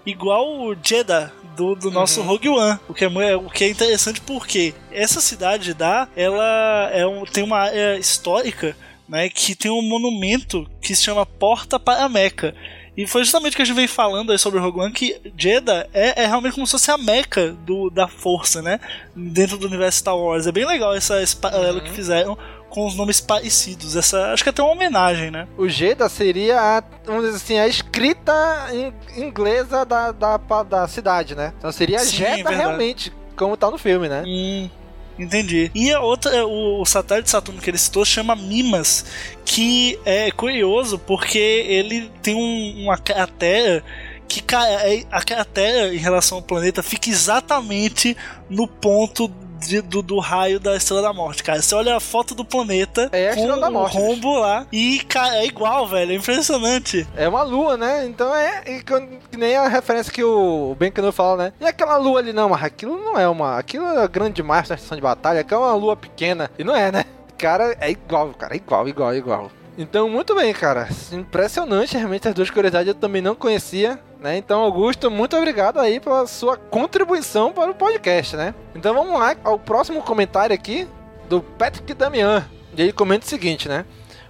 igual 0.06 0.46
o 0.60 0.76
Jeddah 0.76 1.32
do, 1.56 1.76
do 1.76 1.90
nosso 1.90 2.22
Rogue 2.22 2.50
One, 2.50 2.78
o 2.90 2.94
que, 2.94 3.06
é, 3.06 3.08
mu- 3.10 3.46
o 3.46 3.50
que 3.50 3.64
é 3.64 3.70
interessante 3.70 4.20
porque 4.22 4.74
essa 4.92 5.22
cidade 5.22 5.64
de 5.64 5.68
Jeddah, 5.70 6.10
ela 6.16 6.90
é 6.92 7.06
um, 7.08 7.24
tem 7.26 7.44
uma 7.44 7.60
área 7.60 7.98
histórica, 7.98 8.76
né, 9.08 9.30
que 9.30 9.56
tem 9.56 9.72
um 9.72 9.82
monumento 9.82 10.70
que 10.82 10.94
se 10.96 11.04
chama 11.04 11.26
Porta 11.26 11.80
para 11.80 12.10
Meca. 12.10 12.54
E 12.96 13.08
foi 13.08 13.24
justamente 13.24 13.54
o 13.54 13.56
que 13.56 13.62
a 13.62 13.66
gente 13.66 13.76
vem 13.76 13.88
falando 13.88 14.32
aí 14.32 14.38
sobre 14.38 14.60
o 14.60 14.62
Rogue 14.62 14.80
One, 14.82 14.94
que 14.94 15.20
Jeddah 15.38 15.88
é, 15.94 16.24
é 16.24 16.28
realmente 16.28 16.54
como 16.54 16.68
se 16.68 16.72
fosse 16.74 16.92
a 16.92 16.98
meca 16.98 17.52
do, 17.52 17.90
da 17.90 18.08
força, 18.08 18.62
né? 18.62 18.80
Dentro 19.16 19.58
do 19.58 19.66
universo 19.68 20.00
Star 20.00 20.16
Wars. 20.18 20.46
É 20.46 20.52
bem 20.52 20.66
legal 20.66 20.94
essa, 20.94 21.22
esse 21.22 21.36
paralelo 21.36 21.82
que 21.82 21.90
fizeram 21.90 22.38
com 22.70 22.86
os 22.86 22.96
nomes 22.96 23.20
parecidos. 23.20 23.96
Essa, 23.96 24.32
acho 24.34 24.44
que 24.44 24.50
é 24.50 24.52
até 24.52 24.62
uma 24.62 24.72
homenagem, 24.74 25.32
né? 25.32 25.48
O 25.58 25.68
Jeddah 25.68 26.08
seria, 26.10 26.60
a, 26.60 26.84
vamos 27.06 27.24
dizer 27.26 27.38
assim, 27.38 27.58
a 27.58 27.68
escrita 27.68 28.34
in- 28.74 28.94
inglesa 29.24 29.84
da, 29.86 30.12
da, 30.12 30.38
da 30.38 30.88
cidade, 30.88 31.36
né? 31.36 31.54
Então 31.58 31.72
seria 31.72 32.00
Sim, 32.00 32.18
Jeddah 32.18 32.52
realmente, 32.52 33.12
como 33.36 33.58
tá 33.58 33.70
no 33.72 33.78
filme, 33.78 34.08
né? 34.08 34.24
Hum, 34.26 34.70
entendi. 35.18 35.72
E 35.76 35.92
a 35.92 36.00
outra, 36.02 36.36
é, 36.36 36.44
o, 36.44 36.82
o 36.82 36.86
satélite 36.86 37.26
de 37.26 37.32
Saturno 37.32 37.62
que 37.62 37.70
ele 37.70 37.78
citou 37.78 38.04
chama 38.06 38.36
Mimas, 38.36 39.06
que 39.46 40.00
é 40.06 40.32
curioso 40.32 40.98
porque 41.00 41.38
ele 41.38 42.10
tem 42.22 42.36
um- 42.36 42.84
uma 42.84 42.98
cratera 42.98 43.84
que 44.28 44.42
é- 44.56 45.06
a 45.12 45.22
cratera 45.22 45.94
em 45.94 45.98
relação 45.98 46.38
ao 46.40 46.44
planeta 46.44 46.82
fica 46.82 47.10
exatamente 47.10 48.18
no 48.50 48.68
ponto 48.68 49.28
de- 49.68 49.82
do, 49.82 50.02
do 50.02 50.20
raio 50.20 50.60
da 50.60 50.76
Estrela 50.76 51.02
da 51.02 51.14
Morte, 51.14 51.44
cara. 51.44 51.62
Você 51.62 51.74
olha 51.76 51.96
a 51.96 52.00
foto 52.00 52.34
do 52.36 52.44
planeta 52.46 53.10
É 53.12 53.30
a 53.32 53.36
com 53.36 53.46
o 53.46 53.72
Morte, 53.72 53.98
rombo 53.98 54.40
lá 54.40 54.66
e, 54.72 55.00
cara, 55.08 55.38
é 55.38 55.46
igual, 55.46 55.88
velho. 55.88 56.12
É 56.12 56.16
impressionante. 56.16 57.08
É 57.16 57.28
uma 57.28 57.44
lua, 57.44 57.78
né? 57.78 58.06
Então 58.06 58.34
é 58.34 58.64
e 58.68 58.84
que 58.84 59.38
nem 59.38 59.56
a 59.56 59.68
referência 59.68 60.12
que 60.12 60.24
o 60.24 60.76
Ben 60.78 60.92
Cano 60.92 61.12
fala, 61.12 61.46
né? 61.46 61.54
E 61.60 61.66
aquela 61.66 61.98
lua 61.98 62.20
ali, 62.20 62.34
não, 62.34 62.50
mas 62.50 62.64
aquilo 62.64 62.98
não 62.98 63.18
é 63.20 63.28
uma. 63.28 63.58
Aquilo 63.58 63.86
é 63.88 64.08
grande 64.08 64.34
demais 64.34 64.68
na 64.70 64.76
estação 64.76 64.96
de 64.96 65.02
batalha, 65.02 65.42
aquilo 65.42 65.62
é 65.62 65.66
uma 65.66 65.76
lua 65.76 65.96
pequena. 65.96 66.50
E 66.58 66.64
não 66.64 66.76
é, 66.76 66.92
né? 66.92 67.06
Cara, 67.38 67.76
é 67.80 67.92
igual, 67.92 68.30
cara, 68.30 68.54
é 68.54 68.58
igual, 68.58 68.88
igual, 68.88 69.14
igual. 69.16 69.52
Então, 69.78 70.08
muito 70.08 70.36
bem, 70.36 70.54
cara. 70.54 70.88
Impressionante, 71.12 71.98
realmente, 71.98 72.28
as 72.28 72.34
duas 72.34 72.50
curiosidades 72.50 72.90
eu 72.90 72.94
também 72.94 73.22
não 73.22 73.34
conhecia, 73.34 74.00
né? 74.20 74.38
Então, 74.38 74.62
Augusto, 74.62 75.10
muito 75.10 75.36
obrigado 75.36 75.80
aí 75.80 76.00
pela 76.00 76.28
sua 76.28 76.58
contribuição 76.58 77.52
para 77.52 77.72
o 77.72 77.76
podcast, 77.76 78.36
né? 78.36 78.54
Então, 78.76 78.94
vamos 78.94 79.20
lá 79.20 79.36
ao 79.44 79.58
próximo 79.58 80.02
comentário 80.02 80.54
aqui 80.54 80.88
do 81.28 81.42
Patrick 81.42 81.94
Damian. 81.94 82.48
Ele 82.78 82.94
comenta 82.94 83.26
o 83.26 83.30
seguinte, 83.30 83.68
né? 83.68 83.86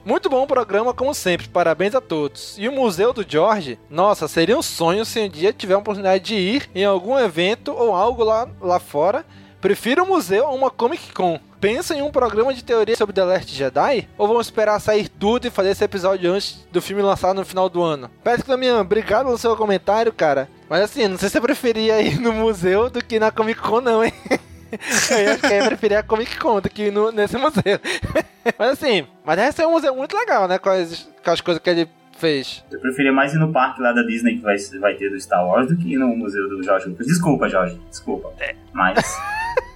Muito 0.05 0.29
bom 0.29 0.43
o 0.43 0.47
programa, 0.47 0.93
como 0.93 1.13
sempre. 1.13 1.47
Parabéns 1.47 1.95
a 1.95 2.01
todos. 2.01 2.57
E 2.57 2.67
o 2.67 2.73
Museu 2.73 3.13
do 3.13 3.25
George? 3.27 3.79
Nossa, 3.89 4.27
seria 4.27 4.57
um 4.57 4.61
sonho 4.61 5.05
se 5.05 5.19
um 5.21 5.29
dia 5.29 5.53
tiver 5.53 5.75
a 5.75 5.77
oportunidade 5.77 6.23
de 6.23 6.35
ir 6.35 6.69
em 6.75 6.83
algum 6.83 7.17
evento 7.17 7.73
ou 7.73 7.95
algo 7.95 8.23
lá, 8.23 8.47
lá 8.61 8.79
fora. 8.79 9.25
Prefiro 9.61 10.03
um 10.03 10.07
museu 10.07 10.45
a 10.45 10.51
uma 10.51 10.69
Comic 10.69 11.13
Con. 11.13 11.39
Pensa 11.63 11.95
em 11.95 12.01
um 12.01 12.11
programa 12.11 12.53
de 12.53 12.61
teoria 12.61 12.93
sobre 12.93 13.15
The 13.15 13.23
Last 13.23 13.55
Jedi? 13.55 14.09
Ou 14.17 14.27
vamos 14.27 14.47
esperar 14.47 14.77
sair 14.81 15.07
tudo 15.07 15.47
e 15.47 15.49
fazer 15.49 15.69
esse 15.69 15.81
episódio 15.81 16.29
antes 16.29 16.67
do 16.69 16.81
filme 16.81 17.01
lançado 17.01 17.37
no 17.37 17.45
final 17.45 17.69
do 17.69 17.81
ano? 17.81 18.11
Patrick 18.21 18.49
Damian, 18.49 18.81
obrigado 18.81 19.27
pelo 19.27 19.37
seu 19.37 19.55
comentário, 19.55 20.11
cara. 20.11 20.49
Mas 20.67 20.81
assim, 20.81 21.07
não 21.07 21.17
sei 21.17 21.29
se 21.29 21.35
você 21.35 21.39
preferia 21.39 22.01
ir 22.01 22.19
no 22.19 22.33
museu 22.33 22.89
do 22.89 23.01
que 23.01 23.17
na 23.17 23.31
Comic 23.31 23.61
Con, 23.61 23.79
não, 23.79 24.03
hein? 24.03 24.11
eu 24.29 25.31
acho 25.31 25.39
que 25.39 25.53
eu 25.53 25.65
preferia 25.67 25.99
a 25.99 26.03
Comic 26.03 26.37
Con 26.37 26.59
do 26.59 26.69
que 26.69 26.91
no, 26.91 27.13
nesse 27.13 27.37
museu. 27.37 27.79
mas 28.59 28.71
assim, 28.71 29.07
mas 29.23 29.39
esse 29.39 29.61
é 29.61 29.65
um 29.65 29.71
museu 29.71 29.95
muito 29.95 30.17
legal, 30.17 30.49
né? 30.49 30.59
Com 30.59 30.69
as, 30.69 31.09
com 31.23 31.31
as 31.31 31.39
coisas 31.39 31.63
que 31.63 31.69
ele 31.69 31.87
fez. 32.17 32.61
Eu 32.69 32.81
preferia 32.81 33.13
mais 33.13 33.33
ir 33.33 33.37
no 33.37 33.53
parque 33.53 33.81
lá 33.81 33.93
da 33.93 34.03
Disney 34.03 34.35
que 34.35 34.41
vai, 34.41 34.57
vai 34.81 34.95
ter 34.95 35.09
do 35.09 35.21
Star 35.21 35.47
Wars 35.47 35.69
do 35.69 35.77
que 35.77 35.93
ir 35.93 35.97
no 35.97 36.09
museu 36.09 36.45
do 36.49 36.61
Jorge 36.61 36.89
Lucas. 36.89 37.07
Desculpa, 37.07 37.47
Jorge. 37.47 37.79
Desculpa. 37.89 38.33
Mas. 38.73 38.99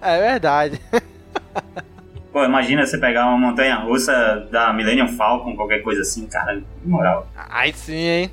É 0.00 0.18
verdade. 0.18 0.80
Pô, 2.32 2.44
imagina 2.44 2.86
você 2.86 2.96
pegar 2.96 3.26
uma 3.26 3.38
montanha 3.38 3.76
russa 3.76 4.48
da 4.52 4.72
Millennium 4.72 5.08
Falcon, 5.08 5.56
qualquer 5.56 5.82
coisa 5.82 6.02
assim, 6.02 6.26
cara. 6.26 6.62
Moral. 6.84 7.26
Ai 7.36 7.72
sim, 7.72 7.94
hein? 7.94 8.30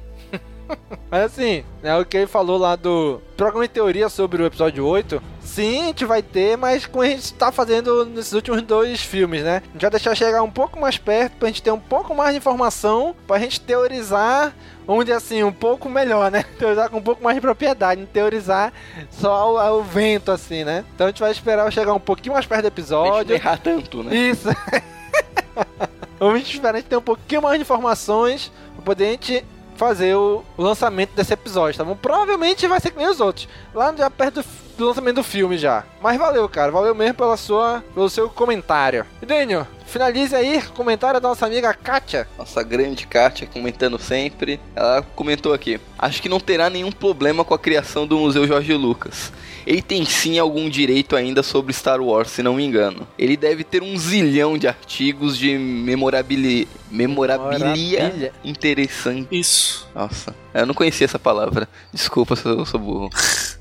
Mas 1.10 1.24
assim, 1.24 1.64
né, 1.82 1.98
o 1.98 2.06
que 2.06 2.18
ele 2.18 2.28
falou 2.28 2.58
lá 2.58 2.76
do 2.76 3.22
programa 3.36 3.68
de 3.68 3.74
teoria 3.74 4.10
sobre 4.10 4.42
o 4.42 4.46
episódio 4.46 4.86
8, 4.86 5.22
sim, 5.42 5.84
a 5.84 5.86
gente 5.86 6.06
vai 6.06 6.22
ter, 6.22 6.58
mas 6.58 6.86
como 6.86 7.04
a 7.04 7.08
gente 7.08 7.34
tá 7.34 7.52
fazendo 7.52 8.06
nesses 8.06 8.34
últimos 8.34 8.62
dois 8.62 9.02
filmes, 9.02 9.44
né? 9.44 9.62
A 9.70 9.72
gente 9.72 9.82
vai 9.82 9.92
deixar 9.92 10.16
chegar 10.16 10.44
um 10.44 10.52
pouco 10.52 10.80
mais 10.80 10.98
perto 10.98 11.38
pra 11.38 11.48
gente 11.48 11.64
ter 11.64 11.72
um 11.72 11.80
pouco 11.80 12.14
mais 12.14 12.32
de 12.32 12.38
informação, 12.38 13.16
pra 13.26 13.40
gente 13.40 13.62
teorizar, 13.62 14.54
vamos 14.86 15.06
dizer 15.06 15.18
assim, 15.18 15.44
um 15.44 15.52
pouco 15.52 15.90
melhor, 15.90 16.30
né? 16.30 16.44
Teorizar 16.60 16.90
com 16.90 16.98
um 16.98 17.02
pouco 17.04 17.24
mais 17.24 17.36
de 17.36 17.42
propriedade, 17.42 18.02
não 18.02 18.08
teorizar 18.08 18.74
só 19.10 19.78
o, 19.78 19.84
vento, 19.84 20.32
assim, 20.32 20.64
né? 20.64 20.84
Então 20.94 21.08
a 21.08 21.10
gente 21.10 21.22
vai 21.22 21.32
esperar 21.32 21.72
chegar 21.72 21.94
um 21.94 22.00
pouquinho 22.00 22.34
mais 22.34 22.46
perto 22.46 22.64
do 22.64 22.68
episódio. 22.68 23.34
errar 23.34 23.58
tanto, 23.58 24.04
né? 24.04 24.16
Isso. 24.16 24.50
Vamos 26.20 26.42
esperar 26.42 26.76
a 26.76 26.78
gente 26.78 26.90
ter 26.90 26.98
um 26.98 27.02
pouquinho 27.02 27.42
mais 27.42 27.56
de 27.56 27.62
informações 27.62 28.52
pra 28.76 28.84
poder 28.84 29.06
a 29.06 29.12
gente 29.12 29.46
fazer 29.78 30.16
o 30.16 30.44
lançamento 30.58 31.12
desse 31.16 31.34
episódio, 31.34 31.78
tá 31.78 31.84
bom? 31.84 31.96
Provavelmente 31.96 32.68
vai 32.68 32.80
ser 32.80 32.92
que 32.92 32.98
nem 32.98 33.08
os 33.08 33.20
outros, 33.22 33.48
lá 33.74 33.94
já 33.96 34.10
perto 34.10 34.44
do, 34.78 34.88
lançamento 34.88 35.16
do 35.16 35.24
filme 35.24 35.58
já. 35.58 35.84
Mas 36.02 36.18
valeu, 36.18 36.48
cara, 36.50 36.72
valeu 36.72 36.94
mesmo 36.94 37.16
pela 37.16 37.38
sua, 37.38 37.84
pelo 37.94 38.10
seu 38.10 38.30
comentário. 38.30 39.06
E 39.22 39.26
Daniel, 39.26 39.66
finalize 39.86 40.36
aí 40.36 40.62
comentário 40.76 41.22
da 41.22 41.30
nossa 41.30 41.46
amiga 41.46 41.74
Kátia. 41.74 42.28
Nossa 42.38 42.62
grande 42.64 43.08
Kátia 43.08 43.48
comentando 43.48 43.98
sempre. 44.00 44.60
Ela 44.76 45.02
comentou 45.16 45.54
aqui: 45.54 45.80
Acho 45.98 46.22
que 46.22 46.30
não 46.30 46.40
terá 46.40 46.70
nenhum 46.70 46.92
problema 46.92 47.46
com 47.46 47.54
a 47.54 47.60
criação 47.60 48.06
do 48.06 48.18
Museu 48.18 48.48
Jorge 48.48 48.74
Lucas. 48.74 49.32
Ele 49.68 49.82
tem 49.82 50.06
sim 50.06 50.40
algum 50.40 50.70
direito 50.70 51.14
ainda 51.14 51.44
sobre 51.44 51.74
Star 51.74 52.00
Wars, 52.00 52.32
se 52.32 52.42
não 52.42 52.56
me 52.56 52.64
engano. 52.64 53.06
Ele 53.20 53.36
deve 53.36 53.66
ter 53.66 53.84
um 53.84 53.98
zilhão 53.98 54.58
de 54.58 54.66
artigos 54.66 55.38
de 55.38 55.58
memorabili... 55.58 56.70
memorabilia 56.90 57.60
Memorabilia. 57.60 58.34
interessante. 58.46 59.28
Isso. 59.30 59.86
Nossa, 59.94 60.34
eu 60.54 60.66
não 60.66 60.74
conhecia 60.74 61.04
essa 61.04 61.20
palavra. 61.20 61.68
Desculpa 61.94 62.34
se 62.38 62.48
eu 62.48 62.66
sou 62.66 62.80
burro. 62.80 63.10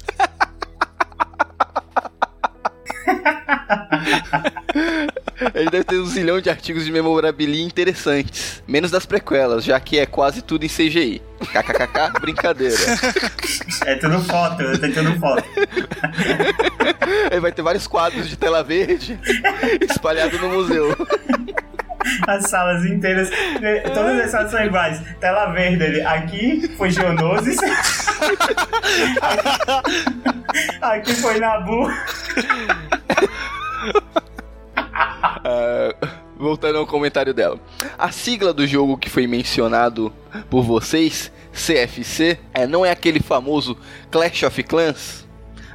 Ele 5.55 5.71
deve 5.71 5.85
ter 5.85 5.99
um 5.99 6.07
zilhão 6.07 6.41
de 6.41 6.49
artigos 6.49 6.85
de 6.85 6.93
memorabilia 6.93 7.65
interessantes. 7.65 8.63
Menos 8.67 8.91
das 8.91 9.05
prequelas, 9.05 9.65
já 9.65 9.79
que 9.79 9.99
é 9.99 10.07
quase 10.07 10.43
tudo 10.43 10.65
em 10.65 10.69
CGI. 10.69 11.21
KKKK, 11.41 12.21
brincadeira. 12.21 12.77
É 13.85 13.97
tudo 13.97 14.21
foto, 14.21 14.63
eu 14.63 14.81
tô 14.81 14.89
tudo 14.89 15.19
foto. 15.21 15.45
Ele 17.31 17.41
vai 17.41 17.53
ter 17.53 17.63
vários 17.63 17.87
quadros 17.87 18.29
de 18.29 18.37
tela 18.37 18.63
verde 18.63 19.19
espalhados 19.89 20.41
no 20.41 20.49
museu. 20.49 20.97
As 22.27 22.49
salas 22.49 22.85
inteiras, 22.85 23.31
né, 23.61 23.81
todas 23.81 24.21
as 24.21 24.31
salas 24.31 24.51
são 24.51 24.65
iguais. 24.65 25.01
Tela 25.21 25.53
verde 25.53 25.85
ali. 25.85 26.01
Aqui 26.03 26.69
foi 26.77 26.91
Geonosis. 26.91 27.59
aqui, 30.81 31.15
foi 31.15 31.39
Nabu. 31.41 31.89
Ah, 35.49 35.95
voltando 36.37 36.79
ao 36.79 36.87
comentário 36.87 37.33
dela. 37.33 37.61
A 37.97 38.11
sigla 38.11 38.53
do 38.53 38.67
jogo 38.67 38.99
que 38.99 39.09
foi 39.09 39.27
mencionado 39.27 40.13
por 40.51 40.63
vocês, 40.65 41.31
CFC, 41.53 42.39
é, 42.53 42.67
não 42.67 42.85
é 42.85 42.91
aquele 42.91 43.21
famoso 43.21 43.77
Clash 44.11 44.43
of 44.43 44.63
Clans? 44.65 45.26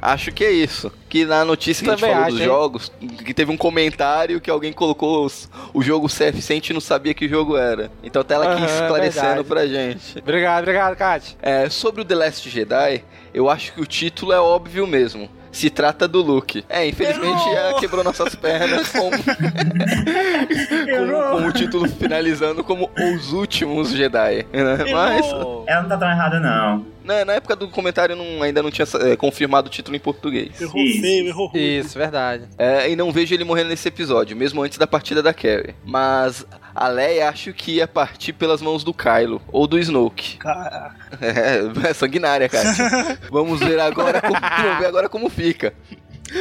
Acho 0.04 0.32
que 0.32 0.42
é 0.44 0.50
isso. 0.50 0.90
Que 1.08 1.24
na 1.24 1.44
notícia 1.44 1.84
que 1.84 1.90
a 1.90 1.92
gente 1.92 2.00
Também 2.00 2.12
falou 2.14 2.26
acho, 2.26 2.34
dos 2.36 2.40
hein? 2.42 2.48
jogos, 2.48 2.92
que 3.24 3.32
teve 3.32 3.52
um 3.52 3.56
comentário 3.56 4.40
que 4.40 4.50
alguém 4.50 4.72
colocou 4.72 5.24
os- 5.24 5.48
o 5.72 5.80
jogo 5.80 6.08
CFC 6.08 6.52
e 6.52 6.54
a 6.54 6.56
gente 6.56 6.72
não 6.72 6.80
sabia 6.80 7.14
que 7.14 7.28
jogo 7.28 7.56
era. 7.56 7.88
Então 8.02 8.20
até 8.20 8.34
ela 8.34 8.52
aqui 8.52 8.64
é 8.64 8.66
esclarecendo 8.66 9.26
verdade. 9.26 9.44
pra 9.48 9.64
gente. 9.68 10.18
Obrigado, 10.18 10.62
obrigado, 10.62 10.96
Kátia. 10.96 11.36
É, 11.40 11.68
sobre 11.70 12.02
o 12.02 12.04
The 12.04 12.16
Last 12.16 12.50
Jedi, 12.50 13.04
eu 13.32 13.48
acho 13.48 13.72
que 13.74 13.80
o 13.80 13.86
título 13.86 14.32
é 14.32 14.40
óbvio 14.40 14.88
mesmo. 14.88 15.30
Se 15.52 15.68
trata 15.70 16.08
do 16.08 16.20
Luke. 16.22 16.64
É, 16.66 16.86
infelizmente 16.86 17.42
Errou! 17.42 17.54
ela 17.56 17.78
quebrou 17.78 18.02
nossas 18.02 18.34
pernas 18.34 18.88
com, 18.88 19.10
com, 19.12 21.38
com 21.42 21.46
o 21.46 21.52
título 21.52 21.88
finalizando 21.88 22.64
como 22.64 22.90
Os 23.14 23.32
Últimos 23.32 23.90
Jedi. 23.90 24.46
né? 24.52 24.92
Mas. 24.92 25.26
Ela 25.66 25.82
não 25.82 25.88
tá 25.88 25.96
tão 25.98 26.10
errada, 26.10 26.40
não. 26.40 26.86
Na, 27.04 27.24
na 27.24 27.32
época 27.34 27.54
do 27.56 27.68
comentário 27.68 28.14
não- 28.16 28.42
ainda 28.42 28.62
não 28.62 28.70
tinha 28.70 28.86
é, 29.00 29.16
confirmado 29.16 29.68
o 29.68 29.70
título 29.70 29.96
em 29.96 30.00
português. 30.00 30.60
Errou 30.60 30.82
Isso. 30.82 31.00
feio, 31.00 31.26
errou 31.28 31.46
ruim. 31.48 31.60
Isso, 31.78 31.98
verdade. 31.98 32.44
É, 32.58 32.90
e 32.90 32.96
não 32.96 33.10
vejo 33.12 33.34
ele 33.34 33.44
morrendo 33.44 33.68
nesse 33.70 33.88
episódio, 33.88 34.36
mesmo 34.36 34.62
antes 34.62 34.78
da 34.78 34.86
partida 34.86 35.22
da 35.22 35.32
Carrie. 35.34 35.74
Mas 35.84 36.46
a 36.74 36.88
Leia 36.88 37.28
acho 37.28 37.52
que 37.52 37.72
ia 37.76 37.86
partir 37.88 38.32
pelas 38.32 38.62
mãos 38.62 38.82
do 38.84 38.94
Kylo 38.94 39.40
ou 39.52 39.66
do 39.66 39.78
Snoke. 39.78 40.38
Caraca. 40.38 40.96
É, 41.20 41.60
é 41.90 41.92
sanguinária, 41.94 42.48
cara. 42.48 43.18
Vamos 43.30 43.60
ver 43.60 43.78
agora 43.80 44.20
como, 44.20 44.38
vamos 44.40 44.78
ver 44.78 44.86
agora 44.86 45.08
como 45.08 45.28
fica. 45.28 45.74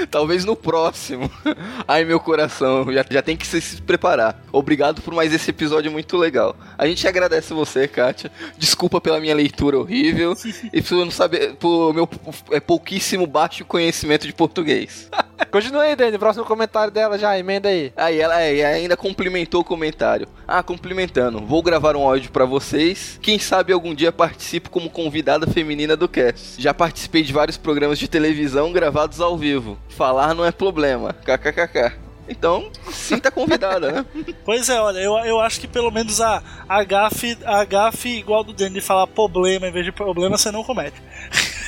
Talvez 0.10 0.46
no 0.46 0.56
próximo. 0.56 1.30
Ai, 1.88 2.04
meu 2.04 2.20
coração, 2.20 2.92
já, 2.92 3.06
já 3.10 3.22
tem 3.22 3.36
que 3.36 3.46
se, 3.46 3.82
preparar. 3.82 4.44
Obrigado 4.52 5.02
por 5.02 5.14
mais 5.14 5.34
esse 5.34 5.50
episódio 5.50 5.92
muito 5.92 6.18
legal. 6.18 6.56
A 6.78 6.88
gente 6.88 7.08
agradece 7.08 7.54
você, 7.54 7.88
Kátia. 7.88 8.32
Desculpa 8.58 9.02
pela 9.02 9.20
minha 9.20 9.36
leitura 9.36 9.78
horrível 9.78 10.36
e 10.72 10.82
por 10.82 11.06
não 11.06 11.12
saber, 11.12 11.56
por 11.56 11.94
meu 11.94 12.10
é, 12.52 12.60
pouquíssimo 12.60 13.26
baixo 13.28 13.66
conhecimento 13.66 14.28
de 14.28 14.34
português. 14.34 15.10
Continua 15.50 15.84
aí, 15.84 15.96
Dani. 15.96 16.18
Próximo 16.18 16.46
comentário 16.46 16.92
dela 16.92 17.18
já, 17.18 17.38
emenda 17.38 17.70
aí. 17.70 17.92
Aí 17.96 18.20
ela 18.20 18.40
é, 18.40 18.66
ainda 18.66 18.96
complementou 18.96 19.62
o 19.62 19.66
comentário. 19.66 20.28
Ah, 20.48 20.62
complementando. 20.62 21.40
Vou 21.40 21.64
gravar 21.64 21.96
um 21.96 22.08
áudio 22.08 22.32
pra 22.32 22.46
vocês. 22.46 23.20
Quem 23.22 23.40
sabe 23.40 23.74
algum 23.74 23.96
dia 23.96 24.12
participo 24.12 24.70
como 24.70 24.90
convidada 24.90 25.48
feminina 25.48 25.96
do 25.96 26.08
cast. 26.08 26.62
Já 26.62 26.74
participei 26.74 27.24
de 27.24 27.34
vários 27.34 27.58
programas 27.58 27.98
de 27.98 28.08
televisão 28.08 28.72
gravados 28.72 29.20
ao 29.20 29.38
vivo. 29.38 29.78
Falar 29.90 30.36
não 30.36 30.46
é 30.46 30.52
problema. 30.52 31.14
KKKK. 31.14 32.12
Então, 32.30 32.72
sinta 32.92 33.30
convidada, 33.30 33.92
né? 33.92 34.06
Pois 34.46 34.70
é, 34.70 34.80
olha, 34.80 35.00
eu, 35.00 35.18
eu 35.18 35.40
acho 35.40 35.60
que 35.60 35.68
pelo 35.68 35.92
menos 35.92 36.22
a, 36.22 36.42
a 36.68 36.84
gafe, 36.84 37.38
a 37.44 37.66
gafe 37.66 38.10
igual 38.10 38.44
do 38.44 38.54
Danny 38.54 38.76
de 38.76 38.82
falar 38.82 39.06
problema 39.08 39.68
em 39.68 39.72
vez 39.72 39.86
de 39.86 39.92
problema, 39.92 40.38
você 40.38 40.52
não 40.52 40.64
comete. 40.64 40.96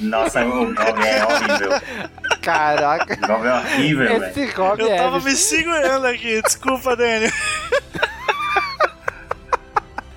Nossa, 0.00 0.44
o 0.44 0.74
Goblin 0.74 1.06
é 1.06 1.24
horrível. 1.24 1.70
Caraca. 2.40 3.14
O 3.14 3.26
Goblin 3.26 3.48
é 3.48 3.54
horrível, 3.54 4.06
velho. 4.20 4.24
Esse 4.24 4.52
Eu 4.82 4.88
é, 4.88 4.96
tava 4.96 5.20
me 5.20 5.30
segurando 5.32 6.06
aqui, 6.06 6.42
desculpa, 6.42 6.96
Danny. 6.96 7.30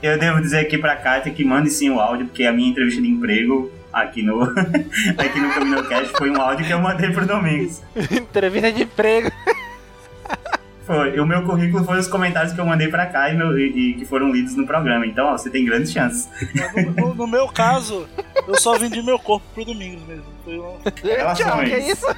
Eu 0.02 0.20
devo 0.20 0.40
dizer 0.42 0.60
aqui 0.60 0.78
pra 0.78 0.96
Kátia 0.96 1.34
que 1.34 1.44
mande 1.44 1.70
sim 1.70 1.90
o 1.90 2.00
áudio, 2.00 2.28
porque 2.28 2.46
a 2.46 2.52
minha 2.52 2.70
entrevista 2.70 3.02
de 3.02 3.08
emprego 3.08 3.72
aqui 3.92 4.22
no, 4.22 4.44
aqui 5.18 5.40
no 5.40 5.54
CaminoCast 5.54 6.14
foi 6.18 6.30
um 6.30 6.40
áudio 6.40 6.66
que 6.66 6.74
eu 6.74 6.80
mandei 6.80 7.10
pro 7.12 7.26
Domingos. 7.26 7.82
Entrevista 8.12 8.72
de 8.72 8.84
emprego. 8.84 9.32
Foi. 10.86 11.20
O 11.20 11.26
meu 11.26 11.44
currículo 11.44 11.84
foi 11.84 11.98
os 11.98 12.08
comentários 12.08 12.54
que 12.54 12.60
eu 12.60 12.66
mandei 12.66 12.88
pra 12.90 13.08
cá 13.08 13.30
e, 13.30 13.36
meu- 13.36 13.58
e- 13.58 13.92
e 13.92 13.94
que 13.96 14.06
foram 14.06 14.32
lidos 14.32 14.56
no 14.56 14.68
programa. 14.68 15.06
Então, 15.06 15.26
ó, 15.28 15.32
você 15.38 15.50
tem 15.50 15.66
grandes 15.66 15.92
chances. 15.92 16.30
No, 16.76 16.92
no- 17.08 17.16
no 17.16 17.28
meu 17.28 17.48
caso, 17.48 18.08
eu 18.48 18.56
só 18.60 18.78
vendi 18.78 19.02
meu 19.02 19.18
corpo 19.18 19.46
pro 19.54 19.66
Domingos 19.66 20.04
mesmo. 20.08 20.26
Foi 20.44 20.60
um... 20.60 20.78
Tchau, 20.84 20.92
que 20.94 21.08
Relações. 21.08 21.88
isso? 21.88 22.06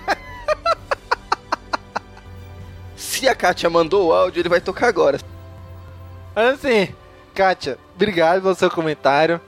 Se 2.96 3.28
a 3.28 3.36
Kátia 3.36 3.70
mandou 3.70 4.08
o 4.08 4.14
áudio, 4.14 4.42
ele 4.42 4.50
vai 4.50 4.60
tocar 4.62 4.88
agora. 4.88 5.20
Mas 6.36 6.56
assim, 6.66 6.90
Kátia, 7.34 7.78
obrigado 7.96 8.42
pelo 8.42 8.56
seu 8.56 8.70
comentário. 8.70 9.40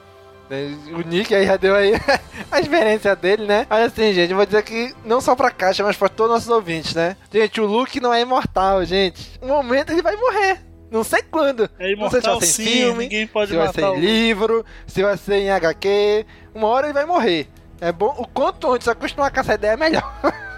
O 0.94 1.08
Nick 1.08 1.34
aí 1.34 1.46
já 1.46 1.58
deu 1.58 1.76
aí 1.76 1.94
a 2.52 2.60
experiência 2.60 3.16
dele, 3.16 3.46
né? 3.46 3.68
Mas 3.70 3.86
assim, 3.86 4.14
gente, 4.14 4.32
eu 4.32 4.38
vou 4.38 4.46
dizer 4.46 4.64
que 4.64 4.94
não 5.06 5.22
só 5.22 5.36
pra 5.36 5.52
caixa, 5.52 5.84
mas 5.84 5.96
pra 5.96 6.10
todos 6.10 6.32
os 6.32 6.36
nossos 6.38 6.50
ouvintes, 6.50 6.96
né? 6.96 7.16
Gente, 7.32 7.62
o 7.62 7.66
Luke 7.66 8.00
não 8.00 8.14
é 8.14 8.22
imortal, 8.22 8.84
gente. 8.84 9.40
Um 9.42 9.48
momento 9.48 9.92
ele 9.92 10.02
vai 10.02 10.16
morrer. 10.16 10.60
Não 10.90 11.04
sei 11.04 11.22
quando. 11.22 11.70
É 11.78 11.96
não 11.96 12.10
sei 12.10 12.20
se 12.20 12.26
vai 12.26 12.34
imortal 12.36 12.42
ser 12.42 12.48
sim, 12.48 12.66
filme, 12.66 13.04
ninguém 13.04 13.28
pode 13.28 13.52
se 13.52 13.58
vai 13.58 13.72
ser 13.72 13.84
em 13.84 14.00
livro, 14.00 14.66
se 14.88 15.04
vai 15.04 15.18
ser 15.18 15.36
em 15.36 15.52
HQ. 15.52 16.26
Uma 16.56 16.68
hora 16.68 16.88
ele 16.88 16.94
vai 16.94 17.06
morrer. 17.06 17.48
É 17.80 17.92
bom, 17.92 18.14
o 18.18 18.28
quanto 18.28 18.72
antes 18.72 18.88
acostumar 18.88 19.32
com 19.32 19.40
essa 19.40 19.54
ideia 19.54 19.74
é 19.74 19.78
melhor. 19.78 20.20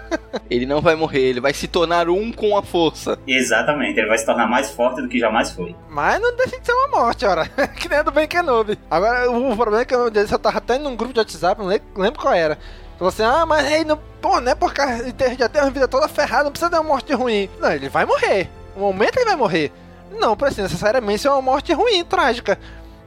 Ele 0.50 0.66
não 0.66 0.80
vai 0.80 0.94
morrer, 0.94 1.20
ele 1.20 1.40
vai 1.40 1.52
se 1.52 1.66
tornar 1.66 2.08
um 2.08 2.32
com 2.32 2.56
a 2.56 2.62
força. 2.62 3.18
Exatamente, 3.26 3.98
ele 3.98 4.08
vai 4.08 4.18
se 4.18 4.26
tornar 4.26 4.46
mais 4.46 4.70
forte 4.70 5.00
do 5.02 5.08
que 5.08 5.18
jamais 5.18 5.50
foi. 5.50 5.74
Mas 5.88 6.20
não 6.20 6.36
deixa 6.36 6.58
de 6.58 6.66
ser 6.66 6.72
uma 6.72 6.88
morte, 6.88 7.24
ora. 7.24 7.46
que 7.76 7.88
nem 7.88 7.98
a 7.98 8.02
do 8.02 8.10
Ben 8.10 8.26
Kenobi. 8.26 8.78
Agora, 8.90 9.30
o 9.30 9.56
problema 9.56 9.82
é 9.82 9.84
que 9.84 9.94
eu, 9.94 10.08
eu 10.08 10.38
tava 10.38 10.58
até 10.58 10.78
num 10.78 10.96
grupo 10.96 11.12
de 11.12 11.20
WhatsApp, 11.20 11.60
não 11.60 11.68
lembro, 11.68 12.20
qual 12.20 12.34
era. 12.34 12.58
Falou 12.98 13.08
assim, 13.08 13.22
ah, 13.22 13.44
mas 13.46 13.66
aí, 13.66 13.84
não, 13.84 13.98
pô, 14.20 14.40
né, 14.40 14.54
porque 14.54 14.80
ele 14.80 15.36
já 15.38 15.48
tem 15.48 15.62
uma 15.62 15.70
vida 15.70 15.88
toda 15.88 16.06
ferrada, 16.08 16.44
não 16.44 16.52
precisa 16.52 16.70
de 16.70 16.76
uma 16.76 16.84
morte 16.84 17.12
ruim. 17.12 17.48
Não, 17.58 17.72
ele 17.72 17.88
vai 17.88 18.04
morrer. 18.04 18.48
No 18.76 18.82
momento 18.82 19.16
ele 19.16 19.26
vai 19.26 19.36
morrer. 19.36 19.72
Não 20.18 20.36
precisa 20.36 20.62
necessariamente 20.62 21.22
ser 21.22 21.28
uma 21.28 21.42
morte 21.42 21.72
ruim, 21.72 22.04
trágica. 22.04 22.58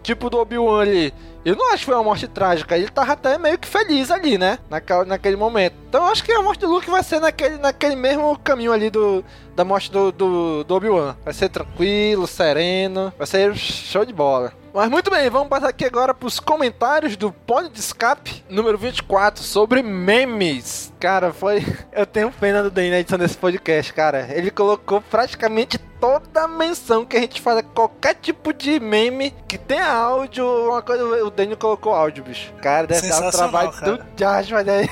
Tipo 0.04 0.30
do 0.30 0.40
Obi-Wan 0.40 0.82
ali. 0.82 1.14
Eu 1.46 1.56
não 1.56 1.70
acho 1.70 1.80
que 1.80 1.86
foi 1.86 1.94
uma 1.94 2.04
morte 2.04 2.28
trágica. 2.28 2.76
Ele 2.76 2.90
tava 2.90 3.14
até 3.14 3.38
meio 3.38 3.58
que 3.58 3.68
feliz 3.68 4.10
ali, 4.10 4.38
né? 4.38 4.58
Naquela, 4.70 5.06
naquele 5.06 5.36
momento. 5.36 5.76
Então 5.96 6.08
eu 6.08 6.12
acho 6.12 6.26
que 6.26 6.32
a 6.34 6.42
morte 6.42 6.60
do 6.60 6.68
Luke 6.68 6.90
vai 6.90 7.02
ser 7.02 7.22
naquele, 7.22 7.58
naquele 7.58 7.96
mesmo 7.96 8.38
caminho 8.40 8.74
ali 8.74 8.90
do, 8.90 9.24
da 9.56 9.64
morte 9.64 9.90
do, 9.90 10.12
do, 10.12 10.62
do 10.66 10.76
Obi-Wan. 10.76 11.16
Vai 11.24 11.34
ser 11.34 11.48
tranquilo, 11.48 12.28
sereno. 12.28 13.14
Vai 13.18 13.26
ser 13.26 13.56
show 13.56 14.04
de 14.04 14.12
bola. 14.12 14.52
Mas 14.74 14.90
muito 14.90 15.10
bem, 15.10 15.30
vamos 15.30 15.48
passar 15.48 15.70
aqui 15.70 15.86
agora 15.86 16.14
pros 16.14 16.38
comentários 16.38 17.16
do 17.16 17.32
Pod 17.32 17.70
de 17.70 17.80
Escape 17.80 18.44
número 18.50 18.78
24 18.78 19.42
sobre 19.42 19.82
memes. 19.82 20.92
Cara, 21.00 21.32
foi. 21.32 21.66
Eu 21.94 22.06
tenho 22.06 22.30
pena 22.30 22.62
do 22.62 22.70
Dan 22.70 22.90
na 22.90 23.00
edição 23.00 23.18
desse 23.18 23.38
podcast, 23.38 23.94
cara. 23.94 24.28
Ele 24.32 24.52
colocou 24.52 25.00
praticamente 25.00 25.78
toda 25.78 26.42
a 26.44 26.48
menção 26.50 27.06
que 27.06 27.16
a 27.16 27.22
gente 27.22 27.40
faz 27.40 27.60
a 27.60 27.64
qualquer 27.64 28.16
tipo 28.16 28.52
de 28.52 28.82
meme 28.82 29.34
que 29.48 29.58
tenha 29.58 29.90
áudio, 29.90 30.46
uma 30.46 30.82
coisa. 30.82 31.06
O 31.24 31.30
Daniel 31.30 31.56
colocou 31.56 31.94
áudio, 31.94 32.26
bicho. 32.26 32.52
Cara, 32.62 32.86
deve 32.86 33.08
dar 33.08 33.16
Sensacional, 33.16 33.50
trabalho 33.50 33.72
cara. 33.72 33.92
do 33.94 34.04
Josh, 34.18 34.52
mas 34.52 34.68
aí. 34.68 34.90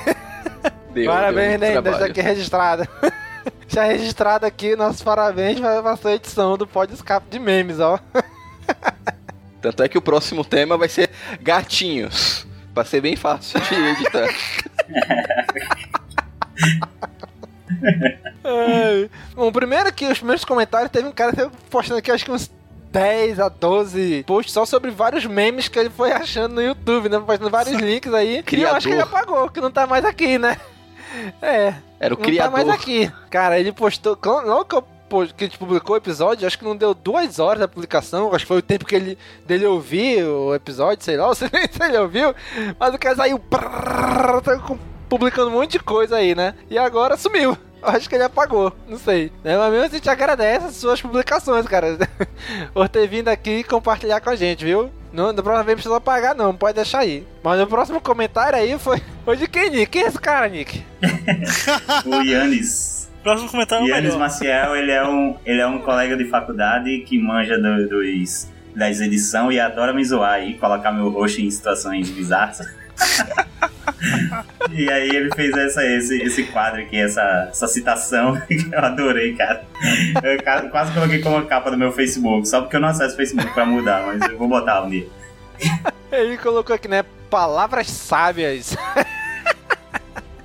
Deu, 0.94 1.10
Parabéns, 1.10 1.58
deu 1.58 1.68
Dan, 1.68 1.72
muito 1.74 1.82
deixa 1.82 2.04
aqui 2.06 2.20
registrado. 2.20 2.88
Já 3.66 3.84
registrado 3.84 4.46
aqui, 4.46 4.76
nossos 4.76 5.02
parabéns 5.02 5.58
para 5.58 5.90
a 5.90 5.96
sua 5.96 6.12
edição 6.12 6.56
do 6.56 6.66
Pod 6.66 6.94
Escape 6.94 7.26
de 7.28 7.38
memes, 7.40 7.80
ó. 7.80 7.98
Tanto 9.60 9.82
é 9.82 9.88
que 9.88 9.98
o 9.98 10.02
próximo 10.02 10.44
tema 10.44 10.78
vai 10.78 10.88
ser 10.88 11.10
gatinhos. 11.40 12.46
Pra 12.72 12.84
ser 12.84 13.00
bem 13.00 13.16
fácil 13.16 13.60
de 13.60 13.74
editar. 13.74 14.28
Ai. 18.44 19.10
Bom, 19.34 19.50
primeiro 19.50 19.92
que 19.92 20.06
os 20.06 20.18
primeiros 20.18 20.44
comentários 20.44 20.90
teve 20.90 21.08
um 21.08 21.12
cara 21.12 21.50
postando 21.70 21.98
aqui 21.98 22.10
acho 22.10 22.24
que 22.24 22.30
uns 22.30 22.50
10 22.90 23.40
a 23.40 23.48
12 23.48 24.24
posts 24.26 24.52
só 24.52 24.64
sobre 24.64 24.90
vários 24.90 25.24
memes 25.26 25.66
que 25.66 25.78
ele 25.78 25.90
foi 25.90 26.12
achando 26.12 26.54
no 26.54 26.62
YouTube, 26.62 27.08
né? 27.08 27.18
Postando 27.18 27.50
vários 27.50 27.80
links 27.80 28.12
aí. 28.12 28.34
E 28.34 28.38
eu 28.38 28.44
Criador. 28.44 28.76
acho 28.76 28.86
que 28.86 28.92
ele 28.92 29.02
apagou, 29.02 29.50
que 29.50 29.60
não 29.60 29.70
tá 29.70 29.86
mais 29.86 30.04
aqui, 30.04 30.38
né? 30.38 30.56
É, 31.40 31.74
Era 32.00 32.14
o 32.14 32.18
não 32.18 32.24
tá 32.24 32.50
mais 32.50 32.64
criador. 32.64 32.74
aqui. 32.74 33.12
Cara, 33.30 33.58
ele 33.58 33.72
postou. 33.72 34.18
Logo 34.24 34.64
que, 34.64 34.74
eu, 34.76 34.84
que 35.28 35.44
a 35.44 35.46
gente 35.46 35.58
publicou 35.58 35.94
o 35.94 35.98
episódio, 35.98 36.46
acho 36.46 36.58
que 36.58 36.64
não 36.64 36.76
deu 36.76 36.94
duas 36.94 37.38
horas 37.38 37.60
da 37.60 37.68
publicação. 37.68 38.34
Acho 38.34 38.44
que 38.44 38.48
foi 38.48 38.58
o 38.58 38.62
tempo 38.62 38.84
que 38.84 38.94
ele, 38.94 39.18
dele 39.46 39.66
ouvir 39.66 40.24
o 40.24 40.54
episódio, 40.54 41.04
sei 41.04 41.16
lá, 41.16 41.26
ou 41.28 41.34
se, 41.34 41.46
se 41.48 41.82
ele 41.82 41.98
ouviu. 41.98 42.34
Mas 42.78 42.94
o 42.94 42.98
cara 42.98 43.16
saiu. 43.16 43.38
tá 43.38 44.60
publicando 45.08 45.48
um 45.48 45.54
monte 45.54 45.72
de 45.72 45.80
coisa 45.80 46.16
aí, 46.16 46.34
né? 46.34 46.54
E 46.70 46.76
agora 46.78 47.16
sumiu. 47.16 47.56
Eu 47.84 47.90
Acho 47.90 48.08
que 48.08 48.14
ele 48.14 48.24
apagou, 48.24 48.72
não 48.88 48.98
sei. 48.98 49.30
Né? 49.42 49.56
Mas 49.58 49.70
mesmo 49.72 49.86
assim, 49.86 49.98
te 49.98 50.08
agradece 50.08 50.66
as 50.66 50.76
suas 50.76 51.00
publicações, 51.02 51.66
cara. 51.66 51.98
Por 52.72 52.88
ter 52.88 53.06
vindo 53.06 53.28
aqui 53.28 53.58
e 53.58 53.64
compartilhar 53.64 54.20
com 54.20 54.30
a 54.30 54.36
gente, 54.36 54.64
viu? 54.64 54.90
Não, 55.12 55.32
da 55.32 55.42
próxima 55.42 55.62
vez 55.64 55.74
não 55.76 55.82
precisa 55.82 55.96
apagar, 55.96 56.34
não. 56.34 56.54
Pode 56.54 56.74
deixar 56.74 57.00
aí. 57.00 57.24
Mas 57.42 57.58
no 57.60 57.66
próximo 57.66 58.00
comentário 58.00 58.58
aí 58.58 58.76
foi. 58.78 59.00
Foi 59.24 59.36
de 59.36 59.46
quem, 59.46 59.70
Nick? 59.70 59.86
Quem 59.86 60.02
é 60.02 60.06
esse 60.08 60.18
cara, 60.18 60.48
Nick? 60.48 60.82
O 62.06 62.22
Yannis. 62.22 63.08
Próximo 63.22 63.48
comentário 63.50 63.84
é 63.84 63.86
o 63.86 63.88
Yannis 63.90 64.04
melhor. 64.14 64.18
Maciel, 64.18 64.76
ele 64.76 64.90
é 64.90 65.06
um, 65.06 65.36
ele 65.46 65.60
é 65.60 65.66
um 65.66 65.78
colega 65.80 66.16
de 66.16 66.24
faculdade 66.28 66.98
que 67.06 67.18
manja 67.18 67.56
do- 67.58 67.88
dos, 67.88 68.48
das 68.74 69.00
edições 69.00 69.54
e 69.54 69.60
adora 69.60 69.92
me 69.94 70.04
zoar 70.04 70.42
e 70.42 70.54
colocar 70.54 70.90
meu 70.92 71.08
rosto 71.10 71.40
em 71.40 71.50
situações 71.50 72.10
bizarras. 72.10 72.58
e 74.70 74.90
aí 74.90 75.08
ele 75.08 75.30
fez 75.34 75.56
essa, 75.56 75.84
esse, 75.84 76.22
esse 76.22 76.44
quadro 76.44 76.80
aqui, 76.80 76.96
essa, 76.96 77.48
essa 77.50 77.66
citação 77.66 78.40
que 78.46 78.68
eu 78.72 78.78
adorei, 78.78 79.34
cara. 79.34 79.64
Eu 80.22 80.70
quase 80.70 80.92
coloquei 80.92 81.20
como 81.20 81.44
capa 81.46 81.70
do 81.70 81.78
meu 81.78 81.92
Facebook, 81.92 82.48
só 82.48 82.60
porque 82.60 82.76
eu 82.76 82.80
não 82.80 82.88
acesso 82.88 83.14
o 83.14 83.16
Facebook 83.16 83.52
pra 83.52 83.66
mudar, 83.66 84.04
mas 84.06 84.22
eu 84.30 84.38
vou 84.38 84.48
botar 84.48 84.82
um 84.82 84.90
dia. 84.90 85.08
Ele 86.10 86.36
colocou 86.38 86.74
aqui, 86.74 86.88
né? 86.88 87.04
Palavras 87.30 87.88
sábias. 87.88 88.76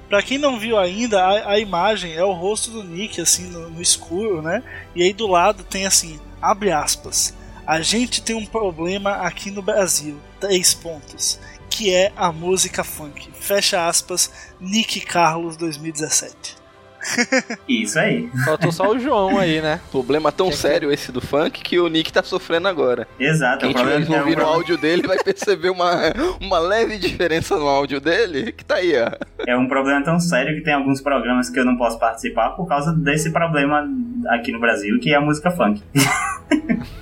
Pra 0.09 0.23
quem 0.23 0.39
não 0.39 0.57
viu 0.59 0.75
ainda, 0.75 1.23
a, 1.23 1.51
a 1.51 1.59
imagem 1.59 2.15
é 2.15 2.23
o 2.23 2.31
rosto 2.31 2.71
do 2.71 2.83
Nick, 2.83 3.21
assim, 3.21 3.47
no, 3.51 3.69
no 3.69 3.79
escuro, 3.79 4.41
né? 4.41 4.63
E 4.95 5.03
aí 5.03 5.13
do 5.13 5.27
lado 5.27 5.63
tem 5.63 5.85
assim, 5.85 6.19
abre 6.41 6.71
aspas. 6.71 7.35
A 7.65 7.81
gente 7.81 8.23
tem 8.23 8.35
um 8.35 8.45
problema 8.45 9.17
aqui 9.17 9.51
no 9.51 9.61
Brasil, 9.61 10.17
três 10.39 10.73
pontos, 10.73 11.39
que 11.69 11.93
é 11.93 12.11
a 12.15 12.31
música 12.31 12.83
funk. 12.83 13.29
Fecha 13.39 13.87
aspas, 13.87 14.31
Nick 14.59 15.01
Carlos 15.01 15.55
2017. 15.57 16.57
Isso 17.65 17.97
aí. 17.97 18.29
Faltou 18.43 18.73
só 18.73 18.89
o 18.91 18.99
João 18.99 19.37
aí, 19.37 19.61
né? 19.61 19.79
Problema 19.89 20.33
tão 20.33 20.49
que- 20.49 20.57
sério 20.57 20.91
esse 20.91 21.13
do 21.13 21.21
funk 21.21 21.61
que 21.61 21.79
o 21.79 21.87
Nick 21.87 22.11
tá 22.11 22.21
sofrendo 22.21 22.67
agora. 22.67 23.07
Exato. 23.17 23.59
Quem 23.59 23.73
tiver 23.73 24.05
que 24.05 24.13
é 24.13 24.17
um 24.17 24.19
ouvindo 24.19 24.41
o 24.41 24.45
áudio 24.45 24.77
dele 24.77 25.07
vai 25.07 25.17
perceber 25.17 25.69
uma, 25.69 25.93
uma 26.41 26.59
leve 26.59 26.97
diferença 26.97 27.55
no 27.57 27.69
áudio 27.69 28.01
dele, 28.01 28.51
que 28.51 28.65
tá 28.65 28.75
aí, 28.75 28.91
ó. 29.01 29.11
É 29.47 29.55
um 29.55 29.67
problema 29.69 30.03
tão 30.03 30.19
sério 30.19 30.53
que 30.57 30.61
tem 30.61 30.73
alguns 30.73 30.99
programas 30.99 31.49
que 31.49 31.57
eu 31.57 31.63
não 31.63 31.77
posso 31.77 31.97
participar 31.97 32.49
por 32.49 32.67
causa 32.67 32.91
desse 32.91 33.31
problema 33.31 33.87
aqui 34.27 34.51
no 34.51 34.59
Brasil, 34.59 34.99
que 34.99 35.13
é 35.13 35.15
a 35.15 35.21
música 35.21 35.51
funk. 35.51 35.81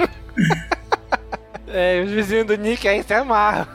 É, 1.69 2.01
os 2.01 2.09
vizinhos 2.11 2.47
do 2.47 2.55
Nick 2.55 2.87
aí 2.87 3.03
se 3.03 3.13
amarram. 3.13 3.67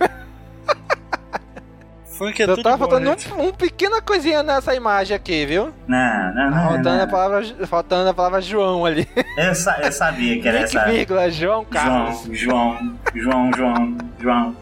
Funk 2.27 2.43
é 2.43 2.47
Só 2.47 2.55
tudo 2.55 2.63
tá 2.65 2.71
bom, 2.73 2.79
faltando 2.79 3.07
gente. 3.07 3.33
um, 3.33 3.49
um 3.49 3.53
pequena 3.53 4.01
coisinha 4.01 4.43
nessa 4.43 4.75
imagem 4.75 5.17
aqui, 5.17 5.45
viu? 5.47 5.73
Não, 5.89 6.35
não, 6.35 6.35
Tá 6.35 6.51
não. 6.51 6.63
faltando, 6.69 6.97
não. 6.97 7.03
a 7.03 7.07
palavra, 7.07 7.67
faltando 7.67 8.11
a 8.11 8.15
palavra 8.15 8.41
João 8.41 8.85
ali. 8.87 9.09
Eu, 9.37 9.55
sa- 9.55 9.79
eu 9.83 9.91
sabia 9.93 10.41
que 10.41 10.47
era 10.49 10.61
Nick, 10.61 10.77
essa. 10.77 10.89
vírgula, 10.89 11.31
João 11.31 11.65
Carlos. 11.65 12.23
João, 12.33 12.97
João, 13.15 13.51
João, 13.51 13.51
João, 13.57 13.99
João. 14.21 14.57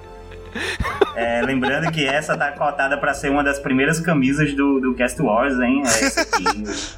É, 1.15 1.43
lembrando 1.43 1.93
que 1.93 2.05
essa 2.05 2.37
tá 2.37 2.51
cotada 2.53 2.97
pra 2.99 3.15
ser 3.15 3.31
uma 3.31 3.45
das 3.45 3.59
primeiras 3.61 4.01
camisas 4.01 4.53
do, 4.55 4.81
do 4.81 4.95
Cast 4.95 5.21
Wars, 5.23 5.59
hein? 5.61 5.83
É 5.87 6.05
essa 6.07 6.23
aqui. 6.23 6.45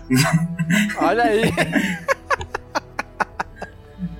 Olha 0.99 1.25
aí. 1.25 1.43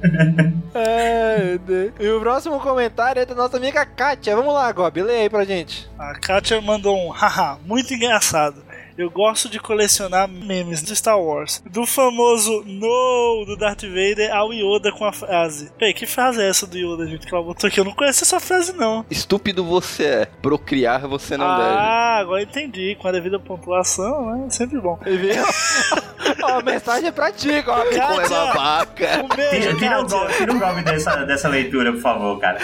Meu 0.03 1.59
Deus. 1.59 1.93
E 2.01 2.09
o 2.09 2.21
próximo 2.21 2.59
comentário 2.61 3.21
é 3.23 3.27
da 3.27 3.35
nossa 3.35 3.57
amiga 3.57 3.85
Kátia. 3.85 4.35
Vamos 4.35 4.53
lá, 4.55 4.71
Gob, 4.73 5.03
lê 5.03 5.21
aí 5.21 5.31
pra 5.31 5.45
gente. 5.45 5.89
A 5.99 6.15
Katia 6.15 6.61
mandou 6.61 6.97
um 6.97 7.11
haha, 7.11 7.59
muito 7.65 7.93
engraçado. 7.95 8.63
Eu 8.97 9.11
gosto 9.11 9.49
de 9.49 9.59
colecionar 9.59 10.29
memes 10.29 10.83
do 10.83 10.95
Star 10.95 11.19
Wars. 11.19 11.63
Do 11.69 11.87
famoso 11.87 12.63
No 12.67 13.45
do 13.47 13.57
Darth 13.57 13.83
Vader 13.83 14.35
ao 14.35 14.53
Yoda 14.53 14.93
com 14.93 15.05
a 15.05 15.13
frase. 15.13 15.71
Peraí, 15.79 15.95
que 15.95 16.07
frase 16.07 16.43
é 16.43 16.49
essa 16.49 16.67
do 16.67 16.77
Yoda, 16.77 17.07
gente? 17.07 17.27
Que 17.27 17.35
ela 17.35 17.43
botou 17.43 17.69
aqui? 17.69 17.81
Eu 17.81 17.85
não 17.85 17.93
conheço 17.93 18.23
essa 18.25 18.39
frase, 18.39 18.73
não. 18.75 19.05
Estúpido 19.11 19.65
você 19.65 20.05
é, 20.05 20.27
procriar 20.27 21.09
você 21.09 21.37
não 21.37 21.47
deve. 21.57 21.69
ah, 21.77 22.19
agora 22.19 22.43
entendi. 22.43 22.97
Com 23.01 23.09
a 23.09 23.13
devida 23.13 23.39
pontuação, 23.39 24.35
né? 24.37 24.51
Sempre 24.51 24.79
bom. 24.81 24.99
Viu? 25.05 25.43
Ó, 26.45 26.59
a 26.59 26.63
mensagem 26.63 27.09
é 27.09 27.13
pra 27.13 27.33
ti, 27.33 27.63
Gob. 27.63 27.85
Como 27.85 27.95
é 27.95 27.97
Kátia! 27.97 28.29
babaca. 28.29 29.25
Um 29.25 29.29
beijo, 29.29 29.77
Tira, 29.77 29.77
tira 29.77 30.03
o 30.03 30.29
tira 30.29 30.55
golpe 30.55 30.83
dessa, 30.83 31.17
dessa 31.25 31.49
leitura, 31.49 31.93
por 31.93 32.01
favor, 32.01 32.39
cara. 32.39 32.59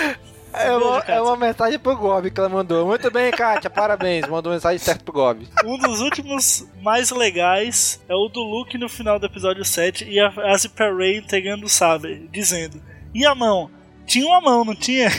É 0.53 0.73
uma, 0.73 0.99
é 1.01 1.21
uma 1.21 1.37
mensagem 1.37 1.79
pro 1.79 1.97
Gob 1.97 2.31
que 2.31 2.41
ela 2.41 2.49
mandou. 2.49 2.87
Muito 2.87 3.11
bem, 3.11 3.31
Kátia, 3.31 3.71
parabéns. 3.71 4.27
Mandou 4.27 4.53
mensagem 4.53 4.79
certa 4.79 5.05
pro 5.05 5.13
Gob. 5.13 5.47
Um 5.65 5.79
dos 5.79 6.01
últimos 6.01 6.67
mais 6.83 7.11
legais 7.11 8.03
é 8.09 8.15
o 8.15 8.29
do 8.29 8.41
Luke 8.41 8.79
no 8.79 8.89
final 8.89 9.19
do 9.19 9.27
episódio 9.27 9.65
7 9.65 10.05
e 10.09 10.19
a 10.19 10.31
frase 10.31 10.69
pra 10.69 10.95
Rey 10.95 11.19
entregando 11.19 11.67
o 11.67 11.69
sabre, 11.69 12.29
dizendo: 12.33 12.81
E 13.15 13.27
a 13.27 13.35
mão? 13.35 13.71
Tinha 14.07 14.27
uma 14.27 14.41
mão, 14.41 14.65
não 14.65 14.75
tinha? 14.75 15.11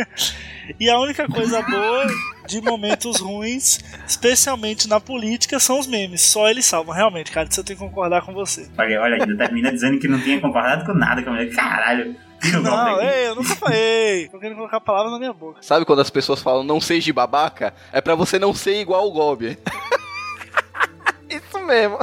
e 0.78 0.90
a 0.90 0.98
única 1.00 1.26
coisa 1.26 1.62
boa 1.62 2.06
de 2.46 2.60
momentos 2.60 3.18
ruins, 3.18 3.78
especialmente 4.06 4.86
na 4.86 5.00
política, 5.00 5.58
são 5.58 5.78
os 5.78 5.86
memes. 5.86 6.20
Só 6.20 6.48
eles 6.50 6.66
salvam. 6.66 6.94
Realmente, 6.94 7.30
cara, 7.30 7.48
isso 7.48 7.60
eu 7.60 7.64
tenho 7.64 7.78
que 7.78 7.84
concordar 7.84 8.20
com 8.22 8.34
você. 8.34 8.68
Olha, 8.76 9.00
olha, 9.00 9.14
ainda 9.22 9.36
termina 9.36 9.72
dizendo 9.72 9.98
que 9.98 10.06
não 10.06 10.20
tinha 10.20 10.38
concordado 10.38 10.84
com 10.84 10.92
nada 10.92 11.22
com 11.22 11.30
a 11.30 11.32
mulher. 11.32 11.50
Caralho, 11.54 12.14
Não, 12.62 13.00
ei, 13.02 13.28
eu 13.28 13.34
nunca 13.34 13.54
falei. 13.54 14.28
Tô 14.28 14.38
querendo 14.38 14.56
colocar 14.56 14.80
palavras 14.80 15.12
na 15.12 15.18
minha 15.18 15.32
boca. 15.32 15.58
Sabe 15.62 15.84
quando 15.84 16.00
as 16.00 16.10
pessoas 16.10 16.40
falam 16.40 16.64
não 16.64 16.80
seja 16.80 17.12
babaca? 17.12 17.74
É 17.92 18.00
pra 18.00 18.14
você 18.14 18.38
não 18.38 18.54
ser 18.54 18.80
igual 18.80 19.06
o 19.06 19.12
Gob. 19.12 19.58
Isso 21.28 21.58
mesmo. 21.60 21.98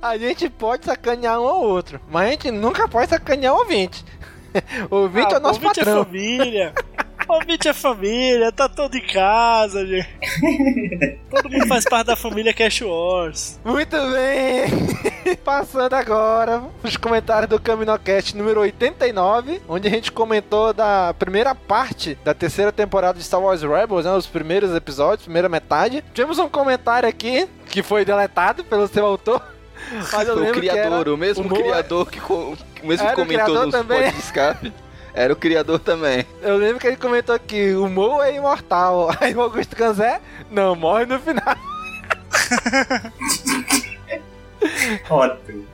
A 0.00 0.18
gente 0.18 0.50
pode 0.50 0.84
sacanear 0.84 1.40
um 1.40 1.46
ao 1.46 1.62
outro, 1.62 2.00
mas 2.10 2.26
a 2.26 2.30
gente 2.32 2.50
nunca 2.50 2.88
pode 2.88 3.08
sacanear 3.08 3.54
o 3.54 3.58
ouvinte. 3.58 4.04
O 4.90 4.96
ouvinte 4.96 5.32
é 5.32 5.38
o 5.38 5.40
nosso 5.40 5.58
ouvinte 5.58 5.80
é 5.80 5.84
patrão. 5.84 6.04
família. 7.26 7.42
Ouvinte 7.42 7.68
é 7.68 7.72
família, 7.72 8.52
tá 8.52 8.68
todo 8.68 8.94
em 8.96 9.06
casa, 9.06 9.86
gente. 9.86 10.08
Todo 11.30 11.50
mundo 11.50 11.66
faz 11.66 11.84
parte 11.84 12.06
da 12.08 12.16
família 12.16 12.52
Cash 12.52 12.82
Wars. 12.82 13.58
Muito 13.64 13.96
bem! 14.10 15.36
Passando 15.44 15.94
agora 15.94 16.62
os 16.82 16.96
comentários 16.96 17.48
do 17.48 17.60
Caminocast 17.60 18.36
número 18.36 18.60
89, 18.60 19.62
onde 19.68 19.88
a 19.88 19.90
gente 19.90 20.10
comentou 20.12 20.72
da 20.72 21.14
primeira 21.18 21.54
parte 21.54 22.18
da 22.24 22.34
terceira 22.34 22.72
temporada 22.72 23.18
de 23.18 23.24
Star 23.24 23.40
Wars 23.40 23.62
Rebels, 23.62 24.04
né, 24.04 24.12
os 24.12 24.26
primeiros 24.26 24.74
episódios, 24.74 25.22
primeira 25.24 25.48
metade. 25.48 26.02
Tivemos 26.12 26.38
um 26.38 26.48
comentário 26.48 27.08
aqui 27.08 27.48
que 27.70 27.82
foi 27.82 28.04
deletado 28.04 28.64
pelo 28.64 28.86
seu 28.88 29.06
autor. 29.06 29.42
Mas 30.12 30.28
eu 30.28 30.36
o 30.36 30.52
criador, 30.52 31.00
era 31.00 31.14
o 31.14 31.16
mesmo 31.16 31.44
Mo- 31.48 31.56
criador 31.56 32.08
que 32.10 32.18
o 32.20 32.56
mesmo 32.84 33.08
o 33.08 33.14
comentou 33.14 33.64
nos 33.66 33.72
também. 33.72 34.02
pod 34.04 34.12
de 34.14 34.20
escape. 34.20 34.72
Era 35.14 35.32
o 35.32 35.36
criador 35.36 35.78
também. 35.78 36.26
Eu 36.40 36.56
lembro 36.56 36.78
que 36.78 36.86
ele 36.86 36.96
comentou 36.96 37.38
que 37.38 37.74
o 37.74 37.88
Mo 37.88 38.22
é 38.22 38.34
imortal. 38.34 39.10
Aí 39.20 39.34
o 39.34 39.40
Augusto 39.42 39.76
Canzé, 39.76 40.20
não, 40.50 40.74
morre 40.74 41.06
no 41.06 41.18
final. 41.18 41.56
Ótimo. 45.10 45.66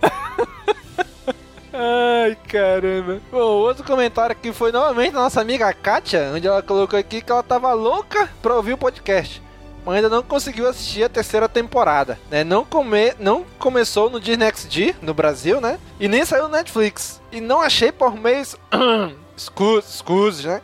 Ai, 1.72 2.36
caramba. 2.48 3.20
Bom, 3.30 3.38
outro 3.38 3.84
comentário 3.84 4.32
aqui 4.32 4.52
foi 4.52 4.72
novamente 4.72 5.12
da 5.12 5.20
nossa 5.20 5.40
amiga 5.40 5.72
Kátia, 5.72 6.32
onde 6.34 6.46
ela 6.46 6.62
colocou 6.62 6.98
aqui 6.98 7.20
que 7.20 7.30
ela 7.30 7.42
tava 7.42 7.72
louca 7.72 8.28
pra 8.42 8.56
ouvir 8.56 8.72
o 8.72 8.78
podcast. 8.78 9.40
Mas 9.84 9.96
ainda 9.96 10.08
não 10.08 10.22
conseguiu 10.22 10.68
assistir 10.68 11.04
a 11.04 11.08
terceira 11.08 11.48
temporada, 11.48 12.18
né? 12.30 12.42
Não, 12.42 12.64
come... 12.64 13.14
não 13.18 13.44
começou 13.58 14.10
no 14.10 14.20
Disney 14.20 14.50
XD, 14.52 14.96
no 15.00 15.14
Brasil, 15.14 15.60
né? 15.60 15.78
E 16.00 16.08
nem 16.08 16.24
saiu 16.24 16.44
no 16.44 16.48
Netflix. 16.56 17.20
E 17.30 17.40
não 17.40 17.60
achei 17.60 17.92
por 17.92 18.14
meios... 18.14 18.56
Excuse, 19.38 19.86
excuse, 19.88 20.48
né? 20.48 20.60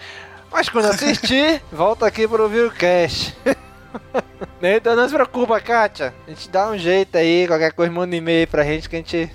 Mas 0.51 0.69
quando 0.69 0.87
assistir, 0.87 1.63
volta 1.71 2.07
aqui 2.07 2.27
pra 2.27 2.43
ouvir 2.43 2.67
o 2.67 2.71
cast. 2.71 3.35
Então 4.61 4.97
não 4.97 5.07
se 5.07 5.15
preocupa, 5.15 5.61
Kátia. 5.61 6.13
A 6.27 6.31
gente 6.31 6.51
dá 6.51 6.69
um 6.69 6.77
jeito 6.77 7.17
aí, 7.17 7.47
qualquer 7.47 7.73
coisa 7.73 7.93
manda 7.93 8.13
um 8.13 8.19
e-mail 8.19 8.49
pra 8.49 8.65
gente 8.65 8.89
que 8.89 8.97
a 8.97 8.99
gente 8.99 9.31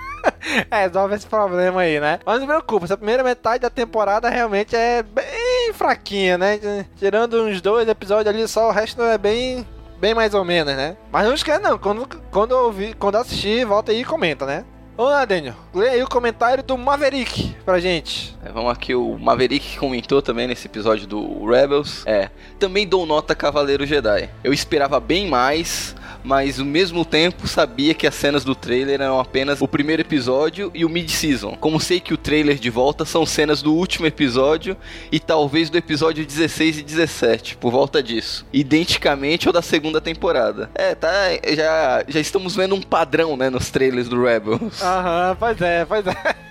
resolve 0.72 1.16
esse 1.16 1.26
problema 1.26 1.82
aí, 1.82 2.00
né? 2.00 2.18
Mas 2.24 2.36
não 2.36 2.40
se 2.40 2.46
preocupa, 2.46 2.86
essa 2.86 2.96
primeira 2.96 3.22
metade 3.22 3.60
da 3.60 3.68
temporada 3.68 4.30
realmente 4.30 4.74
é 4.74 5.02
bem 5.02 5.72
fraquinha, 5.74 6.38
né? 6.38 6.86
Tirando 6.96 7.42
uns 7.42 7.60
dois 7.60 7.86
episódios 7.86 8.34
ali, 8.34 8.48
só 8.48 8.68
o 8.68 8.72
resto 8.72 9.02
é 9.02 9.18
bem. 9.18 9.66
Bem 10.00 10.14
mais 10.14 10.32
ou 10.32 10.44
menos, 10.44 10.74
né? 10.74 10.96
Mas 11.12 11.26
não 11.26 11.34
esquece 11.34 11.60
não, 11.60 11.76
quando, 11.76 12.08
quando 12.30 12.52
ouvir, 12.52 12.94
quando 12.94 13.16
assistir, 13.16 13.66
volta 13.66 13.90
aí 13.92 14.00
e 14.00 14.04
comenta, 14.04 14.46
né? 14.46 14.64
Vamos 14.98 15.12
lá, 15.12 15.24
Daniel. 15.24 15.54
Lê 15.72 15.90
aí 15.90 16.02
o 16.02 16.08
comentário 16.08 16.60
do 16.60 16.76
Maverick 16.76 17.54
pra 17.64 17.78
gente. 17.78 18.36
É, 18.44 18.50
vamos 18.50 18.72
aqui, 18.72 18.96
o 18.96 19.16
Maverick 19.16 19.78
comentou 19.78 20.20
também 20.20 20.48
nesse 20.48 20.66
episódio 20.66 21.06
do 21.06 21.46
Rebels. 21.46 22.04
É, 22.04 22.30
também 22.58 22.84
dou 22.84 23.06
nota 23.06 23.32
Cavaleiro 23.32 23.86
Jedi. 23.86 24.28
Eu 24.42 24.52
esperava 24.52 24.98
bem 24.98 25.28
mais, 25.28 25.94
mas 26.22 26.58
ao 26.58 26.66
mesmo 26.66 27.04
tempo 27.04 27.46
sabia 27.46 27.94
que 27.94 28.06
as 28.06 28.14
cenas 28.14 28.44
do 28.44 28.54
trailer 28.54 29.00
eram 29.00 29.18
apenas 29.18 29.60
o 29.60 29.68
primeiro 29.68 30.02
episódio 30.02 30.70
e 30.74 30.84
o 30.84 30.88
mid-season. 30.88 31.56
Como 31.60 31.80
sei 31.80 32.00
que 32.00 32.14
o 32.14 32.16
trailer 32.16 32.56
de 32.56 32.70
volta 32.70 33.04
são 33.04 33.24
cenas 33.24 33.62
do 33.62 33.74
último 33.74 34.06
episódio 34.06 34.76
e 35.10 35.18
talvez 35.18 35.70
do 35.70 35.78
episódio 35.78 36.24
16 36.24 36.78
e 36.78 36.82
17, 36.82 37.56
por 37.56 37.72
volta 37.72 38.02
disso. 38.02 38.46
Identicamente 38.52 39.46
ao 39.46 39.52
da 39.52 39.62
segunda 39.62 40.00
temporada. 40.00 40.70
É, 40.74 40.94
tá, 40.94 41.10
já, 41.54 42.04
já 42.06 42.20
estamos 42.20 42.54
vendo 42.54 42.74
um 42.74 42.82
padrão, 42.82 43.36
né, 43.36 43.50
nos 43.50 43.70
trailers 43.70 44.08
do 44.08 44.22
Rebels. 44.22 44.82
Aham, 44.82 45.36
pois 45.38 45.60
é, 45.60 45.84
pois 45.84 46.06
é. 46.06 46.48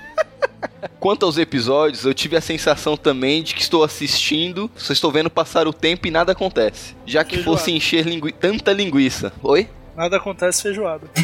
Quanto 1.00 1.26
aos 1.26 1.38
episódios, 1.38 2.04
eu 2.06 2.14
tive 2.14 2.36
a 2.36 2.42
sensação 2.42 2.98
também 2.98 3.42
de 3.44 3.54
que 3.56 3.62
estou 3.62 3.84
assistindo, 3.84 4.70
só 4.76 4.92
estou 4.94 5.12
vendo 5.12 5.30
passar 5.30 5.68
o 5.68 5.74
tempo 5.74 6.08
e 6.08 6.12
nada 6.12 6.32
acontece. 6.34 6.96
Já 7.06 7.24
que 7.24 7.36
Feijoada. 7.36 7.58
fosse 7.58 7.72
encher 7.72 8.06
lingui- 8.06 8.32
tanta 8.34 8.74
linguiça. 8.74 9.32
Oi? 9.44 9.68
Nada 9.96 10.18
acontece 10.18 10.62
feijoada. 10.64 11.08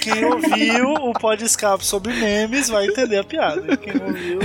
Quem 0.00 0.24
ouviu 0.24 0.90
o 0.94 1.12
pod 1.12 1.42
escape 1.44 1.84
sobre 1.84 2.12
memes 2.14 2.68
vai 2.68 2.86
entender 2.86 3.18
a 3.18 3.24
piada. 3.24 3.76
Quem 3.76 3.94
não 3.94 4.06
ouviu, 4.06 4.38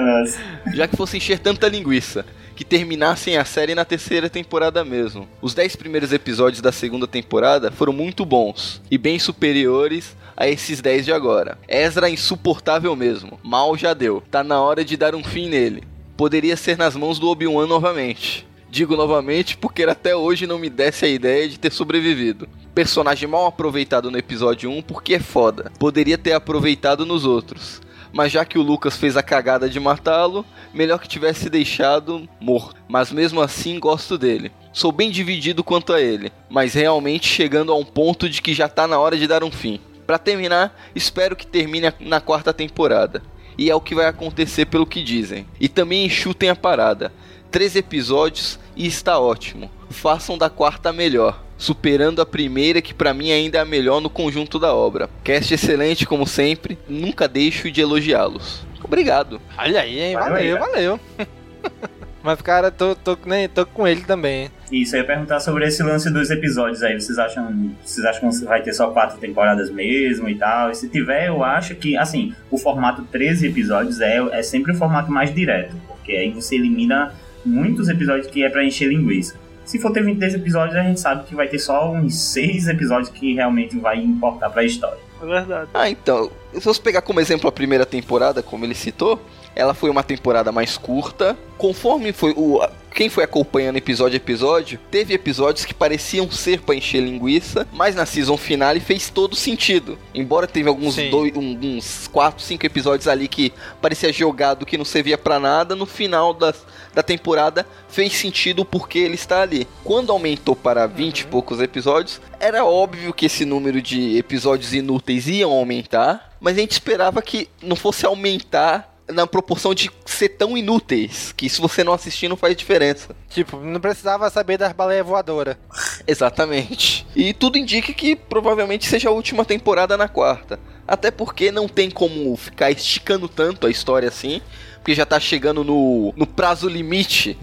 nossa. 0.00 0.38
Já 0.74 0.86
que 0.88 0.96
fosse 0.96 1.16
encher 1.16 1.38
tanta 1.38 1.68
linguiça. 1.68 2.24
Que 2.58 2.64
terminassem 2.64 3.36
a 3.36 3.44
série 3.44 3.72
na 3.72 3.84
terceira 3.84 4.28
temporada 4.28 4.84
mesmo. 4.84 5.28
Os 5.40 5.54
10 5.54 5.76
primeiros 5.76 6.12
episódios 6.12 6.60
da 6.60 6.72
segunda 6.72 7.06
temporada 7.06 7.70
foram 7.70 7.92
muito 7.92 8.24
bons 8.24 8.82
e 8.90 8.98
bem 8.98 9.16
superiores 9.16 10.16
a 10.36 10.48
esses 10.48 10.80
10 10.80 11.04
de 11.04 11.12
agora. 11.12 11.56
Ezra 11.68 12.08
é 12.08 12.12
insuportável 12.12 12.96
mesmo. 12.96 13.38
Mal 13.44 13.76
já 13.76 13.94
deu. 13.94 14.24
Tá 14.28 14.42
na 14.42 14.60
hora 14.60 14.84
de 14.84 14.96
dar 14.96 15.14
um 15.14 15.22
fim 15.22 15.48
nele. 15.48 15.84
Poderia 16.16 16.56
ser 16.56 16.76
nas 16.76 16.96
mãos 16.96 17.20
do 17.20 17.28
Obi-Wan 17.28 17.68
novamente. 17.68 18.44
Digo 18.68 18.96
novamente 18.96 19.56
porque 19.56 19.84
até 19.84 20.16
hoje 20.16 20.44
não 20.44 20.58
me 20.58 20.68
desse 20.68 21.04
a 21.04 21.08
ideia 21.08 21.48
de 21.48 21.60
ter 21.60 21.70
sobrevivido. 21.70 22.48
Personagem 22.74 23.28
mal 23.28 23.46
aproveitado 23.46 24.10
no 24.10 24.18
episódio 24.18 24.68
1 24.68 24.82
porque 24.82 25.14
é 25.14 25.20
foda. 25.20 25.70
Poderia 25.78 26.18
ter 26.18 26.32
aproveitado 26.32 27.06
nos 27.06 27.24
outros. 27.24 27.80
Mas 28.18 28.32
já 28.32 28.44
que 28.44 28.58
o 28.58 28.62
Lucas 28.62 28.96
fez 28.96 29.16
a 29.16 29.22
cagada 29.22 29.70
de 29.70 29.78
matá-lo, 29.78 30.44
melhor 30.74 30.98
que 30.98 31.06
tivesse 31.06 31.48
deixado 31.48 32.28
morto. 32.40 32.74
Mas 32.88 33.12
mesmo 33.12 33.40
assim 33.40 33.78
gosto 33.78 34.18
dele. 34.18 34.50
Sou 34.72 34.90
bem 34.90 35.08
dividido 35.08 35.62
quanto 35.62 35.92
a 35.92 36.00
ele, 36.00 36.32
mas 36.50 36.74
realmente 36.74 37.28
chegando 37.28 37.70
a 37.70 37.76
um 37.76 37.84
ponto 37.84 38.28
de 38.28 38.42
que 38.42 38.52
já 38.52 38.68
tá 38.68 38.88
na 38.88 38.98
hora 38.98 39.16
de 39.16 39.28
dar 39.28 39.44
um 39.44 39.52
fim. 39.52 39.78
Pra 40.04 40.18
terminar, 40.18 40.76
espero 40.96 41.36
que 41.36 41.46
termine 41.46 41.92
na 42.00 42.20
quarta 42.20 42.52
temporada. 42.52 43.22
E 43.56 43.70
é 43.70 43.74
o 43.76 43.80
que 43.80 43.94
vai 43.94 44.06
acontecer 44.06 44.66
pelo 44.66 44.84
que 44.84 45.00
dizem. 45.00 45.46
E 45.60 45.68
também 45.68 46.04
enxutem 46.04 46.50
a 46.50 46.56
parada. 46.56 47.12
Três 47.52 47.76
episódios 47.76 48.58
e 48.74 48.84
está 48.84 49.20
ótimo. 49.20 49.70
Façam 49.90 50.36
da 50.36 50.50
quarta 50.50 50.92
melhor, 50.92 51.40
superando 51.58 52.22
a 52.22 52.26
primeira 52.26 52.80
que 52.80 52.94
pra 52.94 53.12
mim 53.12 53.32
ainda 53.32 53.58
é 53.58 53.60
a 53.60 53.66
melhor 53.66 54.00
no 54.00 54.08
conjunto 54.08 54.58
da 54.58 54.72
obra. 54.72 55.10
Cast 55.22 55.52
excelente 55.52 56.06
como 56.06 56.26
sempre, 56.26 56.78
nunca 56.88 57.28
deixo 57.28 57.70
de 57.70 57.80
elogiá-los. 57.80 58.66
Obrigado. 58.82 59.40
Olha 59.58 59.80
aí, 59.80 60.00
hein? 60.00 60.14
Valeu 60.14 60.58
Valeu, 60.58 60.58
valeu. 60.58 61.00
Mas, 62.22 62.42
cara, 62.42 62.70
tô, 62.70 62.94
tô, 62.94 63.16
nem, 63.26 63.48
tô 63.48 63.64
com 63.64 63.86
ele 63.86 64.02
também. 64.02 64.50
Isso, 64.70 64.94
eu 64.94 65.00
ia 65.00 65.06
perguntar 65.06 65.40
sobre 65.40 65.66
esse 65.66 65.82
lance 65.82 66.10
dos 66.10 66.30
episódios 66.30 66.82
aí. 66.82 67.00
Vocês 67.00 67.18
acham, 67.18 67.74
vocês 67.82 68.04
acham 68.04 68.28
que 68.28 68.44
vai 68.44 68.60
ter 68.60 68.72
só 68.72 68.90
quatro 68.90 69.18
temporadas 69.18 69.70
mesmo 69.70 70.28
e 70.28 70.34
tal? 70.34 70.70
E 70.70 70.74
se 70.74 70.88
tiver, 70.88 71.28
eu 71.28 71.42
acho 71.42 71.74
que, 71.76 71.96
assim, 71.96 72.34
o 72.50 72.58
formato 72.58 73.02
13 73.02 73.46
episódios 73.46 74.00
é, 74.00 74.18
é 74.32 74.42
sempre 74.42 74.72
o 74.72 74.74
formato 74.74 75.10
mais 75.10 75.34
direto. 75.34 75.74
Porque 75.86 76.12
aí 76.12 76.30
você 76.30 76.56
elimina 76.56 77.14
muitos 77.44 77.88
episódios 77.88 78.26
que 78.26 78.42
é 78.42 78.50
pra 78.50 78.64
encher 78.64 78.88
linguiça. 78.88 79.36
Se 79.68 79.78
for 79.78 79.92
ter 79.92 80.02
23 80.02 80.32
episódios, 80.32 80.74
a 80.74 80.82
gente 80.82 80.98
sabe 80.98 81.24
que 81.24 81.34
vai 81.34 81.46
ter 81.46 81.58
só 81.58 81.92
uns 81.92 82.14
6 82.32 82.68
episódios 82.68 83.10
que 83.10 83.34
realmente 83.34 83.78
vai 83.78 83.98
importar 83.98 84.48
pra 84.48 84.64
história. 84.64 84.96
é 85.20 85.26
verdade. 85.26 85.68
Ah, 85.74 85.90
então, 85.90 86.30
se 86.54 86.64
você 86.64 86.80
pegar 86.80 87.02
como 87.02 87.20
exemplo 87.20 87.46
a 87.46 87.52
primeira 87.52 87.84
temporada, 87.84 88.42
como 88.42 88.64
ele 88.64 88.74
citou, 88.74 89.20
ela 89.54 89.74
foi 89.74 89.90
uma 89.90 90.02
temporada 90.02 90.50
mais 90.50 90.78
curta. 90.78 91.36
Conforme 91.58 92.14
foi 92.14 92.32
o 92.34 92.66
quem 92.98 93.08
foi 93.08 93.22
acompanhando 93.22 93.76
episódio 93.76 94.14
a 94.14 94.16
episódio, 94.16 94.76
teve 94.90 95.14
episódios 95.14 95.64
que 95.64 95.72
pareciam 95.72 96.28
ser 96.32 96.62
pra 96.62 96.74
encher 96.74 97.00
linguiça, 97.00 97.64
mas 97.72 97.94
na 97.94 98.04
season 98.04 98.36
finale 98.36 98.80
fez 98.80 99.08
todo 99.08 99.36
sentido. 99.36 99.96
Embora 100.12 100.48
teve 100.48 100.68
alguns 100.68 100.96
Sim. 100.96 101.08
dois, 101.08 101.32
um- 101.36 101.56
uns 101.62 102.08
4, 102.08 102.42
5 102.42 102.66
episódios 102.66 103.06
ali 103.06 103.28
que 103.28 103.52
parecia 103.80 104.12
jogado 104.12 104.66
que 104.66 104.76
não 104.76 104.84
servia 104.84 105.16
pra 105.16 105.38
nada, 105.38 105.76
no 105.76 105.86
final 105.86 106.34
da, 106.34 106.52
da 106.92 107.00
temporada 107.00 107.64
fez 107.88 108.14
sentido 108.14 108.64
porque 108.64 108.98
ele 108.98 109.14
está 109.14 109.42
ali. 109.42 109.68
Quando 109.84 110.10
aumentou 110.10 110.56
para 110.56 110.84
20 110.88 111.20
e 111.20 111.26
poucos 111.26 111.60
episódios, 111.60 112.20
era 112.40 112.64
óbvio 112.64 113.14
que 113.14 113.26
esse 113.26 113.44
número 113.44 113.80
de 113.80 114.18
episódios 114.18 114.74
inúteis 114.74 115.28
iam 115.28 115.52
aumentar, 115.52 116.36
mas 116.40 116.56
a 116.56 116.60
gente 116.62 116.72
esperava 116.72 117.22
que 117.22 117.48
não 117.62 117.76
fosse 117.76 118.04
aumentar 118.04 118.97
na 119.10 119.26
proporção 119.26 119.74
de 119.74 119.90
ser 120.04 120.30
tão 120.30 120.56
inúteis, 120.56 121.32
que 121.36 121.48
se 121.48 121.60
você 121.60 121.82
não 121.82 121.92
assistir 121.92 122.28
não 122.28 122.36
faz 122.36 122.56
diferença. 122.56 123.14
Tipo, 123.28 123.58
não 123.58 123.80
precisava 123.80 124.28
saber 124.30 124.58
das 124.58 124.72
baleias 124.72 125.06
voadoras. 125.06 125.56
Exatamente. 126.06 127.06
E 127.16 127.32
tudo 127.32 127.58
indica 127.58 127.92
que 127.92 128.14
provavelmente 128.14 128.86
seja 128.86 129.08
a 129.08 129.12
última 129.12 129.44
temporada 129.44 129.96
na 129.96 130.08
quarta. 130.08 130.58
Até 130.86 131.10
porque 131.10 131.50
não 131.50 131.68
tem 131.68 131.90
como 131.90 132.36
ficar 132.36 132.70
esticando 132.70 133.28
tanto 133.28 133.66
a 133.66 133.70
história 133.70 134.08
assim, 134.08 134.40
porque 134.76 134.94
já 134.94 135.04
tá 135.04 135.20
chegando 135.20 135.62
no, 135.62 136.12
no 136.16 136.26
prazo 136.26 136.68
limite 136.68 137.36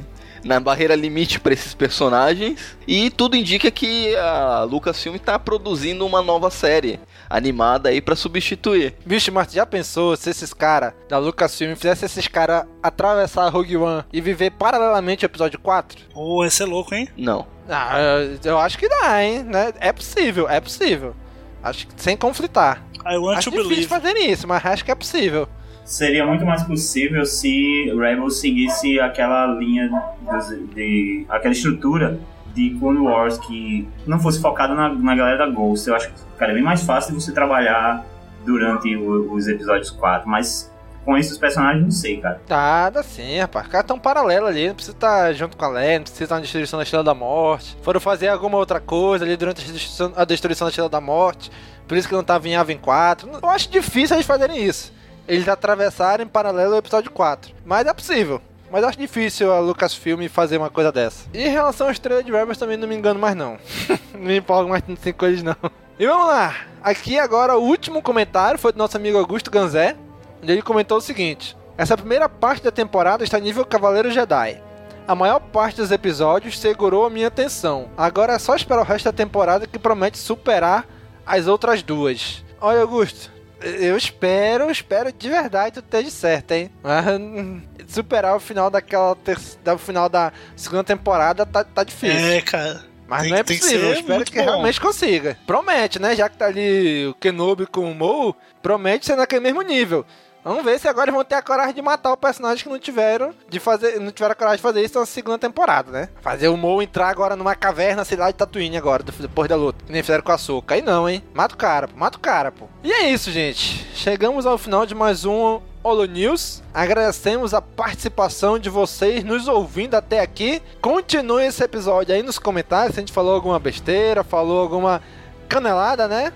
na 0.46 0.60
barreira 0.60 0.96
limite 0.96 1.40
para 1.40 1.54
esses 1.54 1.74
personagens. 1.74 2.78
E 2.88 3.10
tudo 3.10 3.36
indica 3.36 3.70
que 3.72 4.16
a 4.16 4.64
Lucasfilm 4.64 5.18
tá 5.18 5.40
produzindo 5.40 6.06
uma 6.06 6.22
nova 6.22 6.52
série 6.52 7.00
animada 7.30 7.90
aí 7.90 8.02
para 8.02 8.16
substituir. 8.16 8.96
Bicho, 9.06 9.32
mas 9.32 9.52
já 9.52 9.66
pensou 9.66 10.16
se 10.16 10.30
esses 10.30 10.54
caras 10.54 10.94
da 11.10 11.18
Lucasfilm 11.18 11.76
fizessem 11.76 12.06
esses 12.06 12.28
caras 12.28 12.66
atravessar 12.82 13.46
a 13.46 13.50
Rogue 13.50 13.78
One 13.78 14.04
e 14.12 14.22
viver 14.22 14.52
paralelamente 14.52 15.26
o 15.26 15.28
episódio 15.28 15.60
4? 15.60 16.06
Pô, 16.14 16.44
esse 16.46 16.62
é 16.64 16.66
louco, 16.66 16.94
hein? 16.96 17.08
Não. 17.18 17.48
Ah, 17.70 17.98
eu 18.44 18.60
acho 18.60 18.78
que 18.78 18.88
dá, 18.88 19.24
hein? 19.24 19.44
Né? 19.44 19.74
É 19.80 19.92
possível, 19.92 20.48
é 20.48 20.60
possível. 20.62 21.16
Acho 21.64 21.88
que 21.88 21.94
sem 21.98 22.16
conflitar. 22.16 22.84
I 23.08 23.18
want 23.18 23.38
Acho 23.40 23.50
to 23.52 23.58
difícil 23.58 23.70
believe. 23.70 23.88
fazerem 23.88 24.32
isso, 24.32 24.48
mas 24.48 24.66
acho 24.66 24.86
que 24.86 24.92
é 24.92 24.96
possível. 24.96 25.48
Seria 25.84 26.26
muito 26.26 26.44
mais 26.46 26.64
possível 26.64 27.24
se 27.26 27.92
Rebels 27.96 28.40
seguisse 28.40 29.00
aquela 29.00 29.46
linha 29.48 29.88
dos- 30.22 30.48
de, 30.76 31.26
aquela 31.30 31.54
estrutura 31.54 32.20
de 32.56 32.72
Clone 32.80 33.00
Wars 33.00 33.38
que 33.38 33.88
não 34.08 34.20
fosse 34.20 34.40
focada 34.42 34.74
na, 34.74 34.90
na 34.90 35.16
galera 35.16 35.38
da 35.38 35.48
Ghost. 35.48 35.88
Eu 35.88 35.96
acho 35.96 36.08
que 36.08 36.14
cara, 36.38 36.52
é 36.52 36.56
bem 36.56 36.64
mais 36.64 36.82
fácil 36.84 37.14
você 37.14 37.32
trabalhar 37.32 38.04
durante 38.46 38.96
o- 38.96 39.34
os 39.34 39.48
episódios 39.48 39.90
4, 39.92 40.28
mas 40.28 40.72
com 41.04 41.16
esses 41.18 41.38
personagens 41.38 41.84
não 41.84 41.92
sei, 41.92 42.18
cara. 42.20 42.42
Tá, 42.48 42.90
dá 42.90 43.04
sim, 43.04 43.38
rapaz. 43.40 43.66
Os 43.68 43.72
caras 43.72 43.86
tão 43.88 44.00
paralelo 44.00 44.48
ali, 44.48 44.68
não 44.68 44.74
precisa 44.76 44.96
estar 44.96 45.34
junto 45.34 45.56
com 45.56 45.64
a 45.66 45.68
Leia, 45.70 46.00
não 46.00 46.04
precisa 46.04 46.24
estar 46.24 46.36
na 46.36 46.42
destruição 46.42 46.78
da 46.80 46.84
Estrela 46.84 47.04
da 47.04 47.14
Morte. 47.14 47.78
Foram 47.84 48.00
fazer 48.00 48.28
alguma 48.30 48.58
outra 48.58 48.80
coisa 48.80 49.24
ali 49.24 49.38
durante 49.38 49.62
a 49.62 49.66
destruição, 49.72 50.12
da 50.12 50.34
Estrela 50.34 50.90
da 50.90 51.02
Morte. 51.02 51.52
Por 51.88 51.96
isso 51.96 52.08
que 52.08 52.16
não 52.16 52.24
tava 52.24 52.48
em 52.48 52.56
Ava 52.56 52.74
em 52.74 52.78
4. 52.78 53.30
Eu 53.44 53.50
acho 53.50 53.70
difícil 53.70 54.16
eles 54.16 54.26
fazerem 54.26 54.64
isso. 54.64 54.92
Eles 55.28 55.48
atravessarem 55.48 56.26
em 56.26 56.30
paralelo 56.30 56.74
o 56.74 56.78
episódio 56.78 57.12
4. 57.12 57.54
Mas 57.64 57.86
é 57.86 57.94
possível. 57.94 58.42
Mas 58.76 58.84
acho 58.84 59.00
difícil 59.00 59.54
a 59.54 59.60
Lucasfilm 59.62 60.28
fazer 60.28 60.58
uma 60.58 60.70
coisa 60.70 60.92
dessa. 60.92 61.30
E 61.34 61.42
em 61.42 61.50
relação 61.50 61.88
à 61.88 61.92
Estrela 61.94 62.22
de 62.22 62.30
Rebels 62.30 62.58
também 62.58 62.76
não 62.76 62.90
me 62.90 62.94
engano 62.94 63.18
mais 63.18 63.34
não. 63.34 63.58
não 64.14 64.20
me 64.20 64.36
empolgo 64.36 64.70
mais 64.70 64.84
tanto 64.84 65.14
com 65.14 65.26
eles 65.26 65.42
não. 65.42 65.56
E 65.98 66.06
vamos 66.06 66.28
lá. 66.28 66.54
Aqui 66.84 67.18
agora 67.18 67.58
o 67.58 67.64
último 67.64 68.02
comentário 68.02 68.60
foi 68.60 68.74
do 68.74 68.78
nosso 68.78 68.98
amigo 68.98 69.18
Augusto 69.18 69.50
Ganzé. 69.50 69.96
onde 70.44 70.52
ele 70.52 70.62
comentou 70.62 70.98
o 70.98 71.02
seguinte: 71.02 71.56
Essa 71.78 71.96
primeira 71.96 72.28
parte 72.28 72.66
da 72.66 72.70
temporada 72.72 73.24
está 73.24 73.40
nível 73.40 73.66
Cavaleiro 73.66 74.12
Jedi. 74.12 74.62
A 75.08 75.16
maior 75.16 75.40
parte 75.40 75.78
dos 75.78 75.90
episódios 75.90 76.60
segurou 76.60 77.06
a 77.06 77.10
minha 77.10 77.30
atenção. 77.30 77.88
Agora 77.96 78.34
é 78.34 78.40
só 78.40 78.58
esperar 78.58 78.82
o 78.82 78.84
resto 78.84 79.06
da 79.06 79.14
temporada 79.14 79.66
que 79.66 79.80
promete 79.80 80.18
superar 80.18 80.86
as 81.26 81.48
outras 81.48 81.82
duas. 81.82 82.44
Olha, 82.60 82.82
Augusto, 82.82 83.32
eu 83.62 83.96
espero, 83.96 84.70
espero 84.70 85.14
de 85.14 85.30
verdade 85.30 85.72
que 85.72 85.82
tu 85.82 85.86
esteja 85.86 86.10
certo, 86.12 86.52
hein? 86.52 86.70
Mas, 86.84 87.08
hum, 87.08 87.62
superar 87.88 88.36
o 88.36 88.40
final 88.40 88.70
daquela 88.70 89.16
ter... 89.16 89.38
da 89.64 89.78
final 89.78 90.08
da 90.10 90.32
segunda 90.56 90.84
temporada 90.84 91.46
tá, 91.46 91.64
tá 91.64 91.84
difícil. 91.84 92.18
É, 92.20 92.42
cara. 92.42 92.82
Mas 93.08 93.22
Tem- 93.22 93.30
não 93.32 93.38
é 93.38 93.44
possível, 93.44 93.90
eu 93.90 93.94
espero 93.94 94.26
que 94.26 94.38
bom. 94.40 94.44
realmente 94.46 94.82
consiga. 94.82 95.38
Promete, 95.46 96.00
né? 96.00 96.16
Já 96.16 96.28
que 96.28 96.38
tá 96.38 96.48
ali 96.48 97.06
o 97.08 97.14
Kenobi 97.14 97.68
com 97.68 97.92
o 97.92 97.94
Mo, 97.94 98.36
promete 98.64 99.06
ser 99.06 99.16
naquele 99.16 99.42
mesmo 99.42 99.62
nível. 99.62 100.04
Vamos 100.44 100.64
ver 100.64 100.80
se 100.80 100.88
agora 100.88 101.06
eles 101.10 101.16
vão 101.16 101.24
ter 101.24 101.34
a 101.36 101.42
coragem 101.42 101.74
de 101.74 101.82
matar 101.82 102.14
o 102.14 102.18
personagem 102.18 102.64
que 102.64 102.70
não 102.70 102.78
tiveram 102.78 103.34
de 103.50 103.60
fazer, 103.60 104.00
não 104.00 104.12
tiveram 104.12 104.32
a 104.34 104.36
coragem 104.36 104.58
de 104.58 104.62
fazer 104.62 104.84
isso 104.84 105.00
na 105.00 105.06
segunda 105.06 105.40
temporada, 105.40 105.92
né? 105.92 106.10
Fazer 106.22 106.48
o 106.50 106.58
Mo 106.58 106.84
entrar 106.84 107.10
agora 107.10 107.36
numa 107.36 107.56
caverna, 107.56 108.06
sei 108.06 108.16
lá, 108.18 108.28
de 108.30 108.38
Tatooine 108.38 108.78
agora, 108.78 109.02
do- 109.02 109.12
depois 109.12 109.50
da 109.50 109.56
luta. 109.56 109.84
Que 109.86 109.92
nem 109.92 110.04
fizeram 110.04 110.24
com 110.24 110.32
a 110.32 110.38
Soca. 110.38 110.76
Aí 110.76 110.84
não, 110.84 111.10
hein? 111.10 111.24
Mata 111.34 111.56
o 111.56 111.58
cara, 111.58 111.88
pô. 111.88 111.96
Mata 111.98 112.18
o 112.18 112.22
cara, 112.22 112.52
pô. 112.52 112.68
E 112.84 112.92
é 112.92 113.10
isso, 113.10 113.32
gente. 113.32 113.88
Chegamos 113.96 114.46
ao 114.46 114.58
final 114.58 114.86
de 114.86 114.94
mais 114.94 115.26
um 115.26 115.60
Holo 115.86 116.06
News. 116.06 116.64
Agradecemos 116.74 117.54
a 117.54 117.62
participação 117.62 118.58
de 118.58 118.72
vocês 118.72 119.24
nos 119.24 119.48
ouvindo 119.48 119.94
até 119.94 120.20
aqui. 120.20 120.60
Continue 120.82 121.46
esse 121.46 121.64
episódio 121.64 122.16
aí 122.16 122.24
nos 122.24 122.40
comentários 122.40 122.96
se 122.96 123.00
a 123.00 123.04
gente 123.04 123.14
falou 123.14 123.36
alguma 123.36 123.60
besteira, 123.60 124.24
falou 124.24 124.62
alguma 124.62 125.00
canelada, 125.48 126.08
né? 126.08 126.34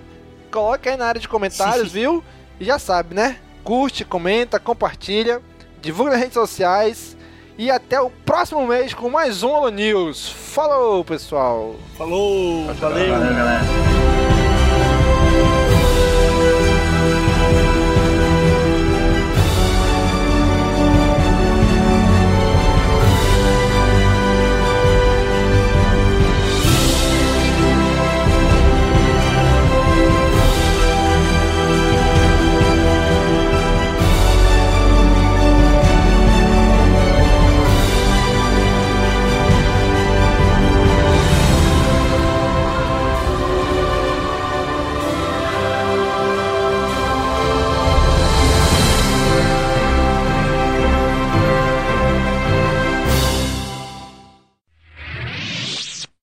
Coloque 0.52 0.88
aí 0.88 0.96
na 0.96 1.06
área 1.06 1.20
de 1.20 1.26
comentários, 1.26 1.90
viu? 1.90 2.22
E 2.60 2.64
já 2.64 2.78
sabe, 2.78 3.12
né? 3.12 3.38
Curte, 3.64 4.04
comenta, 4.04 4.60
compartilha, 4.60 5.42
divulga 5.82 6.12
nas 6.12 6.20
redes 6.20 6.34
sociais. 6.34 7.16
E 7.58 7.72
até 7.72 8.00
o 8.00 8.08
próximo 8.08 8.64
mês 8.68 8.94
com 8.94 9.10
mais 9.10 9.42
um 9.42 9.48
Holo 9.50 9.70
News. 9.70 10.30
Falou, 10.30 11.04
pessoal! 11.04 11.74
Falou, 11.98 12.72
valeu. 12.74 13.10
Valeu, 13.10 13.34
galera. 13.34 13.60